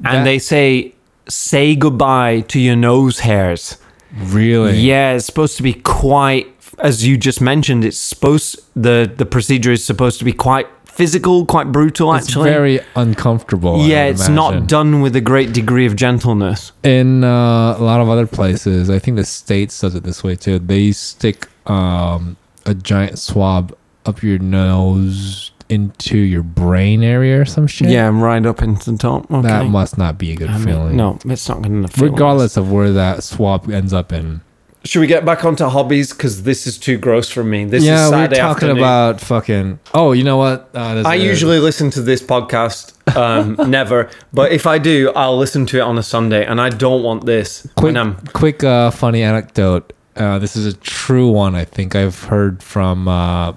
That- 0.00 0.16
and 0.16 0.26
they 0.26 0.40
say, 0.40 0.96
"Say 1.28 1.76
goodbye 1.76 2.40
to 2.48 2.58
your 2.58 2.74
nose 2.74 3.20
hairs." 3.20 3.76
really? 4.12 4.78
Yeah, 4.78 5.12
it's 5.12 5.26
supposed 5.26 5.56
to 5.58 5.62
be 5.62 5.74
quite, 5.74 6.59
as 6.82 7.06
you 7.06 7.16
just 7.16 7.40
mentioned. 7.40 7.84
It's 7.84 7.98
supposed 7.98 8.60
the 8.74 9.10
the 9.14 9.26
procedure 9.26 9.72
is 9.72 9.84
supposed 9.84 10.18
to 10.18 10.24
be 10.24 10.32
quite 10.32 10.66
physical, 10.84 11.46
quite 11.46 11.72
brutal. 11.72 12.14
It's 12.14 12.28
actually, 12.28 12.50
very 12.50 12.80
uncomfortable. 12.96 13.86
Yeah, 13.86 14.04
it's 14.04 14.28
not 14.28 14.66
done 14.66 15.00
with 15.00 15.16
a 15.16 15.20
great 15.20 15.52
degree 15.52 15.86
of 15.86 15.96
gentleness. 15.96 16.72
in 16.82 17.24
uh, 17.24 17.76
a 17.78 17.82
lot 17.82 18.00
of 18.00 18.08
other 18.08 18.26
places. 18.26 18.90
I 18.90 18.98
think 18.98 19.16
the 19.16 19.24
states 19.24 19.80
does 19.80 19.94
it 19.94 20.02
this 20.02 20.22
way 20.22 20.36
too. 20.36 20.58
They 20.58 20.92
stick 20.92 21.48
um, 21.66 22.36
a 22.66 22.74
giant 22.74 23.18
swab 23.18 23.76
up 24.06 24.22
your 24.22 24.38
nose 24.38 25.52
into 25.68 26.18
your 26.18 26.42
brain 26.42 27.02
area 27.02 27.40
or 27.40 27.44
some 27.44 27.66
shit. 27.66 27.88
Yeah, 27.88 28.08
right 28.12 28.44
up 28.44 28.60
into 28.60 28.90
the 28.90 28.98
top. 28.98 29.30
Okay. 29.30 29.46
that 29.46 29.66
must 29.66 29.96
not 29.96 30.18
be 30.18 30.32
a 30.32 30.36
good 30.36 30.50
I 30.50 30.58
mean, 30.58 30.66
feeling. 30.66 30.96
no, 30.96 31.18
it's 31.24 31.48
not 31.48 31.62
going 31.62 31.82
to 31.82 31.88
feel 31.88 32.10
regardless 32.10 32.56
of 32.56 32.72
where 32.72 32.92
that 32.92 33.22
swab 33.22 33.70
ends 33.70 33.92
up 33.92 34.12
in. 34.12 34.40
Should 34.84 35.00
we 35.00 35.06
get 35.06 35.24
back 35.24 35.44
onto 35.44 35.66
hobbies? 35.66 36.12
Because 36.12 36.42
this 36.42 36.66
is 36.66 36.78
too 36.78 36.96
gross 36.96 37.28
for 37.28 37.44
me. 37.44 37.64
This 37.64 37.84
yeah, 37.84 38.06
is 38.06 38.10
we're 38.10 38.28
talking 38.28 38.40
afternoon. 38.40 38.78
about 38.78 39.20
fucking. 39.20 39.78
Oh, 39.92 40.12
you 40.12 40.24
know 40.24 40.38
what? 40.38 40.70
Uh, 40.74 41.02
I 41.04 41.16
usually 41.16 41.58
listen 41.58 41.90
to 41.90 42.02
this 42.02 42.22
podcast. 42.22 42.96
Um, 43.16 43.56
never, 43.70 44.08
but 44.32 44.52
if 44.52 44.66
I 44.66 44.78
do, 44.78 45.12
I'll 45.14 45.36
listen 45.36 45.66
to 45.66 45.78
it 45.78 45.82
on 45.82 45.98
a 45.98 46.02
Sunday, 46.02 46.46
and 46.46 46.60
I 46.60 46.70
don't 46.70 47.02
want 47.02 47.26
this. 47.26 47.68
quick, 47.76 47.96
quick, 48.32 48.64
uh, 48.64 48.90
funny 48.90 49.22
anecdote. 49.22 49.92
Uh, 50.16 50.38
this 50.38 50.56
is 50.56 50.66
a 50.66 50.76
true 50.78 51.30
one. 51.30 51.54
I 51.54 51.64
think 51.64 51.94
I've 51.94 52.24
heard 52.24 52.62
from 52.62 53.08
uh, 53.08 53.52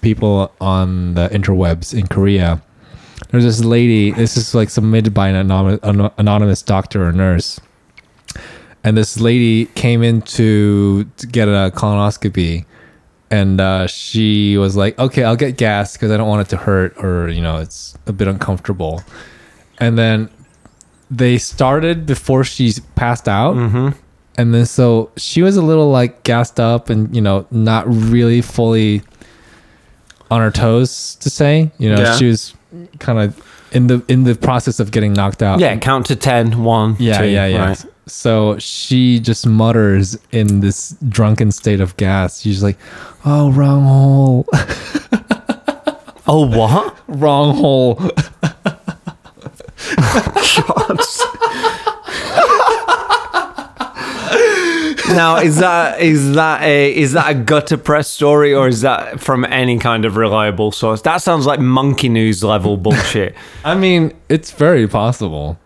people 0.00 0.52
on 0.60 1.14
the 1.14 1.28
interwebs 1.28 1.96
in 1.98 2.06
Korea. 2.06 2.62
There's 3.30 3.44
this 3.44 3.64
lady. 3.64 4.10
This 4.10 4.36
is 4.36 4.54
like 4.54 4.70
submitted 4.70 5.12
by 5.12 5.28
an 5.28 5.36
anonymous, 5.36 5.80
an 5.82 6.10
anonymous 6.18 6.62
doctor 6.62 7.06
or 7.06 7.12
nurse, 7.12 7.60
and 8.84 8.96
this 8.96 9.18
lady 9.18 9.66
came 9.74 10.02
in 10.02 10.20
to, 10.22 11.04
to 11.16 11.26
get 11.26 11.48
a 11.48 11.72
colonoscopy, 11.74 12.66
and 13.30 13.60
uh, 13.60 13.86
she 13.86 14.56
was 14.58 14.76
like, 14.76 14.98
"Okay, 14.98 15.24
I'll 15.24 15.36
get 15.36 15.56
gas 15.56 15.94
because 15.94 16.10
I 16.10 16.16
don't 16.16 16.28
want 16.28 16.42
it 16.46 16.50
to 16.50 16.56
hurt, 16.58 16.94
or 17.02 17.28
you 17.28 17.40
know, 17.40 17.56
it's 17.58 17.96
a 18.06 18.12
bit 18.12 18.28
uncomfortable." 18.28 19.02
And 19.78 19.98
then 19.98 20.28
they 21.10 21.38
started 21.38 22.06
before 22.06 22.44
she 22.44 22.72
passed 22.94 23.28
out, 23.28 23.56
and 24.36 24.54
then 24.54 24.66
so 24.66 25.10
she 25.16 25.42
was 25.42 25.56
a 25.56 25.62
little 25.62 25.90
like 25.90 26.22
gassed 26.24 26.60
up 26.60 26.90
and 26.90 27.14
you 27.14 27.22
know 27.22 27.46
not 27.50 27.84
really 27.88 28.40
fully 28.42 29.02
on 30.30 30.40
her 30.40 30.50
toes 30.50 31.16
to 31.16 31.30
say. 31.30 31.70
You 31.78 31.90
know, 31.94 32.00
Yeah. 32.02 32.16
she 32.16 32.26
was 32.26 32.54
kind 32.98 33.18
of 33.18 33.40
in 33.72 33.86
the 33.88 34.02
in 34.08 34.24
the 34.24 34.34
process 34.34 34.78
of 34.80 34.90
getting 34.90 35.12
knocked 35.12 35.42
out. 35.42 35.58
yeah, 35.60 35.76
count 35.76 36.06
to 36.06 36.16
ten. 36.16 36.62
One, 36.64 36.96
Yeah, 36.98 37.18
two, 37.18 37.26
yeah, 37.28 37.46
yeah. 37.46 37.66
right. 37.68 37.84
So 38.06 38.58
she 38.58 39.18
just 39.18 39.46
mutters 39.46 40.18
in 40.30 40.60
this 40.60 40.96
drunken 41.08 41.50
state 41.52 41.80
of 41.80 41.96
gas. 41.96 42.40
She's 42.42 42.62
like, 42.62 42.76
"Oh, 43.24 43.50
wrong 43.52 43.84
hole, 43.84 44.46
Oh, 46.26 46.46
what? 46.46 46.96
wrong 47.08 47.56
hole." 47.56 47.94
now 55.14 55.36
is 55.36 55.58
that 55.58 56.00
is 56.00 56.34
that 56.34 56.62
a 56.62 56.94
is 56.94 57.12
that 57.12 57.30
a 57.30 57.34
gutter 57.34 57.76
press 57.76 58.08
story 58.08 58.52
or 58.54 58.68
is 58.68 58.80
that 58.80 59.20
from 59.20 59.44
any 59.46 59.78
kind 59.78 60.04
of 60.04 60.16
reliable 60.16 60.72
source? 60.72 61.02
That 61.02 61.18
sounds 61.18 61.46
like 61.46 61.60
monkey 61.60 62.08
news 62.08 62.42
level 62.42 62.76
bullshit. 62.76 63.34
I 63.64 63.74
mean, 63.74 64.12
it's 64.28 64.50
very 64.50 64.88
possible 64.88 65.58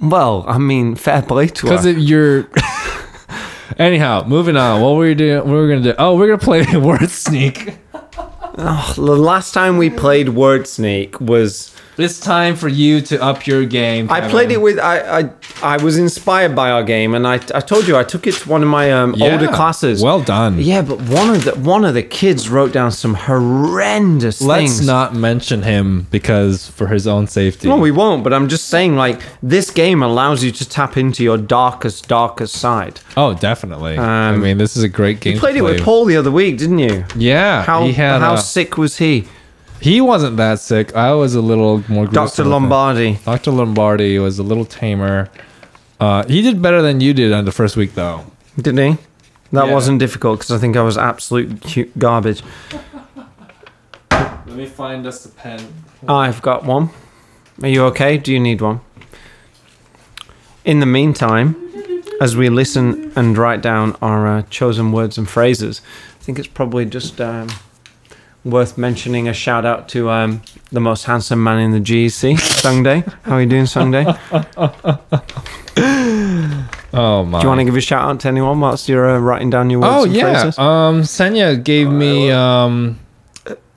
well, 0.00 0.44
I 0.48 0.58
mean, 0.58 0.94
fair 0.94 1.22
play 1.22 1.48
to 1.48 1.62
because 1.62 1.84
her. 1.84 1.90
if 1.90 1.98
you're. 1.98 2.48
Anyhow, 3.78 4.24
moving 4.26 4.56
on. 4.56 4.80
What 4.82 4.94
were 4.96 5.04
we 5.06 5.14
doing? 5.14 5.38
What 5.38 5.46
were 5.46 5.62
we 5.66 5.72
gonna 5.74 5.82
do? 5.82 5.94
Oh, 5.98 6.16
we're 6.16 6.26
gonna 6.26 6.38
play 6.38 6.64
word 6.76 7.08
sneak. 7.08 7.76
Oh, 8.62 8.92
the 8.96 9.16
last 9.16 9.54
time 9.54 9.78
we 9.78 9.88
played 9.90 10.30
Word 10.30 10.66
Sneak 10.66 11.18
was 11.20 11.74
It's 12.02 12.18
time 12.20 12.56
for 12.56 12.68
you 12.68 13.00
to 13.02 13.22
up 13.22 13.46
your 13.46 13.64
game. 13.66 14.10
I 14.10 14.28
played 14.28 14.50
it 14.50 14.60
with 14.60 14.78
I, 14.78 15.20
I 15.20 15.30
I 15.62 15.82
was 15.82 15.98
inspired 15.98 16.54
by 16.56 16.70
our 16.70 16.82
game 16.82 17.14
and 17.14 17.26
I 17.26 17.34
I 17.54 17.60
told 17.60 17.86
you 17.88 17.96
I 17.96 18.04
took 18.04 18.26
it 18.26 18.34
to 18.34 18.48
one 18.48 18.62
of 18.62 18.68
my 18.68 18.90
um, 18.92 19.14
older 19.20 19.48
classes. 19.48 20.02
Well 20.02 20.22
done. 20.22 20.58
yeah, 20.60 20.82
but 20.82 21.00
one 21.02 21.30
of 21.34 21.44
the 21.44 21.52
one 21.56 21.84
of 21.84 21.94
the 21.94 22.02
kids 22.02 22.48
wrote 22.48 22.72
down 22.72 22.90
some 22.92 23.14
horrendous 23.14 24.40
Let's 24.40 24.76
things. 24.76 24.86
not 24.86 25.14
mention 25.14 25.62
him 25.62 26.06
because 26.10 26.68
for 26.68 26.86
his 26.86 27.06
own 27.06 27.26
safety. 27.26 27.68
No, 27.68 27.76
we 27.76 27.90
won't. 27.90 28.24
But 28.24 28.32
I'm 28.32 28.48
just 28.48 28.68
saying, 28.68 28.96
like 28.96 29.20
this 29.42 29.70
game 29.70 30.02
allows 30.02 30.42
you 30.42 30.50
to 30.52 30.68
tap 30.68 30.96
into 30.96 31.22
your 31.22 31.38
darkest, 31.38 32.08
darkest 32.08 32.54
side. 32.56 33.00
oh, 33.16 33.34
definitely. 33.34 33.98
I 33.98 34.30
Um, 34.30 34.40
mean, 34.42 34.58
this 34.58 34.76
is 34.76 34.82
a 34.82 34.88
great 34.88 35.20
game. 35.20 35.34
You 35.34 35.40
played 35.40 35.52
to 35.54 35.58
it 35.58 35.62
with 35.62 35.82
Paul 35.82 36.04
the 36.04 36.16
other 36.16 36.30
week, 36.30 36.58
didn't 36.58 36.78
you? 36.78 37.04
Yeah, 37.16 37.62
How 37.62 37.86
had. 37.86 38.20
how 38.20 38.36
sick 38.36 38.76
was 38.78 38.98
he, 38.98 39.26
he 39.80 40.00
wasn't 40.00 40.36
that 40.36 40.58
sick. 40.60 40.94
I 40.94 41.12
was 41.14 41.34
a 41.34 41.40
little 41.40 41.82
more. 41.88 42.04
Doctor 42.06 42.12
gruesome 42.42 42.46
with 42.46 42.46
him. 42.46 42.62
Lombardi? 42.62 43.18
Dr. 43.24 43.50
Lombardi 43.50 44.18
was 44.18 44.38
a 44.38 44.42
little 44.42 44.64
tamer. 44.64 45.30
Uh, 45.98 46.24
he 46.26 46.42
did 46.42 46.60
better 46.62 46.80
than 46.82 47.00
you 47.00 47.12
did 47.12 47.32
on 47.32 47.44
the 47.44 47.52
first 47.52 47.76
week, 47.76 47.94
though. 47.94 48.24
Didn't 48.56 48.78
he? 48.96 48.98
That 49.52 49.66
Yeah. 49.66 49.74
wasn't 49.74 49.98
difficult 49.98 50.38
because 50.40 50.52
I 50.52 50.58
think 50.58 50.76
I 50.76 50.82
was 50.82 50.96
absolute 50.96 51.92
garbage. 51.98 52.42
Let 54.10 54.46
me 54.56 54.66
find 54.66 55.06
us 55.06 55.24
a 55.26 55.28
pen. 55.28 55.60
I've 56.08 56.40
got 56.42 56.64
one. 56.64 56.90
Are 57.62 57.68
you 57.68 57.84
okay? 57.86 58.16
Do 58.18 58.32
you 58.32 58.40
need 58.40 58.60
one? 58.60 58.80
In 60.64 60.80
the 60.80 60.86
meantime, 60.86 61.56
as 62.20 62.36
we 62.36 62.48
listen 62.48 63.12
and 63.16 63.36
write 63.36 63.60
down 63.62 63.96
our 64.02 64.26
uh, 64.26 64.42
chosen 64.50 64.92
words 64.92 65.18
and 65.18 65.28
phrases, 65.28 65.80
I 66.20 66.22
think 66.24 66.38
it's 66.38 66.48
probably 66.48 66.84
just 66.84 67.20
um, 67.20 67.48
worth 68.44 68.78
mentioning 68.78 69.28
a 69.28 69.32
shout 69.34 69.64
out 69.66 69.88
to 69.90 70.08
um, 70.10 70.42
the 70.72 70.80
most 70.80 71.04
handsome 71.04 71.42
man 71.42 71.58
in 71.60 71.70
the 71.72 71.80
GEC, 71.80 72.34
Sungday. 72.38 73.06
How 73.22 73.36
are 73.36 73.40
you 73.42 73.46
doing, 73.48 73.64
Sungday? 73.64 74.04
Oh 76.92 77.24
my! 77.24 77.38
Do 77.38 77.44
you 77.44 77.48
want 77.48 77.60
to 77.60 77.64
give 77.64 77.76
a 77.76 77.80
shout 77.80 78.02
out 78.02 78.18
to 78.20 78.28
anyone 78.28 78.58
whilst 78.58 78.88
you're 78.88 79.08
uh, 79.08 79.18
writing 79.20 79.48
down 79.48 79.70
your 79.70 79.78
words 79.80 79.94
Oh 79.94 80.04
and 80.04 80.12
yeah. 80.12 80.32
phrases? 80.42 80.58
Um, 80.58 81.02
Senya 81.02 81.62
gave 81.62 81.88
me 81.88 82.32
um, 82.32 82.98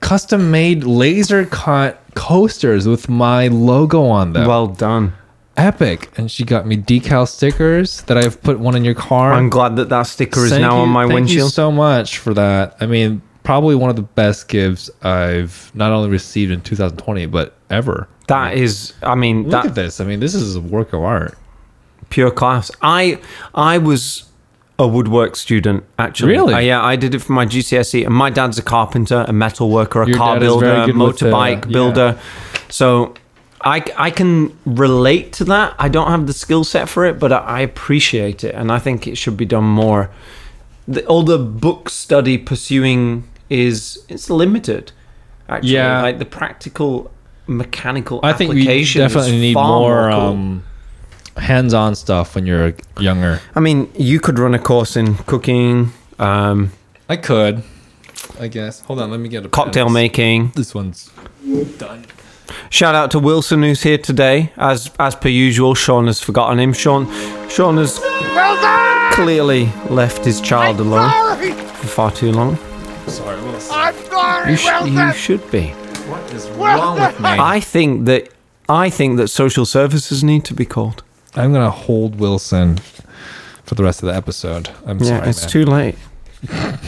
custom 0.00 0.50
made 0.50 0.82
laser 0.82 1.44
cut 1.46 2.02
coasters 2.16 2.88
with 2.88 3.08
my 3.08 3.46
logo 3.48 4.02
on 4.06 4.32
them. 4.32 4.48
well 4.48 4.66
done. 4.66 5.12
epic. 5.56 6.10
And 6.18 6.28
she 6.28 6.44
got 6.44 6.66
me 6.66 6.76
decal 6.76 7.28
stickers 7.28 8.02
that 8.02 8.18
I've 8.18 8.42
put 8.42 8.58
one 8.58 8.74
in 8.74 8.84
your 8.84 8.94
car. 8.96 9.32
I'm 9.32 9.48
glad 9.48 9.76
that 9.76 9.90
that 9.90 10.02
sticker 10.08 10.44
is 10.44 10.50
Thank 10.50 10.62
now 10.62 10.78
on 10.78 10.88
you- 10.88 10.92
my 10.94 11.02
thank 11.02 11.10
you 11.10 11.14
windshield. 11.14 11.52
so 11.52 11.70
much 11.70 12.18
for 12.18 12.34
that. 12.34 12.76
I 12.80 12.86
mean, 12.86 13.22
probably 13.44 13.76
one 13.76 13.90
of 13.90 13.96
the 13.96 14.02
best 14.02 14.48
gifts 14.48 14.90
I've 15.02 15.70
not 15.74 15.92
only 15.92 16.10
received 16.10 16.50
in 16.50 16.60
2020 16.62 17.26
but 17.26 17.54
ever. 17.70 18.08
That 18.26 18.54
is, 18.54 18.94
I 19.02 19.14
mean, 19.14 19.44
Look 19.44 19.52
that 19.52 19.66
at 19.66 19.74
this. 19.74 20.00
I 20.00 20.04
mean, 20.04 20.18
this 20.18 20.34
is 20.34 20.56
a 20.56 20.60
work 20.60 20.92
of 20.92 21.02
art. 21.04 21.38
pure 22.10 22.30
class. 22.30 22.70
I 22.82 23.20
I 23.54 23.78
was 23.78 24.24
a 24.78 24.88
woodwork 24.88 25.36
student 25.36 25.84
actually. 25.98 26.32
Really? 26.32 26.54
Uh, 26.54 26.58
yeah, 26.58 26.82
I 26.82 26.96
did 26.96 27.14
it 27.14 27.20
for 27.20 27.32
my 27.32 27.46
GCSE. 27.46 28.06
And 28.06 28.14
my 28.14 28.30
dad's 28.30 28.58
a 28.58 28.62
carpenter, 28.62 29.24
a 29.28 29.32
metal 29.32 29.70
worker, 29.70 30.02
a 30.02 30.08
Your 30.08 30.16
car 30.16 30.40
builder, 30.40 30.66
a 30.66 30.86
motorbike 30.88 31.66
yeah. 31.66 31.72
builder. 31.72 32.18
So 32.70 33.14
I 33.60 33.84
I 33.96 34.10
can 34.10 34.56
relate 34.64 35.32
to 35.34 35.44
that. 35.44 35.74
I 35.78 35.88
don't 35.88 36.08
have 36.08 36.26
the 36.26 36.32
skill 36.32 36.64
set 36.64 36.88
for 36.88 37.04
it, 37.04 37.18
but 37.18 37.30
I, 37.30 37.38
I 37.38 37.60
appreciate 37.60 38.42
it, 38.42 38.54
and 38.54 38.72
I 38.72 38.78
think 38.78 39.06
it 39.06 39.16
should 39.16 39.36
be 39.36 39.44
done 39.44 39.64
more. 39.64 40.10
The, 40.86 41.04
all 41.06 41.22
the 41.22 41.38
book 41.38 41.88
study 41.88 42.36
pursuing 42.36 43.24
is 43.62 44.02
it's 44.08 44.28
limited. 44.30 44.92
Actually, 45.48 45.72
Yeah. 45.74 46.02
like 46.02 46.18
the 46.18 46.24
practical 46.24 47.10
mechanical 47.46 48.20
I 48.22 48.32
think 48.32 48.54
we 48.54 48.64
definitely 48.94 49.38
need 49.38 49.54
far 49.54 49.80
more, 49.80 50.10
cool. 50.10 50.20
um, 50.20 50.64
hands-on 51.36 51.94
stuff 51.94 52.34
when 52.34 52.46
you're 52.46 52.72
younger. 52.98 53.40
I 53.54 53.60
mean, 53.60 53.90
you 53.96 54.18
could 54.20 54.38
run 54.38 54.54
a 54.54 54.58
course 54.58 54.96
in 54.96 55.16
cooking, 55.26 55.92
um, 56.18 56.70
I 57.08 57.16
could, 57.16 57.62
I 58.40 58.48
guess. 58.48 58.80
Hold 58.86 59.00
on, 59.00 59.10
let 59.10 59.20
me 59.20 59.28
get 59.28 59.44
a 59.44 59.48
cocktail 59.50 59.86
pen. 59.86 59.92
making. 59.92 60.52
This 60.56 60.74
one's 60.74 61.10
done. 61.78 62.06
Shout 62.70 62.94
out 62.94 63.10
to 63.10 63.18
Wilson 63.18 63.62
who's 63.62 63.82
here 63.82 63.98
today. 63.98 64.50
As 64.56 64.90
as 64.98 65.14
per 65.14 65.28
usual, 65.28 65.74
Shorne 65.74 66.06
has 66.06 66.20
forgotten 66.20 66.58
him. 66.58 66.72
Shorne 66.72 67.06
Shorne 67.50 67.76
has 67.76 67.98
clearly 69.14 69.68
left 69.90 70.24
his 70.24 70.40
child 70.40 70.80
alone 70.80 71.10
for 71.80 71.86
far 71.86 72.10
too 72.10 72.32
long. 72.32 72.56
Sorry, 73.06 73.40
Wilson. 73.42 74.48
You, 74.48 74.56
sh- 74.56 74.86
you 74.86 75.12
should 75.12 75.50
be. 75.50 75.68
What 76.08 76.32
is 76.32 76.48
wrong 76.50 76.98
with 77.00 77.18
me? 77.20 77.28
I 77.28 77.60
think 77.60 78.06
that 78.06 78.28
I 78.68 78.90
think 78.90 79.16
that 79.18 79.28
social 79.28 79.64
services 79.66 80.22
need 80.24 80.44
to 80.46 80.54
be 80.54 80.64
called. 80.64 81.02
I'm 81.34 81.52
gonna 81.52 81.70
hold 81.70 82.18
Wilson 82.18 82.78
for 83.64 83.74
the 83.74 83.82
rest 83.82 84.02
of 84.02 84.06
the 84.08 84.14
episode. 84.14 84.70
I'm 84.86 84.98
Yeah, 85.00 85.18
sorry, 85.18 85.28
it's 85.30 85.42
man. 85.42 85.50
too 85.50 85.64
late. 85.64 85.96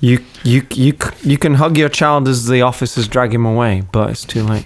You 0.00 0.24
you 0.44 0.64
you 0.74 0.96
you 1.24 1.36
can 1.38 1.54
hug 1.54 1.76
your 1.76 1.88
child 1.88 2.28
as 2.28 2.46
the 2.46 2.62
officers 2.62 3.08
drag 3.08 3.34
him 3.34 3.44
away, 3.44 3.82
but 3.90 4.10
it's 4.10 4.24
too 4.24 4.44
late. 4.44 4.64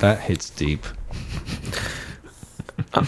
that 0.00 0.18
hits 0.22 0.50
deep. 0.50 0.84
Uh, 2.92 3.06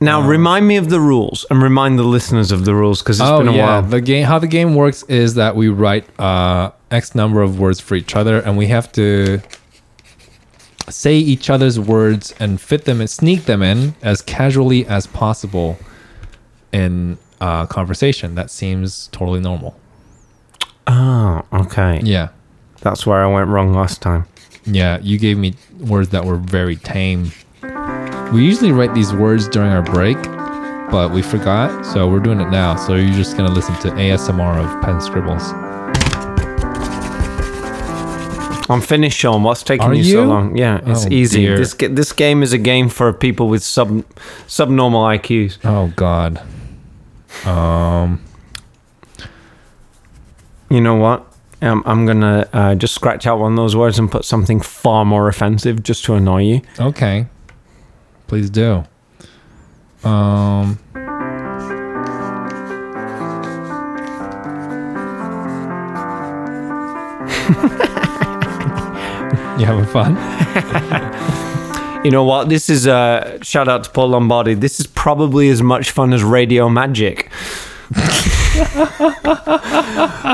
Now 0.00 0.20
remind 0.20 0.68
me 0.68 0.76
of 0.76 0.90
the 0.90 1.00
rules 1.00 1.46
and 1.50 1.62
remind 1.62 1.98
the 1.98 2.02
listeners 2.04 2.52
of 2.52 2.64
the 2.66 2.74
rules 2.74 3.00
because 3.02 3.18
it's 3.18 3.28
oh 3.28 3.38
been 3.38 3.48
a 3.48 3.52
yeah, 3.52 3.80
while. 3.80 3.82
the 3.82 4.00
game. 4.02 4.26
How 4.26 4.38
the 4.38 4.46
game 4.46 4.74
works 4.74 5.02
is 5.04 5.34
that 5.36 5.56
we 5.56 5.68
write 5.68 6.04
uh, 6.20 6.70
x 6.90 7.14
number 7.14 7.40
of 7.40 7.58
words 7.58 7.80
for 7.80 7.94
each 7.94 8.14
other, 8.14 8.40
and 8.40 8.58
we 8.58 8.66
have 8.66 8.92
to 8.92 9.40
say 10.88 11.16
each 11.16 11.48
other's 11.50 11.80
words 11.80 12.34
and 12.38 12.60
fit 12.60 12.84
them 12.84 13.00
and 13.00 13.08
sneak 13.10 13.46
them 13.46 13.62
in 13.62 13.94
as 14.02 14.20
casually 14.22 14.86
as 14.86 15.06
possible 15.06 15.78
in 16.72 17.16
uh, 17.40 17.64
conversation. 17.66 18.34
That 18.34 18.50
seems 18.50 19.08
totally 19.08 19.40
normal. 19.40 19.78
Oh, 20.86 21.42
okay. 21.52 22.00
Yeah, 22.04 22.28
That's 22.82 23.06
where 23.06 23.24
I 23.24 23.26
went 23.26 23.48
wrong 23.48 23.72
last 23.74 24.00
time. 24.02 24.26
yeah. 24.64 24.98
You 25.00 25.18
gave 25.18 25.36
me 25.38 25.54
words 25.80 26.10
that 26.10 26.24
were 26.24 26.36
very 26.36 26.76
tame. 26.76 27.32
We 28.32 28.44
usually 28.44 28.72
write 28.72 28.92
these 28.94 29.12
words 29.14 29.48
during 29.48 29.70
our 29.70 29.82
break, 29.82 30.20
but 30.90 31.10
we 31.12 31.22
forgot, 31.22 31.86
so 31.86 32.08
we're 32.08 32.20
doing 32.20 32.40
it 32.40 32.50
now. 32.50 32.76
So 32.76 32.94
you're 32.94 33.14
just 33.14 33.36
gonna 33.36 33.52
listen 33.52 33.74
to 33.76 33.88
ASMR 33.90 34.58
of 34.58 34.82
pen 34.82 35.00
scribbles. 35.00 35.42
I'm 38.68 38.80
finished, 38.80 39.16
Shorne. 39.16 39.44
What's 39.44 39.62
taking 39.62 39.86
Are 39.86 39.94
you, 39.94 40.02
so 40.02 40.10
you? 40.22 40.24
long? 40.24 40.56
Yeah, 40.56 40.80
it's 40.84 41.06
Oh, 41.06 41.10
easy. 41.10 41.42
dear. 41.42 41.56
This 41.56 41.74
this 41.74 42.12
game 42.12 42.42
is 42.42 42.52
a 42.52 42.58
game 42.58 42.88
for 42.88 43.12
people 43.12 43.48
with 43.48 43.62
sub 43.62 44.04
subnormal 44.48 45.04
IQs. 45.04 45.58
Oh 45.64 45.92
God. 45.94 46.40
Um. 47.44 48.20
You 50.68 50.80
know 50.80 50.96
what? 50.96 51.24
Um, 51.62 51.84
I'm 51.86 52.06
gonna 52.06 52.48
uh, 52.52 52.74
just 52.74 52.92
scratch 52.94 53.24
out 53.26 53.38
one 53.38 53.52
of 53.52 53.56
those 53.56 53.76
words 53.76 54.00
and 54.00 54.10
put 54.10 54.24
something 54.24 54.60
far 54.60 55.04
more 55.04 55.28
offensive 55.28 55.84
just 55.84 56.04
to 56.06 56.14
annoy 56.14 56.42
you. 56.42 56.60
Okay. 56.80 57.26
Please 58.26 58.50
do. 58.50 58.84
Um. 60.04 60.78
you 69.58 69.64
having 69.64 69.86
fun? 69.86 70.16
You 72.06 72.12
know 72.12 72.22
what? 72.22 72.48
This 72.48 72.70
is 72.70 72.86
uh, 72.86 73.42
shout 73.42 73.66
out 73.66 73.82
to 73.82 73.90
Paul 73.90 74.10
Lombardi. 74.10 74.54
This 74.54 74.78
is 74.78 74.86
probably 74.86 75.48
as 75.48 75.60
much 75.60 75.90
fun 75.90 76.12
as 76.12 76.22
Radio 76.22 76.68
Magic. 76.68 77.32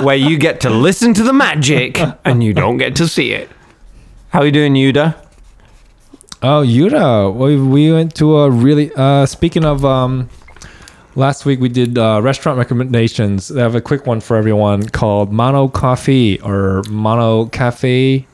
Where 0.02 0.16
you 0.16 0.36
get 0.36 0.60
to 0.60 0.68
listen 0.68 1.14
to 1.14 1.22
the 1.22 1.32
magic 1.32 1.98
and 2.26 2.44
you 2.44 2.52
don't 2.52 2.76
get 2.76 2.94
to 2.96 3.08
see 3.08 3.32
it. 3.32 3.48
How 4.28 4.40
are 4.40 4.46
you 4.46 4.52
doing, 4.52 4.74
Yuda? 4.74 5.16
Oh, 6.44 6.64
Yuta, 6.66 7.32
we, 7.32 7.56
we 7.56 7.92
went 7.92 8.16
to 8.16 8.38
a 8.38 8.50
really. 8.50 8.90
Uh, 8.96 9.26
speaking 9.26 9.64
of, 9.64 9.84
um, 9.84 10.28
last 11.14 11.46
week 11.46 11.60
we 11.60 11.68
did 11.68 11.96
uh, 11.96 12.20
restaurant 12.20 12.58
recommendations. 12.58 13.46
They 13.46 13.60
have 13.60 13.76
a 13.76 13.80
quick 13.80 14.06
one 14.06 14.20
for 14.20 14.36
everyone 14.36 14.88
called 14.88 15.32
Mano 15.32 15.68
Coffee 15.68 16.40
or 16.40 16.82
Mano 16.90 17.46
Cafe, 17.46 18.26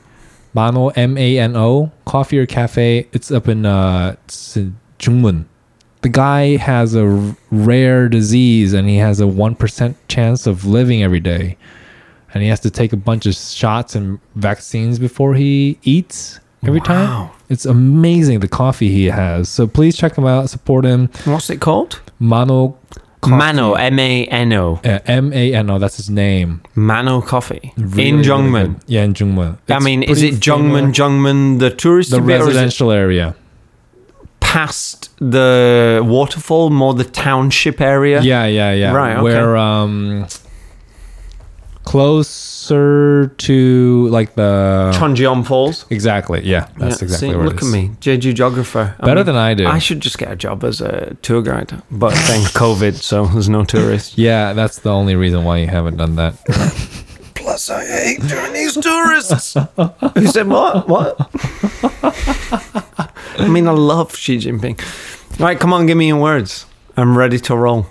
Mano 0.55 0.87
M 0.89 1.19
A 1.19 1.37
N 1.37 1.55
O 1.55 1.91
Coffee 2.05 2.39
or 2.39 2.47
Cafe. 2.47 3.07
It's 3.11 3.29
up 3.29 3.47
in 3.47 3.67
uh. 3.67 4.15
The 6.01 6.09
guy 6.09 6.55
has 6.57 6.95
a 6.95 7.05
r- 7.05 7.37
rare 7.51 8.09
disease 8.09 8.73
and 8.73 8.89
he 8.89 8.97
has 8.97 9.19
a 9.19 9.27
one 9.27 9.53
percent 9.53 9.97
chance 10.07 10.47
of 10.47 10.65
living 10.65 11.03
every 11.03 11.19
day, 11.19 11.57
and 12.33 12.41
he 12.41 12.49
has 12.49 12.59
to 12.61 12.71
take 12.71 12.91
a 12.91 12.97
bunch 12.97 13.27
of 13.27 13.35
shots 13.35 13.93
and 13.93 14.19
vaccines 14.33 14.97
before 14.97 15.35
he 15.35 15.77
eats 15.83 16.39
every 16.65 16.81
time. 16.81 17.29
It's 17.49 17.65
amazing 17.65 18.39
the 18.39 18.47
coffee 18.47 18.89
he 18.89 19.05
has. 19.05 19.49
So 19.49 19.67
please 19.67 19.97
check 19.97 20.15
him 20.15 20.25
out. 20.25 20.49
Support 20.49 20.85
him. 20.85 21.09
What's 21.25 21.49
it 21.49 21.59
called? 21.59 21.99
Mano 22.19 22.77
Coffee. 23.21 23.35
Mano, 23.35 23.73
M 23.73 23.99
A 23.99 24.25
N 24.27 24.53
O. 24.53 24.79
Uh, 24.83 24.99
M 25.05 25.33
A 25.33 25.53
N 25.53 25.69
O. 25.69 25.79
That's 25.79 25.97
his 25.97 26.09
name. 26.09 26.61
Mano 26.75 27.21
Coffee. 27.21 27.73
Really, 27.75 28.07
in 28.09 28.17
really 28.21 28.75
yeah, 28.87 29.03
in 29.03 29.13
Jungmun. 29.13 29.57
I 29.67 29.79
mean, 29.79 30.03
is 30.03 30.21
it 30.21 30.35
Jungmun, 30.35 30.93
famous- 30.93 30.97
Jungmun, 30.97 31.59
the 31.59 31.69
tourist 31.71 32.11
the 32.11 32.21
residential 32.21 32.91
area? 32.91 33.35
past 34.49 35.11
the 35.19 36.01
waterfall, 36.03 36.69
more 36.71 36.93
the 36.95 37.03
township 37.03 37.79
area? 37.79 38.19
Yeah, 38.21 38.45
yeah, 38.45 38.73
yeah. 38.73 38.91
Right, 38.91 39.13
okay. 39.13 39.21
Where 39.21 39.55
um, 39.57 40.25
closer 41.89 43.27
to 43.37 44.07
like 44.09 44.35
the 44.35 44.91
Cheonjeyeon 44.95 45.45
Falls. 45.45 45.85
exactly. 45.89 46.41
Yeah, 46.43 46.67
that's 46.77 47.01
exactly 47.01 47.29
see, 47.29 47.35
where 47.35 47.45
look 47.47 47.61
it 47.61 47.65
at 47.65 47.71
me, 47.71 47.89
Jeju 47.99 48.35
geographer. 48.35 48.95
I 48.99 49.05
Better 49.05 49.21
mean, 49.21 49.25
than 49.25 49.35
I 49.35 49.53
do. 49.55 49.65
I 49.67 49.79
should 49.79 49.99
just 49.99 50.17
get 50.19 50.31
a 50.31 50.35
job 50.35 50.63
as 50.63 50.81
a 50.81 51.15
tour 51.23 51.41
guide, 51.41 51.81
but 51.89 52.13
then 52.27 52.43
COVID, 52.53 52.93
so 52.95 53.25
there's 53.25 53.49
no 53.49 53.63
tourists. 53.65 54.17
yeah, 54.17 54.53
that's 54.53 54.79
the 54.79 54.91
only 54.91 55.15
reason 55.15 55.43
why 55.43 55.57
you 55.57 55.67
haven't 55.67 55.97
done 55.97 56.15
that. 56.17 56.35
Plus, 57.35 57.69
I 57.71 57.83
hate 57.85 58.19
Chinese 58.29 58.75
tourists. 58.75 59.55
Who 60.15 60.27
said 60.27 60.47
what? 60.47 60.87
What? 60.87 61.17
I 63.39 63.47
mean, 63.47 63.67
I 63.67 63.71
love 63.71 64.15
Xi 64.15 64.37
Jinping. 64.37 64.77
Right, 65.39 65.59
come 65.59 65.73
on, 65.73 65.85
give 65.87 65.97
me 65.97 66.07
your 66.09 66.21
words. 66.21 66.65
I'm 66.97 67.17
ready 67.17 67.39
to 67.39 67.55
roll. 67.55 67.87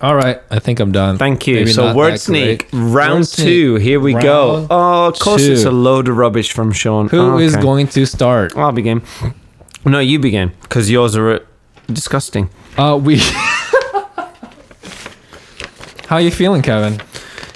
All 0.00 0.14
right, 0.14 0.40
I 0.50 0.60
think 0.60 0.78
I'm 0.78 0.92
done. 0.92 1.18
Thank 1.18 1.46
you. 1.48 1.56
Maybe 1.56 1.72
so, 1.72 1.92
word 1.94 2.20
sneak, 2.20 2.70
great. 2.70 2.80
round 2.80 3.18
Word 3.20 3.26
sneak. 3.26 3.46
two. 3.46 3.74
Here 3.76 3.98
we 3.98 4.12
go. 4.12 4.66
Oh, 4.70 5.08
of 5.08 5.18
course, 5.18 5.42
it's 5.42 5.64
a 5.64 5.72
load 5.72 6.06
of 6.08 6.16
rubbish 6.16 6.52
from 6.52 6.70
Shorne. 6.72 7.08
Who 7.08 7.38
is 7.38 7.54
Okay. 7.54 7.62
going 7.62 7.88
to 7.88 8.06
start? 8.06 8.56
I'll 8.56 8.70
begin. 8.72 9.02
No, 9.84 9.98
you 9.98 10.18
begin 10.20 10.52
because 10.62 10.88
yours 10.90 11.16
are 11.16 11.30
uh, 11.32 11.38
disgusting. 11.88 12.48
Uh, 12.76 12.96
we. 13.02 13.18
How 16.06 16.16
are 16.16 16.20
you 16.20 16.30
feeling, 16.30 16.62
Kevin? 16.62 17.00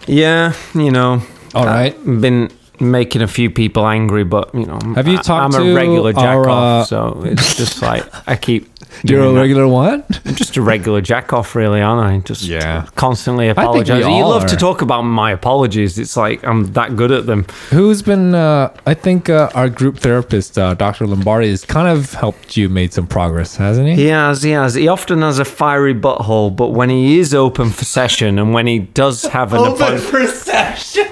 Yeah, 0.07 0.53
you 0.75 0.91
know. 0.91 1.23
All 1.55 1.65
right. 1.65 1.95
I've 1.97 2.21
been 2.21 2.51
making 2.83 3.23
a 3.23 3.27
few 3.29 3.49
people 3.51 3.87
angry, 3.87 4.25
but 4.25 4.55
you 4.55 4.67
know, 4.67 4.79
Have 4.95 5.07
you 5.09 5.19
I- 5.19 5.23
talked 5.23 5.55
I'm 5.55 5.63
to 5.65 5.71
a 5.73 5.75
regular 5.75 6.13
jack 6.13 6.25
our, 6.25 6.49
off, 6.49 6.83
uh, 6.83 6.85
so 6.85 7.23
it's 7.25 7.57
just 7.57 7.81
like 7.83 8.05
I 8.29 8.37
keep. 8.37 8.69
You're 9.05 9.21
doing 9.23 9.31
a 9.31 9.35
that. 9.35 9.41
regular 9.41 9.67
what? 9.69 10.21
I'm 10.27 10.35
just 10.35 10.55
a 10.59 10.61
regular 10.63 11.01
jack 11.01 11.33
off, 11.33 11.55
really, 11.55 11.81
aren't 11.81 12.07
I? 12.07 12.19
Just 12.29 12.43
Yeah. 12.43 12.85
constantly 12.95 13.47
think 13.47 13.57
we 13.57 13.63
apologizing. 13.63 14.13
You 14.13 14.27
love 14.27 14.45
to 14.47 14.57
talk 14.57 14.83
about 14.83 15.03
my 15.03 15.31
apologies. 15.33 15.99
It's 15.99 16.15
like 16.15 16.45
I'm 16.45 16.75
that 16.75 16.95
good 16.95 17.11
at 17.11 17.25
them. 17.25 17.47
Who's 17.71 18.03
been? 18.03 18.35
Uh, 18.35 18.69
I 18.87 18.93
think 18.93 19.31
uh, 19.31 19.49
our 19.55 19.71
group 19.71 19.97
therapist, 19.99 20.59
uh, 20.59 20.75
Dr. 20.75 21.07
Lombardi, 21.07 21.49
has 21.49 21.65
kind 21.65 21.89
of 21.89 22.13
helped 22.13 22.55
you 22.59 22.69
made 22.69 22.93
some 22.93 23.07
progress, 23.07 23.57
hasn't 23.57 23.89
he? 23.89 23.95
He 23.95 24.07
has, 24.09 24.43
he 24.43 24.51
has. 24.51 24.75
He 24.75 24.89
often 24.89 25.23
has 25.23 25.39
a 25.39 25.47
fiery 25.47 25.95
butthole, 25.95 26.55
but 26.55 26.69
when 26.73 26.91
he 26.91 27.19
is 27.19 27.33
open 27.35 27.71
for 27.71 27.87
session 27.87 28.39
and 28.39 28.53
when 28.53 28.67
he 28.67 28.81
does 28.81 29.23
have 29.25 29.55
an 29.55 29.61
appointment. 29.61 30.01
for 30.03 30.27
session. 30.27 31.07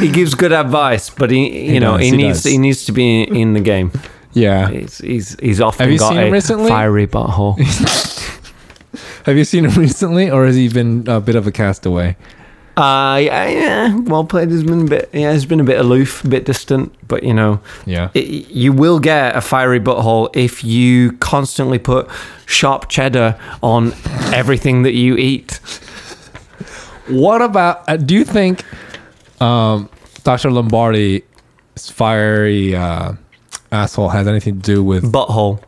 He 0.00 0.10
gives 0.10 0.34
good 0.34 0.52
advice, 0.52 1.10
but 1.10 1.30
he, 1.30 1.66
you 1.66 1.72
He 1.74 1.78
know, 1.78 1.96
does, 1.98 2.00
he, 2.06 2.10
he 2.10 2.16
needs 2.16 2.42
does. 2.42 2.52
he 2.52 2.58
needs 2.58 2.84
to 2.86 2.92
be 2.92 3.22
in, 3.24 3.36
in 3.36 3.52
the 3.54 3.60
game. 3.60 3.90
Yeah. 4.32 4.68
He's 4.68 4.98
he's, 4.98 5.36
he's 5.40 5.60
often 5.60 5.84
Have 5.84 5.92
you 5.92 5.98
got 5.98 6.10
seen 6.10 6.18
a 6.18 6.26
him 6.26 6.32
recently? 6.32 6.68
fiery 6.68 7.06
butthole. 7.06 7.56
Have 9.24 9.36
you 9.36 9.44
seen 9.44 9.64
him 9.64 9.72
recently, 9.80 10.30
or 10.30 10.46
has 10.46 10.54
he 10.54 10.68
been 10.68 11.04
a 11.08 11.20
bit 11.20 11.34
of 11.34 11.46
a 11.46 11.52
castaway? 11.52 12.16
uh, 12.76 13.18
yeah, 13.22 13.46
yeah, 13.48 13.96
well 14.00 14.22
played. 14.24 14.50
Has 14.50 14.62
been 14.62 14.82
a 14.82 14.84
bit, 14.84 15.10
yeah, 15.12 15.32
has 15.32 15.46
been 15.46 15.58
a 15.60 15.64
bit 15.64 15.80
aloof, 15.80 16.22
a 16.24 16.28
bit 16.28 16.44
distant, 16.44 16.94
but 17.08 17.22
you 17.24 17.32
know, 17.34 17.60
Yeah. 17.86 18.10
it, 18.14 18.26
you 18.50 18.72
will 18.72 19.00
get 19.00 19.34
a 19.34 19.40
fiery 19.40 19.80
butthole 19.80 20.28
if 20.36 20.62
you 20.62 21.12
constantly 21.12 21.78
put 21.78 22.08
sharp 22.46 22.88
cheddar 22.88 23.36
on 23.62 23.94
everything 24.34 24.82
that 24.82 24.92
you 24.92 25.16
eat. 25.16 25.54
What 27.08 27.40
about? 27.42 27.88
Uh, 27.88 27.96
do 27.96 28.14
you 28.14 28.24
think 28.24 28.64
um, 29.40 29.88
Dr. 30.24 30.50
Lombardi's 30.50 31.22
fiery 31.90 32.74
uh, 32.74 33.12
asshole 33.72 34.08
has 34.10 34.26
anything 34.26 34.60
to 34.60 34.74
do 34.74 34.84
with? 34.84 35.12
Butthole. 35.12 35.62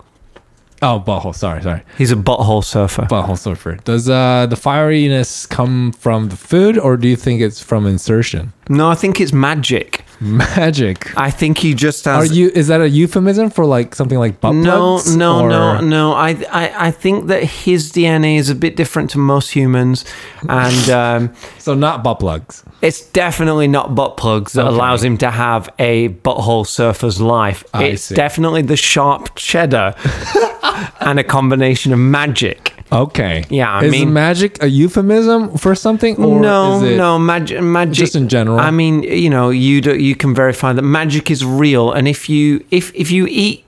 Oh, 0.81 1.03
butthole. 1.05 1.35
Sorry, 1.35 1.61
sorry. 1.61 1.81
He's 1.97 2.11
a 2.11 2.15
butthole 2.15 2.63
surfer. 2.63 3.03
Butthole 3.03 3.37
surfer. 3.37 3.75
Does 3.83 4.09
uh, 4.09 4.47
the 4.49 4.55
fieriness 4.55 5.47
come 5.49 5.91
from 5.91 6.29
the 6.29 6.37
food, 6.37 6.77
or 6.77 6.95
do 6.95 7.07
you 7.07 7.17
think 7.17 7.41
it's 7.41 7.61
from 7.61 7.85
insertion? 7.85 8.53
No, 8.69 8.89
I 8.89 8.95
think 8.95 9.19
it's 9.19 9.33
magic. 9.33 10.05
Magic. 10.21 11.15
I 11.17 11.31
think 11.31 11.57
he 11.59 11.73
just 11.73 12.05
Are 12.07 12.25
you? 12.25 12.49
Is 12.53 12.67
that 12.67 12.81
a 12.81 12.89
euphemism 12.89 13.49
for 13.49 13.65
like 13.65 13.95
something 13.95 14.17
like 14.19 14.41
butt 14.41 14.53
no, 14.55 14.97
plugs? 14.97 15.15
no, 15.15 15.41
or- 15.45 15.49
no, 15.49 15.79
no. 15.81 16.11
I, 16.13 16.29
I, 16.51 16.87
I 16.87 16.91
think 16.91 17.27
that 17.27 17.43
his 17.43 17.91
DNA 17.91 18.37
is 18.37 18.49
a 18.49 18.55
bit 18.55 18.75
different 18.75 19.09
to 19.11 19.17
most 19.17 19.51
humans, 19.51 20.03
and 20.47 20.89
um, 21.29 21.33
So 21.57 21.73
not 21.73 22.03
butt 22.03 22.19
plugs. 22.19 22.63
it's 22.81 23.01
definitely 23.11 23.67
not 23.67 23.95
butt 23.95 24.17
plugs 24.17 24.53
that 24.53 24.67
allows 24.67 25.03
him 25.03 25.17
to 25.19 25.31
have 25.31 25.69
a 25.79 26.09
butthole 26.09 26.67
surfer's 26.67 27.21
life. 27.21 27.63
I 27.73 27.85
it's 27.85 28.03
see. 28.03 28.15
definitely 28.15 28.61
the 28.61 28.75
sharp 28.77 29.35
cheddar 29.35 29.95
and 30.99 31.19
a 31.19 31.23
combination 31.23 31.93
of 31.93 31.99
magic. 31.99 32.73
Okay. 32.91 33.43
Yeah, 33.49 33.71
I 33.71 33.83
is 33.85 33.91
mean- 33.91 34.11
magic 34.13 34.61
a 34.63 34.67
euphemism 34.67 35.57
for 35.57 35.75
something, 35.75 36.15
or 36.17 36.39
no, 36.39 36.77
is 36.77 36.91
it 36.91 36.97
no, 36.97 37.19
magic, 37.19 37.61
magic. 37.61 37.93
just 37.93 38.15
in 38.15 38.27
general? 38.27 38.59
I 38.59 38.71
mean, 38.71 39.03
you 39.03 39.29
know, 39.29 39.51
you 39.51 39.79
do, 39.81 39.95
you 39.95 40.15
can 40.15 40.33
verify 40.33 40.73
that 40.73 40.81
magic 40.81 41.29
is 41.29 41.45
real, 41.45 41.91
and 41.91 42.07
if 42.07 42.27
you 42.29 42.65
if 42.71 42.91
if 42.95 43.11
you 43.11 43.27
eat 43.29 43.63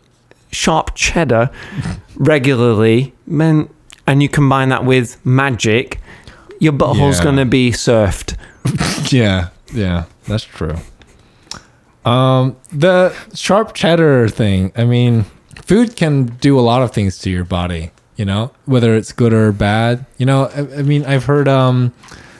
sharp 0.51 0.95
cheddar 0.95 1.51
regularly, 2.15 3.13
then 3.27 3.69
and 4.07 4.21
you 4.23 4.29
combine 4.29 4.69
that 4.69 4.85
with 4.85 5.23
magic, 5.25 5.99
your 6.59 6.73
butthole's 6.73 7.19
Yeah. 7.19 7.23
going 7.23 7.37
to 7.37 7.45
be 7.45 7.71
surfed. 7.71 8.35
Yeah, 9.11 9.49
yeah, 9.73 10.05
that's 10.27 10.43
true. 10.45 10.75
Um, 12.05 12.55
the 12.71 13.13
sharp 13.33 13.73
cheddar 13.73 14.29
thing. 14.29 14.71
I 14.75 14.85
mean, 14.85 15.25
food 15.65 15.95
can 15.95 16.25
do 16.39 16.57
a 16.57 16.61
lot 16.61 16.81
of 16.81 16.91
things 16.91 17.19
to 17.19 17.29
your 17.29 17.43
body. 17.43 17.91
You 18.21 18.25
know, 18.25 18.51
whether 18.65 18.93
it's 18.93 19.11
good 19.13 19.33
or 19.33 19.51
bad. 19.51 20.05
You 20.19 20.27
know, 20.27 20.43
I, 20.43 20.59
I 20.77 20.81
mean, 20.83 21.03
I've 21.05 21.25
heard 21.25 21.47
um, 21.47 21.91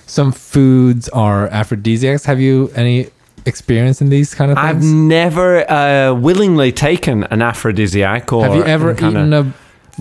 some 0.06 0.32
foods 0.32 1.10
are 1.10 1.48
aphrodisiacs. 1.48 2.24
Have 2.26 2.40
you 2.40 2.70
any 2.76 3.08
experience 3.48 4.00
in 4.00 4.10
these 4.10 4.36
kind 4.36 4.52
of 4.52 4.60
things? 4.60 4.68
I've 4.70 4.84
never 4.84 5.68
uh, 5.68 6.14
willingly 6.14 6.72
taken 6.72 7.24
an 7.24 7.42
aphrodisiac 7.42 8.32
or 8.32 8.46
Have 8.46 8.54
you 8.54 8.64
ever 8.64 8.92
eaten 8.92 9.34
a 9.34 9.52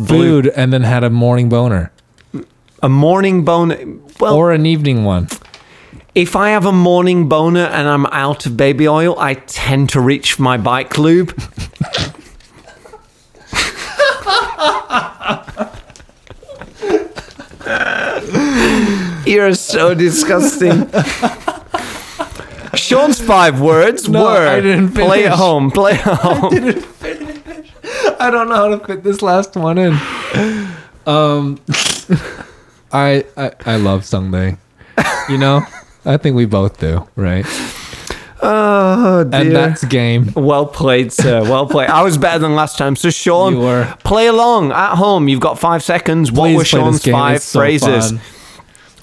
food 0.06 0.48
and 0.48 0.70
then 0.70 0.82
had 0.82 1.02
a 1.02 1.08
morning 1.08 1.48
boner 1.48 1.90
a 2.82 2.90
morning 2.90 3.46
boner? 3.46 3.78
Well, 4.20 4.34
or 4.34 4.52
an 4.52 4.66
evening 4.66 5.04
one? 5.04 5.28
if 6.14 6.36
I 6.36 6.50
have 6.50 6.66
a 6.66 6.72
morning 6.72 7.28
boner 7.28 7.64
and 7.64 7.88
I'm 7.88 8.04
out 8.06 8.44
of 8.44 8.56
baby 8.56 8.86
oil, 8.86 9.18
I 9.18 9.34
tend 9.34 9.88
to 9.90 10.00
reach 10.00 10.38
my 10.38 10.56
bike 10.58 10.98
lube. 10.98 11.32
You're 19.30 19.54
so 19.54 19.94
disgusting. 19.94 20.90
Shorne's 22.74 23.20
five 23.20 23.60
words 23.60 24.08
No, 24.08 24.24
were 24.24 24.46
I 24.46 24.60
didn't 24.60 24.92
play 24.94 25.26
at 25.26 25.32
home, 25.34 25.70
play 25.70 25.92
at 25.92 26.00
home. 26.00 26.44
I 26.52 26.58
didn't 26.58 26.82
finish. 26.82 27.72
I 28.18 28.30
don't 28.30 28.48
know 28.48 28.54
how 28.56 28.68
to 28.68 28.78
fit 28.84 29.02
this 29.04 29.22
last 29.22 29.54
one 29.56 29.78
in. 29.78 29.92
Um, 31.06 31.58
I 32.92 33.24
I, 33.36 33.52
I 33.66 33.76
love 33.76 34.04
Sunday. 34.04 34.56
You 35.28 35.38
know, 35.38 35.62
I 36.04 36.16
think 36.16 36.36
we 36.36 36.44
both 36.46 36.78
do, 36.78 37.06
right? 37.16 37.46
Oh 38.42 39.24
dear. 39.24 39.40
And 39.40 39.54
that's 39.54 39.84
game. 39.84 40.32
Well 40.34 40.66
played, 40.66 41.12
sir. 41.12 41.42
Well 41.42 41.66
played. 41.66 41.88
I 41.90 42.02
was 42.02 42.18
better 42.18 42.38
than 42.38 42.54
last 42.54 42.78
time. 42.78 42.96
So, 42.96 43.10
Shorne, 43.10 43.58
were. 43.58 43.94
play 44.04 44.26
along 44.28 44.72
at 44.72 44.94
home. 44.96 45.28
You've 45.28 45.40
got 45.40 45.58
five 45.58 45.82
seconds. 45.82 46.32
what 46.32 46.46
Please 46.48 46.56
were 46.56 46.64
play 46.64 46.80
Shorne's 46.80 47.04
five 47.04 47.36
It's 47.36 47.44
so 47.44 47.58
phrases? 47.60 48.12
fun. 48.12 48.20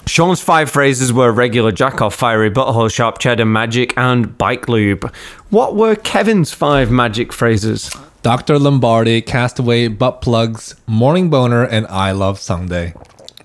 Shorne's 0.08 0.40
five 0.40 0.70
phrases 0.70 1.12
were 1.12 1.30
regular 1.30 1.70
jack 1.70 2.00
off, 2.00 2.14
fiery 2.14 2.50
butthole, 2.50 2.90
sharp 2.92 3.18
cheddar, 3.18 3.44
magic, 3.44 3.92
and 3.98 4.36
bike 4.38 4.68
lube. 4.68 5.12
What 5.50 5.76
were 5.76 5.96
Kevin's 5.96 6.52
five 6.52 6.90
magic 6.90 7.32
phrases? 7.32 7.94
Dr. 8.22 8.58
Lombardi, 8.58 9.20
Castaway, 9.20 9.88
Butt 9.88 10.22
Plugs, 10.22 10.74
Morning 10.86 11.28
Boner, 11.28 11.62
and 11.64 11.86
I 11.88 12.12
Love 12.12 12.38
Sunday. 12.40 12.94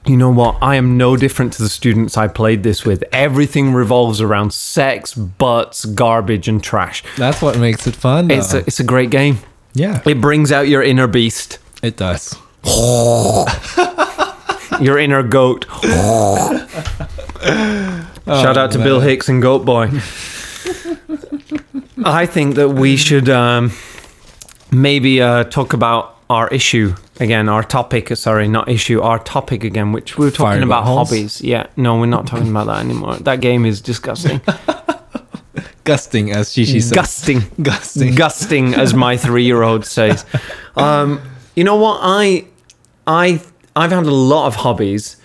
You 0.05 0.17
know 0.17 0.31
what? 0.31 0.57
I 0.61 0.75
am 0.75 0.97
no 0.97 1.15
different 1.17 1.53
to 1.53 1.61
the 1.63 1.69
students 1.69 2.17
I 2.17 2.27
played 2.27 2.63
this 2.63 2.85
with. 2.85 3.03
Everything 3.11 3.73
revolves 3.73 4.19
around 4.21 4.53
sex, 4.53 5.13
butts, 5.13 5.85
garbage, 5.85 6.47
and 6.47 6.63
trash. 6.63 7.03
That's 7.17 7.41
what 7.41 7.57
makes 7.59 7.87
it 7.87 7.95
fun. 7.95 8.29
Though. 8.29 8.35
It's 8.35 8.53
a, 8.53 8.57
it's 8.59 8.79
a 8.79 8.83
great 8.83 9.09
game. 9.09 9.39
yeah, 9.73 10.01
It 10.05 10.21
brings 10.21 10.51
out 10.51 10.67
your 10.67 10.81
inner 10.81 11.07
beast, 11.07 11.59
it 11.81 11.97
does. 11.97 12.35
your 14.81 14.97
inner 14.97 15.23
goat. 15.23 15.65
Shout 18.25 18.57
out 18.57 18.71
to 18.71 18.77
Bill 18.79 18.99
Hicks 18.99 19.29
and 19.29 19.41
Goat 19.41 19.65
Boy. 19.65 19.89
I 22.05 22.25
think 22.25 22.55
that 22.55 22.69
we 22.69 22.97
should 22.97 23.29
um, 23.29 23.71
maybe 24.71 25.21
uh, 25.21 25.45
talk 25.45 25.73
about 25.73 26.17
our 26.29 26.47
issue 26.49 26.95
again, 27.19 27.49
our 27.49 27.63
topic. 27.63 28.15
Sorry, 28.15 28.47
not 28.47 28.69
issue, 28.69 29.01
our 29.01 29.19
topic 29.19 29.63
again, 29.63 29.91
which 29.91 30.17
we 30.17 30.25
were 30.25 30.31
talking 30.31 30.63
about 30.63 30.83
hobbies. 30.83 31.41
Yeah, 31.41 31.67
no, 31.75 31.99
we're 31.99 32.05
not 32.07 32.27
talking 32.27 32.49
about 32.49 32.67
that 32.67 32.79
anymore. 32.83 33.15
That 33.15 33.41
game 33.41 33.65
is 33.65 33.81
disgusting. 33.81 34.41
Gusting, 35.83 36.31
as 36.31 36.49
Shishi 36.49 36.81
says. 36.81 36.91
Gusting. 36.93 37.41
Gusting. 37.61 38.15
Gusting, 38.15 38.73
as 38.73 38.93
my 38.93 39.17
three-year-old 39.17 39.85
says. 39.85 40.25
Um, 40.77 41.21
you 41.55 41.65
know 41.65 41.75
what? 41.75 41.99
I, 42.01 42.45
I, 43.05 43.41
I've 43.75 43.91
had 43.91 44.05
a 44.05 44.11
lot 44.11 44.47
of 44.47 44.55
hobbies, 44.57 45.17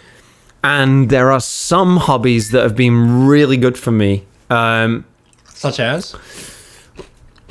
and 0.65 1.11
there 1.11 1.31
are 1.31 1.41
some 1.41 1.99
hobbies 1.99 2.51
that 2.51 2.63
have 2.63 2.77
been 2.77 3.27
really 3.27 3.57
good 3.57 3.79
for 3.79 3.91
me. 3.91 4.25
Um, 4.51 5.05
Such 5.47 5.81
as? 5.81 6.15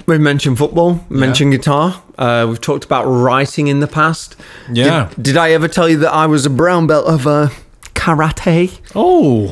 we've 0.08 0.22
mentioned 0.22 0.58
football, 0.58 1.06
mentioned 1.10 1.52
guitar. 1.52 2.02
Uh, 2.18 2.46
we've 2.50 2.62
talked 2.62 2.86
about 2.86 3.04
writing 3.06 3.68
in 3.68 3.80
the 3.82 3.88
past. 3.88 4.36
Yeah. 4.72 5.10
Did, 5.16 5.24
did 5.24 5.38
I 5.38 5.52
ever 5.52 5.68
tell 5.68 5.88
you 5.88 5.98
that 5.98 6.14
I 6.14 6.26
was 6.26 6.46
a 6.46 6.50
brown 6.50 6.88
belt 6.88 7.06
of 7.06 7.28
uh, 7.28 7.50
karate? 7.94 8.80
Oh, 8.96 9.52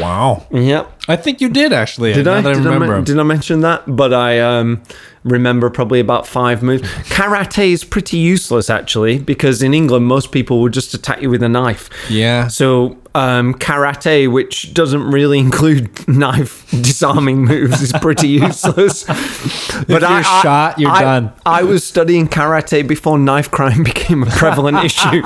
wow. 0.00 0.46
Yep. 0.50 1.02
I 1.08 1.16
think 1.16 1.40
you 1.40 1.48
did 1.48 1.72
actually. 1.72 2.12
Did 2.14 2.26
now 2.26 2.36
I? 2.36 2.42
Did 2.42 2.66
I, 2.66 3.00
did 3.02 3.18
I 3.18 3.22
mention 3.24 3.60
that? 3.60 3.82
But 3.86 4.14
I 4.14 4.38
um, 4.38 4.82
remember 5.24 5.68
probably 5.70 6.00
about 6.00 6.26
five 6.26 6.62
moves. 6.62 6.82
Karate 7.10 7.68
is 7.72 7.84
pretty 7.84 8.16
useless 8.16 8.70
actually 8.70 9.18
because 9.18 9.62
in 9.62 9.74
England 9.74 10.06
most 10.06 10.32
people 10.32 10.60
would 10.62 10.72
just 10.72 10.94
attack 10.94 11.20
you 11.20 11.28
with 11.30 11.42
a 11.42 11.48
knife. 11.48 11.90
yeah. 12.08 12.48
So 12.48 12.96
um, 13.14 13.54
karate, 13.54 14.30
which 14.32 14.72
doesn't 14.72 15.02
really 15.10 15.38
include 15.48 16.06
knife 16.08 16.64
disarming 16.70 17.44
moves, 17.44 17.82
is 17.82 17.92
pretty 18.00 18.28
useless. 18.46 19.04
but 19.04 20.02
if 20.02 20.08
you're 20.08 20.22
shot, 20.22 20.78
you're 20.78 20.90
I- 20.90 21.00
done. 21.02 21.32
I 21.44 21.64
was 21.64 21.84
studying 21.84 22.28
karate 22.28 22.86
before 22.86 23.18
knife 23.18 23.50
crime 23.50 23.82
became 23.92 24.22
a 24.22 24.26
prevalent 24.26 24.78
issue. 24.84 25.22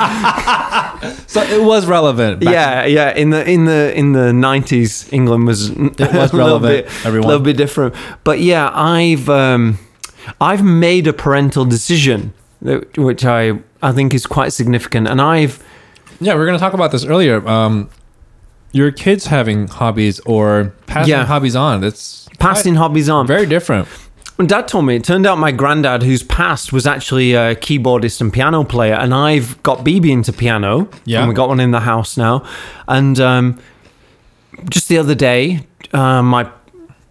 So 1.27 1.43
it 1.43 1.63
was 1.63 1.87
relevant. 1.87 2.41
back 2.41 2.53
yeah, 2.53 2.87
yeah. 2.87 3.15
In 3.15 3.31
the 3.31 3.49
in 3.49 3.67
the 3.67 3.93
in 3.95 4.13
the 4.13 4.33
nineties, 4.33 5.07
England 5.13 5.47
was 5.47 5.69
it 5.71 6.01
was 6.01 6.33
a 6.33 6.37
little 6.37 6.59
bit, 6.61 6.87
everyone. 7.05 7.25
a 7.25 7.29
little 7.29 7.45
bit 7.45 7.57
different. 7.59 7.95
But 8.25 8.41
yeah, 8.41 8.71
I've 8.73 9.29
um, 9.29 9.79
I've 10.41 10.63
made 10.65 11.07
a 11.07 11.13
parental 11.13 11.65
decision, 11.65 12.33
which 12.97 13.25
I 13.25 13.59
I 13.83 13.93
think 13.93 14.15
is 14.15 14.27
quite 14.27 14.53
significant, 14.53 15.09
and 15.09 15.21
I've 15.21 15.63
Yeah, 16.21 16.35
we 16.35 16.41
are 16.43 16.47
gonna 16.47 16.59
talk 16.59 16.73
about 16.75 16.91
this 16.93 17.05
earlier. 17.05 17.47
Um, 17.49 17.89
your 18.73 18.91
kids 18.91 19.27
having 19.27 19.69
hobbies 19.69 20.21
or 20.27 20.73
passing 20.87 21.11
Yeah. 21.11 21.25
hobbies 21.27 21.55
on. 21.57 21.85
It's 21.85 22.29
passing 22.39 22.75
hobbies 22.77 23.09
on. 23.09 23.27
very 23.27 23.47
different. 23.47 23.87
When 24.37 24.49
Dad 24.49 24.67
told 24.67 24.85
me, 24.87 24.97
it 24.97 25.05
turned 25.05 25.27
out 25.27 25.39
my 25.39 25.53
granddad, 25.53 26.03
who's 26.03 26.25
passed, 26.25 26.73
was 26.73 26.89
actually 26.89 27.35
a 27.35 27.55
keyboardist 27.55 28.21
and 28.21 28.33
piano 28.33 28.65
player, 28.65 28.95
and 28.95 29.15
I've 29.15 29.63
got 29.63 29.85
BB 29.85 30.11
into 30.11 30.33
piano. 30.33 30.89
Yeah. 31.05 31.21
and 31.21 31.29
we 31.29 31.35
got 31.37 31.49
one 31.49 31.61
in 31.61 31.71
the 31.71 31.81
house 31.81 32.17
now. 32.17 32.43
And 32.89 33.21
um, 33.21 33.59
just 34.69 34.89
the 34.89 34.99
other 34.99 35.15
day, 35.15 35.61
uh, 35.93 36.21
my 36.23 36.49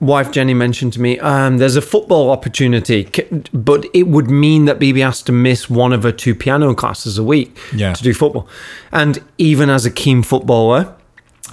wife 0.04 0.32
Jenny 0.32 0.54
mentioned 0.54 0.94
to 0.94 1.02
me, 1.02 1.18
um, 1.20 1.58
"There's 1.58 1.76
a 1.76 1.82
football 1.82 2.30
opportunity, 2.30 3.08
but 3.54 3.86
it 3.94 4.08
would 4.08 4.30
mean 4.30 4.66
that 4.66 4.80
BB 4.80 5.00
has 5.02 5.22
to 5.24 5.32
miss 5.32 5.70
one 5.70 5.94
of 5.94 6.04
her 6.04 6.12
two 6.12 6.36
piano 6.36 6.74
classes 6.76 7.18
a 7.18 7.24
week 7.24 7.58
Yeah. 7.76 7.94
to 7.94 8.04
do 8.04 8.14
football." 8.14 8.48
And 8.92 9.20
even 9.38 9.70
as 9.70 9.86
a 9.86 9.92
keen 9.92 10.22
footballer, 10.24 10.94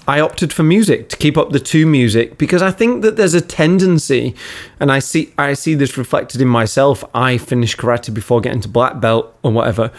I 0.09 0.20
opted 0.20 0.52
for 0.52 0.62
music 0.62 1.09
to 1.10 1.16
keep 1.16 1.36
up 1.39 1.52
the 1.52 1.60
two 1.60 1.86
music 1.86 2.36
because 2.39 2.62
I 2.62 2.70
think 2.70 3.02
that 3.02 3.16
there's 3.16 3.35
a 3.35 3.40
tendency, 3.40 4.35
and 4.81 4.90
I 4.90 4.98
see 4.98 5.31
I 5.39 5.55
see 5.55 5.74
this 5.74 5.97
reflected 5.97 6.40
in 6.40 6.48
myself. 6.48 7.05
I 7.14 7.39
finished 7.39 7.77
karate 7.78 8.12
before 8.12 8.40
getting 8.40 8.60
to 8.62 8.68
black 8.68 9.01
belt 9.01 9.32
or 9.43 9.52
whatever, 9.52 9.90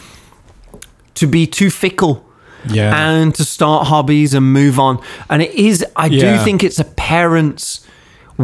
to 1.16 1.28
be 1.28 1.46
too 1.48 1.70
fickle. 1.70 2.26
Yeah. 2.70 2.96
And 2.96 3.34
to 3.36 3.44
start 3.44 3.88
hobbies 3.88 4.36
and 4.36 4.54
move 4.54 4.78
on. 4.78 5.00
And 5.32 5.42
it 5.42 5.52
is, 5.56 5.84
I 5.96 6.10
do 6.10 6.38
think 6.44 6.64
it's 6.64 6.78
a 6.78 6.84
parent's, 6.84 7.82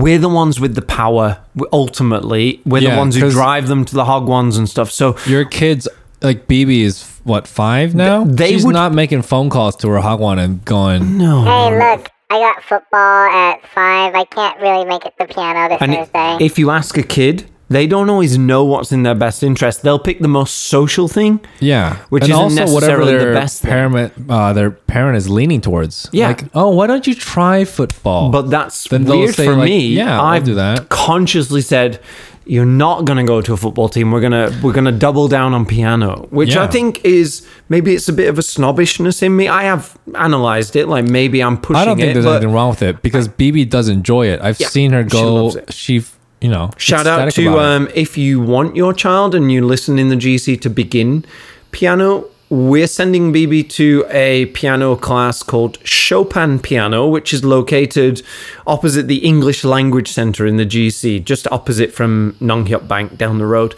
we're 0.01 0.19
the 0.19 0.29
ones 0.29 0.59
with 0.59 0.75
the 0.75 0.81
power, 0.81 1.39
ultimately. 1.73 2.61
We're 2.65 2.79
Yeah, 2.79 2.91
the 2.91 2.97
ones 2.97 3.15
who 3.15 3.29
drive 3.29 3.67
them 3.67 3.85
to 3.85 3.95
the 3.95 4.05
hagwons 4.05 4.57
and 4.57 4.67
stuff. 4.69 4.91
So 4.91 5.15
Your 5.25 5.45
kids, 5.45 5.87
like 6.21 6.47
BB, 6.47 6.81
is 6.83 7.03
what 7.23 7.47
five 7.47 7.93
now? 7.95 8.23
they 8.23 8.49
She's 8.53 8.65
would- 8.65 8.73
not 8.73 8.93
making 8.93 9.21
phone 9.23 9.49
calls 9.49 9.75
to 9.77 9.89
her 9.89 9.99
hagwon 9.99 10.37
and 10.43 10.63
going. 10.65 11.17
no. 11.17 11.43
Hey, 11.43 11.71
look, 11.77 12.09
I 12.29 12.39
got 12.39 12.63
football 12.63 13.27
at 13.29 13.65
five. 13.73 14.13
I 14.15 14.25
can't 14.25 14.59
really 14.61 14.85
make 14.85 15.05
it 15.05 15.13
to 15.19 15.25
piano 15.27 15.69
this 15.69 15.77
And 15.81 15.93
Thursday. 15.95 16.37
if 16.45 16.59
you 16.59 16.71
ask 16.71 16.97
a 16.97 17.03
kid, 17.03 17.45
they 17.69 17.85
don't 17.87 18.09
always 18.09 18.37
know 18.37 18.63
what's 18.63 18.91
in 18.91 19.03
their 19.03 19.15
best 19.15 19.43
interest. 19.43 19.81
They'll 19.81 19.99
pick 19.99 20.19
the 20.19 20.27
most 20.27 20.53
social 20.55 21.07
thing. 21.07 21.39
Yeah, 21.59 21.97
Which 22.09 22.23
isn't 22.23 22.33
also 22.35 22.55
whatever 22.73 22.73
necessarily 23.03 23.13
the 23.13 23.19
their 23.19 23.33
best 23.33 23.61
thing. 23.61 23.69
parent, 23.71 24.13
uh, 24.29 24.53
their 24.53 24.71
parent 24.71 25.17
is 25.17 25.29
leaning 25.29 25.59
towards. 25.61 26.09
Yeah. 26.13 26.27
like, 26.29 26.43
oh, 26.53 26.69
why 26.69 26.87
don't 26.87 27.05
you 27.05 27.13
try 27.15 27.65
football? 27.65 28.29
But 28.31 28.49
that's 28.49 28.87
Then 28.87 29.03
weird 29.05 29.35
say, 29.35 29.45
for 29.45 29.55
like, 29.55 29.65
me. 29.69 29.87
"Yeah, 29.89 30.19
I'll 30.19 30.27
I've 30.27 30.43
do 30.45 30.55
that." 30.55 30.87
consciously 30.89 31.61
said, 31.61 31.99
"You're 32.45 32.65
not 32.65 33.03
going 33.03 33.17
to 33.17 33.23
go 33.25 33.41
to 33.41 33.51
a 33.51 33.57
football 33.57 33.89
team. 33.89 34.11
We're 34.11 34.21
gonna 34.21 34.49
we're 34.63 34.71
gonna 34.73 34.91
double 34.93 35.27
down 35.27 35.53
on 35.53 35.65
piano," 35.65 36.27
which 36.29 36.55
I 36.55 36.67
think 36.67 37.03
is 37.03 37.45
maybe 37.67 37.93
it's 37.95 38.07
a 38.07 38.13
bit 38.13 38.29
of 38.29 38.39
a 38.39 38.41
snobbishness 38.41 39.21
in 39.21 39.35
me. 39.35 39.49
I 39.49 39.63
have 39.63 39.97
analyzed 40.15 40.77
it, 40.77 40.87
like 40.87 41.03
maybe 41.05 41.43
I'm 41.43 41.57
pushing 41.57 41.81
I 41.81 41.85
don't 41.85 41.97
think 41.97 42.11
it. 42.11 42.13
there's 42.13 42.25
anything 42.25 42.53
wrong 42.53 42.69
with 42.69 42.81
it 42.81 43.01
because 43.01 43.27
BB 43.27 43.69
does 43.69 43.89
enjoy 43.89 44.27
it. 44.27 44.39
I've 44.41 44.57
Yeah, 44.59 44.69
seen 44.69 44.91
her 44.93 45.03
she 45.03 45.09
go. 45.09 45.49
it. 45.49 45.73
She, 45.73 46.03
you 46.41 46.49
know, 46.49 46.71
Shout 46.77 47.07
out 47.07 47.31
to 47.33 47.59
um, 47.59 47.89
if 47.95 48.17
you 48.17 48.39
want 48.41 48.75
your 48.75 48.93
child 48.93 49.33
and 49.33 49.51
you 49.51 49.65
listen 49.65 49.97
in 49.97 50.09
the 50.09 50.15
GC 50.15 50.61
to 50.61 50.69
begin 50.69 51.25
piano. 51.71 52.25
We're 52.49 52.87
sending 52.87 53.33
BB 53.33 53.69
to 53.71 54.05
a 54.09 54.45
piano 54.47 54.95
class 54.95 55.43
called 55.43 55.85
Chopin 55.85 56.59
Piano, 56.59 57.05
which 57.05 57.33
is 57.33 57.43
located 57.43 58.21
opposite 58.65 59.09
the 59.09 59.17
English 59.17 59.65
Language 59.65 60.07
Center 60.07 60.45
in 60.45 60.55
the 60.55 60.65
GC, 60.65 61.25
just 61.25 61.45
opposite 61.51 61.91
from 61.91 62.37
Nonghyup 62.39 62.87
Bank 62.87 63.17
down 63.17 63.37
the 63.37 63.45
road. 63.45 63.75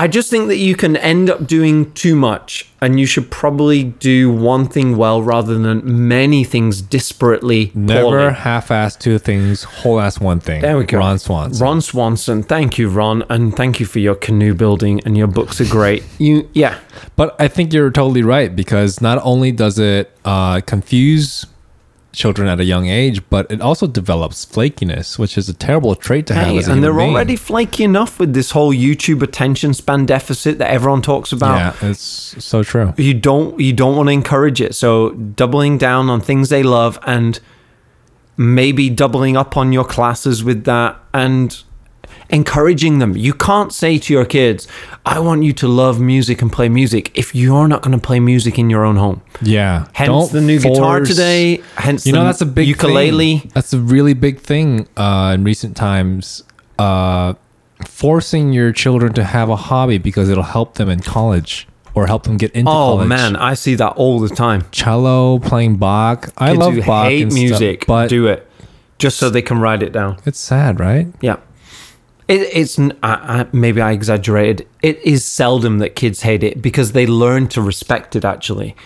I 0.00 0.08
just 0.08 0.30
think 0.30 0.48
that 0.48 0.56
you 0.56 0.76
can 0.76 0.96
end 0.96 1.28
up 1.28 1.46
doing 1.46 1.92
too 1.92 2.16
much, 2.16 2.66
and 2.80 2.98
you 2.98 3.04
should 3.04 3.30
probably 3.30 3.84
do 3.84 4.32
one 4.32 4.66
thing 4.66 4.96
well 4.96 5.22
rather 5.22 5.58
than 5.58 6.08
many 6.08 6.42
things 6.42 6.80
disparately. 6.80 7.74
Never 7.74 8.04
poorly. 8.04 8.32
half-ass 8.32 8.96
two 8.96 9.18
things, 9.18 9.62
whole-ass 9.64 10.18
one 10.18 10.40
thing. 10.40 10.62
There 10.62 10.78
we 10.78 10.86
go. 10.86 10.96
Ron 10.96 11.18
Swanson. 11.18 11.62
Ron 11.62 11.82
Swanson. 11.82 12.42
Thank 12.42 12.78
you, 12.78 12.88
Ron, 12.88 13.24
and 13.28 13.54
thank 13.54 13.78
you 13.78 13.84
for 13.84 13.98
your 13.98 14.14
canoe 14.14 14.54
building 14.54 15.02
and 15.04 15.18
your 15.18 15.26
books 15.26 15.60
are 15.60 15.68
great. 15.68 16.02
You, 16.18 16.48
yeah, 16.52 16.78
But 17.16 17.34
I 17.38 17.48
think 17.48 17.72
you're 17.72 17.90
totally 17.90 18.22
right 18.22 18.54
because 18.54 19.00
not 19.00 19.20
only 19.22 19.52
does 19.52 19.78
it 19.78 20.14
uh, 20.24 20.60
confuse 20.60 21.46
children 22.12 22.48
at 22.48 22.60
a 22.60 22.64
young 22.64 22.86
age, 22.86 23.22
but 23.30 23.50
it 23.50 23.60
also 23.60 23.86
develops 23.86 24.44
flakiness, 24.44 25.18
which 25.18 25.38
is 25.38 25.48
a 25.48 25.54
terrible 25.54 25.94
trait 25.94 26.26
to 26.26 26.34
have. 26.34 26.46
Hey, 26.46 26.72
and 26.72 26.82
they're 26.82 26.92
being. 26.92 27.10
already 27.10 27.36
flaky 27.36 27.84
enough 27.84 28.18
with 28.18 28.34
this 28.34 28.50
whole 28.50 28.72
YouTube 28.72 29.22
attention 29.22 29.74
span 29.74 30.06
deficit 30.06 30.58
that 30.58 30.70
everyone 30.70 31.02
talks 31.02 31.32
about. 31.32 31.56
Yeah, 31.56 31.90
it's 31.90 32.00
so 32.44 32.62
true. 32.62 32.94
you 32.96 33.14
don't 33.14 33.58
you 33.60 33.72
don't 33.72 33.96
want 33.96 34.08
to 34.08 34.12
encourage 34.12 34.60
it 34.60 34.74
so 34.74 35.10
doubling 35.10 35.78
down 35.78 36.10
on 36.10 36.20
things 36.20 36.48
they 36.48 36.62
love 36.62 36.98
and 37.06 37.40
maybe 38.36 38.88
doubling 38.90 39.36
up 39.36 39.56
on 39.56 39.72
your 39.72 39.84
classes 39.84 40.42
with 40.42 40.64
that 40.64 40.98
and 41.12 41.62
encouraging 42.30 42.98
them 42.98 43.16
you 43.16 43.32
can't 43.34 43.72
say 43.72 43.98
to 43.98 44.12
your 44.12 44.24
kids 44.24 44.68
i 45.04 45.18
want 45.18 45.42
you 45.42 45.52
to 45.52 45.66
love 45.66 46.00
music 46.00 46.40
and 46.42 46.52
play 46.52 46.68
music 46.68 47.10
if 47.18 47.34
you're 47.34 47.66
not 47.68 47.82
going 47.82 47.96
to 47.98 48.06
play 48.06 48.20
music 48.20 48.58
in 48.58 48.70
your 48.70 48.84
own 48.84 48.96
home 48.96 49.20
Yeah. 49.42 49.86
hence 49.92 50.08
Don't 50.08 50.32
the 50.32 50.40
new 50.40 50.58
guitar 50.60 51.00
today 51.00 51.62
hence 51.76 52.06
You 52.06 52.12
know 52.12 52.20
the 52.20 52.26
that's 52.26 52.40
a 52.40 52.46
big 52.46 52.68
ukulele 52.68 53.38
Thing. 53.38 53.50
That's 53.54 53.72
a 53.72 53.78
really 53.80 54.14
big 54.14 54.38
thing 54.40 54.86
uh, 54.96 55.32
in 55.34 55.44
recent 55.44 55.76
times. 55.76 56.44
Uh, 56.78 57.34
forcing 57.86 58.52
your 58.52 58.72
children 58.72 59.12
to 59.14 59.24
have 59.24 59.48
a 59.48 59.56
hobby 59.56 59.98
because 59.98 60.28
it'll 60.28 60.42
help 60.42 60.74
them 60.74 60.88
in 60.88 61.00
college 61.00 61.66
or 61.94 62.06
help 62.06 62.22
them 62.24 62.36
get 62.36 62.50
into 62.52 62.70
college. 62.70 62.92
oh 62.92 62.96
college. 62.96 63.08
man 63.08 63.36
i 63.36 63.54
see 63.54 63.74
that 63.74 63.90
all 63.96 64.20
the 64.20 64.28
time 64.28 64.64
cello, 64.70 65.38
playing 65.38 65.76
Bach. 65.76 66.28
I 66.38 66.48
kids 66.50 66.58
love 66.60 66.74
who 66.74 66.82
Bach 66.82 67.06
hate 67.08 67.22
and 67.22 67.32
stuff, 67.32 67.42
music 67.42 67.86
but 67.86 68.08
do 68.08 68.26
it 68.26 68.46
just 68.98 69.16
so 69.18 69.30
they 69.30 69.42
can 69.42 69.58
write 69.58 69.82
it 69.82 69.92
down 69.92 70.18
it's 70.26 70.38
sad, 70.38 70.78
right? 70.78 71.06
Yeah. 71.22 71.36
It, 72.30 72.48
it's 72.52 72.78
I, 72.78 72.92
I, 73.02 73.46
maybe 73.52 73.80
I 73.80 73.90
exaggerated. 73.92 74.66
It 74.82 74.98
is 75.04 75.24
seldom 75.24 75.78
that 75.80 75.96
kids 75.96 76.22
hate 76.22 76.42
it 76.44 76.62
because 76.62 76.92
they 76.92 77.06
learn 77.06 77.48
to 77.48 77.60
respect 77.60 78.14
it. 78.16 78.24
Actually, 78.24 78.76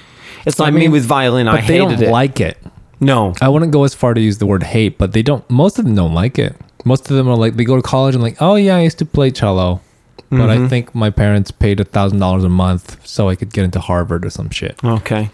it's 0.46 0.58
like 0.58 0.72
me 0.74 0.80
mean, 0.80 0.92
with 0.92 1.04
violin. 1.04 1.46
But 1.46 1.56
I 1.56 1.60
they 1.60 1.74
hated 1.78 1.78
don't 1.98 2.02
it. 2.02 2.10
like 2.10 2.40
it. 2.40 2.56
no, 3.00 3.34
I 3.40 3.48
wouldn't 3.48 3.72
go 3.72 3.84
as 3.84 3.94
far 3.94 4.14
to 4.14 4.20
use 4.20 4.38
the 4.38 4.46
word 4.46 4.62
hate, 4.62 4.98
but 4.98 5.12
they 5.12 5.22
don't. 5.22 5.48
Most 5.50 5.78
of 5.78 5.84
them 5.84 5.94
don't 5.94 6.14
like 6.14 6.38
it. 6.38 6.56
Most 6.86 7.10
of 7.10 7.16
them 7.16 7.28
are 7.28 7.36
like 7.36 7.56
they 7.56 7.64
go 7.64 7.76
to 7.76 7.82
college 7.82 8.14
and 8.14 8.22
like, 8.22 8.36
oh 8.40 8.56
yeah, 8.56 8.76
I 8.76 8.82
used 8.82 8.98
to 8.98 9.04
play 9.06 9.30
cello, 9.30 9.80
but 10.30 10.36
Mm-hmm. 10.36 10.64
I 10.64 10.68
think 10.68 10.94
my 10.94 11.10
parents 11.10 11.50
paid 11.50 11.80
a 11.80 11.84
thousand 11.84 12.18
dollars 12.18 12.44
a 12.44 12.48
month 12.48 13.06
so 13.06 13.28
I 13.28 13.36
could 13.36 13.52
get 13.52 13.64
into 13.64 13.78
Harvard 13.80 14.24
or 14.26 14.30
some 14.30 14.50
shit. 14.50 14.82
okay. 14.84 15.30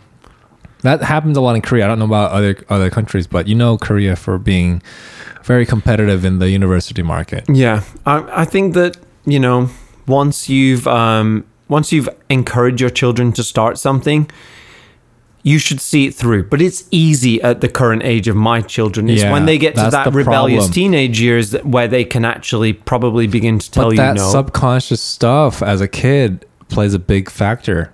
That 0.83 1.03
happens 1.03 1.37
a 1.37 1.41
lot 1.41 1.57
in 1.57 1.63
Korea. 1.63 1.85
I 1.85 1.89
don't 1.89 1.99
know 1.99 2.05
about 2.07 2.31
other 2.31 2.57
other 2.69 2.91
countries, 2.91 3.27
but 3.27 3.47
you 3.47 3.55
know 3.55 3.77
Korea 3.77 4.17
for 4.17 4.39
being 4.39 4.83
very 5.45 5.67
competitive 5.67 6.25
in 6.25 6.39
the 6.39 6.51
university 6.51 7.03
market. 7.03 7.45
Yeah, 7.49 7.83
I, 8.07 8.43
I 8.43 8.45
think 8.45 8.75
that 8.75 8.97
you 9.27 9.39
know 9.39 9.69
once 10.07 10.49
you've 10.49 10.87
um, 10.87 11.45
once 11.69 11.93
you've 11.93 12.09
encouraged 12.29 12.81
your 12.81 12.91
children 12.91 13.33
to 13.33 13.43
start 13.43 13.79
something. 13.79 14.31
You 15.43 15.59
should 15.59 15.81
see 15.81 16.05
it 16.07 16.15
through, 16.15 16.51
but 16.51 16.61
it's 16.61 16.85
easy 16.91 17.41
at 17.41 17.63
the 17.63 17.69
current 17.71 18.03
age 18.03 18.29
of 18.29 18.37
my 18.37 18.61
children. 18.61 19.09
It's 19.09 19.23
Yeah, 19.23 19.33
when 19.33 19.47
they 19.47 19.57
get 19.57 19.75
to 19.77 19.89
that 19.91 20.13
rebellious 20.13 20.65
problem. 20.67 20.73
teenage 20.75 21.19
years 21.19 21.53
where 21.63 21.89
they 21.89 22.05
can 22.05 22.27
actually 22.27 22.75
probably 22.75 23.27
begin 23.27 23.59
to 23.59 23.71
tell 23.71 23.85
but 23.85 23.91
you 23.93 23.97
that 23.97 24.17
no. 24.17 24.31
subconscious 24.31 25.01
stuff 25.01 25.63
as 25.63 25.81
a 25.81 25.89
kid 25.89 26.45
plays 26.69 26.93
a 26.93 26.99
big 26.99 27.31
factor. 27.31 27.91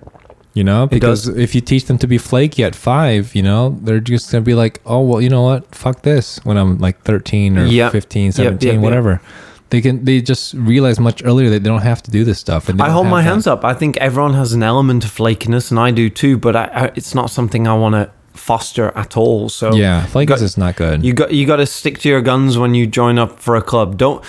You 0.57 0.63
know, 0.63 0.87
because 0.87 1.27
if 1.27 1.53
you 1.55 1.61
teach 1.61 1.85
them 1.85 1.97
to 1.99 2.07
be 2.07 2.17
flaky 2.17 2.63
at 2.63 2.73
five, 2.75 3.35
you 3.37 3.43
know, 3.43 3.77
they're 3.83 3.99
just 4.13 4.31
gonna 4.31 4.41
be 4.53 4.55
like, 4.63 4.75
oh 4.87 5.01
well, 5.07 5.21
you 5.21 5.29
know 5.29 5.43
what, 5.49 5.61
fuck 5.83 6.01
this. 6.01 6.39
When 6.45 6.57
I'm 6.57 6.79
like 6.79 6.97
13 7.03 7.57
or 7.59 7.65
Yep. 7.65 7.91
15, 7.91 8.31
17, 8.31 8.67
yep, 8.67 8.73
yep. 8.75 8.81
whatever, 8.83 9.21
they 9.69 9.81
can 9.81 10.03
they 10.03 10.19
just 10.31 10.55
realize 10.55 10.97
much 10.99 11.21
earlier 11.23 11.49
that 11.51 11.61
they 11.63 11.69
don't 11.69 11.83
have 11.91 12.01
to 12.03 12.11
do 12.11 12.23
this 12.23 12.39
stuff. 12.39 12.69
And 12.69 12.81
I 12.81 12.89
hold 12.89 13.05
my 13.07 13.21
that. 13.21 13.29
hands 13.29 13.45
up. 13.45 13.63
I 13.63 13.75
think 13.75 13.97
everyone 13.97 14.33
has 14.33 14.53
an 14.53 14.63
element 14.63 15.05
of 15.05 15.11
flakiness, 15.11 15.69
and 15.71 15.79
I 15.79 15.91
do 15.91 16.09
too. 16.09 16.37
But 16.39 16.55
I, 16.55 16.63
I, 16.81 16.83
it's 16.95 17.13
not 17.13 17.29
something 17.29 17.67
I 17.67 17.75
want 17.75 17.93
to 17.93 18.09
foster 18.33 18.91
at 18.95 19.17
all. 19.17 19.49
So 19.49 19.73
Yeah, 19.75 20.05
flakiness 20.07 20.27
got- 20.27 20.41
is 20.41 20.57
not 20.57 20.75
good. 20.75 21.03
you 21.05 21.13
got 21.13 21.29
you 21.37 21.45
got 21.45 21.57
to 21.57 21.65
stick 21.67 21.99
to 21.99 22.09
your 22.09 22.21
guns 22.21 22.57
when 22.57 22.73
you 22.73 22.87
join 22.87 23.19
up 23.19 23.39
for 23.39 23.55
a 23.55 23.61
club. 23.61 23.97
Don't. 23.97 24.23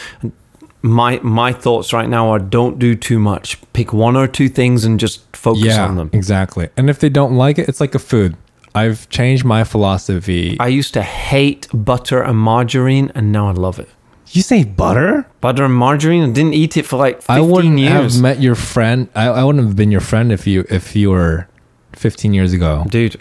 My 0.82 1.18
my 1.22 1.52
thoughts 1.52 1.92
right 1.92 2.09
now 2.09 2.28
are 2.30 2.38
don't 2.38 2.78
do 2.78 2.94
too 2.94 3.18
much. 3.18 3.59
Pick 3.72 3.92
one 3.92 4.16
or 4.16 4.28
two 4.28 4.48
things 4.48 4.84
and 4.84 4.98
just 5.00 5.24
focus 5.36 5.64
yeah, 5.64 5.86
on 5.86 5.96
them. 5.96 6.10
exactly. 6.12 6.68
And 6.76 6.88
if 6.88 6.98
they 7.00 7.09
don't 7.09 7.36
like 7.36 7.59
it, 7.59 7.68
it's 7.68 7.80
like 7.80 7.94
a 7.94 7.98
food. 7.98 8.36
I've 8.74 9.09
changed 9.09 9.44
my 9.44 9.64
philosophy. 9.64 10.56
I 10.60 10.68
used 10.68 10.94
to 10.94 11.02
hate 11.02 11.66
butter 11.72 12.22
and 12.22 12.38
margarine, 12.38 13.10
and 13.14 13.32
now 13.32 13.48
I 13.48 13.52
love 13.52 13.78
it. 13.80 13.88
you 14.30 14.42
say 14.42 14.62
butter? 14.62 15.26
Butter 15.40 15.64
and 15.64 15.74
margarine. 15.74 16.22
I 16.22 16.30
didn't 16.32 16.55
eat 16.55 16.76
it 16.76 16.86
for 16.86 16.96
like 16.96 17.16
15 17.22 17.36
I 17.36 17.40
wouldn't 17.40 17.78
years. 17.78 18.14
have 18.14 18.22
met 18.22 18.40
your 18.40 18.55
friend. 18.55 19.09
I, 19.16 19.26
I 19.28 19.42
wouldn't 19.44 19.64
have 19.66 19.74
been 19.74 19.90
your 19.90 20.02
friend 20.02 20.30
if 20.30 20.46
you 20.46 20.64
if 20.70 20.94
you 20.94 21.10
were 21.10 21.48
15 21.94 22.34
years 22.34 22.52
ago. 22.52 22.84
Dude, 22.88 23.20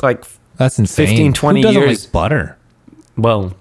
like, 0.00 0.24
That's 0.56 0.78
insane. 0.78 1.08
15, 1.08 1.32
20 1.32 1.60
Who 1.60 1.62
doesn't 1.66 1.82
years. 1.82 2.04
like 2.04 2.12
butter. 2.12 2.56
well, 3.16 3.54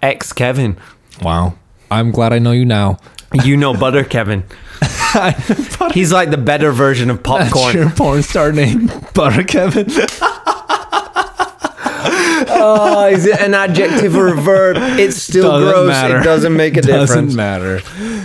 ex 0.00 0.32
Kevin. 0.32 0.78
Wow. 1.20 1.54
I'm 1.90 2.10
glad 2.10 2.32
I 2.32 2.38
know 2.38 2.52
you 2.52 2.64
now. 2.64 2.98
You 3.44 3.56
know 3.56 3.74
butter, 3.74 4.04
Kevin. 4.04 4.44
He's 5.92 6.12
like 6.12 6.30
the 6.30 6.40
better 6.42 6.72
version 6.72 7.10
of 7.10 7.22
popcorn. 7.22 7.64
That's 7.64 7.74
your 7.74 7.90
porn 7.90 8.22
star 8.22 8.52
name, 8.52 8.90
Butter 9.14 9.44
Kevin. 9.44 9.88
Oh, 12.48 13.06
is 13.08 13.26
it 13.26 13.40
an 13.40 13.54
adjective 13.54 14.14
or 14.16 14.28
a 14.28 14.34
verb? 14.40 14.76
It's 14.98 15.16
still 15.16 15.50
Doesn't 15.50 15.68
gross. 15.68 15.88
matter. 15.88 16.20
It 16.20 16.24
doesn't 16.24 16.56
make 16.56 16.76
a 16.76 16.82
difference. 16.82 17.10
Doesn't 17.10 17.34
matter. 17.36 17.80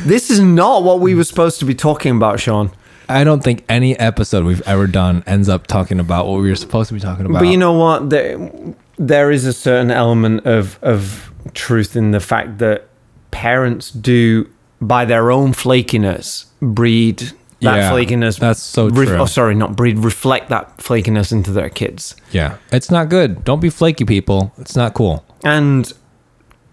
This 0.05 0.29
is 0.29 0.39
not 0.39 0.83
what 0.83 0.99
we 0.99 1.15
were 1.15 1.23
supposed 1.23 1.59
to 1.59 1.65
be 1.65 1.73
talking 1.75 2.15
about, 2.15 2.39
Shorne. 2.39 2.71
I 3.09 3.23
don't 3.23 3.43
think 3.43 3.63
any 3.67 3.97
episode 3.99 4.45
we've 4.45 4.61
ever 4.67 4.87
done 4.87 5.23
ends 5.25 5.49
up 5.49 5.67
talking 5.67 5.99
about 5.99 6.27
what 6.27 6.41
we 6.41 6.49
were 6.49 6.55
supposed 6.55 6.89
to 6.89 6.93
be 6.93 6.99
talking 6.99 7.25
about. 7.25 7.39
But 7.39 7.47
you 7.49 7.57
know 7.57 7.73
what? 7.73 8.09
There, 8.09 8.51
there 8.97 9.31
is 9.31 9.45
a 9.45 9.53
certain 9.53 9.91
element 9.91 10.45
of 10.45 10.77
of 10.81 11.31
truth 11.53 11.95
in 11.95 12.11
the 12.11 12.19
fact 12.19 12.59
that 12.59 12.87
parents 13.31 13.91
do, 13.91 14.47
by 14.81 15.05
their 15.05 15.31
own 15.31 15.53
flakiness, 15.53 16.45
breed 16.61 17.19
that 17.61 17.77
Yeah, 17.77 17.91
flakiness. 17.91 18.39
that's 18.39 18.61
so 18.61 18.89
ref- 18.89 19.07
true. 19.07 19.17
oh, 19.17 19.25
sorry, 19.25 19.55
not 19.55 19.75
breed. 19.75 19.99
Reflect 19.99 20.49
that 20.49 20.77
flakiness 20.77 21.31
into 21.31 21.51
their 21.51 21.69
kids. 21.69 22.15
yeah, 22.31 22.57
it's 22.71 22.89
not 22.91 23.09
good. 23.09 23.43
Don't 23.43 23.59
be 23.61 23.69
flaky, 23.69 24.05
people. 24.05 24.51
It's 24.57 24.75
not 24.75 24.93
cool. 24.93 25.23
and 25.43 25.91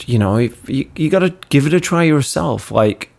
you 0.07 0.17
know 0.19 0.37
if 0.37 0.69
you, 0.71 0.89
you 0.95 1.11
got 1.11 1.19
to 1.21 1.31
give 1.49 1.67
it 1.67 1.75
a 1.75 1.81
try 1.81 2.05
yourself 2.05 2.71
like 2.71 3.11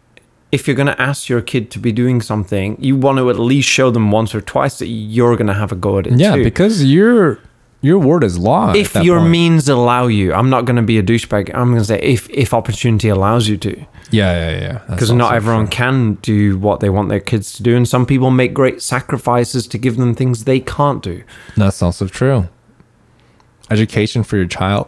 if 0.50 0.66
you're 0.66 0.76
going 0.78 0.88
to 0.88 1.02
ask 1.02 1.28
your 1.28 1.42
kid 1.42 1.70
to 1.72 1.78
be 1.78 1.92
doing 1.92 2.22
something 2.22 2.78
you 2.80 2.96
want 2.96 3.18
to 3.18 3.30
at 3.30 3.38
least 3.38 3.68
show 3.68 3.92
them 3.92 4.12
once 4.12 4.34
or 4.34 4.40
twice 4.40 4.80
that 4.80 4.88
you're 4.88 5.36
going 5.36 5.48
to 5.48 5.54
have 5.54 5.74
a 5.74 5.76
go 5.76 6.00
at 6.00 6.08
it 6.08 6.14
Yeah, 6.18 6.36
too. 6.38 6.44
because 6.46 6.86
your 6.86 7.40
your 7.82 7.98
word 8.00 8.24
is 8.24 8.38
law. 8.38 8.74
if 8.74 8.94
your 8.96 9.20
point. 9.20 9.32
means 9.32 9.70
allow 9.70 10.08
you 10.08 10.34
i'm 10.34 10.50
not 10.50 10.66
going 10.66 10.76
to 10.76 10.82
be 10.82 10.98
a 10.98 11.04
douchebag 11.04 11.50
i'm 11.56 11.70
going 11.70 11.78
to 11.80 11.86
say 11.86 12.00
if 12.02 12.30
if 12.30 12.54
opportunity 12.54 13.08
allows 13.10 13.48
you 13.48 13.58
to 13.58 13.74
yeah, 14.12 14.50
yeah, 14.50 14.60
yeah. 14.62 14.78
Because 14.90 15.12
not 15.12 15.36
everyone 15.36 15.66
true. 15.68 15.72
can 15.78 16.14
do 16.24 16.58
what 16.58 16.80
they 16.80 16.90
want 16.90 17.10
their 17.10 17.20
kids 17.20 17.54
to 17.54 17.64
do 17.64 17.76
and 17.78 17.88
some 17.88 18.08
people 18.08 18.32
make 18.32 18.56
great 18.56 18.82
sacrifices 18.82 19.68
to 19.68 19.78
give 19.78 19.98
them 19.98 20.16
things 20.16 20.46
they 20.46 20.60
can't 20.60 21.04
do 21.04 21.22
That's 21.56 21.84
also 21.84 22.08
true. 22.08 22.48
Education 23.70 24.24
for 24.24 24.36
your 24.38 24.48
child. 24.48 24.88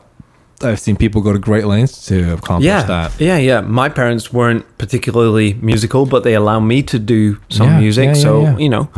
I've 0.63 0.79
seen 0.79 0.95
people 0.95 1.21
go 1.21 1.33
to 1.33 1.39
great 1.39 1.65
lengths 1.65 2.05
to 2.07 2.33
accomplish 2.33 2.65
yeah 2.67 2.83
that. 2.83 3.19
yeah 3.19 3.37
yeah 3.37 3.61
my 3.61 3.89
parents 3.89 4.31
weren't 4.33 4.63
particularly 4.79 5.53
musical 5.55 6.05
but 6.05 6.23
they 6.23 6.33
allow 6.35 6.59
me 6.59 6.83
to 6.83 6.97
do 6.99 7.39
some 7.49 7.67
Yeah, 7.67 7.79
music 7.79 8.05
yeah, 8.07 8.13
so 8.13 8.57
you 8.57 8.69
know 8.69 8.89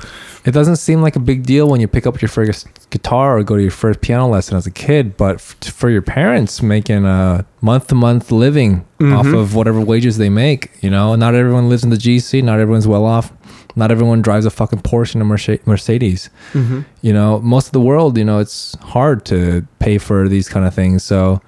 It 0.46 0.52
doesn't 0.52 0.76
seem 0.76 1.02
like 1.02 1.16
a 1.16 1.20
big 1.22 1.44
deal 1.46 1.70
when 1.70 1.80
you 1.80 1.88
pick 1.88 2.06
up 2.06 2.22
your 2.22 2.28
first 2.30 2.68
guitar 2.90 3.38
or 3.38 3.44
go 3.44 3.56
to 3.56 3.62
your 3.62 3.72
first 3.72 4.02
piano 4.02 4.28
lesson 4.28 4.58
as 4.58 4.68
a 4.68 4.72
kid, 4.72 5.16
but 5.16 5.36
f- 5.36 5.56
for 5.64 5.90
your 5.90 6.02
parents 6.02 6.62
making 6.62 7.06
a 7.06 7.46
month 7.62 7.88
to 7.88 7.96
month 7.96 8.30
living 8.32 8.80
off 9.02 9.26
Mm-hmm. 9.26 9.36
of 9.36 9.56
whatever 9.56 9.80
wages 9.80 10.18
they 10.18 10.30
make, 10.30 10.72
you 10.82 10.90
know, 10.90 11.16
not 11.16 11.34
everyone 11.36 11.70
lives 11.70 11.84
in 11.84 11.90
the 11.92 11.96
GC, 11.98 12.44
not 12.44 12.60
everyone's 12.60 12.88
well 12.88 13.06
off, 13.06 13.32
not 13.76 13.90
everyone 13.92 14.22
drives 14.22 14.46
a 14.46 14.50
fucking 14.50 14.80
Porsche 14.80 15.16
and 15.16 15.22
a 15.22 15.26
Merce- 15.26 15.66
Mercedes. 15.66 16.30
Mm-hmm. 16.54 16.82
You 17.02 17.14
know, 17.14 17.40
most 17.40 17.68
of 17.68 17.72
the 17.74 17.82
world, 17.82 18.18
you 18.18 18.26
know, 18.26 18.40
it's 18.40 18.76
hard 18.82 19.26
to 19.28 19.66
pay 19.80 19.98
for 19.98 20.28
these 20.28 20.50
kind 20.50 20.66
of 20.66 20.74
things. 20.74 21.04
So 21.04 21.42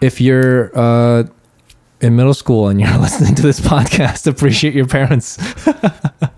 if 0.00 0.20
you're 0.20 0.70
uh, 0.76 1.24
in 2.00 2.14
middle 2.16 2.34
school 2.34 2.68
and 2.68 2.80
you're 2.80 2.98
listening 2.98 3.34
to 3.36 3.42
this 3.42 3.60
podcast, 3.72 4.26
appreciate 4.26 4.74
your 4.74 4.86
parents. 4.86 5.38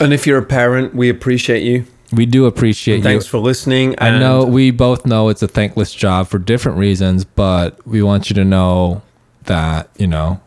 And 0.00 0.12
if 0.14 0.26
you're 0.26 0.38
a 0.38 0.44
parent, 0.44 0.94
we 0.94 1.08
appreciate 1.10 1.62
you. 1.62 1.84
We 2.12 2.26
do 2.26 2.46
appreciate 2.46 2.96
you. 2.98 3.02
Thanks 3.02 3.26
you. 3.26 3.30
for 3.30 3.38
listening. 3.38 3.94
I 3.98 4.18
know 4.18 4.44
we 4.44 4.70
both 4.70 5.06
know 5.06 5.28
it's 5.28 5.42
a 5.42 5.48
thankless 5.48 5.94
job 5.94 6.26
for 6.28 6.38
different 6.38 6.78
reasons, 6.78 7.24
but 7.24 7.86
we 7.86 8.02
want 8.02 8.30
you 8.30 8.34
to 8.34 8.44
know 8.44 9.02
that, 9.44 9.90
you 9.96 10.06
know, 10.06 10.40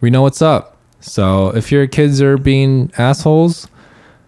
we 0.00 0.10
know 0.10 0.22
what's 0.22 0.42
up. 0.42 0.76
So 1.00 1.54
if 1.54 1.70
your 1.72 1.86
kids 1.86 2.20
are 2.20 2.36
being 2.36 2.90
assholes 2.98 3.68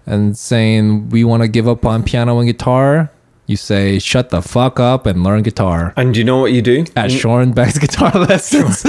and 0.06 0.36
saying 0.38 1.10
we 1.10 1.24
want 1.24 1.42
to 1.42 1.48
give 1.48 1.66
up 1.68 1.84
on 1.84 2.02
piano 2.04 2.38
and 2.38 2.46
guitar, 2.46 3.10
you 3.46 3.56
say 3.56 3.98
shut 3.98 4.30
the 4.30 4.42
fuck 4.42 4.80
up 4.80 5.06
and 5.06 5.22
learn 5.22 5.42
guitar 5.42 5.92
And 5.96 6.14
do 6.14 6.18
you 6.20 6.24
know 6.24 6.38
what 6.38 6.52
you 6.52 6.62
do? 6.62 6.84
at 6.96 7.10
Shorne 7.12 7.52
Beck's 7.52 7.78
guitar 7.78 8.12
lessons. 8.14 8.82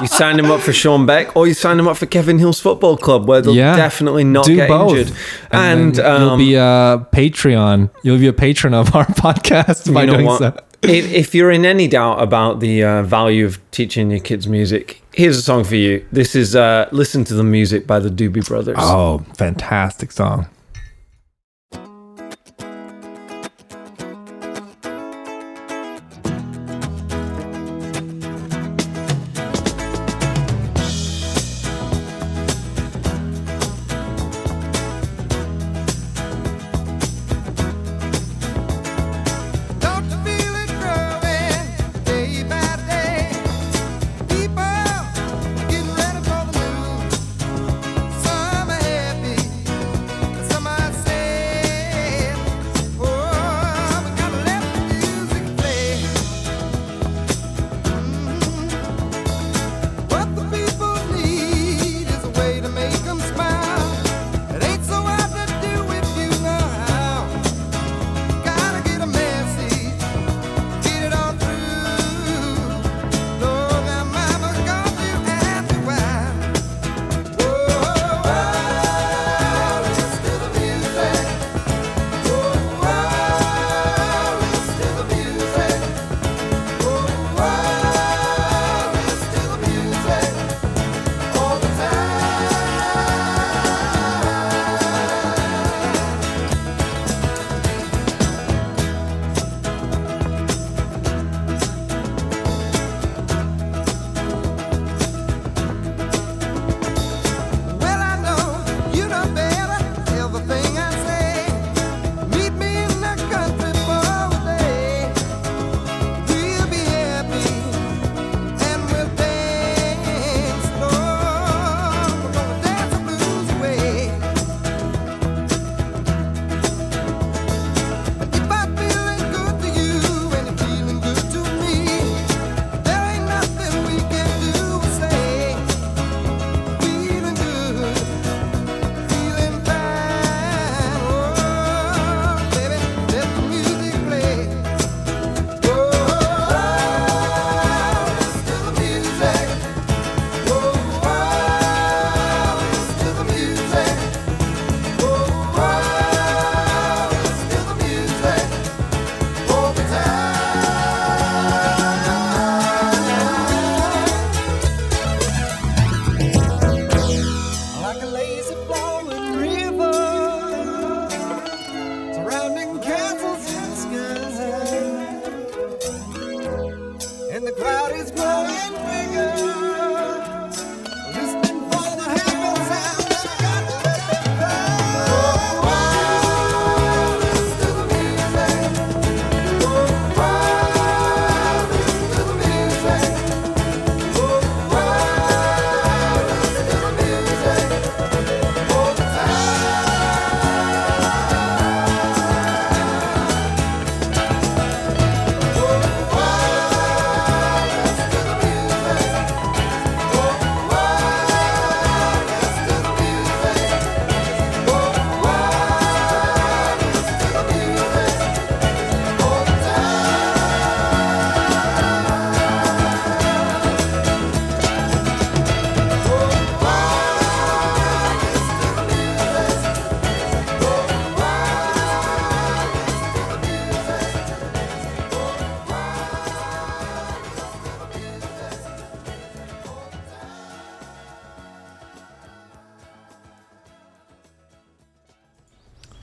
You 0.00 0.06
sign 0.08 0.38
him 0.38 0.50
up 0.50 0.60
for 0.60 0.72
Shorne 0.72 1.06
Beck, 1.06 1.36
or 1.36 1.46
you 1.46 1.54
sign 1.54 1.78
him 1.78 1.86
up 1.88 1.96
for 1.96 2.06
Kevin 2.06 2.38
Hill's 2.38 2.60
Football 2.60 2.96
Club, 2.96 3.26
where 3.28 3.40
they'll 3.40 3.54
yeah, 3.54 3.76
definitely 3.76 4.24
not 4.24 4.44
do 4.44 4.56
get 4.56 4.68
both. 4.68 4.96
injured. 4.96 5.16
And, 5.50 5.80
And, 5.80 5.94
then 5.96 6.20
you'll 6.20 6.30
um, 6.30 6.38
be 6.38 6.54
a 6.54 7.06
Patreon. 7.12 7.90
You'll 8.02 8.18
be 8.18 8.26
a 8.26 8.32
patron 8.32 8.74
of 8.74 8.94
our 8.94 9.06
podcast 9.06 9.92
by 9.92 10.06
doing 10.06 10.26
what? 10.26 10.38
so. 10.38 10.60
if, 10.82 11.10
if 11.12 11.34
you're 11.34 11.50
in 11.50 11.64
any 11.64 11.88
doubt 11.88 12.22
about 12.22 12.60
the 12.60 12.82
uh, 12.84 13.02
value 13.02 13.46
of 13.46 13.58
teaching 13.70 14.10
your 14.10 14.20
kids 14.20 14.46
music, 14.48 15.00
here's 15.12 15.36
a 15.36 15.42
song 15.42 15.64
for 15.64 15.76
you. 15.76 16.04
This 16.12 16.34
is 16.34 16.56
uh, 16.56 16.88
"Listen 16.92 17.24
to 17.24 17.34
the 17.34 17.44
Music" 17.44 17.86
by 17.86 17.98
the 17.98 18.10
Doobie 18.10 18.46
Brothers. 18.46 18.76
Oh, 18.78 19.24
fantastic 19.36 20.12
song. 20.12 20.46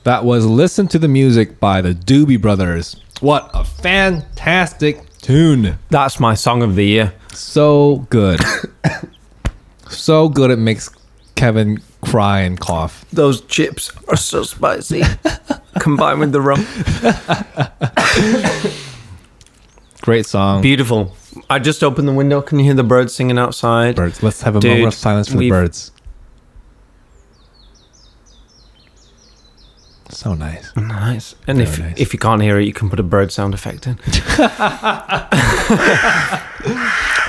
That 0.04 0.26
was 0.26 0.46
Listen 0.46 0.88
to 0.90 1.00
the 1.00 1.08
Music 1.08 1.60
by 1.60 1.82
the 1.82 1.94
Doobie 1.94 2.42
Brothers. 2.42 2.96
What 3.20 3.52
a 3.54 3.64
fantastic 3.64 5.06
tune. 5.20 5.78
That's 5.90 6.20
my 6.20 6.34
song 6.34 6.64
of 6.64 6.76
the 6.76 6.86
year. 6.86 7.14
So 7.34 8.08
good. 8.10 8.40
so 9.90 10.28
good 10.28 10.50
it 10.50 10.58
makes 10.58 10.90
Kevin 11.36 11.82
cry 12.02 12.42
and 12.42 12.60
cough. 12.60 13.06
Those 13.14 13.42
chips 13.42 13.92
are 14.08 14.18
so 14.18 14.42
spicy, 14.44 15.04
combined 15.80 16.20
with 16.20 16.32
the 16.32 16.42
rum. 16.42 16.66
Great 20.02 20.26
song. 20.26 20.64
Beautiful. 20.64 21.16
I 21.48 21.60
just 21.60 21.84
opened 21.84 22.08
the 22.08 22.14
window. 22.14 22.42
Can 22.42 22.58
you 22.58 22.66
hear 22.66 22.74
the 22.74 22.84
birds 22.84 23.14
singing 23.14 23.38
outside? 23.38 23.96
birds. 23.96 24.24
Let's 24.24 24.42
have 24.42 24.56
a 24.56 24.60
Dude, 24.60 24.72
moment 24.72 24.88
of 24.88 24.94
silence 24.96 25.28
for 25.28 25.34
the 25.34 25.38
we've- 25.40 25.50
birds. 25.52 25.92
So 30.12 30.34
nice. 30.34 30.76
Nice. 30.76 31.36
And 31.48 31.58
Very 31.58 31.70
if 31.70 31.80
nice. 31.80 32.00
if 32.00 32.14
you 32.14 32.20
can't 32.20 32.42
hear 32.42 32.60
it, 32.60 32.66
you 32.66 32.74
can 32.74 32.90
put 32.90 33.00
a 33.00 33.04
bird 33.04 33.32
sound 33.32 33.54
effect 33.54 33.88
in. 33.88 33.98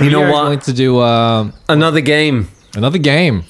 you 0.01 0.09
know 0.09 0.19
we 0.19 0.25
are 0.25 0.31
what? 0.31 0.43
going 0.45 0.59
to 0.59 0.73
do 0.73 0.99
um, 1.01 1.53
Another 1.69 2.01
game. 2.01 2.49
another 2.75 2.97
game. 2.97 3.43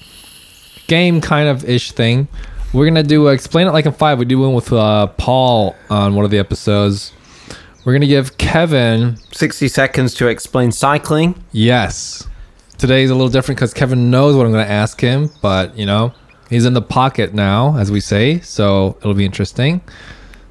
game 0.88 1.22
kind 1.22 1.48
of 1.50 1.64
ish 1.68 1.92
thing. 1.92 2.28
We're 2.74 2.86
gonna 2.88 3.04
do 3.04 3.28
uh, 3.28 3.32
explain 3.32 3.68
it 3.68 3.72
like 3.72 3.86
in 3.86 3.94
five. 3.94 4.18
We 4.20 4.26
do 4.26 4.40
one 4.40 4.54
with 4.54 4.72
uh, 4.74 5.08
Paul 5.08 5.76
on 5.90 6.16
one 6.16 6.26
of 6.26 6.32
the 6.32 6.40
episodes. 6.40 7.14
We're 7.86 7.94
gonna 7.94 8.08
give 8.08 8.38
Kevin 8.38 9.18
60 9.32 9.68
seconds 9.68 10.14
to 10.16 10.28
explain 10.28 10.72
cycling. 10.72 11.44
yes. 11.52 12.28
Today's 12.78 13.10
a 13.12 13.14
little 13.16 13.30
different 13.30 13.58
because 13.58 13.74
Kevin 13.74 14.12
knows 14.12 14.36
what 14.36 14.46
I'm 14.46 14.52
gonna 14.52 14.64
ask 14.64 15.00
him, 15.00 15.30
but 15.42 15.78
you 15.78 15.86
know 15.86 16.14
he's 16.54 16.66
in 16.66 16.74
the 16.74 16.82
pocket 16.82 17.34
now, 17.34 17.76
as 17.78 17.92
we 17.92 18.00
say. 18.00 18.40
So 18.42 18.96
it'll 19.00 19.14
be 19.14 19.26
interesting. 19.26 19.82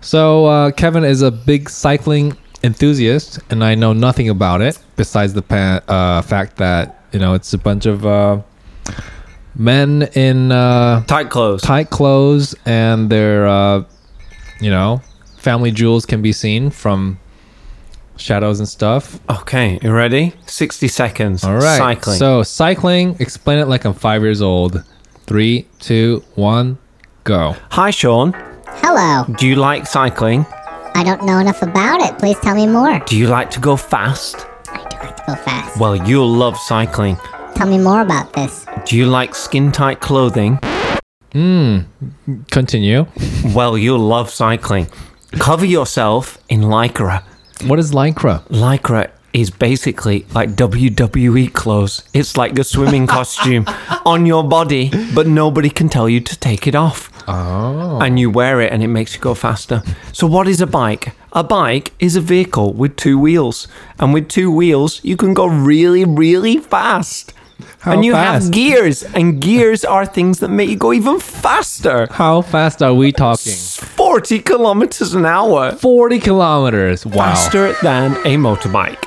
So 0.01 0.47
uh, 0.47 0.71
Kevin 0.73 1.05
is 1.05 1.23
a 1.23 1.31
big 1.31 1.69
cycling 1.71 2.37
enthusiast, 2.65 3.39
and 3.51 3.63
I 3.65 3.75
know 3.75 3.93
nothing 3.93 4.29
about 4.29 4.61
it 4.61 4.79
besides 4.97 5.33
the 5.35 5.43
pa- 5.43 5.81
uh, 5.89 6.23
fact 6.23 6.57
that 6.57 7.05
you 7.13 7.19
know 7.21 7.35
it's 7.35 7.53
a 7.53 7.59
bunch 7.59 7.87
of 7.87 8.05
uh, 8.07 8.41
men 9.55 10.03
in 10.15 10.51
uh, 10.53 11.05
Tight 11.05 11.31
clothes. 11.31 11.63
tight 11.63 11.91
clothes, 11.91 12.55
and 12.67 13.11
their 13.11 13.47
uh, 13.47 13.85
you 14.61 14.71
know 14.71 15.01
family 15.39 15.71
jewels 15.71 16.07
can 16.07 16.23
be 16.23 16.33
seen 16.33 16.71
from 16.71 17.19
shadows 18.17 18.59
and 18.61 18.69
stuff. 18.69 19.19
Okay, 19.31 19.79
you 19.83 19.93
ready? 19.93 20.33
60 20.47 20.87
seconds. 20.89 21.45
All 21.45 21.55
right, 21.55 21.79
Cycling. 21.79 22.19
So 22.19 22.43
cycling. 22.43 23.17
Explain 23.19 23.59
it 23.59 23.67
like 23.69 23.85
I'm 23.85 23.95
five 23.95 24.23
years 24.23 24.41
old. 24.43 24.83
Three, 25.27 25.67
two, 25.79 26.23
one, 26.35 26.79
go. 27.25 27.55
Hi, 27.71 27.91
Shorne. 27.91 28.33
Hello. 28.67 29.25
Do 29.39 29.47
you 29.47 29.57
like 29.57 29.87
cycling? 29.87 30.45
I 30.95 31.03
don't 31.05 31.25
know 31.25 31.39
enough 31.39 31.63
about 31.63 32.01
it. 32.01 32.19
Please 32.19 32.39
tell 32.41 32.55
me 32.55 32.67
more. 32.67 32.99
Do 33.01 33.17
you 33.17 33.29
like 33.29 33.51
to 33.53 33.61
go 33.61 33.77
fast? 33.77 34.47
I 34.69 34.79
do 34.89 34.97
like 34.99 35.17
to 35.17 35.23
go 35.29 35.35
fast. 35.37 35.79
Well, 35.81 35.97
you'll 35.97 36.29
love 36.29 36.57
cycling. 36.59 37.17
Tell 37.55 37.69
me 37.69 37.79
more 37.79 38.01
about 38.03 38.33
this. 38.33 38.67
Do 38.85 38.97
you 38.97 39.07
like 39.07 39.35
skin 39.35 39.71
tight 39.73 40.01
clothing? 40.01 40.59
Hmm. 41.33 41.79
Continue. 42.51 43.07
Well, 43.55 43.79
you'll 43.79 43.99
love 44.01 44.29
cycling. 44.31 44.89
Cover 45.39 45.65
yourself 45.65 46.39
in 46.49 46.63
lycra. 46.63 47.23
What 47.67 47.79
is 47.79 47.93
lycra? 47.93 48.43
Lycra 48.49 49.11
is 49.33 49.51
basically 49.51 50.27
like 50.35 50.51
WWE 50.51 51.53
clothes. 51.53 52.03
It's 52.13 52.37
like 52.37 52.59
a 52.59 52.65
swimming 52.65 53.07
costume 53.19 53.67
on 54.05 54.27
your 54.27 54.45
body, 54.45 54.91
but 55.15 55.27
nobody 55.27 55.71
can 55.71 55.89
tell 55.89 56.09
you 56.09 56.21
to 56.21 56.39
take 56.39 56.67
it 56.67 56.75
off. 56.75 57.11
Oh. 57.29 58.01
And 58.01 58.19
you 58.19 58.31
wear 58.31 58.61
it 58.61 58.73
and 58.73 58.83
it 58.83 58.89
makes 58.89 59.15
you 59.15 59.21
go 59.21 59.35
faster. 59.35 59.83
So, 60.13 60.27
what 60.27 60.49
is 60.49 60.61
a 60.61 60.67
bike? 60.67 61.15
A 61.33 61.45
bike 61.45 61.93
is 61.99 62.17
a 62.17 62.21
vehicle 62.21 62.73
with 62.73 62.97
two 62.97 63.19
wheels. 63.19 63.69
And 63.99 64.13
with 64.13 64.29
two 64.29 64.51
wheels, 64.51 65.03
you 65.05 65.17
can 65.17 65.35
go 65.35 65.47
really, 65.47 66.05
really 66.05 66.59
fast. 66.59 67.33
How 67.81 67.93
and 67.93 68.05
you 68.05 68.13
fast? 68.13 68.45
have 68.45 68.53
gears, 68.53 69.03
and 69.03 69.41
gears 69.41 69.85
are 69.85 70.07
things 70.07 70.39
that 70.41 70.49
make 70.49 70.69
you 70.71 70.77
go 70.77 70.93
even 70.93 71.19
faster. 71.21 72.07
How 72.11 72.43
fast 72.43 72.83
are 72.83 72.95
we 72.95 73.13
talking? 73.13 73.53
40 73.55 74.39
kilometers 74.41 75.15
an 75.15 75.27
hour. 75.27 75.73
40 75.73 76.19
kilometers. 76.21 77.05
Wow. 77.07 77.13
faster 77.13 77.75
than 77.83 78.13
a 78.25 78.37
motorbike. 78.37 78.99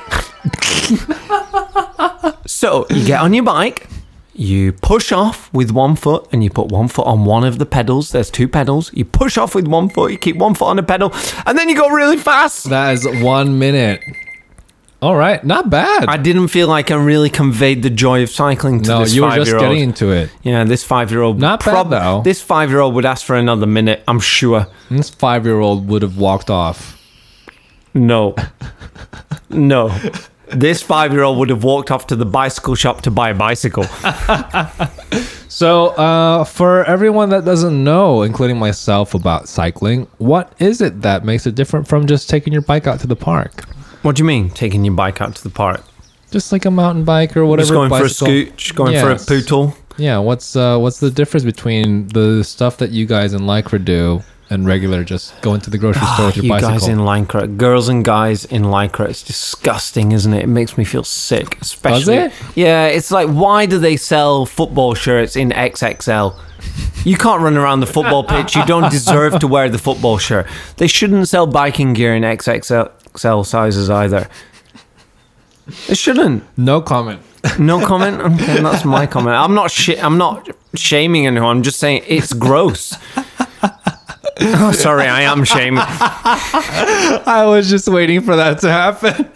so 2.46 2.86
you 2.90 3.06
get 3.06 3.20
on 3.20 3.34
your 3.34 3.44
bike, 3.44 3.88
you 4.34 4.72
push 4.72 5.12
off 5.12 5.52
with 5.54 5.70
one 5.70 5.96
foot, 5.96 6.28
and 6.32 6.44
you 6.44 6.50
put 6.50 6.68
one 6.68 6.88
foot 6.88 7.06
on 7.06 7.24
one 7.24 7.44
of 7.44 7.58
the 7.58 7.66
pedals. 7.66 8.12
There's 8.12 8.30
two 8.30 8.48
pedals. 8.48 8.92
You 8.92 9.04
push 9.04 9.38
off 9.38 9.54
with 9.54 9.66
one 9.66 9.88
foot, 9.88 10.12
you 10.12 10.18
keep 10.18 10.36
one 10.36 10.54
foot 10.54 10.66
on 10.66 10.76
the 10.76 10.82
pedal, 10.82 11.12
and 11.46 11.56
then 11.56 11.68
you 11.68 11.76
go 11.76 11.88
really 11.88 12.18
fast. 12.18 12.68
That 12.68 12.92
is 12.92 13.06
one 13.22 13.58
minute. 13.58 14.02
All 15.02 15.14
right. 15.14 15.44
Not 15.44 15.68
bad. 15.68 16.06
I 16.08 16.16
didn't 16.16 16.48
feel 16.48 16.68
like 16.68 16.90
I 16.90 16.94
really 16.96 17.28
conveyed 17.28 17.82
the 17.82 17.90
joy 17.90 18.22
of 18.22 18.30
cycling 18.30 18.82
to 18.82 18.88
no, 18.88 18.98
this 19.00 19.14
you 19.14 19.22
were 19.22 19.34
just 19.34 19.52
getting 19.52 19.80
into 19.80 20.10
it. 20.10 20.30
yeah, 20.42 20.64
this 20.64 20.84
five-year-old. 20.84 21.38
Not 21.38 21.64
bad, 21.64 21.90
though. 21.90 22.22
This 22.22 22.40
five-year-old 22.40 22.94
would 22.94 23.04
ask 23.04 23.24
for 23.24 23.36
another 23.36 23.66
minute. 23.66 24.02
I'm 24.08 24.20
sure. 24.20 24.66
This 24.90 25.10
five 25.10 25.44
year 25.44 25.60
old 25.60 25.88
would 25.88 26.02
have 26.02 26.16
walked 26.16 26.48
off. 26.48 27.00
No. 27.92 28.34
no. 29.50 29.88
This 30.48 30.80
five 30.80 31.12
year 31.12 31.22
old 31.22 31.38
would 31.38 31.50
have 31.50 31.62
walked 31.64 31.90
off 31.90 32.06
to 32.08 32.16
the 32.16 32.26
bicycle 32.26 32.74
shop 32.74 33.02
to 33.02 33.10
buy 33.10 33.30
a 33.30 33.34
bicycle. 33.34 33.84
So, 35.48 35.86
uh, 35.90 36.44
for 36.44 36.84
everyone 36.84 37.30
that 37.30 37.46
doesn't 37.46 37.82
know, 37.82 38.22
including 38.22 38.58
myself, 38.58 39.14
about 39.14 39.48
cycling, 39.48 40.06
what 40.18 40.52
is 40.58 40.82
it 40.82 41.00
that 41.00 41.24
makes 41.24 41.46
it 41.46 41.54
different 41.54 41.88
from 41.88 42.06
just 42.06 42.28
taking 42.28 42.52
your 42.52 42.60
bike 42.60 42.86
out 42.86 43.00
to 43.00 43.06
the 43.06 43.16
park? 43.16 43.64
What 44.06 44.14
do 44.14 44.20
you 44.22 44.24
mean, 44.28 44.50
taking 44.50 44.84
your 44.84 44.94
bike 44.94 45.20
out 45.20 45.34
to 45.34 45.42
the 45.42 45.50
park? 45.50 45.82
Just 46.30 46.52
like 46.52 46.64
a 46.64 46.70
mountain 46.70 47.02
bike 47.04 47.36
or 47.36 47.44
whatever. 47.44 47.64
Just 47.66 47.72
going 47.72 47.90
bicycle. 47.90 48.26
for 48.28 48.32
a 48.32 48.44
scooch, 48.46 48.72
going 48.76 48.92
for 49.00 49.08
a 49.08 49.12
Yes. 49.14 49.26
pootle. 49.26 49.74
Yeah, 49.96 50.18
what's 50.18 50.54
uh, 50.54 50.78
what's 50.78 51.00
the 51.00 51.10
difference 51.10 51.42
between 51.44 52.06
the 52.08 52.44
stuff 52.44 52.76
that 52.76 52.90
you 52.92 53.04
guys 53.04 53.34
in 53.34 53.40
Lycra 53.40 53.84
do 53.84 54.22
and 54.48 54.64
regular 54.64 55.02
just 55.02 55.40
going 55.42 55.60
to 55.62 55.70
the 55.70 55.78
grocery 55.78 56.06
store 56.14 56.26
with 56.26 56.36
your 56.36 56.44
Ah, 56.44 56.46
you 56.46 56.50
bicycle? 56.52 56.78
guys 56.78 56.86
in 56.88 56.98
Lycra, 56.98 57.56
girls 57.56 57.88
and 57.88 58.04
guys 58.04 58.44
in 58.44 58.62
Lycra, 58.62 59.08
it's 59.08 59.24
disgusting, 59.24 60.12
isn't 60.12 60.32
it? 60.32 60.44
It 60.44 60.48
makes 60.60 60.78
me 60.78 60.84
feel 60.84 61.02
sick, 61.02 61.58
especially. 61.60 62.14
it? 62.14 62.32
Yeah, 62.54 62.86
it's 62.86 63.10
like, 63.10 63.28
why 63.28 63.66
do 63.66 63.76
they 63.80 63.96
sell 63.96 64.46
football 64.46 64.94
shirts 64.94 65.34
in 65.34 65.50
XXL? 65.50 66.36
You 67.04 67.16
can't 67.16 67.42
run 67.42 67.56
around 67.56 67.80
the 67.80 67.86
football 67.86 68.22
pitch. 68.22 68.54
You 68.54 68.64
don't 68.66 68.88
deserve 68.90 69.40
to 69.40 69.48
wear 69.48 69.68
the 69.68 69.78
football 69.78 70.18
shirt. 70.18 70.46
They 70.76 70.86
shouldn't 70.86 71.26
sell 71.26 71.48
biking 71.48 71.92
gear 71.92 72.14
in 72.14 72.22
XXL 72.22 72.90
XL 73.18 73.42
sizes 73.42 73.90
either. 73.90 74.28
It 75.88 75.96
shouldn't. 75.98 76.44
no 76.58 76.80
comment. 76.80 77.20
No 77.58 77.84
comment. 77.84 78.20
Okay, 78.20 78.60
that's 78.60 78.84
my 78.84 79.06
comment. 79.06 79.36
I'm 79.36 79.54
not. 79.54 79.70
Sh- 79.70 79.98
I'm 80.02 80.18
not 80.18 80.48
shaming 80.74 81.26
anyone. 81.26 81.58
I'm 81.58 81.62
just 81.62 81.78
saying 81.78 82.02
it's 82.06 82.32
gross. 82.32 82.94
oh, 84.40 84.72
sorry, 84.74 85.06
I 85.06 85.22
am 85.22 85.44
shaming. 85.44 85.82
I 85.82 87.44
was 87.46 87.70
just 87.70 87.88
waiting 87.88 88.20
for 88.20 88.36
that 88.36 88.58
to 88.60 88.70
happen. 88.70 89.30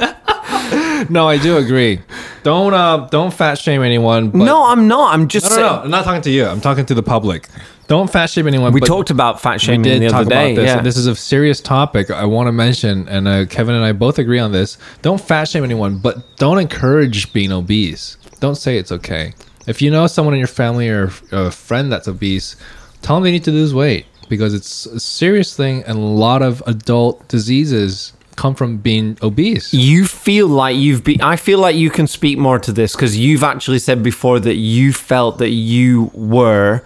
No, 1.09 1.29
I 1.29 1.39
do 1.39 1.57
agree. 1.57 2.01
Don't 2.43 2.75
uh, 2.75 3.09
don't 3.11 3.33
fat 3.33 3.59
shame 3.59 3.83
anyone. 3.83 4.31
But 4.31 4.39
no, 4.39 4.67
I'm 4.67 4.89
not. 4.89 5.15
I'm 5.15 5.29
just 5.29 5.51
no, 5.51 5.51
no, 5.51 5.55
saying. 5.57 5.67
no. 5.77 5.83
I'm 5.83 5.91
not 5.91 6.05
talking 6.05 6.23
to 6.23 6.31
you. 6.31 6.47
I'm 6.47 6.61
talking 6.61 6.87
to 6.87 6.95
the 6.95 7.03
public. 7.03 7.49
Don't 7.87 8.11
fat 8.11 8.31
shame 8.31 8.47
anyone. 8.47 8.73
We 8.73 8.81
but 8.81 8.87
talked 8.87 9.11
about 9.11 9.41
fat 9.41 9.55
we 9.55 9.59
shaming 9.59 9.83
did 9.83 10.03
the 10.03 10.09
talk 10.09 10.21
other 10.21 10.31
day. 10.31 10.53
about 10.53 10.63
this. 10.63 10.69
yeah. 10.69 10.81
This 10.81 10.97
is 10.97 11.07
a 11.07 11.17
serious 11.17 11.61
topic. 11.61 12.11
I 12.11 12.25
want 12.25 12.47
to 12.47 12.53
mention, 12.53 13.09
and 13.09 13.27
uh, 13.27 13.47
Kevin 13.47 13.75
and 13.75 13.85
I 13.85 13.93
both 13.93 14.19
agree 14.19 14.39
on 14.39 14.53
this. 14.53 14.79
Don't 15.03 15.21
fat 15.21 15.49
shame 15.49 15.65
anyone, 15.65 15.99
but 15.99 16.37
don't 16.37 16.59
encourage 16.59 17.33
being 17.33 17.51
obese. 17.51 18.17
Don't 18.39 18.55
say 18.55 18.79
it's 18.79 18.93
okay. 18.93 19.35
If 19.67 19.83
you 19.83 19.91
know 19.91 20.07
someone 20.07 20.35
in 20.35 20.39
your 20.39 20.47
family 20.49 20.89
or 20.89 21.11
a 21.33 21.51
friend 21.51 21.93
that's 21.93 22.09
obese, 22.09 22.57
tell 23.03 23.17
them 23.17 23.25
they 23.25 23.33
need 23.33 23.45
to 23.45 23.51
lose 23.51 23.75
weight 23.75 24.07
because 24.29 24.55
it's 24.55 24.87
a 24.87 25.01
serious 25.01 25.57
thing, 25.57 25.83
and 25.83 25.99
a 25.99 26.01
lot 26.01 26.43
of 26.43 26.63
adult 26.67 27.27
diseases 27.29 28.13
come 28.41 28.55
from 28.55 28.79
being 28.79 29.19
obese. 29.23 29.73
you 29.75 30.07
feel 30.07 30.49
like 30.49 30.77
you've 30.77 31.05
been. 31.05 31.21
I 31.21 31.37
feel 31.37 31.59
like 31.59 31.77
you 31.77 31.91
can 31.91 32.07
speak 32.07 32.39
more 32.39 32.59
to 32.59 32.73
this 32.73 32.91
because 32.97 33.17
you've 33.17 33.45
actually 33.45 33.79
said 33.79 34.03
before 34.03 34.41
that 34.41 34.57
you 34.57 34.93
felt 34.93 35.39
that 35.39 35.51
you 35.51 36.11
were 36.15 36.83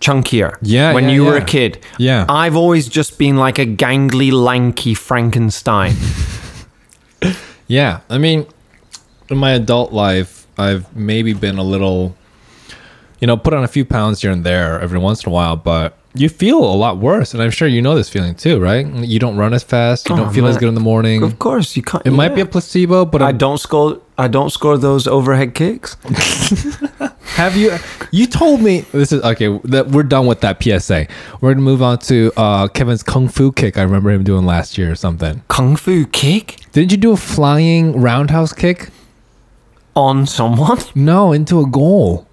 chunkier. 0.00 0.56
Yeah, 0.62 0.94
When 0.94 1.04
yeah, 1.04 1.14
you 1.14 1.24
were 1.24 1.36
a 1.36 1.44
kid. 1.44 1.78
Yeah. 1.98 2.24
I've 2.28 2.54
always 2.54 2.88
just 2.88 3.18
been 3.18 3.36
like 3.36 3.58
a 3.58 3.66
gangly, 3.66 4.30
lanky 4.32 4.94
Frankenstein. 4.94 5.94
Yeah, 7.70 8.00
I 8.08 8.16
mean, 8.16 8.46
in 9.28 9.36
my 9.36 9.50
adult 9.52 9.92
life, 9.92 10.46
I've 10.56 10.84
maybe 10.96 11.34
been 11.34 11.58
a 11.58 11.62
little, 11.62 12.16
you 13.20 13.26
know, 13.26 13.36
put 13.36 13.52
on 13.52 13.62
a 13.62 13.68
few 13.68 13.84
pounds 13.84 14.22
here 14.22 14.30
and 14.30 14.42
there 14.42 14.80
every 14.80 14.98
once 14.98 15.22
in 15.24 15.28
a 15.28 15.32
while, 15.34 15.54
but 15.56 15.94
you 16.18 16.28
feel 16.28 16.58
a 16.58 16.76
lot 16.76 16.98
worse, 16.98 17.32
and 17.34 17.42
I'm 17.42 17.50
sure 17.50 17.68
you 17.68 17.80
know 17.80 17.94
this 17.94 18.08
feeling 18.08 18.34
too, 18.34 18.58
right? 18.60 18.86
You 18.86 19.18
don't 19.18 19.36
run 19.36 19.54
as 19.54 19.62
fast, 19.62 20.08
you 20.08 20.14
Oh, 20.14 20.18
don't 20.18 20.32
feel 20.34 20.46
as 20.46 20.56
good 20.56 20.68
in 20.68 20.74
the 20.74 20.80
morning. 20.80 21.22
of 21.22 21.38
course, 21.38 21.76
you 21.76 21.82
can't. 21.82 22.04
It 22.06 22.10
might 22.12 22.34
be 22.34 22.40
a 22.40 22.46
placebo, 22.46 23.04
but 23.04 23.22
I 23.22 23.26
I'm- 23.26 23.38
don't 23.38 23.58
score. 23.58 24.00
I 24.20 24.26
don't 24.26 24.50
score 24.50 24.76
those 24.76 25.06
overhead 25.06 25.54
kicks. 25.54 25.96
have 27.36 27.56
you? 27.56 27.76
You 28.10 28.26
told 28.26 28.60
me 28.60 28.80
this 28.92 29.12
is 29.12 29.22
okay. 29.22 29.58
That 29.64 29.88
we're 29.88 30.02
done 30.02 30.26
with 30.26 30.40
that 30.40 30.62
PSA. 30.62 31.06
We're 31.40 31.52
gonna 31.54 31.62
move 31.64 31.82
on 31.82 31.98
to 32.10 32.32
uh, 32.36 32.68
Kevin's 32.68 33.02
kung 33.02 33.28
fu 33.28 33.52
kick. 33.52 33.78
I 33.78 33.82
remember 33.82 34.10
him 34.10 34.24
doing 34.24 34.44
last 34.44 34.76
year 34.76 34.90
or 34.90 34.96
something. 34.96 35.42
Kung 35.48 35.76
fu 35.76 36.04
kick 36.06 36.56
Didn't 36.72 36.90
you 36.90 36.98
do 36.98 37.12
a 37.12 37.16
flying 37.16 38.00
roundhouse 38.00 38.52
kick? 38.52 38.90
on 39.96 40.26
someone. 40.26 40.78
No, 40.94 41.32
into 41.32 41.58
a 41.60 41.66
goal. 41.66 42.27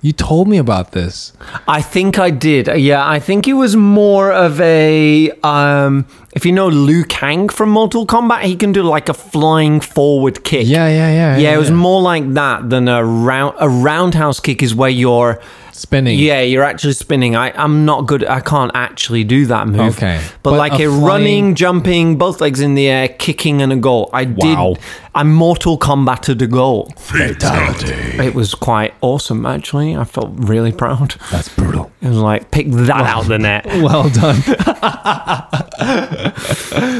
You 0.00 0.12
told 0.12 0.46
me 0.46 0.58
about 0.58 0.92
this. 0.92 1.32
I 1.66 1.82
think 1.82 2.20
I 2.20 2.30
did. 2.30 2.68
Yeah, 2.68 3.04
I 3.06 3.18
think 3.18 3.48
it 3.48 3.54
was 3.54 3.74
more 3.74 4.30
of 4.32 4.60
a. 4.60 5.30
Um, 5.42 6.06
if 6.34 6.46
you 6.46 6.52
know 6.52 6.68
Liu 6.68 7.02
Kang 7.04 7.48
from 7.48 7.70
Mortal 7.70 8.06
Kombat, 8.06 8.42
he 8.42 8.54
can 8.54 8.70
do 8.72 8.82
like 8.84 9.08
a 9.08 9.14
flying 9.14 9.80
forward 9.80 10.44
kick. 10.44 10.68
Yeah, 10.68 10.88
yeah, 10.88 11.10
yeah. 11.10 11.38
Yeah, 11.38 11.54
it 11.54 11.58
was 11.58 11.72
more 11.72 12.00
like 12.00 12.34
that 12.34 12.70
than 12.70 12.86
a 12.86 13.04
round 13.04 13.56
a 13.58 13.68
roundhouse 13.68 14.38
kick 14.38 14.62
is 14.62 14.72
where 14.72 14.90
you're 14.90 15.40
spinning. 15.78 16.18
yeah, 16.18 16.40
you're 16.40 16.62
actually 16.64 16.92
spinning. 16.94 17.36
I, 17.36 17.50
I'm 17.52 17.84
not 17.84 18.06
good. 18.06 18.24
I 18.24 18.40
can't 18.40 18.70
actually 18.74 19.24
do 19.24 19.46
that 19.46 19.66
move. 19.68 19.96
Okay. 19.96 20.20
But, 20.42 20.50
But 20.50 20.56
like 20.58 20.72
a 20.80 20.84
a, 20.84 20.88
flying- 20.88 21.02
running, 21.04 21.54
jumping, 21.54 22.18
both 22.18 22.40
legs 22.40 22.60
in 22.60 22.74
the 22.74 22.88
air, 22.88 23.08
kicking 23.08 23.62
and 23.62 23.72
a 23.72 23.76
goal. 23.76 24.10
I 24.12 24.24
Wow. 24.24 24.74
did. 24.74 24.82
I 25.14 25.22
Mortal 25.24 25.78
Kombated 25.78 26.40
a 26.42 26.46
goal. 26.46 26.92
Fatality. 26.96 27.92
It 28.24 28.34
was 28.34 28.54
quite 28.54 28.94
awesome, 29.00 29.46
actually. 29.46 29.96
I 29.96 30.04
felt 30.04 30.30
really 30.34 30.70
proud. 30.70 31.16
That's 31.32 31.48
brutal. 31.48 31.90
It 32.00 32.08
was 32.08 32.18
like, 32.18 32.50
pick 32.52 32.70
that 32.70 32.90
out 32.90 33.22
of 33.22 33.28
the 33.28 33.38
net. 33.38 33.66
Well 33.82 34.08
done. 34.10 34.40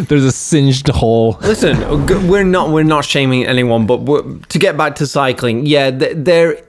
There's 0.09 0.25
a 0.25 0.33
singed 0.33 0.89
hole. 0.89 1.39
Listen, 1.43 2.07
g- 2.07 2.15
we're 2.29 2.45
not 2.45 2.71
we're 2.71 2.83
not 2.83 3.05
shaming 3.05 3.45
anyone, 3.47 3.87
but 3.87 3.99
we're, 4.03 4.23
to 4.39 4.59
get 4.59 4.77
back 4.77 4.97
to 4.97 5.07
cycling, 5.07 5.67
yeah, 5.67 5.91
th- 5.91 6.13
there 6.17 6.61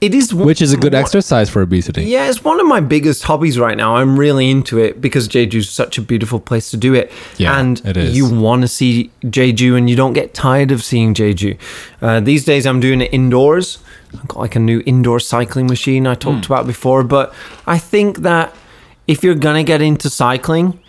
it 0.00 0.14
is 0.14 0.32
Which 0.34 0.62
is 0.62 0.72
a 0.72 0.76
good 0.76 0.92
one- 0.94 1.02
exercise 1.02 1.48
for 1.50 1.62
obesity. 1.62 2.04
Yeah, 2.04 2.28
it's 2.28 2.42
one 2.42 2.58
of 2.60 2.66
my 2.66 2.80
biggest 2.80 3.22
hobbies 3.24 3.58
right 3.58 3.76
now. 3.76 3.96
I'm 3.96 4.18
really 4.18 4.50
into 4.50 4.78
it 4.78 5.00
because 5.00 5.28
Jeju's 5.28 5.68
such 5.70 5.98
a 5.98 6.02
beautiful 6.02 6.40
place 6.40 6.70
to 6.70 6.76
do 6.76 6.94
it. 6.94 7.12
Yeah, 7.36 7.58
and 7.58 7.80
it 7.84 7.96
is. 7.96 8.16
you 8.16 8.28
want 8.28 8.62
to 8.62 8.68
see 8.68 9.10
Jeju 9.22 9.76
and 9.76 9.88
you 9.88 9.96
don't 9.96 10.12
get 10.14 10.34
tired 10.34 10.70
of 10.70 10.82
seeing 10.82 11.14
Jeju. 11.14 11.58
Uh, 12.00 12.20
these 12.20 12.44
days 12.44 12.66
I'm 12.66 12.80
doing 12.80 13.00
it 13.00 13.12
indoors. 13.12 13.78
I've 14.14 14.26
got 14.28 14.40
like 14.40 14.56
a 14.56 14.60
new 14.60 14.82
indoor 14.86 15.20
cycling 15.20 15.66
machine 15.66 16.06
I 16.06 16.14
talked 16.14 16.46
about 16.46 16.66
before, 16.66 17.04
but 17.04 17.32
I 17.66 17.78
think 17.78 18.18
that 18.18 18.52
if 19.06 19.22
you're 19.22 19.34
going 19.36 19.56
to 19.56 19.66
get 19.66 19.80
into 19.82 20.10
cycling, 20.10 20.80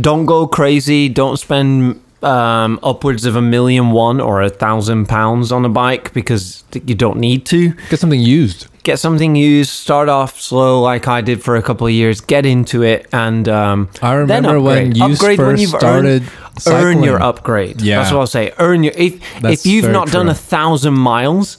don't 0.00 0.24
go 0.24 0.46
crazy. 0.46 1.08
Don't 1.08 1.36
spend 1.36 2.00
um, 2.24 2.80
upwards 2.82 3.24
of 3.26 3.36
a 3.36 3.42
million 3.42 3.90
one 3.90 4.20
or 4.20 4.40
a 4.42 4.48
thousand 4.50 5.06
pounds 5.06 5.52
on 5.52 5.64
a 5.64 5.68
bike 5.68 6.12
because 6.14 6.64
you 6.72 6.94
don't 6.94 7.18
need 7.18 7.44
to 7.46 7.72
Get 7.90 8.00
something 8.00 8.20
used. 8.20 8.66
get 8.82 8.98
something 8.98 9.36
used, 9.36 9.70
start 9.70 10.08
off 10.08 10.40
slow 10.40 10.80
like 10.80 11.06
I 11.08 11.20
did 11.20 11.42
for 11.42 11.56
a 11.56 11.62
couple 11.62 11.86
of 11.86 11.92
years, 11.92 12.20
get 12.20 12.46
into 12.46 12.82
it, 12.82 13.06
and 13.12 13.48
um, 13.48 13.88
I 14.02 14.14
remember 14.14 14.60
when 14.60 14.94
you 14.94 15.04
upgrade 15.04 15.38
when 15.38 15.50
first 15.50 15.60
you've 15.62 15.70
started 15.70 16.22
earned, 16.66 16.84
earn 16.96 17.02
your 17.02 17.22
upgrade. 17.22 17.80
Yeah. 17.80 17.98
that's 18.00 18.12
what 18.12 18.20
I'll 18.20 18.26
say. 18.26 18.52
Earn 18.58 18.82
your 18.82 18.94
if 18.96 19.20
That's 19.40 19.60
if 19.64 19.66
you've 19.70 19.90
not 19.90 20.08
done 20.10 20.28
a 20.28 20.34
thousand 20.34 20.94
miles, 20.94 21.58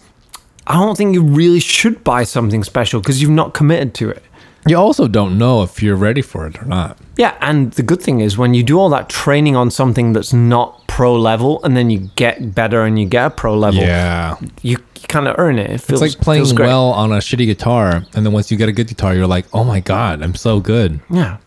I 0.67 0.73
don't 0.75 0.97
think 0.97 1.13
you 1.13 1.23
really 1.23 1.59
should 1.59 2.03
buy 2.03 2.23
something 2.23 2.63
special 2.63 2.99
because 3.01 3.21
you've 3.21 3.31
not 3.31 3.53
committed 3.53 3.93
to 3.95 4.09
it. 4.09 4.23
You 4.67 4.77
also 4.77 5.07
don't 5.07 5.37
know 5.37 5.61
if 5.63 5.83
you're 5.83 5.95
ready 5.95 6.21
for 6.21 6.47
it 6.47 6.61
or 6.61 6.65
not. 6.65 6.97
Yeah, 7.17 7.35
and 7.39 7.71
the 7.73 7.83
good 7.83 8.01
thing 8.01 8.19
is 8.21 8.37
when 8.37 8.53
you 8.55 8.63
do 8.63 8.79
all 8.79 8.89
that 8.89 9.09
training 9.09 9.55
on 9.55 9.69
something 9.69 10.13
that's 10.13 10.33
not 10.33 10.87
pro 10.87 11.15
level, 11.15 11.63
and 11.63 11.77
then 11.77 11.89
you 11.89 12.09
get 12.15 12.55
better 12.55 12.81
and 12.83 12.97
you 12.99 13.05
get 13.05 13.25
a 13.27 13.29
pro 13.29 13.55
level, 13.57 13.81
Yeah. 13.81 14.37
you, 14.63 14.71
you 14.71 14.77
kind 15.07 15.27
of 15.27 15.35
earn 15.37 15.59
it. 15.59 15.69
It 15.69 15.81
feels 15.81 16.01
It's 16.01 16.15
like 16.15 16.23
playing 16.23 16.55
well 16.55 16.85
on 16.91 17.11
a 17.11 17.17
shitty 17.17 17.45
guitar, 17.45 18.05
and 18.15 18.25
then 18.25 18.31
once 18.33 18.49
you 18.49 18.57
get 18.57 18.67
a 18.69 18.71
good 18.71 18.87
guitar, 18.87 19.13
you're 19.13 19.27
like, 19.27 19.45
"Oh 19.53 19.63
my 19.63 19.79
god, 19.81 20.23
I'm 20.23 20.33
so 20.35 20.59
good." 20.59 20.99
Yeah, 21.11 21.37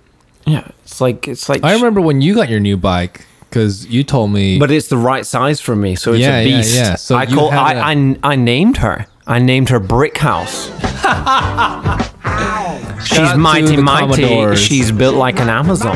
yeah. 0.46 0.68
It's 0.84 1.00
like 1.00 1.26
it's 1.26 1.48
like 1.48 1.64
I 1.64 1.72
remember 1.74 2.00
when 2.00 2.20
you 2.20 2.34
got 2.36 2.48
your 2.48 2.60
new 2.60 2.76
bike 2.76 3.26
because 3.50 3.86
you 3.86 4.04
told 4.04 4.30
me. 4.30 4.58
but 4.60 4.70
it's 4.70 4.88
the 4.88 4.96
right 4.96 5.26
size 5.26 5.60
for 5.60 5.74
me, 5.74 5.96
so 5.96 6.12
it's 6.12 6.20
Yeah, 6.20 6.36
a 6.36 6.44
beast. 6.44 6.74
yeah. 6.76 6.82
yeah. 6.90 6.94
So 6.96 7.16
I 7.16 7.26
call 7.26 7.50
I, 7.50 7.74
I 7.92 8.16
I 8.22 8.36
named 8.36 8.76
her. 8.78 9.06
I 9.28 9.38
named 9.38 9.68
her 9.68 9.78
Brick 9.78 10.16
House. 10.18 10.68
She's 13.06 13.36
mighty 13.36 13.76
mighty. 13.76 14.22
Commodores. 14.22 14.58
She's 14.60 14.90
built 14.90 15.14
like 15.16 15.38
an 15.38 15.48
Amazon. 15.50 15.94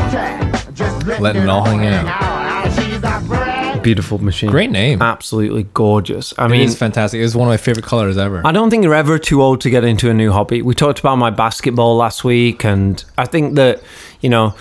letting 1.20 1.42
it 1.42 1.48
all 1.48 1.64
hang 1.64 1.86
out. 1.86 3.82
Beautiful 3.82 4.22
machine. 4.22 4.50
Great 4.50 4.70
name. 4.70 5.02
Absolutely 5.02 5.64
gorgeous. 5.74 6.32
I 6.38 6.44
I 6.44 6.48
mean, 6.48 6.60
mean, 6.60 6.68
it's 6.68 6.78
fantastic. 6.78 7.20
It's 7.20 7.34
one 7.34 7.48
of 7.48 7.52
my 7.52 7.56
favorite 7.56 7.84
colors 7.84 8.16
ever. 8.16 8.46
I 8.46 8.52
don't 8.52 8.70
think 8.70 8.84
you're 8.84 8.94
ever 8.94 9.18
too 9.18 9.42
old 9.42 9.60
to 9.62 9.70
get 9.70 9.82
into 9.82 10.08
a 10.08 10.14
new 10.14 10.30
hobby. 10.30 10.62
We 10.62 10.74
talked 10.74 11.00
about 11.00 11.16
my 11.16 11.30
basketball 11.30 11.96
last 11.96 12.22
week, 12.22 12.64
and 12.64 13.02
I 13.18 13.24
think 13.24 13.56
that, 13.56 13.82
you 14.20 14.28
know, 14.28 14.54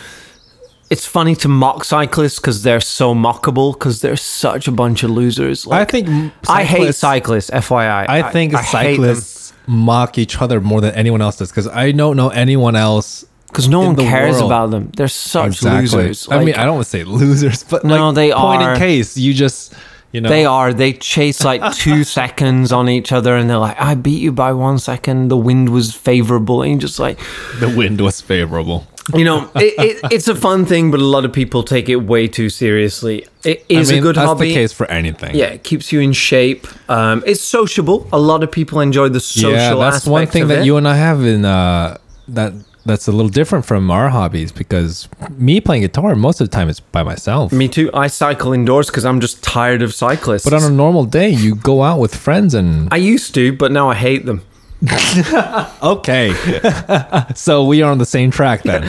it's 0.92 1.06
funny 1.08 1.36
to 1.38 1.48
mock 1.48 1.84
cyclists 1.86 2.38
because 2.40 2.62
they're 2.64 2.82
so 3.00 3.16
mockable 3.16 3.74
because 3.74 4.02
they're 4.02 4.18
such 4.18 4.68
a 4.68 4.72
bunch 4.72 5.04
of 5.04 5.10
losers. 5.10 5.66
I 5.66 5.70
Like, 5.80 5.92
think 5.92 6.08
I 6.50 6.64
hate 6.64 6.94
cyclists- 6.94 6.98
cyclists, 7.00 7.50
FYI. 7.52 8.06
I 8.10 8.22
think 8.32 8.54
cyclists 8.58 9.54
mock 9.68 10.18
each 10.18 10.42
other 10.42 10.60
more 10.60 10.82
than 10.82 10.94
anyone 10.96 11.22
else 11.22 11.38
does 11.38 11.50
because 11.50 11.68
I 11.68 11.92
don't 11.92 12.18
know 12.18 12.30
anyone 12.30 12.76
else. 12.76 13.26
Because 13.48 13.68
no 13.68 13.82
one 13.82 13.96
cares 13.98 14.36
world. 14.38 14.46
about 14.52 14.72
them. 14.72 14.92
They're 14.96 15.08
such 15.10 15.62
losers. 15.62 16.28
I 16.32 16.44
mean, 16.44 16.56
I 16.56 16.64
don't 16.66 16.76
want 16.76 16.86
to 16.86 16.90
say 16.90 17.04
losers, 17.04 17.64
but 17.64 17.84
No, 17.84 18.08
like, 18.08 18.16
they 18.16 18.32
point 18.32 18.62
are. 18.62 18.74
in 18.74 18.80
case 18.80 19.18
you 19.18 19.34
just, 19.34 19.74
you 20.14 20.22
know, 20.22 20.30
They 20.30 20.46
are. 20.46 20.74
They 20.74 20.94
chase 20.94 21.44
like 21.44 21.62
two 21.74 22.04
seconds 22.20 22.72
on 22.72 22.88
each 22.90 23.12
other, 23.12 23.36
and 23.36 23.50
they're 23.50 23.58
like, 23.58 23.80
"I 23.80 23.96
beat 23.96 24.22
you 24.22 24.32
by 24.32 24.52
one 24.54 24.78
second. 24.80 25.28
The 25.30 25.38
wind 25.38 25.68
was 25.70 25.94
favorable," 25.94 26.62
and 26.62 26.72
you're 26.72 26.80
just 26.80 26.98
like, 27.00 27.18
the 27.60 27.68
wind 27.70 28.00
was 28.00 28.22
favorable. 28.22 28.88
You 29.16 29.26
know, 29.26 29.50
it, 29.56 29.74
it, 29.78 30.12
it's 30.12 30.28
a 30.28 30.36
fun 30.36 30.66
thing, 30.66 30.92
but 30.92 31.00
a 31.00 31.06
lot 31.06 31.26
of 31.26 31.34
people 31.34 31.64
take 31.64 31.90
it 31.90 31.98
way 31.98 32.28
too 32.28 32.50
seriously. 32.50 33.26
It 33.44 33.66
is 33.70 33.90
I 33.90 33.94
mean, 33.94 34.00
a 34.00 34.04
good 34.04 34.16
that's 34.16 34.28
hobby. 34.28 34.50
the 34.50 34.54
case 34.54 34.74
for 34.74 34.86
anything. 34.88 35.36
Yeah, 35.36 35.48
it 35.48 35.64
keeps 35.64 35.92
you 35.92 36.00
in 36.00 36.14
shape. 36.14 36.68
Um, 36.90 37.24
it's 37.26 37.42
sociable. 37.42 38.08
A 38.12 38.20
lot 38.20 38.44
of 38.44 38.52
people 38.52 38.80
enjoy 38.80 39.10
the 39.10 39.20
social. 39.20 39.52
yeah, 39.52 39.76
that's 39.76 40.06
one 40.06 40.28
thing 40.28 40.48
that 40.48 40.60
it. 40.60 40.66
you 40.66 40.78
and 40.78 40.88
I 40.88 40.96
have 40.96 41.24
in 41.24 41.46
uh, 41.46 41.98
that 42.30 42.54
that's 42.86 43.08
a 43.08 43.12
little 43.12 43.30
different 43.30 43.66
from 43.66 43.92
our 43.92 44.10
hobbies 44.10 44.52
because 44.52 45.08
me 45.38 45.62
playing 45.62 45.84
guitar 45.84 46.16
most 46.16 46.42
of 46.42 46.50
the 46.50 46.56
time 46.56 46.70
is 46.70 46.80
by 46.80 47.04
myself. 47.04 47.52
Me 47.52 47.68
too. 47.68 47.90
I 47.94 48.08
cycle 48.08 48.54
indoors 48.54 48.88
because 48.88 49.06
I'm 49.06 49.20
just 49.20 49.44
tired 49.44 49.82
of 49.82 49.94
cyclists. 49.94 50.44
but 50.44 50.54
on 50.54 50.64
a 50.64 50.74
normal 50.74 51.06
day, 51.06 51.30
you 51.30 51.56
go 51.56 51.84
out 51.84 52.00
with 52.00 52.16
friends 52.16 52.54
and 52.54 52.92
I 52.92 52.98
used 52.98 53.34
to, 53.36 53.54
but 53.54 53.72
now 53.72 53.90
I 53.90 53.96
hate 53.96 54.26
them. 54.26 54.44
okay. 55.84 56.34
so 57.36 57.64
we 57.66 57.84
are 57.84 57.92
on 57.92 58.00
the 58.00 58.06
same 58.06 58.32
track 58.32 58.64
then. 58.64 58.84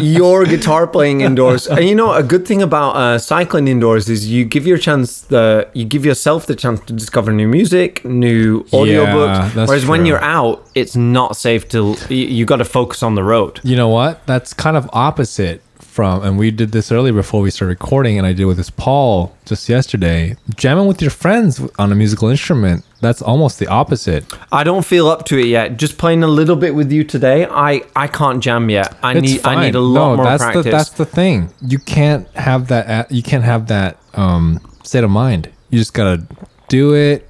your 0.02 0.44
guitar 0.44 0.86
playing 0.86 1.20
indoors. 1.20 1.68
And 1.68 1.84
you 1.84 1.94
know, 1.94 2.12
a 2.12 2.22
good 2.22 2.46
thing 2.46 2.62
about 2.62 2.96
uh, 2.96 3.18
cycling 3.18 3.68
indoors 3.68 4.08
is 4.08 4.28
you 4.28 4.44
give 4.44 4.66
your 4.66 4.78
chance 4.78 5.20
the 5.20 5.68
you 5.72 5.84
give 5.84 6.04
yourself 6.04 6.46
the 6.46 6.56
chance 6.56 6.80
to 6.80 6.92
discover 6.92 7.32
new 7.32 7.46
music, 7.46 8.04
new 8.04 8.64
audiobooks. 8.64 9.54
that's 9.54 9.68
Whereas 9.68 9.86
when 9.86 10.04
you're 10.04 10.22
out, 10.22 10.66
it's 10.74 10.96
not 10.96 11.36
safe 11.36 11.68
to. 11.68 11.94
You, 12.08 12.16
you 12.16 12.44
got 12.44 12.56
to 12.56 12.64
focus 12.64 13.02
on 13.02 13.14
the 13.14 13.22
road. 13.22 13.60
You 13.62 13.76
know 13.76 13.88
what? 13.88 14.26
That's 14.26 14.52
kind 14.52 14.76
of 14.76 14.90
opposite 14.92 15.62
from, 15.98 16.22
and 16.22 16.38
we 16.38 16.52
did 16.52 16.70
this 16.70 16.92
earlier 16.92 17.12
before 17.12 17.40
we 17.40 17.50
started 17.50 17.70
recording, 17.70 18.18
and 18.18 18.24
I 18.24 18.32
did 18.32 18.44
with 18.44 18.56
this 18.56 18.70
Paul 18.70 19.34
just 19.46 19.68
yesterday. 19.68 20.36
Jamming 20.54 20.86
with 20.86 21.02
your 21.02 21.10
friends 21.10 21.60
on 21.76 21.90
a 21.90 21.96
musical 21.96 22.28
instrument. 22.28 22.84
That's 23.00 23.20
almost 23.20 23.58
the 23.58 23.66
opposite. 23.66 24.24
I 24.52 24.62
don't 24.62 24.84
feel 24.84 25.08
up 25.08 25.24
to 25.24 25.36
it 25.40 25.46
yet. 25.46 25.76
Just 25.76 25.98
playing 25.98 26.22
a 26.22 26.28
little 26.28 26.54
bit 26.54 26.76
with 26.76 26.92
you 26.92 27.02
today, 27.02 27.48
I 27.50 27.82
I 27.96 28.06
can't 28.06 28.40
jam 28.40 28.70
yet. 28.70 28.96
I 29.02 29.14
It's 29.16 29.22
need 29.22 29.40
I 29.44 29.60
need 29.66 29.74
a 29.74 29.80
lot 29.80 30.10
no, 30.10 30.16
more 30.18 30.24
that's 30.24 30.44
practice. 30.44 30.64
The, 30.66 30.70
that's 30.70 30.90
the 30.90 31.04
thing. 31.04 31.52
You 31.66 31.78
can't 31.80 32.28
have 32.36 32.68
that. 32.68 32.86
at- 32.86 33.10
You 33.10 33.24
can't 33.24 33.42
have 33.42 33.66
that 33.66 33.98
um, 34.14 34.60
state 34.84 35.02
of 35.02 35.10
mind. 35.10 35.48
You 35.70 35.80
just 35.80 35.94
gotta 35.94 36.22
do 36.68 36.94
it. 36.94 37.28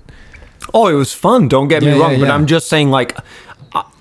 Oh, 0.75 0.89
it 0.89 0.95
was 1.05 1.15
fun. 1.15 1.49
Don't 1.49 1.69
get 1.69 1.83
Yeah, 1.83 1.93
me 1.93 1.99
yeah, 1.99 2.03
wrong, 2.05 2.21
but. 2.21 2.31
I'm 2.31 2.45
just 2.47 2.69
saying, 2.69 2.91
like, 2.91 3.17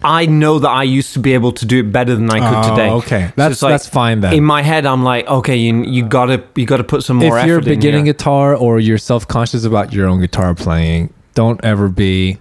I, 0.03 0.26
know 0.26 0.60
that 0.60 0.69
I 0.69 0.84
used 0.84 1.14
to 1.14 1.19
be 1.19 1.34
able 1.34 1.52
to 1.53 1.65
do 1.65 1.80
it 1.80 1.91
better 1.91 2.15
than 2.15 2.30
I 2.30 2.39
could 2.39 2.57
Oh, 2.57 2.69
today. 2.76 2.89
okay. 2.91 3.31
That's- 3.35 3.52
it's 3.53 3.61
like, 3.61 3.73
that's 3.73 3.88
fine 3.88 4.22
then. 4.22 4.34
In 4.34 4.44
my 4.44 4.61
head, 4.61 4.85
I'm 4.85 5.03
like, 5.03 5.27
okay, 5.27 5.56
you 5.57 5.84
you 5.84 6.03
gotta 6.03 6.44
you 6.56 6.65
gotta 6.65 6.84
put 6.84 7.03
some 7.03 7.18
more 7.18 7.38
effort. 7.38 7.39
if 7.44 7.48
you're 7.48 7.60
in 7.60 7.65
beginning 7.65 8.06
guitar 8.06 8.56
or 8.56 8.80
you're 8.80 8.98
self-conscious 8.98 9.64
about 9.65 9.91
your 9.94 10.07
own 10.07 10.19
guitar 10.22 10.53
playing 10.56 11.14
don't 11.35 11.60
ever 11.64 11.88
be 11.89 12.38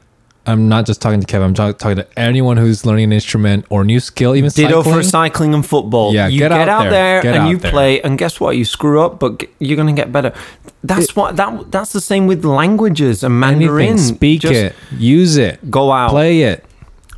i'm 0.46 0.68
not 0.68 0.86
just 0.86 1.02
talking 1.02 1.20
to 1.20 1.26
kevin 1.26 1.48
i'm 1.48 1.54
talk, 1.54 1.76
talking 1.76 1.96
to 1.96 2.06
anyone 2.18 2.56
who's 2.56 2.86
learning 2.86 3.04
an 3.04 3.12
instrument 3.12 3.64
or 3.68 3.84
new 3.84 3.98
skill 4.00 4.34
even 4.36 4.48
Ditto 4.50 4.82
cycling. 4.82 4.94
for 4.94 5.02
cycling 5.02 5.54
and 5.54 5.66
football. 5.66 6.14
Yeah, 6.14 6.28
you 6.28 6.38
get 6.38 6.50
get, 6.50 6.68
out 6.68 6.86
out, 6.86 6.90
there. 6.90 7.20
Get 7.22 7.34
and 7.34 7.44
out 7.44 7.50
you 7.50 7.56
there. 7.58 7.70
play, 7.72 8.00
and 8.02 8.16
guess 8.16 8.38
what? 8.40 8.56
You 8.56 8.64
screw 8.64 9.00
up, 9.02 9.18
but 9.18 9.42
you're 9.58 9.76
gonna 9.76 9.92
get 9.92 10.12
better. 10.12 10.32
That's 10.84 11.16
what 11.16 11.36
that 11.36 11.70
that's 11.72 11.92
the 11.92 12.00
same 12.00 12.26
with 12.28 12.44
languages 12.44 13.22
and 13.24 13.38
Mandarin. 13.40 13.88
anything 13.88 13.98
speak 13.98 14.40
Just 14.42 14.54
it 14.54 14.74
use 14.96 15.36
it 15.36 15.68
Go 15.70 15.90
out. 15.90 16.10
play 16.10 16.42
it 16.42 16.64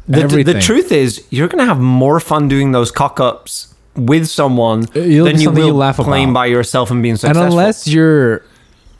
The, 0.09 0.23
everything 0.23 0.55
the 0.55 0.61
truth 0.61 0.91
is, 0.93 1.25
you're 1.31 1.49
gonna 1.49 1.67
have 1.67 1.79
more 1.81 2.19
fun 2.21 2.49
doing 2.49 2.73
those 2.73 2.91
cock 2.91 3.21
ups 3.21 3.75
with 3.95 4.27
someone 4.29 4.85
It'll 4.95 5.27
than 5.27 5.41
you 5.41 5.51
will 5.51 5.67
you 5.67 5.73
laugh 5.75 5.97
playing 5.97 6.31
about. 6.31 6.35
by 6.35 6.47
yourself 6.47 6.91
and 6.91 7.03
being 7.03 7.17
successful. 7.17 7.43
and 7.43 7.53
unless 7.53 7.87
you're 7.89 8.43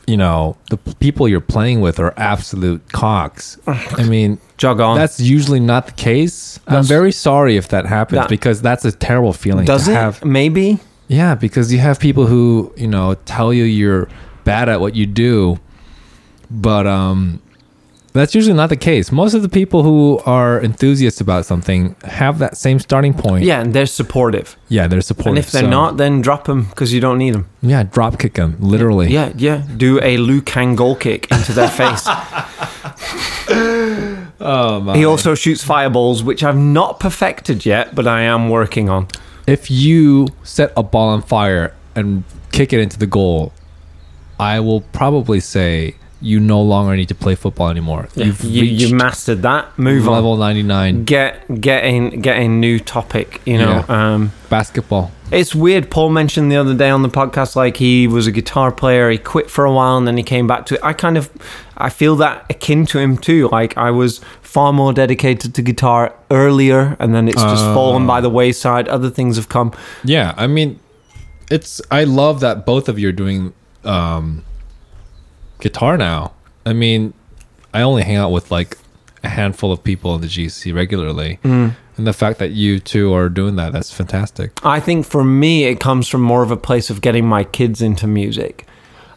you 0.07 0.17
know 0.17 0.57
the 0.69 0.77
p- 0.77 0.93
people 0.99 1.27
you're 1.27 1.39
playing 1.39 1.79
with 1.81 1.99
are 1.99 2.13
absolute 2.17 2.81
cocks 2.91 3.57
i 3.67 4.03
mean 4.03 4.37
jog 4.57 4.81
on. 4.81 4.97
that's 4.97 5.19
usually 5.19 5.59
not 5.59 5.85
the 5.85 5.93
case 5.93 6.59
i'm 6.67 6.73
That's- 6.73 6.87
very 6.87 7.11
sorry 7.13 7.55
if 7.57 7.69
that 7.69 7.85
happens 7.85 8.21
That- 8.21 8.29
because 8.29 8.61
that's 8.61 8.83
a 8.85 8.91
terrible 8.91 9.31
feeling 9.33 9.65
Does 9.65 9.85
to 9.85 9.91
it? 9.91 9.95
have 9.95 10.25
Maybe. 10.25 10.79
Yeah, 11.07 11.33
because 11.35 11.71
you 11.73 11.79
have 11.79 11.99
people 11.99 12.27
who, 12.27 12.71
you 12.77 12.87
know, 12.87 13.15
tell 13.25 13.51
you 13.53 13.63
you're 13.63 14.09
bad 14.43 14.67
at 14.69 14.79
what 14.81 14.95
you 14.95 15.05
do, 15.07 15.59
but 16.51 16.85
um 16.85 17.41
That's 18.19 18.35
usually 18.35 18.55
not 18.55 18.69
the 18.69 18.75
case. 18.91 19.11
Most 19.11 19.33
of 19.33 19.41
the 19.41 19.49
people 19.49 19.83
who 19.83 20.19
are 20.25 20.61
enthusiasts 20.61 21.21
about 21.21 21.45
something 21.45 21.95
have 22.03 22.39
that 22.39 22.57
same 22.57 22.79
starting 22.79 23.13
point. 23.13 23.45
Yeah, 23.45 23.61
and 23.61 23.73
they're 23.73 23.85
supportive. 23.85 24.57
Yeah, 24.67 24.87
they're 24.87 24.99
supportive. 25.01 25.37
And 25.37 25.37
if 25.45 25.51
they're 25.51 25.63
so- 25.63 25.69
not, 25.69 25.97
then 25.97 26.21
drop 26.21 26.43
them 26.45 26.65
because 26.65 26.91
you 26.93 26.99
don't 26.99 27.17
need 27.17 27.33
them. 27.33 27.45
yeah, 27.61 27.83
drop 27.83 28.19
kick 28.19 28.33
them 28.33 28.57
literally. 28.59 29.07
Yeah, 29.09 29.31
yeah. 29.37 29.63
Do 29.77 29.99
a 30.03 30.17
Liu 30.17 30.41
Kang 30.41 30.75
goal 30.75 30.95
kick 30.95 31.31
into 31.31 31.53
their 31.53 31.69
face. 31.69 32.05
Oh 34.41 34.79
my. 34.79 34.95
he 34.95 35.03
also 35.03 35.35
shoots 35.35 35.63
fireballs, 35.63 36.23
which 36.23 36.43
I've 36.43 36.55
not 36.57 36.99
perfected 36.99 37.65
yet, 37.65 37.93
but 37.93 38.07
I 38.07 38.21
am 38.21 38.49
working 38.49 38.87
on. 38.89 39.07
if 39.47 39.69
you 39.69 40.27
set 40.43 40.71
a 40.77 40.83
ball 40.83 41.09
on 41.09 41.21
fire 41.21 41.73
and 41.95 42.23
kick 42.53 42.71
it 42.71 42.79
into 42.79 42.97
the 42.97 43.05
goal, 43.07 43.51
I 44.39 44.61
will 44.61 44.81
probably 44.81 45.41
say 45.41 45.95
you 46.21 46.39
no 46.39 46.61
longer 46.61 46.95
need 46.95 47.07
to 47.07 47.15
play 47.15 47.35
football 47.35 47.69
anymore. 47.69 48.09
You've 48.15 48.43
you, 48.43 48.61
reached 48.61 48.81
you 48.81 48.95
mastered 48.95 49.41
that. 49.43 49.77
Move 49.77 50.07
on. 50.07 50.15
level 50.15 50.37
99 50.37 51.05
Get 51.05 51.61
get 51.61 51.85
in 51.85 52.21
get 52.21 52.37
a 52.37 52.47
new 52.47 52.79
topic. 52.79 53.41
You 53.45 53.57
know. 53.57 53.85
Um, 53.87 54.31
basketball. 54.49 55.11
It's 55.31 55.53
weird. 55.53 55.91
Paul 55.91 56.09
mentioned 56.09 56.51
the 56.51 56.57
other 56.57 56.73
day 56.73 56.89
on 56.89 57.03
the 57.03 57.09
podcast, 57.09 57.55
like 57.55 57.77
he 57.77 58.07
was 58.07 58.25
a 58.25 58.31
guitar 58.31 58.71
player. 58.71 59.11
He 59.11 59.19
quit 59.19 59.49
for 59.49 59.63
a 59.63 59.71
while 59.71 59.95
and 59.95 60.07
then 60.07 60.17
he 60.17 60.23
came 60.23 60.47
back 60.47 60.65
to 60.67 60.75
it. 60.75 60.81
I 60.83 60.93
kind 60.93 61.17
of, 61.17 61.29
I 61.77 61.89
feel 61.89 62.15
that 62.15 62.45
akin 62.49 62.87
to 62.87 62.99
him 62.99 63.15
too. 63.15 63.47
Like 63.49 63.77
I 63.77 63.91
was 63.91 64.19
far 64.41 64.73
more 64.73 64.91
dedicated 64.91 65.53
to 65.53 65.61
guitar 65.61 66.15
earlier, 66.31 66.97
and 66.99 67.13
then 67.13 67.27
it's 67.27 67.41
just 67.41 67.63
fallen 67.63 68.07
by 68.07 68.19
the 68.19 68.29
wayside. 68.29 68.87
Other 68.87 69.11
things 69.11 69.35
have 69.35 69.47
come. 69.47 69.71
Yeah, 70.03 70.33
I 70.35 70.47
mean, 70.47 70.79
it's. 71.51 71.81
I 71.91 72.03
love 72.05 72.39
that 72.39 72.65
both 72.65 72.89
of 72.89 72.97
you 72.97 73.09
are 73.09 73.13
doing 73.13 73.53
um, 73.83 74.43
guitar 75.59 75.97
now. 75.97 76.33
I 76.65 76.73
mean, 76.73 77.13
I 77.73 77.81
only 77.81 78.03
hang 78.03 78.15
out 78.17 78.31
with 78.31 78.51
like 78.51 78.77
a 79.23 79.29
handful 79.29 79.71
of 79.71 79.83
people 79.83 80.15
in 80.15 80.21
the 80.21 80.27
GC 80.27 80.73
regularly, 80.73 81.39
Mm. 81.43 81.75
and 81.97 82.07
the 82.07 82.13
fact 82.13 82.39
that 82.39 82.51
you 82.51 82.79
two 82.79 83.13
are 83.13 83.27
doing 83.29 83.55
that—that's 83.57 83.91
fantastic. 83.93 84.51
I 84.65 84.79
think 84.79 85.05
for 85.05 85.23
me, 85.23 85.65
it 85.65 85.79
comes 85.79 86.07
from 86.07 86.21
more 86.21 86.41
of 86.43 86.51
a 86.51 86.57
place 86.57 86.89
of 86.89 87.01
getting 87.01 87.25
my 87.25 87.43
kids 87.43 87.81
into 87.81 88.07
music, 88.07 88.65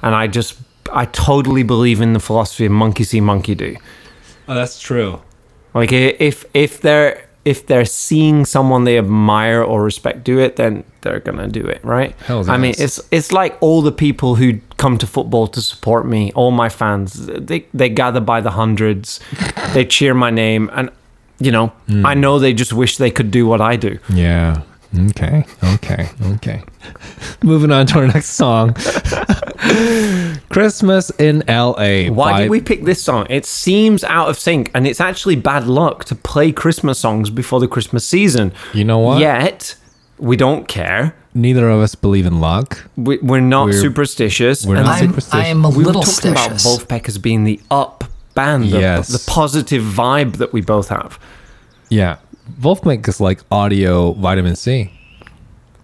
and 0.02 0.14
I 0.14 0.26
just, 0.26 0.56
I 0.92 1.04
totally 1.06 1.62
believe 1.62 2.00
in 2.00 2.12
the 2.14 2.20
philosophy 2.20 2.66
of 2.66 2.72
monkey 2.72 3.04
see, 3.04 3.20
monkey 3.20 3.54
do. 3.54 3.76
Oh, 4.48 4.54
that's 4.54 4.80
true. 4.80 5.20
Like 5.74 5.92
if 5.92 6.44
if 6.52 6.80
they're 6.80 7.24
if 7.44 7.66
they're 7.66 7.84
seeing 7.84 8.44
someone 8.44 8.84
they 8.84 8.98
admire 8.98 9.62
or 9.62 9.82
respect 9.82 10.24
do 10.24 10.38
it, 10.38 10.56
then 10.56 10.84
they're 11.00 11.20
gonna 11.20 11.48
do 11.48 11.64
it, 11.66 11.84
right? 11.84 12.14
Hell's 12.26 12.48
I 12.48 12.56
mean, 12.56 12.74
it's 12.78 13.00
it's 13.10 13.32
like 13.32 13.56
all 13.60 13.82
the 13.82 13.92
people 13.92 14.36
who 14.36 14.60
come 14.76 14.96
to 14.98 15.06
football 15.06 15.46
to 15.48 15.60
support 15.60 16.06
me, 16.06 16.30
all 16.34 16.50
my 16.52 16.68
fans. 16.68 17.26
They 17.26 17.66
they 17.74 17.88
gather 17.88 18.20
by 18.20 18.40
the 18.40 18.50
hundreds, 18.50 19.20
they 19.74 19.84
cheer 19.84 20.14
my 20.14 20.30
name, 20.30 20.70
and 20.72 20.90
you 21.38 21.50
know, 21.50 21.72
Hmm. 21.88 22.06
I 22.06 22.14
know 22.14 22.38
they 22.38 22.52
just 22.54 22.72
wish 22.72 22.96
they 22.98 23.10
could 23.10 23.30
do 23.32 23.46
what 23.46 23.60
I 23.60 23.76
do. 23.76 23.98
Yeah. 24.08 24.62
Okay. 25.10 25.44
Okay. 25.74 26.08
Okay. 26.34 26.62
Moving 27.42 27.72
on 27.72 27.86
to 27.86 27.98
our 27.98 28.06
next 28.06 28.30
song. 28.30 28.76
Christmas 30.48 31.10
in 31.18 31.42
LA. 31.48 32.08
Why 32.10 32.32
by- 32.32 32.40
did 32.42 32.50
we 32.50 32.60
pick 32.60 32.84
this 32.84 33.02
song? 33.02 33.26
It 33.30 33.46
seems 33.46 34.04
out 34.04 34.28
of 34.28 34.38
sync, 34.38 34.70
and 34.74 34.86
it's 34.86 35.00
actually 35.00 35.36
bad 35.36 35.66
luck 35.66 36.04
to 36.06 36.14
play 36.14 36.52
Christmas 36.52 36.98
songs 36.98 37.30
before 37.30 37.60
the 37.60 37.68
Christmas 37.68 38.06
season. 38.06 38.52
You 38.72 38.84
know 38.84 38.98
what? 38.98 39.20
Yet 39.20 39.76
we 40.18 40.36
don't 40.36 40.68
care. 40.68 41.14
Neither 41.34 41.68
of 41.70 41.80
us 41.80 41.94
believe 41.94 42.26
in 42.26 42.40
luck. 42.40 42.86
We, 42.96 43.18
we're 43.18 43.40
not 43.40 43.66
We're- 43.66 43.78
superstitious. 43.80 44.66
we're 44.66 44.76
and 44.76 44.84
not 44.84 45.00
I'm, 45.00 45.08
superstitious. 45.08 45.46
I'm 45.48 45.64
a 45.64 45.70
we 45.70 45.78
were 45.78 45.84
little 45.84 46.02
talking 46.02 46.32
about. 46.32 46.50
Vulfpeck 46.52 47.08
as 47.08 47.16
being 47.18 47.44
the 47.44 47.58
up 47.70 48.04
band, 48.34 48.64
the, 48.64 48.80
Yes. 48.80 49.08
the 49.08 49.30
positive 49.30 49.82
vibe 49.82 50.36
that 50.36 50.52
we 50.52 50.60
both 50.60 50.88
have. 50.88 51.18
Yeah. 51.88 52.16
Vulfpeck 52.60 53.08
is 53.08 53.20
like 53.20 53.40
audio 53.50 54.12
vitamin 54.12 54.56
C. 54.56 54.92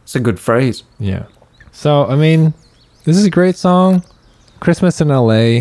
It's 0.02 0.14
a 0.16 0.20
good 0.20 0.38
phrase. 0.40 0.82
Yeah. 0.98 1.24
So, 1.72 2.04
I 2.06 2.16
mean, 2.16 2.52
this 3.08 3.16
is 3.16 3.24
a 3.24 3.30
great 3.30 3.56
song. 3.56 4.04
Christmas 4.60 5.00
in 5.00 5.08
LA. 5.08 5.60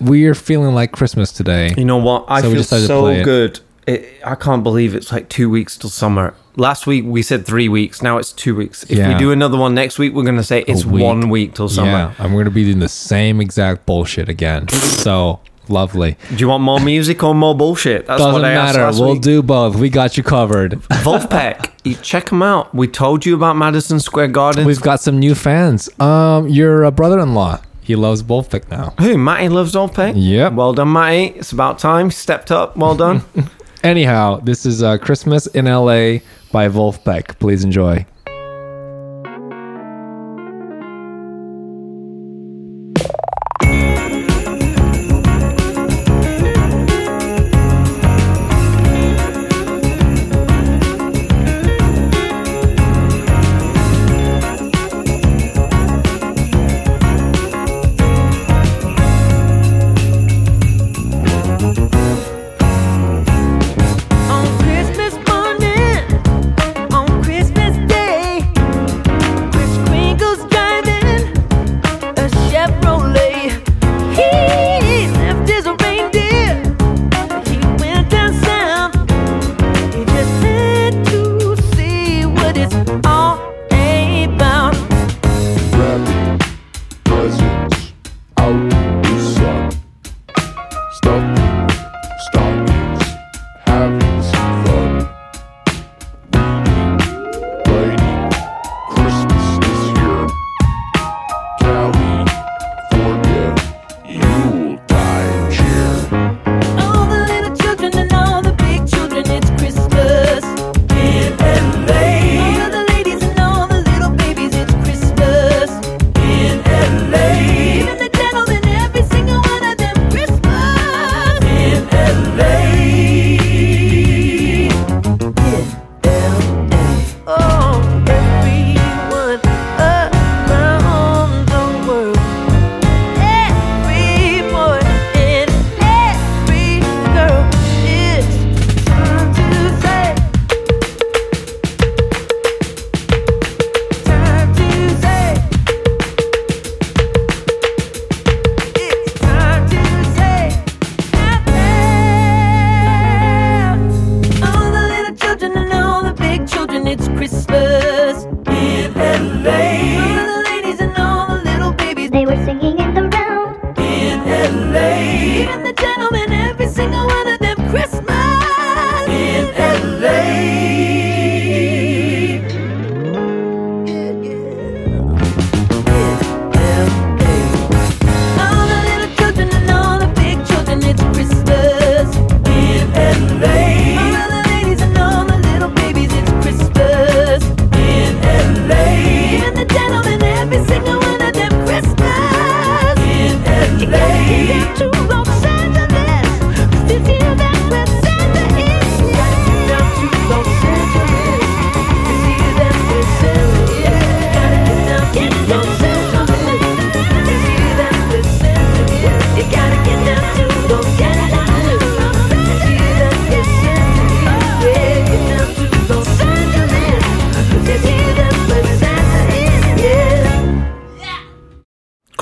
We're 0.00 0.34
feeling 0.34 0.74
like 0.74 0.92
Christmas 0.92 1.32
today. 1.32 1.74
You 1.76 1.84
know 1.84 1.96
what? 1.96 2.24
I 2.28 2.40
So 2.40 2.52
feel 2.52 2.62
so 2.62 3.24
good. 3.24 3.60
It, 3.86 4.08
I 4.24 4.34
can't 4.36 4.62
believe 4.62 4.94
it's 4.94 5.10
like 5.10 5.28
two 5.28 5.50
weeks 5.50 5.76
till 5.76 5.90
summer. 5.90 6.34
Last 6.56 6.86
week 6.86 7.04
we 7.04 7.22
said 7.22 7.44
three 7.44 7.68
weeks. 7.68 8.00
Now 8.00 8.18
it's 8.18 8.32
two 8.32 8.54
weeks. 8.54 8.84
If 8.84 9.08
we 9.08 9.14
do 9.16 9.32
another 9.32 9.58
one 9.58 9.74
next 9.74 9.98
week, 9.98 10.14
we're 10.14 10.22
going 10.22 10.36
to 10.36 10.44
say 10.44 10.62
it's 10.68 10.84
week. 10.84 11.02
one 11.02 11.28
week 11.30 11.54
till 11.54 11.68
summer. 11.68 11.90
Yeah. 11.90 12.14
And 12.18 12.32
we're 12.32 12.44
going 12.44 12.52
to 12.52 12.54
be 12.54 12.64
doing 12.64 12.78
the 12.78 12.88
same 12.88 13.40
exact 13.40 13.86
bullshit 13.86 14.28
again. 14.28 14.68
so, 14.68 15.40
lovely. 15.68 16.16
Do 16.30 16.36
you 16.36 16.48
want 16.48 16.62
more 16.62 16.80
music 16.80 17.22
or 17.22 17.34
more 17.34 17.54
bullshit? 17.54 18.06
That's 18.06 18.20
Doesn't 18.20 18.32
what 18.32 18.44
I 18.44 18.54
matter. 18.54 18.90
We'll 19.00 19.12
week. 19.14 19.22
do 19.22 19.42
both. 19.42 19.76
We 19.76 19.90
got 19.90 20.16
you 20.16 20.22
covered. 20.22 20.72
Vulfpeck, 21.02 21.70
you 21.84 21.94
check 21.96 22.30
them 22.30 22.42
out. 22.42 22.74
We 22.74 22.88
told 22.88 23.24
you 23.26 23.34
about 23.34 23.56
Madison 23.56 24.00
Square 24.00 24.28
Garden. 24.28 24.66
We've 24.66 24.80
got 24.80 25.00
some 25.00 25.18
new 25.18 25.34
fans. 25.34 25.88
Um, 26.00 26.48
your 26.48 26.84
uh, 26.84 26.90
brother-in-law. 26.90 27.60
He 27.82 27.96
loves 27.96 28.22
Vulfpeck 28.22 28.70
now. 28.70 28.94
Who? 28.98 29.18
Matty 29.18 29.50
loves 29.50 29.74
Vulfpeck. 29.74 30.14
Yep. 30.16 30.54
Well 30.54 30.72
done, 30.72 30.92
Matty. 30.92 31.26
It's 31.36 31.52
about 31.52 31.78
time. 31.78 32.10
Stepped 32.10 32.50
up. 32.50 32.76
Well 32.76 32.94
done. 32.94 33.22
Anyhow, 33.84 34.40
this 34.40 34.64
is 34.64 34.82
uh, 34.82 34.96
Christmas 34.96 35.46
in 35.48 35.66
LA 35.66 36.20
by 36.50 36.68
Vulfpeck. 36.68 37.38
Please 37.38 37.62
enjoy. 37.62 38.06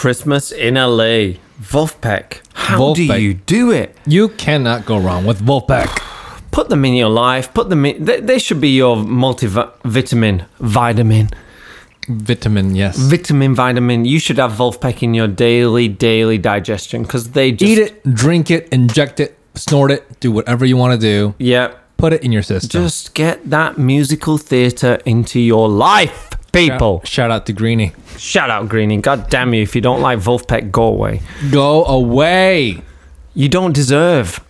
Christmas 0.02 0.50
in 0.50 0.74
LA. 0.74 1.38
Vulfpeck. 1.62 2.40
How 2.54 2.92
do 2.92 3.04
you 3.04 3.34
do 3.34 3.70
it? 3.70 3.96
You 4.04 4.30
cannot 4.30 4.84
go 4.84 4.98
wrong 4.98 5.24
with 5.24 5.40
Vulfpeck. 5.40 5.86
Put 6.50 6.70
them 6.70 6.84
in 6.84 6.94
your 6.94 7.08
life. 7.08 7.54
Put 7.54 7.68
them 7.68 7.84
in. 7.86 8.04
They, 8.04 8.18
they 8.18 8.40
should 8.40 8.60
be 8.60 8.70
your 8.70 8.96
multivitamin, 8.96 10.46
vitamin, 10.58 11.30
Vitamin, 12.08 12.74
yes. 12.74 12.98
vitamin, 12.98 13.54
vitamin. 13.54 14.04
You 14.04 14.18
should 14.18 14.38
have 14.38 14.50
Vulfpeck 14.50 15.04
in 15.04 15.14
your 15.14 15.28
daily, 15.28 15.86
daily 15.86 16.36
digestion 16.36 17.02
because 17.02 17.30
they 17.30 17.52
just 17.52 17.70
Eat 17.70 17.78
it, 17.78 18.02
drink 18.12 18.50
it, 18.50 18.68
inject 18.70 19.20
it, 19.20 19.38
snort 19.54 19.92
it, 19.92 20.18
do 20.18 20.32
whatever 20.32 20.66
you 20.66 20.76
want 20.76 21.00
to 21.00 21.06
do. 21.06 21.36
Yeah, 21.38 21.74
Put 21.96 22.12
it 22.12 22.24
in 22.24 22.32
your 22.32 22.42
system. 22.42 22.82
just 22.82 23.14
get 23.14 23.48
that 23.50 23.78
musical 23.78 24.36
theater 24.36 24.98
into 25.06 25.38
your 25.38 25.68
life, 25.68 26.30
people. 26.52 27.00
Shout, 27.00 27.08
shout 27.08 27.30
out 27.30 27.46
to 27.46 27.52
Greenie. 27.52 27.92
Shout 28.18 28.50
out 28.50 28.68
Greenie. 28.68 28.98
God 28.98 29.28
damn 29.30 29.52
you! 29.54 29.62
If 29.62 29.74
you 29.74 29.80
don't 29.80 30.00
like 30.00 30.18
Vulfpeck, 30.18 30.70
go 30.70 30.84
away. 30.84 31.20
Go 31.50 31.84
away. 31.84 32.82
You 33.34 33.48
don't 33.48 33.72
deserve 33.72 34.44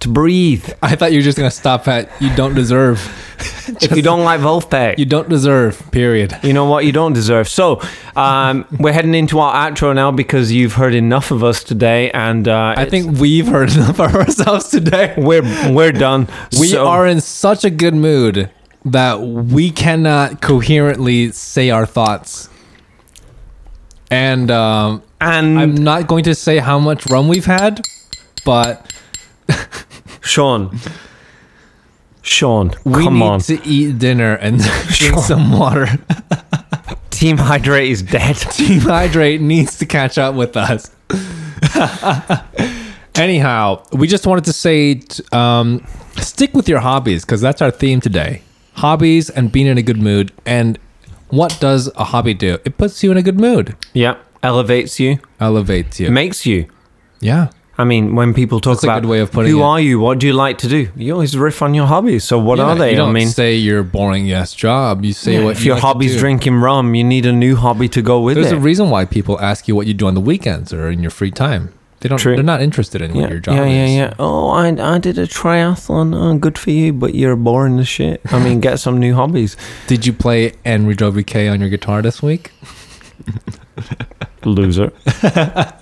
to 0.00 0.08
breathe. 0.08 0.68
I 0.82 0.94
thought 0.94 1.10
you 1.12 1.18
were 1.18 1.22
just 1.24 1.38
gonna 1.38 1.50
stop 1.50 1.88
at 1.88 2.10
you 2.20 2.34
don't 2.36 2.54
deserve. 2.54 3.00
if 3.82 3.96
you 3.96 4.02
don't 4.02 4.24
like 4.24 4.40
Vulfpeck, 4.40 4.98
You 4.98 5.04
don't 5.06 5.28
deserve. 5.28 5.90
Period. 5.92 6.36
You 6.42 6.52
know 6.52 6.64
what? 6.66 6.84
You 6.84 6.92
don't 6.92 7.12
deserve. 7.12 7.48
So, 7.48 7.80
um, 8.16 8.64
we're 8.78 8.92
heading 8.92 9.14
into 9.14 9.38
our 9.40 9.54
outro 9.70 9.94
now 9.94 10.10
because 10.10 10.50
you've 10.52 10.74
heard 10.74 10.94
enough 10.94 11.30
of 11.30 11.42
us 11.44 11.62
today, 11.64 12.10
and 12.12 12.46
uh, 12.48 12.74
I 12.76 12.84
think 12.84 13.18
we've 13.18 13.46
heard 13.46 13.72
enough 13.76 14.00
of 14.00 14.14
ourselves 14.14 14.68
today. 14.68 15.14
we're 15.16 15.42
we're 15.72 15.92
done. 15.92 16.28
We 16.60 16.68
So- 16.68 16.86
are 16.86 17.06
in 17.06 17.20
such 17.20 17.64
a 17.64 17.70
good 17.70 17.94
mood 17.94 18.50
that 18.84 19.20
we 19.20 19.70
cannot 19.70 20.40
coherently 20.40 21.32
say 21.32 21.70
our 21.70 21.86
thoughts. 21.86 22.48
And 24.10 24.50
um, 24.50 25.02
and 25.20 25.58
I'm 25.58 25.74
not 25.74 26.06
going 26.06 26.24
to 26.24 26.34
say 26.34 26.58
how 26.58 26.78
much 26.78 27.06
rum 27.06 27.28
we've 27.28 27.44
had, 27.44 27.82
but 28.44 28.90
Shorne. 30.20 30.78
Shorne, 32.22 32.72
we 32.84 33.04
come 33.04 33.14
need 33.14 33.22
on. 33.22 33.40
to 33.40 33.66
eat 33.66 33.98
dinner 33.98 34.34
and 34.34 34.60
drink 34.88 35.18
some 35.18 35.52
water. 35.52 35.86
Team 37.10 37.36
Hydrate 37.36 37.90
is 37.90 38.02
dead. 38.02 38.36
Team 38.36 38.80
Hydrate 38.80 39.40
needs 39.40 39.78
to 39.78 39.86
catch 39.86 40.18
up 40.18 40.34
with 40.34 40.56
us. 40.56 40.90
Anyhow, 43.14 43.82
we 43.92 44.06
just 44.06 44.26
wanted 44.26 44.44
to 44.44 44.52
say 44.52 45.02
um, 45.32 45.84
stick 46.16 46.54
with 46.54 46.68
your 46.68 46.78
hobbies 46.78 47.24
because 47.24 47.40
that's 47.40 47.60
our 47.60 47.72
theme 47.72 48.00
today 48.00 48.42
hobbies 48.78 49.30
and 49.30 49.50
being 49.52 49.66
in 49.66 49.78
a 49.78 49.82
good 49.82 49.98
mood. 49.98 50.32
And 50.46 50.78
what 51.30 51.56
does 51.60 51.90
a 51.96 52.04
hobby 52.04 52.34
do? 52.34 52.58
It 52.64 52.78
puts 52.78 53.02
you 53.02 53.10
in 53.10 53.16
a 53.16 53.22
good 53.22 53.38
mood, 53.38 53.76
yeah, 53.92 54.16
elevates 54.42 54.98
you, 55.00 55.18
elevates 55.40 56.00
you. 56.00 56.10
makes 56.10 56.46
you. 56.46 56.66
yeah. 57.20 57.48
I 57.80 57.84
mean, 57.84 58.16
when 58.16 58.34
people 58.34 58.58
talk 58.58 58.78
That's 58.78 58.82
a 58.82 58.86
about 58.88 59.02
good 59.02 59.08
way 59.08 59.20
of 59.20 59.30
putting 59.30 59.52
who 59.52 59.60
it. 59.60 59.64
are 59.64 59.80
you, 59.80 60.00
what 60.00 60.18
do 60.18 60.26
you 60.26 60.32
like 60.32 60.58
to 60.58 60.68
do, 60.68 60.88
you 60.96 61.12
always 61.12 61.36
riff 61.38 61.62
on 61.62 61.74
your 61.74 61.86
hobbies. 61.86 62.24
So, 62.24 62.36
what 62.36 62.58
Yeah, 62.58 62.64
are 62.70 62.74
they? 62.74 62.90
You 62.90 62.96
don't 62.96 63.10
I 63.10 63.12
mean, 63.12 63.28
say 63.28 63.54
your 63.54 63.84
boring 63.84 64.26
yes 64.26 64.52
job. 64.52 65.04
You 65.04 65.12
say 65.12 65.44
what 65.44 65.52
if 65.52 65.60
you 65.60 65.66
your 65.66 65.74
like 65.76 65.82
to 65.82 65.86
hobby's 65.86 66.14
do. 66.14 66.18
drinking 66.18 66.56
rum, 66.56 66.96
you 66.96 67.04
need 67.04 67.24
a 67.24 67.30
new 67.30 67.54
hobby 67.54 67.88
to 67.90 68.02
go 68.02 68.20
with 68.20 68.36
it. 68.36 68.40
There's 68.40 68.52
it. 68.52 68.56
a 68.56 68.60
reason 68.70 68.90
why 68.90 69.04
people 69.04 69.38
ask 69.40 69.68
you 69.68 69.76
what 69.76 69.86
you 69.86 69.94
do 69.94 70.08
on 70.08 70.14
the 70.14 70.20
weekends 70.20 70.72
or 70.72 70.90
in 70.90 71.02
your 71.02 71.12
free 71.12 71.30
time. 71.30 71.72
They 72.00 72.08
don't. 72.08 72.18
True. 72.18 72.34
They're 72.36 72.44
not 72.44 72.62
interested 72.62 73.02
in 73.02 73.14
yeah, 73.14 73.22
what 73.22 73.30
your 73.30 73.40
job 73.40 73.54
is. 73.54 73.58
yeah, 73.60 73.66
yeah, 73.66 73.84
is. 73.86 73.94
yeah. 73.96 74.14
Oh, 74.18 74.50
I, 74.50 74.68
I 74.94 74.98
did 74.98 75.18
a 75.18 75.26
triathlon. 75.26 76.14
Oh, 76.14 76.38
good 76.38 76.56
for 76.56 76.70
you, 76.70 76.92
but 76.92 77.14
you're 77.14 77.34
boring 77.36 77.78
as 77.80 77.88
shit. 77.88 78.20
I 78.32 78.42
mean, 78.42 78.60
get 78.60 78.78
some 78.78 78.98
new 78.98 79.14
hobbies. 79.14 79.56
Did 79.88 80.06
you 80.06 80.12
play 80.12 80.52
Henri 80.64 80.94
WK 80.94 81.34
on 81.50 81.60
your 81.60 81.68
guitar 81.70 82.00
this 82.02 82.22
week? 82.22 82.52
Loser. 84.44 84.92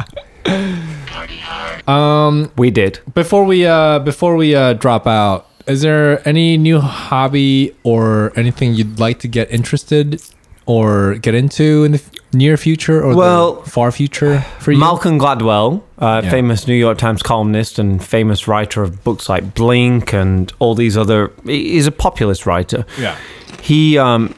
Um, 1.88 2.50
We 2.56 2.70
did. 2.70 2.98
before 3.14 3.44
we 3.44 3.64
uh 3.66 4.00
before 4.00 4.34
we 4.36 4.54
uh 4.56 4.72
drop 4.74 5.06
out, 5.06 5.46
is 5.66 5.82
there 5.82 6.26
any 6.26 6.56
new 6.56 6.80
hobby 6.80 7.74
or 7.84 8.32
anything 8.36 8.74
you'd 8.74 8.98
like 8.98 9.20
to 9.20 9.28
get 9.28 9.50
interested 9.52 10.20
or 10.66 11.14
get 11.14 11.34
into 11.34 11.84
in 11.84 11.92
the 11.92 12.02
near 12.36 12.56
future 12.56 13.02
or 13.02 13.14
Well, 13.14 13.54
the 13.62 13.70
far 13.70 13.90
future 13.92 14.40
for 14.60 14.72
you? 14.72 14.78
Malcolm 14.78 15.18
Gladwell, 15.18 15.82
uh, 15.98 16.20
Yeah. 16.24 16.30
famous 16.30 16.66
New 16.66 16.74
York 16.74 16.98
Times 16.98 17.22
columnist 17.22 17.78
and 17.78 18.02
famous 18.02 18.46
writer 18.46 18.82
of 18.82 19.02
books 19.04 19.28
like 19.28 19.54
Blink 19.54 20.12
and 20.12 20.52
all 20.58 20.74
these 20.74 20.96
other. 20.96 21.32
He's 21.44 21.86
a 21.86 21.92
populist 21.92 22.46
writer. 22.46 22.84
Yeah. 22.98 23.16
He 23.62 23.98
um, 23.98 24.34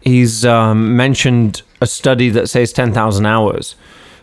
he's 0.00 0.44
um, 0.44 0.96
mentioned 0.96 1.62
a 1.80 1.86
study 1.86 2.30
that 2.30 2.48
says 2.48 2.72
ten 2.72 2.92
thousand 2.92 3.26
hours. 3.26 3.74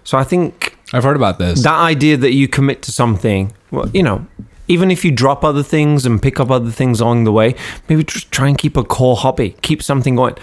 So 0.04 0.18
I 0.18 0.24
think 0.24 0.78
I've 0.94 1.04
heard 1.04 1.16
about 1.16 1.38
this. 1.40 1.64
that 1.64 1.80
idea 1.80 2.18
that 2.18 2.34
you 2.34 2.48
commit 2.48 2.82
to 2.84 2.92
something, 2.92 3.54
well, 3.70 3.88
you 3.94 4.02
know, 4.04 4.26
even 4.68 4.90
if 4.90 5.06
you 5.06 5.12
drop 5.12 5.44
other 5.44 5.64
things 5.64 6.06
and 6.06 6.22
pick 6.22 6.40
up 6.40 6.50
other 6.50 6.72
things 6.72 7.00
along 7.02 7.26
the 7.26 7.32
way, 7.32 7.54
maybe 7.88 8.04
just 8.04 8.32
try 8.32 8.48
and 8.48 8.58
keep 8.58 8.76
a 8.78 8.84
core 8.84 9.16
hobby, 9.18 9.56
keep 9.62 9.84
something 9.84 10.16
going. 10.16 10.36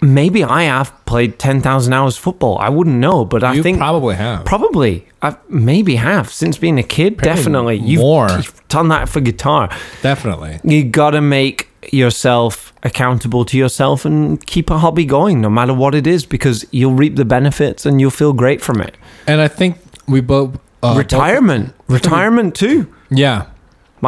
Maybe 0.00 0.44
I 0.44 0.64
have 0.64 0.92
played 1.06 1.38
10,000 1.38 1.92
hours 1.92 2.16
football. 2.16 2.58
I 2.58 2.68
wouldn't 2.68 2.96
know, 2.96 3.24
but 3.24 3.42
I 3.42 3.54
you 3.54 3.62
think 3.62 3.78
probably 3.78 4.14
have. 4.16 4.44
probably 4.44 5.06
I 5.22 5.36
maybe 5.48 5.96
have 5.96 6.30
since 6.30 6.58
being 6.58 6.78
a 6.78 6.82
kid. 6.82 7.16
definitely. 7.18 7.76
You've, 7.76 8.00
more. 8.00 8.28
you've 8.30 8.68
done 8.68 8.88
that 8.88 9.08
for 9.08 9.20
guitar. 9.20 9.70
Definitely. 10.02 10.60
You 10.64 10.84
got 10.84 11.10
to 11.10 11.20
make 11.20 11.68
yourself 11.92 12.72
accountable 12.82 13.44
to 13.46 13.56
yourself 13.56 14.04
and 14.04 14.44
keep 14.46 14.70
a 14.70 14.78
hobby 14.78 15.04
going 15.04 15.40
no 15.40 15.48
matter 15.48 15.72
what 15.74 15.94
it 15.94 16.06
is 16.06 16.26
because 16.26 16.66
you'll 16.70 16.94
reap 16.94 17.16
the 17.16 17.24
benefits 17.24 17.86
and 17.86 18.00
you'll 18.00 18.10
feel 18.10 18.32
great 18.32 18.60
from 18.60 18.80
it. 18.80 18.96
And 19.26 19.40
I 19.40 19.48
think 19.48 19.78
we 20.06 20.20
both 20.20 20.56
uh, 20.82 20.92
both- 20.92 20.98
retirement 20.98 21.74
retirement 21.88 22.54
too 22.54 22.92
yeah. 23.10 23.46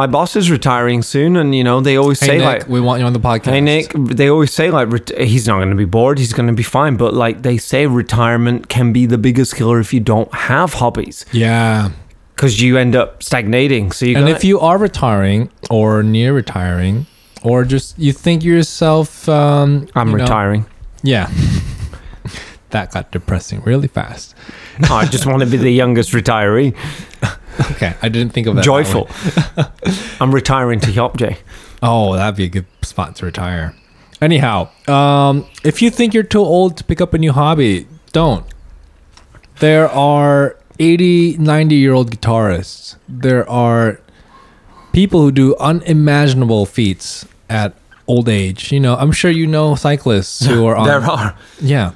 My 0.01 0.07
boss 0.07 0.31
is 0.41 0.49
retiring 0.57 1.01
soon 1.13 1.35
and 1.41 1.49
you 1.53 1.63
know 1.67 1.77
they 1.87 1.95
always 1.97 2.19
Hey 2.21 2.27
say 2.27 2.37
Nick, 2.37 2.45
like 2.45 2.63
we 2.75 2.79
want 2.87 2.97
you 3.01 3.05
on 3.05 3.11
the 3.19 3.19
podcast. 3.29 3.51
hey 3.55 3.59
nick 3.71 3.91
they 4.19 4.27
always 4.29 4.51
say 4.59 4.67
like 4.71 4.87
ret- 4.95 5.17
he's 5.33 5.45
not 5.49 5.57
going 5.57 5.71
to 5.77 5.81
be 5.85 5.89
bored 5.97 6.15
he's 6.23 6.31
going 6.31 6.47
to 6.47 6.53
be 6.63 6.67
fine 6.77 6.95
but 7.03 7.11
like 7.13 7.35
they 7.47 7.57
say 7.57 7.81
retirement 7.85 8.69
can 8.75 8.93
be 8.93 9.03
the 9.13 9.17
biggest 9.17 9.51
killer 9.57 9.77
if 9.85 9.89
you 9.95 9.99
don't 10.13 10.31
have 10.33 10.69
hobbies 10.81 11.25
Yeah. 11.33 11.89
because 12.33 12.61
you 12.61 12.77
end 12.77 12.95
up 12.95 13.21
stagnating 13.21 13.91
so 13.91 14.05
you 14.05 14.15
And 14.17 14.29
if 14.29 14.41
you 14.49 14.55
are 14.61 14.77
retiring 14.77 15.49
or 15.69 16.01
near 16.01 16.31
retiring, 16.33 17.05
or 17.43 17.57
just 17.65 17.87
you 18.05 18.11
think 18.13 18.37
yourself, 18.43 19.27
um, 19.27 19.87
i'm 19.95 20.09
you 20.11 20.15
know- 20.17 20.23
retiring 20.23 20.65
yeah. 21.03 21.27
that 22.69 22.91
got 22.91 23.11
depressing 23.11 23.59
really 23.71 23.87
fast. 23.87 24.35
i 24.83 25.05
just 25.05 25.25
want 25.25 25.39
to 25.41 25.49
be 25.55 25.57
the 25.57 25.71
youngest 25.71 26.11
retiree 26.13 26.71
Okay, 27.71 27.93
I 28.01 28.09
didn't 28.09 28.33
think 28.33 28.47
of 28.47 28.55
that. 28.55 28.61
that 28.61 28.65
joyful 28.65 29.05
way. 29.57 29.65
i'm 30.19 30.33
retiring 30.33 30.79
to 30.81 30.87
Hopj. 30.91 31.37
Oh, 31.81 32.15
that'd 32.15 32.35
be 32.35 32.43
a 32.45 32.49
good 32.49 32.65
spot 32.81 33.15
to 33.17 33.25
retire. 33.25 33.75
Anyhow, 34.21 34.69
um, 34.87 35.45
if 35.63 35.81
you 35.81 35.89
think 35.89 36.13
you're 36.13 36.23
too 36.23 36.39
old 36.39 36.77
to 36.77 36.83
pick 36.83 36.99
up 37.01 37.13
a 37.13 37.17
new 37.17 37.31
hobby, 37.31 37.87
don't. 38.11 38.45
There 39.59 39.89
are 39.89 40.57
80, 40.79 41.37
90 41.37 41.75
year 41.75 41.93
old 41.93 42.11
guitarists. 42.11 42.95
There 43.07 43.49
are 43.49 43.99
people 44.93 45.21
who 45.21 45.31
do 45.31 45.55
unimaginable 45.57 46.65
feats 46.65 47.25
at 47.49 47.75
old 48.07 48.27
age. 48.29 48.71
You 48.71 48.79
know, 48.79 48.95
I'm 48.95 49.11
sure 49.11 49.31
you 49.31 49.47
know 49.47 49.75
cyclists 49.75 50.45
who 50.45 50.65
are 50.67 50.75
on. 50.75 50.87
there 50.87 51.01
are 51.01 51.37
Yeah. 51.61 51.93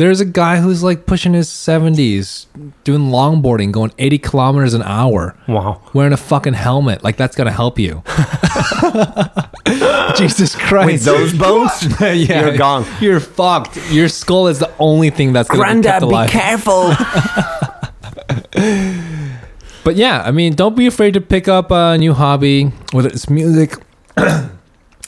There's 0.00 0.18
a 0.18 0.24
guy 0.24 0.56
who's 0.62 0.82
like 0.82 1.04
pushing 1.04 1.34
his 1.34 1.46
70s 1.50 2.46
doing 2.84 3.10
longboarding, 3.10 3.70
going 3.70 3.92
80 3.98 4.16
kilometers 4.16 4.72
an 4.72 4.80
hour 4.80 5.36
wow 5.46 5.82
wearing 5.92 6.14
a 6.14 6.16
fucking 6.16 6.54
helmet. 6.54 7.04
Like 7.04 7.18
that's 7.18 7.36
gonna 7.36 7.52
help 7.52 7.78
you. 7.78 8.02
Jesus 10.16 10.56
Christ. 10.56 10.86
with 10.86 11.04
those 11.04 11.34
bones 11.34 12.00
yeah, 12.00 12.46
you're 12.46 12.56
gone 12.56 12.86
You're 12.98 13.20
fucked. 13.20 13.78
Your 13.90 14.08
skull 14.08 14.46
is 14.46 14.58
the 14.58 14.72
only 14.78 15.10
thing 15.10 15.34
that's 15.34 15.50
gonna 15.50 15.74
be 15.76 15.82
kept 15.82 16.02
granddad 16.02 16.28
be 16.28 16.32
careful 16.32 16.94
but 19.84 19.96
yeah, 19.96 20.22
I 20.24 20.30
mean, 20.30 20.54
don't 20.54 20.74
be 20.74 20.86
afraid 20.86 21.12
to 21.12 21.20
pick 21.20 21.46
up 21.46 21.70
a 21.70 21.98
new 21.98 22.14
hobby, 22.14 22.72
whether 22.92 23.10
it's 23.10 23.28
music, 23.28 23.74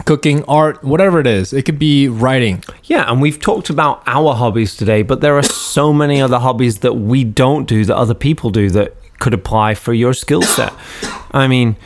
cooking, 0.04 0.44
art, 0.44 0.82
whatever 0.82 1.20
it 1.20 1.26
is. 1.26 1.52
It 1.52 1.62
could 1.62 1.78
be 1.78 2.08
writing. 2.08 2.62
Yeah, 2.84 3.10
and 3.10 3.20
we've 3.20 3.38
talked 3.40 3.70
about 3.70 4.02
our 4.06 4.34
hobbies 4.34 4.76
today, 4.76 5.02
but 5.02 5.20
there 5.20 5.36
are 5.36 5.42
so 5.42 5.92
many 5.92 6.20
other 6.20 6.38
hobbies 6.38 6.78
that 6.78 6.94
we 6.94 7.24
don't 7.24 7.66
do 7.68 7.84
that 7.84 7.96
other 7.96 8.14
people 8.14 8.50
do 8.50 8.70
that 8.70 8.94
could 9.20 9.34
apply 9.34 9.74
for 9.74 9.92
your 9.92 10.14
skill 10.14 10.42
set. 10.42 10.72
I 11.30 11.46
mean, 11.46 11.76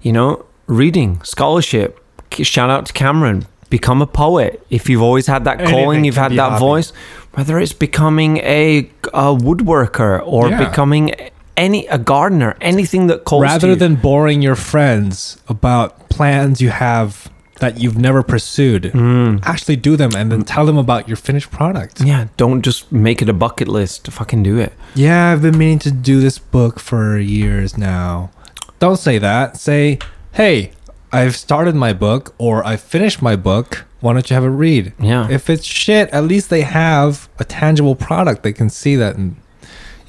you 0.00 0.12
know, 0.12 0.44
reading, 0.66 1.22
scholarship. 1.22 1.98
Shout 2.30 2.70
out 2.70 2.86
to 2.86 2.92
Cameron. 2.92 3.46
Become 3.70 4.02
a 4.02 4.06
poet. 4.06 4.66
If 4.68 4.88
you've 4.88 5.02
always 5.02 5.26
had 5.26 5.44
that 5.44 5.58
calling, 5.58 5.78
Anything 5.98 6.04
you've 6.04 6.16
had 6.16 6.32
that 6.32 6.50
hobby. 6.52 6.60
voice, 6.60 6.92
whether 7.34 7.58
it's 7.58 7.72
becoming 7.72 8.38
a, 8.38 8.90
a 9.14 9.34
woodworker 9.34 10.22
or 10.26 10.48
Yeah. 10.50 10.68
becoming 10.68 11.12
any 11.56 11.86
a 11.86 11.98
gardener, 11.98 12.56
anything 12.60 13.06
that 13.08 13.24
calls 13.24 13.42
to 13.42 13.46
Rather 13.48 13.74
than 13.76 13.94
boring 13.96 14.42
your 14.42 14.54
friends 14.56 15.38
about 15.48 16.08
plans 16.10 16.60
you 16.60 16.70
have 16.70 17.30
that 17.62 17.80
you've 17.80 17.96
never 17.96 18.24
pursued. 18.24 18.82
Mm. 18.82 19.40
Actually 19.44 19.76
do 19.76 19.96
them 19.96 20.14
and 20.16 20.32
then 20.32 20.42
tell 20.42 20.66
them 20.66 20.76
about 20.76 21.06
your 21.06 21.16
finished 21.16 21.50
product. 21.52 22.00
Yeah, 22.00 22.26
don't 22.36 22.60
just 22.62 22.90
make 22.90 23.22
it 23.22 23.28
a 23.28 23.32
bucket 23.32 23.68
list. 23.68 24.10
Fucking 24.10 24.42
do 24.42 24.58
it. 24.58 24.72
Yeah, 24.96 25.30
I've 25.30 25.42
been 25.42 25.56
meaning 25.56 25.78
to 25.80 25.92
do 25.92 26.20
this 26.20 26.38
book 26.38 26.80
for 26.80 27.16
years 27.18 27.78
now. 27.78 28.32
Don't 28.80 28.96
say 28.96 29.18
that. 29.18 29.56
Say, 29.56 30.00
hey, 30.32 30.72
I've 31.12 31.36
started 31.36 31.76
my 31.76 31.92
book 31.92 32.34
or 32.36 32.66
I 32.66 32.76
finished 32.76 33.22
my 33.22 33.36
book. 33.36 33.84
Why 34.00 34.12
don't 34.12 34.28
you 34.28 34.34
have 34.34 34.44
a 34.44 34.50
read? 34.50 34.92
Yeah. 34.98 35.30
If 35.30 35.48
it's 35.48 35.64
shit, 35.64 36.08
at 36.10 36.24
least 36.24 36.50
they 36.50 36.62
have 36.62 37.28
a 37.38 37.44
tangible 37.44 37.94
product. 37.94 38.42
They 38.42 38.52
can 38.52 38.70
see 38.70 38.96
that 38.96 39.14
and 39.14 39.36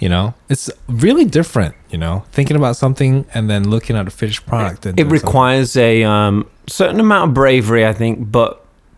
you 0.03 0.09
know, 0.15 0.33
it's 0.53 0.69
really 1.05 1.25
different, 1.39 1.73
you 1.93 1.97
know, 2.03 2.15
thinking 2.35 2.57
about 2.61 2.75
something 2.83 3.13
and 3.35 3.43
then 3.51 3.61
looking 3.75 3.95
at 3.99 4.05
a 4.07 4.11
finished 4.21 4.43
product. 4.51 4.85
And 4.85 4.99
It 4.99 5.03
doing 5.03 5.09
something. 5.09 5.27
requires 5.27 5.71
a 5.77 6.03
um, 6.03 6.35
certain 6.67 6.99
amount 6.99 7.23
of 7.29 7.33
bravery, 7.33 7.83
I 7.91 7.93
think, 8.01 8.13
but 8.39 8.49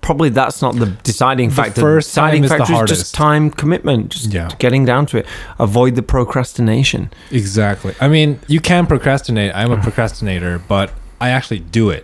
probably 0.01 0.29
that's 0.29 0.61
not 0.65 0.73
the 0.83 0.87
deciding 1.11 1.49
The 1.49 1.55
factor. 1.61 1.81
first 1.81 2.07
deciding 2.09 2.41
time 2.41 2.45
is 2.45 2.49
the 2.51 2.57
factor 2.57 2.73
is 2.73 2.77
hardest. 2.77 3.01
just 3.01 3.13
time 3.15 3.49
commitment, 3.61 4.01
just 4.15 4.33
Yeah. 4.33 4.49
getting 4.59 4.83
down 4.91 5.05
to 5.07 5.17
it. 5.19 5.25
Avoid 5.59 5.91
the 5.95 6.01
procrastination. 6.13 7.09
Exactly. 7.31 7.93
I 8.01 8.07
mean, 8.07 8.29
you 8.47 8.59
can 8.59 8.83
procrastinate. 8.87 9.51
I'm 9.55 9.71
a 9.71 9.77
procrastinator, 9.87 10.53
but 10.67 10.87
I 11.21 11.29
actually 11.37 11.59
do 11.59 11.89
it. 11.97 12.03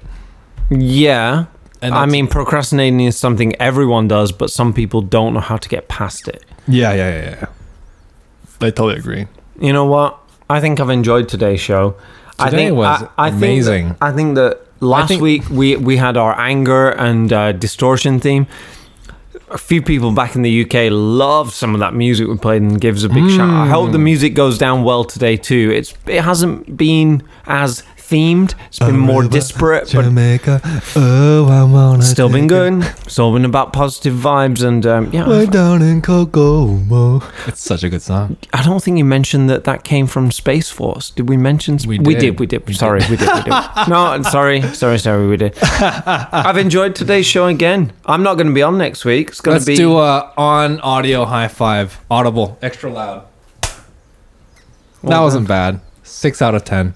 Yeah. 0.69 1.45
And 1.84 1.94
I 1.95 2.06
mean, 2.06 2.28
procrastinating 2.28 3.02
is 3.02 3.18
something 3.18 3.56
everyone 3.60 4.07
does, 4.07 4.32
but 4.32 4.52
some 4.52 4.73
people 4.73 5.02
don't 5.02 5.34
know 5.34 5.40
how 5.52 5.57
to 5.57 5.68
get 5.69 5.88
past 5.88 6.28
it. 6.28 6.44
Yeah, 6.68 6.94
yeah, 6.94 7.10
yeah, 7.18 7.30
yeah. 7.41 7.45
I 8.61 8.69
totally 8.69 8.95
agree. 8.97 9.27
You 9.59 9.73
know 9.73 9.85
what? 9.85 10.17
I 10.49 10.59
think 10.59 10.79
I've 10.79 10.89
enjoyed 10.89 11.29
today's 11.29 11.59
show. 11.61 11.95
I 12.39 12.49
Today 12.49 12.65
think 12.67 12.77
was 12.77 13.03
I, 13.17 13.25
I 13.25 13.27
amazing. 13.29 13.88
Think 13.89 13.99
that, 13.99 14.05
I 14.05 14.11
think 14.13 14.35
that 14.35 14.59
last 14.79 15.07
think- 15.09 15.21
week 15.21 15.49
we 15.49 15.75
we 15.77 15.97
had 15.97 16.17
our 16.17 16.39
anger 16.39 16.89
and 16.89 17.31
uh, 17.31 17.51
distortion 17.51 18.19
theme. 18.19 18.47
A 19.49 19.57
few 19.57 19.81
people 19.81 20.11
back 20.13 20.35
in 20.35 20.43
the 20.43 20.61
UK 20.63 20.88
loved 20.91 21.51
some 21.51 21.73
of 21.73 21.79
that 21.81 21.93
music 21.93 22.27
we 22.27 22.38
played 22.38 22.61
and 22.61 22.79
gives 22.79 23.03
a 23.03 23.09
big 23.09 23.29
shout. 23.29 23.49
I 23.49 23.67
hope 23.67 23.91
the 23.91 23.97
Mm. 23.97 24.03
music 24.03 24.33
goes 24.33 24.57
down 24.57 24.83
well 24.83 25.03
today 25.03 25.35
too. 25.38 25.71
It's 25.75 25.93
it 26.07 26.21
hasn't 26.21 26.77
been 26.77 27.21
as 27.47 27.83
themed. 28.11 28.53
It's 28.67 28.79
been 28.79 28.97
more 28.97 29.23
disparate, 29.23 29.91
but 29.93 30.03
Jamaica. 30.03 30.61
Oh, 30.95 31.47
I 31.49 31.63
wanna 31.63 32.03
still 32.03 32.27
been 32.29 32.49
take 32.49 32.57
it. 32.57 32.81
good. 32.81 33.09
Still 33.11 33.31
been 33.33 33.45
about 33.45 33.71
positive 33.73 34.13
vibes 34.15 34.63
and 34.63 34.85
um, 34.85 35.09
yeah. 35.13 35.27
Way 35.27 35.45
down 35.45 35.81
in 35.81 36.01
Kokomo. 36.01 37.21
It's 37.47 37.61
such 37.61 37.83
a 37.83 37.89
good 37.89 38.01
song. 38.01 38.35
I 38.53 38.63
don't 38.63 38.83
think 38.83 38.97
you 38.97 39.05
mentioned 39.05 39.49
that 39.49 39.63
that 39.63 39.83
came 39.83 40.07
from 40.07 40.31
Space 40.31 40.69
Force. 40.69 41.09
Did 41.11 41.29
we 41.29 41.38
mention? 41.38 41.79
Sp- 41.79 41.88
We 41.91 41.99
We 41.99 42.13
did. 42.15 42.21
did. 42.21 42.39
We 42.39 42.45
did. 42.47 42.67
We 42.67 42.73
sorry, 42.73 42.99
did. 42.99 43.09
we 43.11 43.17
did. 43.17 43.29
We 43.33 43.41
did. 43.43 43.53
no, 43.88 44.21
sorry, 44.23 44.61
sorry, 44.73 44.99
sorry. 44.99 45.27
We 45.27 45.38
did. 45.38 45.57
I've 45.61 46.57
enjoyed 46.57 46.95
today's 46.95 47.25
show 47.25 47.45
again. 47.47 47.93
I'm 48.05 48.23
not 48.23 48.35
going 48.35 48.47
to 48.47 48.53
be 48.53 48.61
on 48.63 48.77
next 48.77 49.05
week. 49.05 49.29
It's 49.29 49.41
going 49.41 49.55
Let's 49.55 49.65
to 49.65 49.71
be. 49.71 49.75
do 49.77 49.97
a 49.97 50.31
on 50.38 50.79
audio 50.81 51.23
high 51.25 51.47
five. 51.47 51.99
Audible. 52.09 52.57
Extra 52.61 52.91
loud. 52.91 53.25
that 53.61 53.73
Well 55.03 55.23
wasn't 55.23 55.47
bad. 55.47 55.79
Six 56.03 56.41
out 56.41 56.55
of 56.55 56.63
ten. 56.65 56.93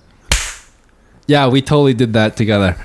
Yeah, 1.28 1.48
we 1.48 1.62
totally 1.62 1.94
did 1.94 2.14
that 2.14 2.38
together. 2.38 2.78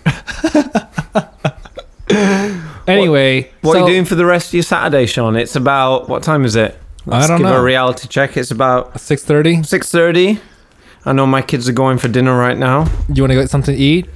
anyway, 2.87 3.51
what 3.61 3.77
are 3.77 3.81
so- 3.81 3.87
you 3.87 3.93
doing 3.95 4.05
for 4.05 4.15
the 4.15 4.25
rest 4.25 4.49
of 4.49 4.55
your 4.55 4.63
Saturday, 4.63 5.07
Shorne? 5.07 5.37
It's 5.37 5.57
about 5.57 6.09
what 6.09 6.23
time 6.23 6.45
is 6.45 6.57
it? 6.57 6.77
Let's 7.07 7.29
don't 7.29 7.39
give 7.39 7.47
know. 7.47 7.57
a 7.61 7.63
reality 7.63 8.09
check. 8.09 8.37
It's 8.37 8.51
about 8.51 9.01
Six 9.01 9.25
thirty. 9.25 9.63
six 9.63 9.91
thirty. 9.91 10.39
I 11.07 11.13
know 11.13 11.27
my 11.27 11.41
kids 11.43 11.67
are 11.69 11.73
going 11.73 11.97
for 11.99 12.09
dinner 12.09 12.37
right 12.37 12.57
now. 12.59 12.87
You 13.13 13.23
want 13.23 13.33
to 13.33 13.37
get 13.41 13.49
something 13.49 13.75
to 13.75 13.81
eat? 13.81 14.07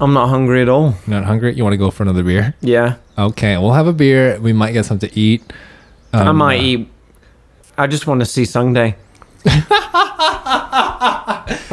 I'm 0.00 0.12
not 0.12 0.28
hungry 0.28 0.60
at 0.60 0.68
all. 0.68 0.94
You're 1.06 1.16
not 1.20 1.24
hungry? 1.24 1.54
You 1.54 1.62
want 1.62 1.72
to 1.72 1.78
go 1.78 1.90
for 1.90 2.02
another 2.02 2.22
beer? 2.22 2.54
Yeah, 2.60 2.96
Okay, 3.16 3.56
we'll 3.56 3.72
have 3.72 3.86
a 3.86 3.92
beer. 3.92 4.38
We 4.40 4.52
might 4.52 4.72
get 4.72 4.84
something 4.84 5.08
to 5.08 5.18
eat. 5.18 5.42
I 6.12 6.26
Um, 6.26 6.36
might 6.36 6.58
uh, 6.58 6.62
eat. 6.64 6.88
I 7.78 7.86
just 7.86 8.06
want 8.06 8.20
to 8.20 8.26
see 8.26 8.44
Sunday. 8.44 8.96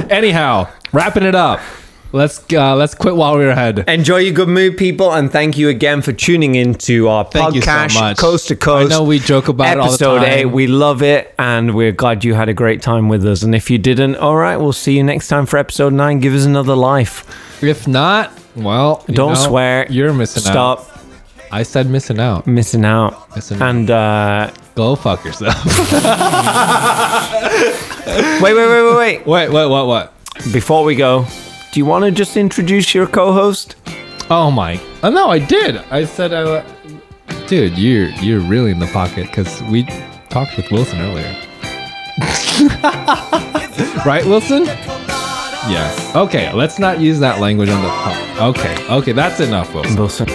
Anyhow, 0.09 0.67
wrapping 0.93 1.23
it 1.23 1.35
up. 1.35 1.59
Let's 2.13 2.43
uh, 2.51 2.75
let's 2.75 2.93
quit 2.93 3.15
while 3.15 3.35
we're 3.35 3.51
ahead. 3.51 3.85
Enjoy 3.87 4.17
your 4.17 4.33
good 4.33 4.49
mood, 4.49 4.75
people, 4.77 5.13
and 5.13 5.31
thank 5.31 5.57
you 5.57 5.69
again 5.69 6.01
for 6.01 6.11
tuning 6.11 6.55
in 6.55 6.73
to 6.75 7.07
our 7.07 7.23
Thank 7.23 7.55
so 7.55 7.61
podcast, 7.61 7.95
much. 7.99 8.17
Coast 8.17 8.49
to 8.49 8.55
Coast. 8.57 8.91
I 8.91 8.95
know 8.97 9.03
we 9.05 9.17
joke 9.19 9.47
about 9.47 9.77
it 9.77 9.79
all 9.79 9.87
the 9.87 9.93
episode 9.93 10.17
time. 10.19 10.29
eight. 10.29 10.45
We 10.45 10.67
love 10.67 11.01
it, 11.01 11.33
and 11.39 11.73
we're 11.73 11.93
glad 11.93 12.25
you 12.25 12.33
had 12.33 12.49
a 12.49 12.53
great 12.53 12.81
time 12.81 13.07
with 13.07 13.25
us. 13.25 13.43
And 13.43 13.55
if 13.55 13.69
you 13.71 13.77
didn't, 13.77 14.17
all 14.17 14.35
right, 14.35 14.57
we'll 14.57 14.73
see 14.73 14.97
you 14.97 15.03
next 15.05 15.29
time 15.29 15.45
for 15.45 15.55
episode 15.57 15.93
nine. 15.93 16.19
Give 16.19 16.33
us 16.33 16.43
another 16.43 16.75
life. 16.75 17.63
If 17.63 17.87
not, 17.87 18.33
well, 18.57 19.05
Don't 19.07 19.33
know, 19.35 19.39
swear. 19.39 19.87
You're 19.89 20.11
missing 20.13 20.43
out. 20.49 20.81
Stop 20.81 20.87
I 21.49 21.63
said 21.63 21.89
missing 21.89 22.19
out. 22.19 22.45
missing 22.47 22.83
out. 22.85 23.29
Missing 23.35 23.61
out. 23.61 23.69
And 23.69 23.89
uh, 23.91 24.51
Go 24.75 24.95
fuck 24.95 25.23
yourself. 25.25 25.55
wait, 25.65 26.01
wait, 28.41 28.53
wait, 28.53 28.67
wait, 28.67 28.95
wait. 28.97 29.25
wait, 29.27 29.49
wait, 29.49 29.67
what, 29.67 29.87
what? 29.87 30.13
Before 30.51 30.83
we 30.85 30.95
go, 30.95 31.25
do 31.71 31.79
you 31.79 31.85
want 31.85 32.03
to 32.03 32.11
just 32.11 32.35
introduce 32.35 32.93
your 32.93 33.07
co-host? 33.07 33.75
Oh 34.29 34.51
my! 34.51 34.79
Oh 35.03 35.09
no, 35.09 35.29
I 35.29 35.39
did. 35.39 35.77
I 35.89 36.05
said, 36.05 36.33
I, 36.33 36.63
dude, 37.47 37.77
you're 37.77 38.09
you're 38.21 38.41
really 38.41 38.71
in 38.71 38.79
the 38.79 38.87
pocket 38.87 39.27
because 39.27 39.61
we 39.63 39.83
talked 40.29 40.57
with 40.57 40.69
Wilson 40.71 40.99
earlier. 40.99 41.35
right, 44.05 44.23
Wilson? 44.25 44.65
Yes. 45.67 46.15
Okay, 46.15 46.51
let's 46.53 46.79
not 46.79 46.99
use 46.99 47.19
that 47.19 47.39
language 47.39 47.69
on 47.69 47.81
the. 47.81 48.43
Okay, 48.43 48.87
okay, 48.89 49.11
that's 49.11 49.39
enough, 49.39 49.73
Wilson. 49.73 49.95
Wilson. 49.95 50.27